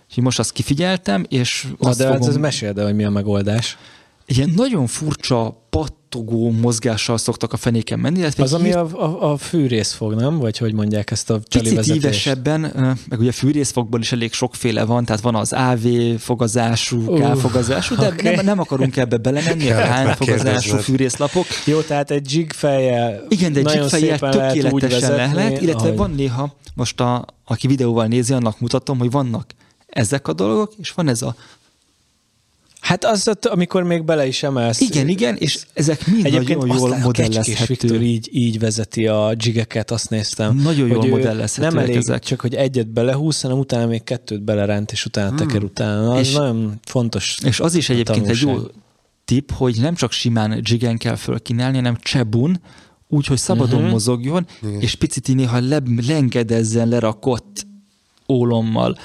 Úgyhogy 0.07 0.23
most 0.23 0.39
azt 0.39 0.51
kifigyeltem, 0.51 1.25
és 1.29 1.67
Na 1.79 1.89
azt 1.89 1.97
de 1.97 2.11
fogom... 2.11 2.29
ez 2.29 2.37
meséld 2.37 2.77
el, 2.77 2.85
hogy 2.85 2.95
mi 2.95 3.03
a 3.03 3.09
megoldás. 3.09 3.77
Egy 4.25 4.37
ilyen 4.37 4.49
nagyon 4.55 4.87
furcsa 4.87 5.67
pattogó 6.11 6.51
mozgással 6.51 7.17
szoktak 7.17 7.53
a 7.53 7.57
fenéken 7.57 7.99
menni. 7.99 8.19
Illetve 8.19 8.43
az, 8.43 8.53
ami 8.53 8.71
a, 8.71 8.87
a, 8.93 9.31
a 9.31 9.37
fűrészfog, 9.37 10.13
nem? 10.13 10.37
Vagy 10.37 10.57
hogy 10.57 10.73
mondják 10.73 11.11
ezt 11.11 11.29
a 11.29 11.39
Picit 11.49 11.87
ívesebben, 11.87 12.59
meg 13.09 13.19
ugye 13.19 13.29
a 13.29 13.33
fűrészfogból 13.33 13.99
is 13.99 14.11
elég 14.11 14.33
sokféle 14.33 14.83
van, 14.83 15.05
tehát 15.05 15.21
van 15.21 15.35
az 15.35 15.53
AV 15.53 15.85
fogazású, 16.17 16.97
uh, 16.97 17.33
K 17.33 17.39
fogazású, 17.39 17.95
de 17.95 18.07
okay. 18.07 18.35
nem, 18.35 18.45
nem 18.45 18.59
akarunk 18.59 18.97
ebbe 18.97 19.17
belemenni, 19.17 19.71
a 19.71 19.85
H 19.85 20.15
fogazású 20.15 20.77
fűrészlapok. 20.77 21.45
Jó, 21.65 21.81
tehát 21.81 22.11
egy 22.11 22.33
jig 22.33 22.51
fejjel 22.51 23.25
Igen, 23.29 23.53
de 23.53 23.59
egy 23.59 23.73
jig 23.73 23.83
fejjel 23.83 24.17
tökéletesen 24.19 25.15
lehet, 25.15 25.35
lehet, 25.35 25.61
illetve 25.61 25.81
ahogy... 25.81 25.97
van 25.97 26.11
néha, 26.11 26.55
most 26.75 26.99
a, 26.99 27.25
aki 27.45 27.67
videóval 27.67 28.05
nézi, 28.05 28.33
annak 28.33 28.59
mutatom, 28.59 28.97
hogy 28.97 29.11
vannak 29.11 29.45
ezek 29.87 30.27
a 30.27 30.33
dolgok, 30.33 30.73
és 30.77 30.91
van 30.91 31.07
ez 31.07 31.21
a 31.21 31.35
Hát 32.81 33.05
az, 33.05 33.31
amikor 33.41 33.83
még 33.83 34.03
bele 34.03 34.27
is 34.27 34.43
emelsz. 34.43 34.79
Igen, 34.79 35.07
igen, 35.07 35.35
és 35.35 35.65
ezek 35.73 36.07
mind 36.07 36.25
Egyébként 36.25 36.59
nagyon 36.59 36.77
jól 36.77 36.97
modellezhető. 36.97 38.01
így, 38.01 38.29
így 38.31 38.59
vezeti 38.59 39.07
a 39.07 39.33
jigeket, 39.37 39.91
azt 39.91 40.09
néztem. 40.09 40.55
Nagyon 40.55 40.87
jól 40.87 41.07
modellezhető. 41.07 41.67
Nem 41.67 41.77
elég 41.77 41.95
ezek. 41.95 42.23
csak, 42.23 42.41
hogy 42.41 42.55
egyet 42.55 42.87
belehúz, 42.87 43.41
hanem 43.41 43.57
utána 43.59 43.85
még 43.85 44.03
kettőt 44.03 44.43
belerent, 44.43 44.91
és 44.91 45.05
utána 45.05 45.27
hmm. 45.27 45.37
teker 45.37 45.63
utána. 45.63 46.11
Az 46.11 46.19
és, 46.19 46.33
nagyon 46.33 46.79
fontos 46.83 47.37
És 47.43 47.59
az 47.59 47.75
is 47.75 47.89
egyébként 47.89 48.27
egy 48.27 48.41
jó 48.41 48.59
tip, 49.25 49.51
hogy 49.51 49.77
nem 49.79 49.95
csak 49.95 50.11
simán 50.11 50.61
jigen 50.63 50.97
kell 50.97 51.15
fölkínálni, 51.15 51.75
hanem 51.75 51.97
csebun, 52.01 52.61
úgy, 53.07 53.25
hogy 53.25 53.37
szabadon 53.37 53.75
uh-huh. 53.75 53.91
mozogjon, 53.91 54.47
igen. 54.61 54.81
és 54.81 54.95
picit 54.95 55.35
néha 55.35 55.59
le, 55.59 55.79
lengedezzen 56.07 56.87
lerakott 56.87 57.67
ólommal. 58.27 58.97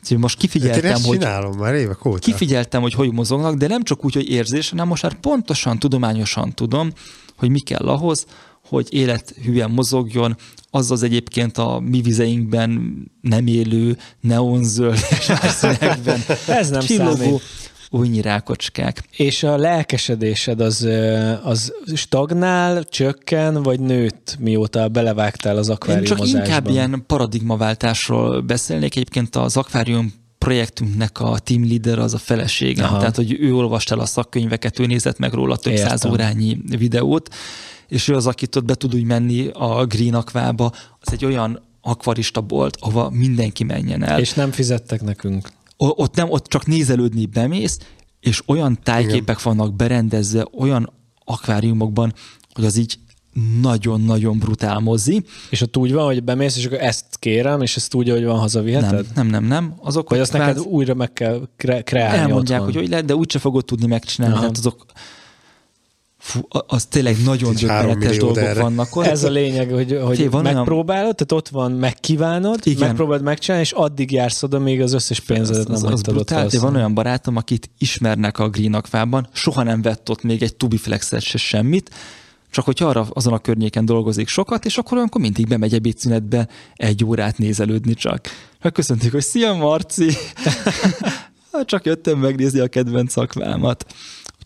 Szóval 0.00 0.18
most 0.18 0.38
kifigyeltem, 0.38 0.90
hát 0.90 1.04
hogy... 1.04 1.18
csinálom 1.18 1.58
már 1.58 1.74
évek 1.74 2.04
óta. 2.04 2.18
Kifigyeltem, 2.18 2.82
hogy 2.82 2.94
hogy 2.94 3.12
mozognak, 3.12 3.54
de 3.54 3.66
nem 3.66 3.82
csak 3.82 4.04
úgy, 4.04 4.14
hogy 4.14 4.30
érzés, 4.30 4.70
hanem 4.70 4.86
most 4.86 5.02
már 5.02 5.14
pontosan, 5.14 5.78
tudományosan 5.78 6.54
tudom, 6.54 6.92
hogy 7.36 7.50
mi 7.50 7.60
kell 7.60 7.88
ahhoz, 7.88 8.26
hogy 8.68 8.86
élethűen 8.90 9.70
mozogjon, 9.70 10.36
az 10.70 10.90
az 10.90 11.02
egyébként 11.02 11.58
a 11.58 11.80
mi 11.80 12.00
vizeinkben 12.00 13.02
nem 13.20 13.46
élő 13.46 13.98
neonzöld 14.20 14.98
Ez 16.46 16.70
nem 16.70 16.80
csillogó, 16.80 17.16
számít 17.16 17.42
újnyi 17.90 18.20
rákocskák. 18.20 19.02
És 19.16 19.42
a 19.42 19.56
lelkesedésed 19.56 20.60
az, 20.60 20.88
az 21.42 21.72
stagnál, 21.94 22.84
csökken, 22.84 23.62
vagy 23.62 23.80
nőtt, 23.80 24.36
mióta 24.38 24.88
belevágtál 24.88 25.56
az 25.56 25.68
akváriumozásba? 25.68 26.24
Én 26.24 26.32
csak 26.32 26.44
inkább 26.46 26.68
ilyen 26.68 27.04
paradigmaváltásról 27.06 28.40
beszélnék. 28.40 28.96
Egyébként 28.96 29.36
az 29.36 29.56
akvárium 29.56 30.12
projektünknek 30.38 31.20
a 31.20 31.38
team 31.38 31.68
leader 31.68 31.98
az 31.98 32.14
a 32.14 32.18
feleségem, 32.18 32.84
Aha. 32.84 32.98
tehát 32.98 33.16
hogy 33.16 33.36
ő 33.40 33.54
olvast 33.54 33.90
el 33.90 33.98
a 33.98 34.06
szakkönyveket, 34.06 34.78
ő 34.78 34.86
nézett 34.86 35.18
meg 35.18 35.32
róla 35.32 35.56
több 35.56 35.72
Értem. 35.72 35.88
száz 35.88 36.04
órányi 36.04 36.58
videót, 36.78 37.34
és 37.88 38.08
ő 38.08 38.14
az, 38.14 38.26
akit 38.26 38.56
ott 38.56 38.64
be 38.64 38.74
tud 38.74 38.94
úgy 38.94 39.04
menni 39.04 39.48
a 39.52 39.86
Green 39.86 40.14
Aquába, 40.14 40.72
az 41.00 41.12
egy 41.12 41.24
olyan 41.24 41.62
akvarista 41.80 42.40
bolt, 42.40 42.76
ahova 42.80 43.10
mindenki 43.10 43.64
menjen 43.64 44.04
el. 44.04 44.20
És 44.20 44.32
nem 44.32 44.50
fizettek 44.50 45.02
nekünk 45.02 45.48
ott 45.78 46.14
nem, 46.14 46.30
ott 46.30 46.46
csak 46.46 46.66
nézelődni 46.66 47.26
bemész, 47.26 47.78
és 48.20 48.42
olyan 48.46 48.78
tájképek 48.82 49.40
Igen. 49.40 49.56
vannak 49.56 49.74
berendezve 49.74 50.46
olyan 50.58 50.92
akváriumokban, 51.24 52.12
hogy 52.52 52.64
az 52.64 52.76
így 52.76 52.98
nagyon-nagyon 53.60 54.38
brutál 54.38 54.78
mozi. 54.78 55.24
És 55.50 55.60
ott 55.60 55.76
úgy 55.76 55.92
van, 55.92 56.04
hogy 56.04 56.24
bemész, 56.24 56.56
és 56.56 56.64
akkor 56.66 56.80
ezt 56.80 57.04
kérem, 57.18 57.62
és 57.62 57.76
ezt 57.76 57.94
úgy, 57.94 58.10
hogy 58.10 58.24
van, 58.24 58.38
hazaviheted? 58.38 59.06
Nem, 59.14 59.26
nem, 59.26 59.26
nem. 59.26 59.44
nem. 59.44 59.74
Azok, 59.82 60.08
hogy 60.08 60.18
azt 60.18 60.32
kváz... 60.32 60.46
neked 60.46 60.62
újra 60.72 60.94
meg 60.94 61.12
kell 61.12 61.48
kre- 61.56 61.84
kreálni 61.84 62.18
Elmondják, 62.18 62.60
otthon. 62.60 62.72
hogy 62.72 62.82
hogy 62.82 62.90
lehet, 62.90 63.04
de 63.04 63.14
úgyse 63.14 63.38
fogod 63.38 63.64
tudni 63.64 63.86
megcsinálni. 63.86 64.34
Aha. 64.34 64.42
Tehát 64.42 64.58
azok 64.58 64.84
Fú, 66.28 66.40
az 66.66 66.84
tényleg 66.84 67.16
nagyon 67.24 67.54
döbbenetes 67.54 68.16
dolgok 68.16 68.42
erre. 68.42 68.60
vannak 68.60 68.96
ott. 68.96 69.04
Ez 69.04 69.24
a 69.24 69.30
lényeg, 69.30 69.70
hogy, 69.70 69.98
hogy 70.02 70.16
Fé, 70.16 70.26
van 70.26 70.42
megpróbálod, 70.42 71.02
olyan... 71.02 71.16
tehát 71.16 71.32
ott 71.32 71.48
van, 71.48 71.72
megkívánod, 71.72 72.60
Igen. 72.62 72.86
megpróbálod 72.86 73.22
megcsinálni, 73.22 73.66
és 73.66 73.72
addig 73.72 74.12
jársz 74.12 74.42
oda, 74.42 74.58
még 74.58 74.80
az 74.80 74.92
összes 74.92 75.20
pénzedet 75.20 75.68
az, 75.68 75.80
nem 75.80 75.92
az, 75.92 76.00
az 76.00 76.02
brutál, 76.02 76.44
ott 76.44 76.52
Van 76.52 76.76
olyan 76.76 76.94
barátom, 76.94 77.36
akit 77.36 77.70
ismernek 77.78 78.38
a 78.38 78.48
Green 78.48 78.74
Aquában, 78.74 79.28
soha 79.32 79.62
nem 79.62 79.82
vett 79.82 80.10
ott 80.10 80.22
még 80.22 80.42
egy 80.42 80.56
Tubiflexet 80.56 81.22
se 81.22 81.38
semmit, 81.38 81.90
csak 82.50 82.64
hogy 82.64 82.82
arra 82.82 83.06
azon 83.12 83.32
a 83.32 83.38
környéken 83.38 83.84
dolgozik 83.84 84.28
sokat, 84.28 84.64
és 84.64 84.78
akkor 84.78 84.96
olyankor 84.96 85.20
mindig 85.20 85.46
bemegy 85.46 85.74
ebédszünetbe 85.74 86.48
egy 86.76 87.04
órát 87.04 87.38
nézelődni 87.38 87.94
csak. 87.94 88.26
Megköszönték, 88.62 89.12
hogy 89.12 89.22
szia 89.24 89.54
Marci! 89.54 90.10
csak 91.64 91.84
jöttem 91.84 92.18
megnézni 92.18 92.58
a 92.58 92.68
kedvenc 92.68 93.12
szakvámat. 93.12 93.86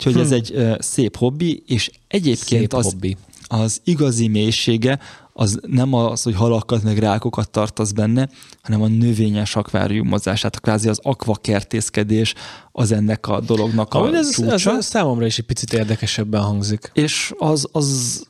Úgyhogy 0.07 0.15
hm. 0.15 0.21
ez 0.21 0.31
egy 0.31 0.77
szép 0.79 1.17
hobbi, 1.17 1.63
és 1.67 1.91
egyébként 2.09 2.61
szép 2.61 2.75
az, 2.75 2.85
hobbi. 2.85 3.17
az 3.49 3.81
igazi 3.85 4.29
mélysége 4.29 4.99
az 5.33 5.61
nem 5.67 5.95
az, 5.95 6.23
hogy 6.23 6.35
halakat 6.35 6.83
meg 6.83 6.99
rákokat 6.99 7.51
tartasz 7.51 7.93
benne, 7.93 8.29
hanem 8.63 8.83
a 8.83 8.87
növényes 8.87 9.57
akváriumozás, 9.57 10.39
tehát 10.41 10.61
kvázi 10.61 10.89
az 10.89 10.99
akvakertészkedés 11.03 12.35
az 12.73 12.93
ennek 12.93 13.27
a 13.27 13.41
dolognak 13.41 13.95
a 13.95 14.15
ez, 14.15 14.31
csúcsa. 14.31 14.77
Ez 14.77 14.87
számomra 14.87 15.27
is 15.27 15.39
egy 15.39 15.45
picit 15.45 15.73
érdekesebben 15.73 16.43
hangzik. 16.43 16.91
És 16.95 17.33
az, 17.39 17.69
az 17.73 18.21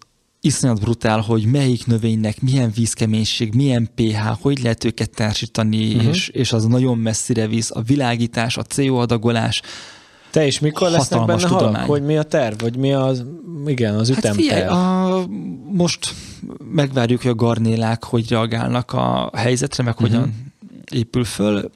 iszonyat 0.40 0.81
brutál, 0.81 1.20
hogy 1.20 1.44
melyik 1.44 1.86
növénynek 1.86 2.40
milyen 2.40 2.70
vízkeménység, 2.74 3.55
milyen 3.55 3.90
pH, 3.94 4.19
hogy 4.40 4.62
lehet 4.62 4.85
őket 4.85 5.11
társítani, 5.11 5.94
uh-huh. 5.94 6.11
és, 6.11 6.28
és 6.28 6.53
az 6.53 6.65
nagyon 6.65 6.99
messzire 6.99 7.47
visz, 7.47 7.70
a 7.70 7.82
világítás, 7.82 8.57
a 8.57 8.62
CO 8.62 8.94
adagolás, 8.94 9.62
te 10.32 10.46
is 10.46 10.60
mikor 10.60 10.90
lesznek 10.90 11.24
benne 11.24 11.42
tudomány. 11.42 11.72
halak? 11.72 11.86
Hogy 11.88 12.02
mi 12.02 12.16
a 12.16 12.22
terv? 12.22 12.60
Vagy 12.60 12.76
mi 12.76 12.92
az, 12.92 13.24
igen, 13.66 13.94
az 13.94 14.09
ütemterv? 14.09 14.34
Hát 14.34 14.42
figyelj, 14.42 14.66
a, 14.66 15.26
most 15.72 16.14
megvárjuk, 16.72 17.22
hogy 17.22 17.30
a 17.30 17.34
garnélák 17.34 18.04
hogy 18.04 18.28
reagálnak 18.28 18.92
a 18.92 19.30
helyzetre, 19.34 19.82
meg 19.82 19.94
uh-huh. 19.94 20.10
hogyan 20.10 20.52
épül 20.90 21.24
föl, 21.24 21.70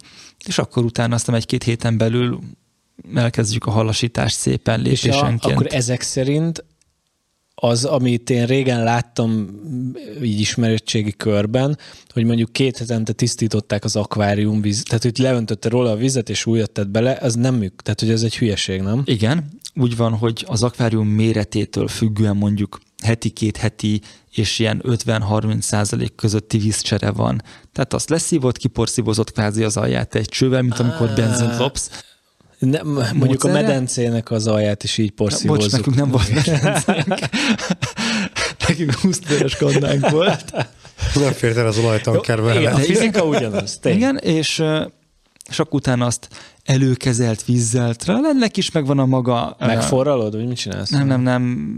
és 0.46 0.58
akkor 0.58 0.84
utána 0.84 1.14
aztán 1.14 1.34
egy-két 1.34 1.62
héten 1.62 1.96
belül 1.96 2.38
elkezdjük 3.14 3.66
a 3.66 3.70
halasítást 3.70 4.36
szépen 4.36 4.80
lépésenként. 4.80 5.44
És 5.44 5.50
a, 5.50 5.52
akkor 5.52 5.66
ezek 5.70 6.00
szerint 6.00 6.64
az, 7.58 7.84
amit 7.84 8.30
én 8.30 8.46
régen 8.46 8.82
láttam 8.82 9.60
így 10.22 10.40
ismerettségi 10.40 11.14
körben, 11.16 11.78
hogy 12.12 12.24
mondjuk 12.24 12.52
két 12.52 12.78
hetente 12.78 13.12
tisztították 13.12 13.84
az 13.84 13.96
akvárium 13.96 14.60
víz, 14.60 14.82
tehát 14.82 15.02
hogy 15.02 15.18
leöntötte 15.18 15.68
róla 15.68 15.90
a 15.90 15.96
vizet 15.96 16.28
és 16.28 16.46
újat 16.46 16.70
tett 16.70 16.88
bele, 16.88 17.18
az 17.20 17.34
nem 17.34 17.54
műk, 17.54 17.82
tehát 17.82 18.00
hogy 18.00 18.10
ez 18.10 18.22
egy 18.22 18.36
hülyeség, 18.36 18.80
nem? 18.80 19.02
Igen, 19.04 19.48
úgy 19.74 19.96
van, 19.96 20.12
hogy 20.12 20.44
az 20.48 20.62
akvárium 20.62 21.08
méretétől 21.08 21.88
függően 21.88 22.36
mondjuk 22.36 22.80
heti, 23.02 23.28
két 23.28 23.56
heti 23.56 24.00
és 24.32 24.58
ilyen 24.58 24.82
50-30 24.84 25.60
százalék 25.60 26.14
közötti 26.14 26.58
vízcsere 26.58 27.10
van. 27.10 27.42
Tehát 27.72 27.94
azt 27.94 28.08
leszívott, 28.08 28.56
kiporszívozott 28.56 29.32
kvázi 29.32 29.62
az 29.62 29.76
alját 29.76 30.14
egy 30.14 30.28
csővel, 30.28 30.62
mint 30.62 30.78
amikor 30.78 31.12
benzint 31.14 31.58
lopsz, 31.58 31.90
ne, 32.58 32.82
mondjuk 32.82 33.22
Módszere? 33.24 33.52
a 33.52 33.62
medencének 33.62 34.30
az 34.30 34.46
alját 34.46 34.84
is 34.84 34.98
így 34.98 35.10
porszívozzuk. 35.10 35.62
Bocs, 35.62 35.72
nekünk 35.72 35.96
nem 35.96 36.10
volt 36.10 36.34
medencénk. 36.34 37.14
nekünk 38.68 38.94
20 38.94 39.20
éves 39.30 39.56
kannánk 39.56 40.10
volt. 40.10 40.52
Nem 41.14 41.32
fért 41.32 41.56
el 41.56 41.66
az 41.66 41.78
olajtanker 41.78 42.40
vele. 42.40 42.70
A 42.70 42.76
fizika 42.76 43.24
ugyanaz. 43.24 43.78
Tény. 43.78 43.96
Igen, 43.96 44.16
és, 44.16 44.62
és 45.50 45.58
akkor 45.58 45.74
utána 45.80 46.06
azt 46.06 46.28
előkezelt 46.64 47.44
vízzel, 47.44 47.94
ennek 48.06 48.56
is 48.56 48.70
megvan 48.70 48.98
a 48.98 49.06
maga... 49.06 49.56
Megforralod, 49.58 50.34
vagy 50.34 50.46
mit 50.46 50.56
csinálsz? 50.56 50.90
Nem, 50.90 51.06
nem, 51.06 51.20
nem. 51.20 51.72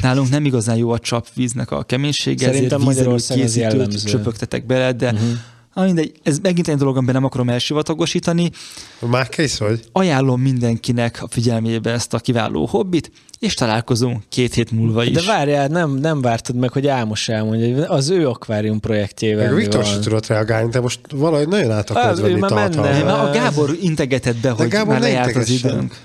Nálunk 0.00 0.30
nem 0.30 0.44
igazán 0.44 0.76
jó 0.76 0.90
a 0.90 0.98
csapvíznek 0.98 1.70
a 1.70 1.82
keménysége, 1.82 2.44
Szerintem 2.44 2.88
ezért 2.88 3.54
jellemző. 3.54 4.08
csöpögtetek 4.08 4.66
bele, 4.66 4.92
de 4.92 5.12
uh-huh 5.12 5.28
Ah, 5.76 5.84
mindegy, 5.84 6.12
ez 6.22 6.38
megint 6.38 6.68
egy 6.68 6.76
dolog, 6.76 6.96
amiben 6.96 7.14
nem 7.14 7.24
akarom 7.24 7.48
elsivatagosítani. 7.48 8.50
Már 8.98 9.28
kész 9.28 9.58
vagy? 9.58 9.80
Ajánlom 9.92 10.40
mindenkinek 10.40 11.22
a 11.22 11.26
figyelmébe 11.30 11.90
ezt 11.90 12.14
a 12.14 12.18
kiváló 12.18 12.66
hobbit, 12.66 13.10
és 13.38 13.54
találkozunk 13.54 14.22
két 14.28 14.54
hét 14.54 14.70
múlva 14.70 15.04
is. 15.04 15.12
De 15.12 15.22
várjál, 15.22 15.66
nem, 15.66 15.94
nem 15.94 16.20
vártad 16.20 16.56
meg, 16.56 16.72
hogy 16.72 16.86
Álmos 16.86 17.28
elmondja, 17.28 17.74
hogy 17.74 17.84
az 17.88 18.08
ő 18.08 18.28
akvárium 18.28 18.80
projektjével 18.80 19.46
Meg 19.46 19.54
Viktor 19.54 19.84
sem 19.84 20.00
tudott 20.00 20.26
reagálni, 20.26 20.70
de 20.70 20.80
most 20.80 21.00
valahogy 21.12 21.48
nagyon 21.48 21.70
át 21.70 21.90
akarod 21.90 22.20
venni 22.20 22.40
menne. 22.40 23.12
A 23.12 23.30
Gábor 23.30 23.76
integetett 23.80 24.36
be, 24.36 24.50
hogy 24.50 24.68
Gábor 24.68 24.92
már 24.92 25.00
lejárt 25.00 25.36
az 25.36 25.50
időnk. 25.50 25.96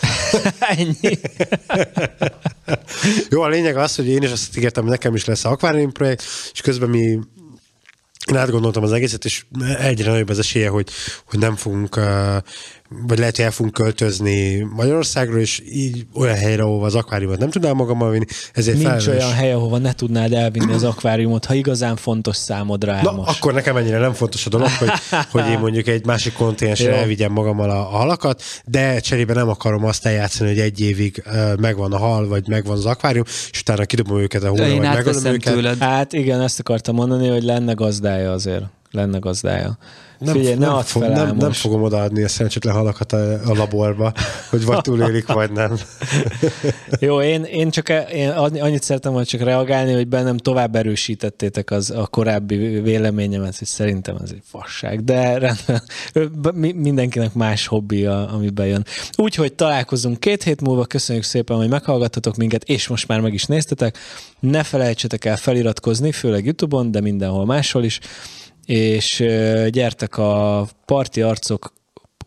Ennyi. 0.76 1.18
Jó, 3.30 3.40
a 3.40 3.48
lényeg 3.48 3.76
az, 3.76 3.96
hogy 3.96 4.08
én 4.08 4.22
is 4.22 4.30
azt 4.30 4.56
ígértem, 4.56 4.82
hogy 4.82 4.92
nekem 4.92 5.14
is 5.14 5.24
lesz 5.24 5.44
akvárium 5.44 5.92
projekt, 5.92 6.22
és 6.52 6.60
közben 6.60 6.88
mi 6.88 7.18
én 8.30 8.36
átgondoltam 8.36 8.82
az 8.82 8.92
egészet, 8.92 9.24
és 9.24 9.44
egyre 9.78 10.10
nagyobb 10.10 10.28
az 10.28 10.38
esélye, 10.38 10.68
hogy, 10.68 10.88
hogy 11.26 11.38
nem 11.38 11.56
fogunk 11.56 12.00
vagy 13.06 13.18
lehet, 13.18 13.36
hogy 13.36 13.44
el 13.44 13.50
fogunk 13.50 13.74
költözni 13.74 14.58
Magyarországról, 14.58 15.38
és 15.40 15.62
így 15.72 16.06
olyan 16.14 16.36
helyre, 16.36 16.62
ahova 16.62 16.86
az 16.86 16.94
akváriumot 16.94 17.38
nem 17.38 17.50
tudnám 17.50 17.76
magammal 17.76 18.10
vinni, 18.10 18.24
ezért 18.52 18.76
Nincs 18.76 18.88
felvés. 18.88 19.06
olyan 19.06 19.32
hely, 19.32 19.52
ahova 19.52 19.78
ne 19.78 19.92
tudnád 19.92 20.32
elvinni 20.32 20.72
az 20.72 20.84
akváriumot, 20.84 21.44
ha 21.44 21.54
igazán 21.54 21.96
fontos 21.96 22.36
számodra 22.36 23.02
Na, 23.02 23.12
most. 23.12 23.36
akkor 23.38 23.54
nekem 23.54 23.76
ennyire 23.76 23.98
nem 23.98 24.12
fontos 24.12 24.46
a 24.46 24.48
dolog, 24.48 24.68
hogy, 24.68 24.90
hogy 25.30 25.48
én 25.48 25.58
mondjuk 25.58 25.86
egy 25.86 26.06
másik 26.06 26.32
kontinensre 26.32 26.96
elvigyem 26.96 27.32
magammal 27.32 27.70
a, 27.70 27.78
a 27.78 27.96
halakat, 27.96 28.42
de 28.64 29.00
cserébe 29.00 29.34
nem 29.34 29.48
akarom 29.48 29.84
azt 29.84 30.06
eljátszani, 30.06 30.50
hogy 30.50 30.60
egy 30.60 30.80
évig 30.80 31.22
uh, 31.26 31.56
megvan 31.56 31.92
a 31.92 31.98
hal, 31.98 32.28
vagy 32.28 32.48
megvan 32.48 32.76
az 32.76 32.86
akvárium, 32.86 33.24
és 33.50 33.60
utána 33.60 33.84
kidobom 33.84 34.18
őket 34.18 34.42
a 34.42 34.48
hóra, 34.48 34.68
vagy 34.68 34.80
megölöm 34.80 35.24
őket. 35.24 35.54
Tőled. 35.54 35.78
Hát 35.78 36.12
igen, 36.12 36.40
ezt 36.40 36.58
akartam 36.58 36.94
mondani, 36.94 37.28
hogy 37.28 37.42
lenne 37.42 37.72
gazdája 37.72 38.32
azért. 38.32 38.64
Lenne 38.90 39.18
gazdája. 39.18 39.78
Nem, 40.20 40.34
Figyelj, 40.34 40.54
ne 40.54 40.82
fog, 40.82 41.02
nem, 41.02 41.36
nem 41.36 41.52
fogom 41.52 41.82
odaadni 41.82 42.22
a 42.22 42.28
szerencsétlen 42.28 42.74
halakat 42.74 43.12
a, 43.12 43.32
a 43.32 43.54
laborba, 43.54 44.12
hogy 44.50 44.64
vagy 44.64 44.80
túlélik, 44.80 45.26
vagy 45.26 45.52
nem. 45.52 45.78
Jó, 47.00 47.22
én, 47.22 47.44
én 47.44 47.70
csak 47.70 47.88
e- 47.88 48.08
én 48.12 48.28
annyit 48.30 48.82
szeretem 48.82 49.12
hogy 49.12 49.26
csak 49.26 49.40
reagálni, 49.40 49.92
hogy 49.92 50.08
bennem 50.08 50.36
tovább 50.36 50.76
erősítettétek 50.76 51.70
az 51.70 51.90
a 51.90 52.06
korábbi 52.06 52.56
véleményemet, 52.80 53.58
hogy 53.58 53.66
szerintem 53.66 54.16
ez 54.22 54.30
egy 54.30 54.42
fasság, 54.44 55.04
de 55.04 55.38
rendben, 55.38 55.82
mindenkinek 56.74 57.34
más 57.34 57.66
hobbi, 57.66 58.04
amiben 58.06 58.66
jön. 58.66 58.84
Úgyhogy 59.16 59.52
találkozunk 59.52 60.20
két 60.20 60.42
hét 60.42 60.60
múlva, 60.60 60.84
köszönjük 60.84 61.24
szépen, 61.24 61.56
hogy 61.56 61.68
meghallgattatok 61.68 62.36
minket, 62.36 62.64
és 62.64 62.88
most 62.88 63.08
már 63.08 63.20
meg 63.20 63.34
is 63.34 63.44
néztetek. 63.44 63.98
Ne 64.40 64.62
felejtsetek 64.62 65.24
el 65.24 65.36
feliratkozni, 65.36 66.12
főleg 66.12 66.44
YouTube-on, 66.44 66.90
de 66.90 67.00
mindenhol 67.00 67.44
máshol 67.44 67.84
is 67.84 68.00
és 68.70 69.24
gyertek 69.70 70.16
a 70.18 70.66
Parti 70.84 71.22
Arcok 71.22 71.72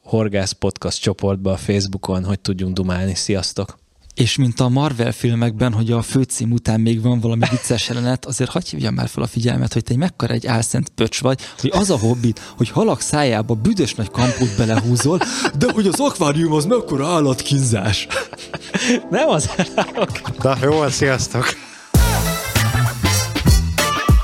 Horgász 0.02 0.52
Podcast 0.52 1.02
csoportba 1.02 1.52
a 1.52 1.58
Facebookon, 1.58 2.24
hogy 2.24 2.40
tudjunk 2.40 2.74
dumálni. 2.74 3.16
Sziasztok! 3.16 3.78
És 4.16 4.36
mint 4.36 4.60
a 4.60 4.70
Marvel 4.70 5.12
filmekben, 5.12 5.74
hogy 5.74 5.92
a 5.92 6.02
főcím 6.02 6.52
után 6.52 6.82
még 6.82 7.02
van 7.02 7.20
valami 7.20 7.46
vicces 7.50 7.88
jelenet, 7.88 8.26
azért 8.26 8.50
hagyj 8.50 8.70
hívjam 8.70 8.94
már 8.94 9.08
fel 9.08 9.24
a 9.24 9.28
figyelmet, 9.28 9.74
hogy 9.74 9.84
te 9.84 9.92
egy 9.92 9.98
mekkora 9.98 10.34
egy 10.34 10.48
álszent 10.48 10.90
pöcs 10.90 11.22
vagy, 11.22 11.40
hogy 11.60 11.72
az 11.74 11.90
a 11.90 11.98
hobbit, 11.98 12.40
hogy 12.58 12.70
halak 12.70 13.02
szájába 13.02 13.54
büdös 13.54 13.96
nagy 13.96 14.12
kampót 14.12 14.58
belehúzol, 14.58 15.20
de 15.58 15.72
hogy 15.72 15.88
az 15.88 16.00
akvárium 16.00 16.54
az 16.54 16.66
mekkora 16.66 17.08
állatkínzás. 17.08 18.08
Nem 19.10 19.30
az 19.30 19.50
Na 20.42 20.58
jó, 20.62 20.88
sziasztok! 20.88 21.46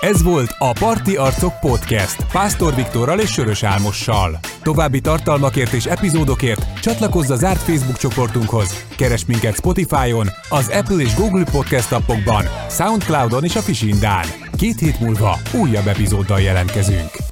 Ez 0.02 0.24
volt 0.24 0.56
a 0.58 0.72
Parti 0.72 1.16
Arcok 1.16 1.60
Podcast 1.60 2.26
Pásztor 2.32 2.76
Viktorral 2.76 3.20
és 3.20 3.32
Sörös 3.32 3.64
Álmossal. 3.64 4.40
További 4.64 5.02
tartalmakért 5.02 5.74
és 5.74 5.86
epizódokért 5.86 6.82
csatlakozz 6.82 7.30
a 7.30 7.36
zárt 7.36 7.60
Facebook 7.60 7.98
csoportunkhoz. 7.98 8.86
Keres 8.96 9.26
minket 9.26 9.56
Spotify-on, 9.56 10.28
az 10.50 10.68
Apple 10.68 11.02
és 11.04 11.16
Google 11.16 11.44
Podcast 11.52 11.92
appokban, 11.92 12.46
Soundcloud-on 12.70 13.44
és 13.44 13.56
a 13.56 13.62
Fisindán. 13.62 14.26
Két 14.58 14.80
hét 14.80 15.00
múlva 15.00 15.38
újabb 15.54 15.88
epizóddal 15.88 16.40
jelentkezünk. 16.40 17.29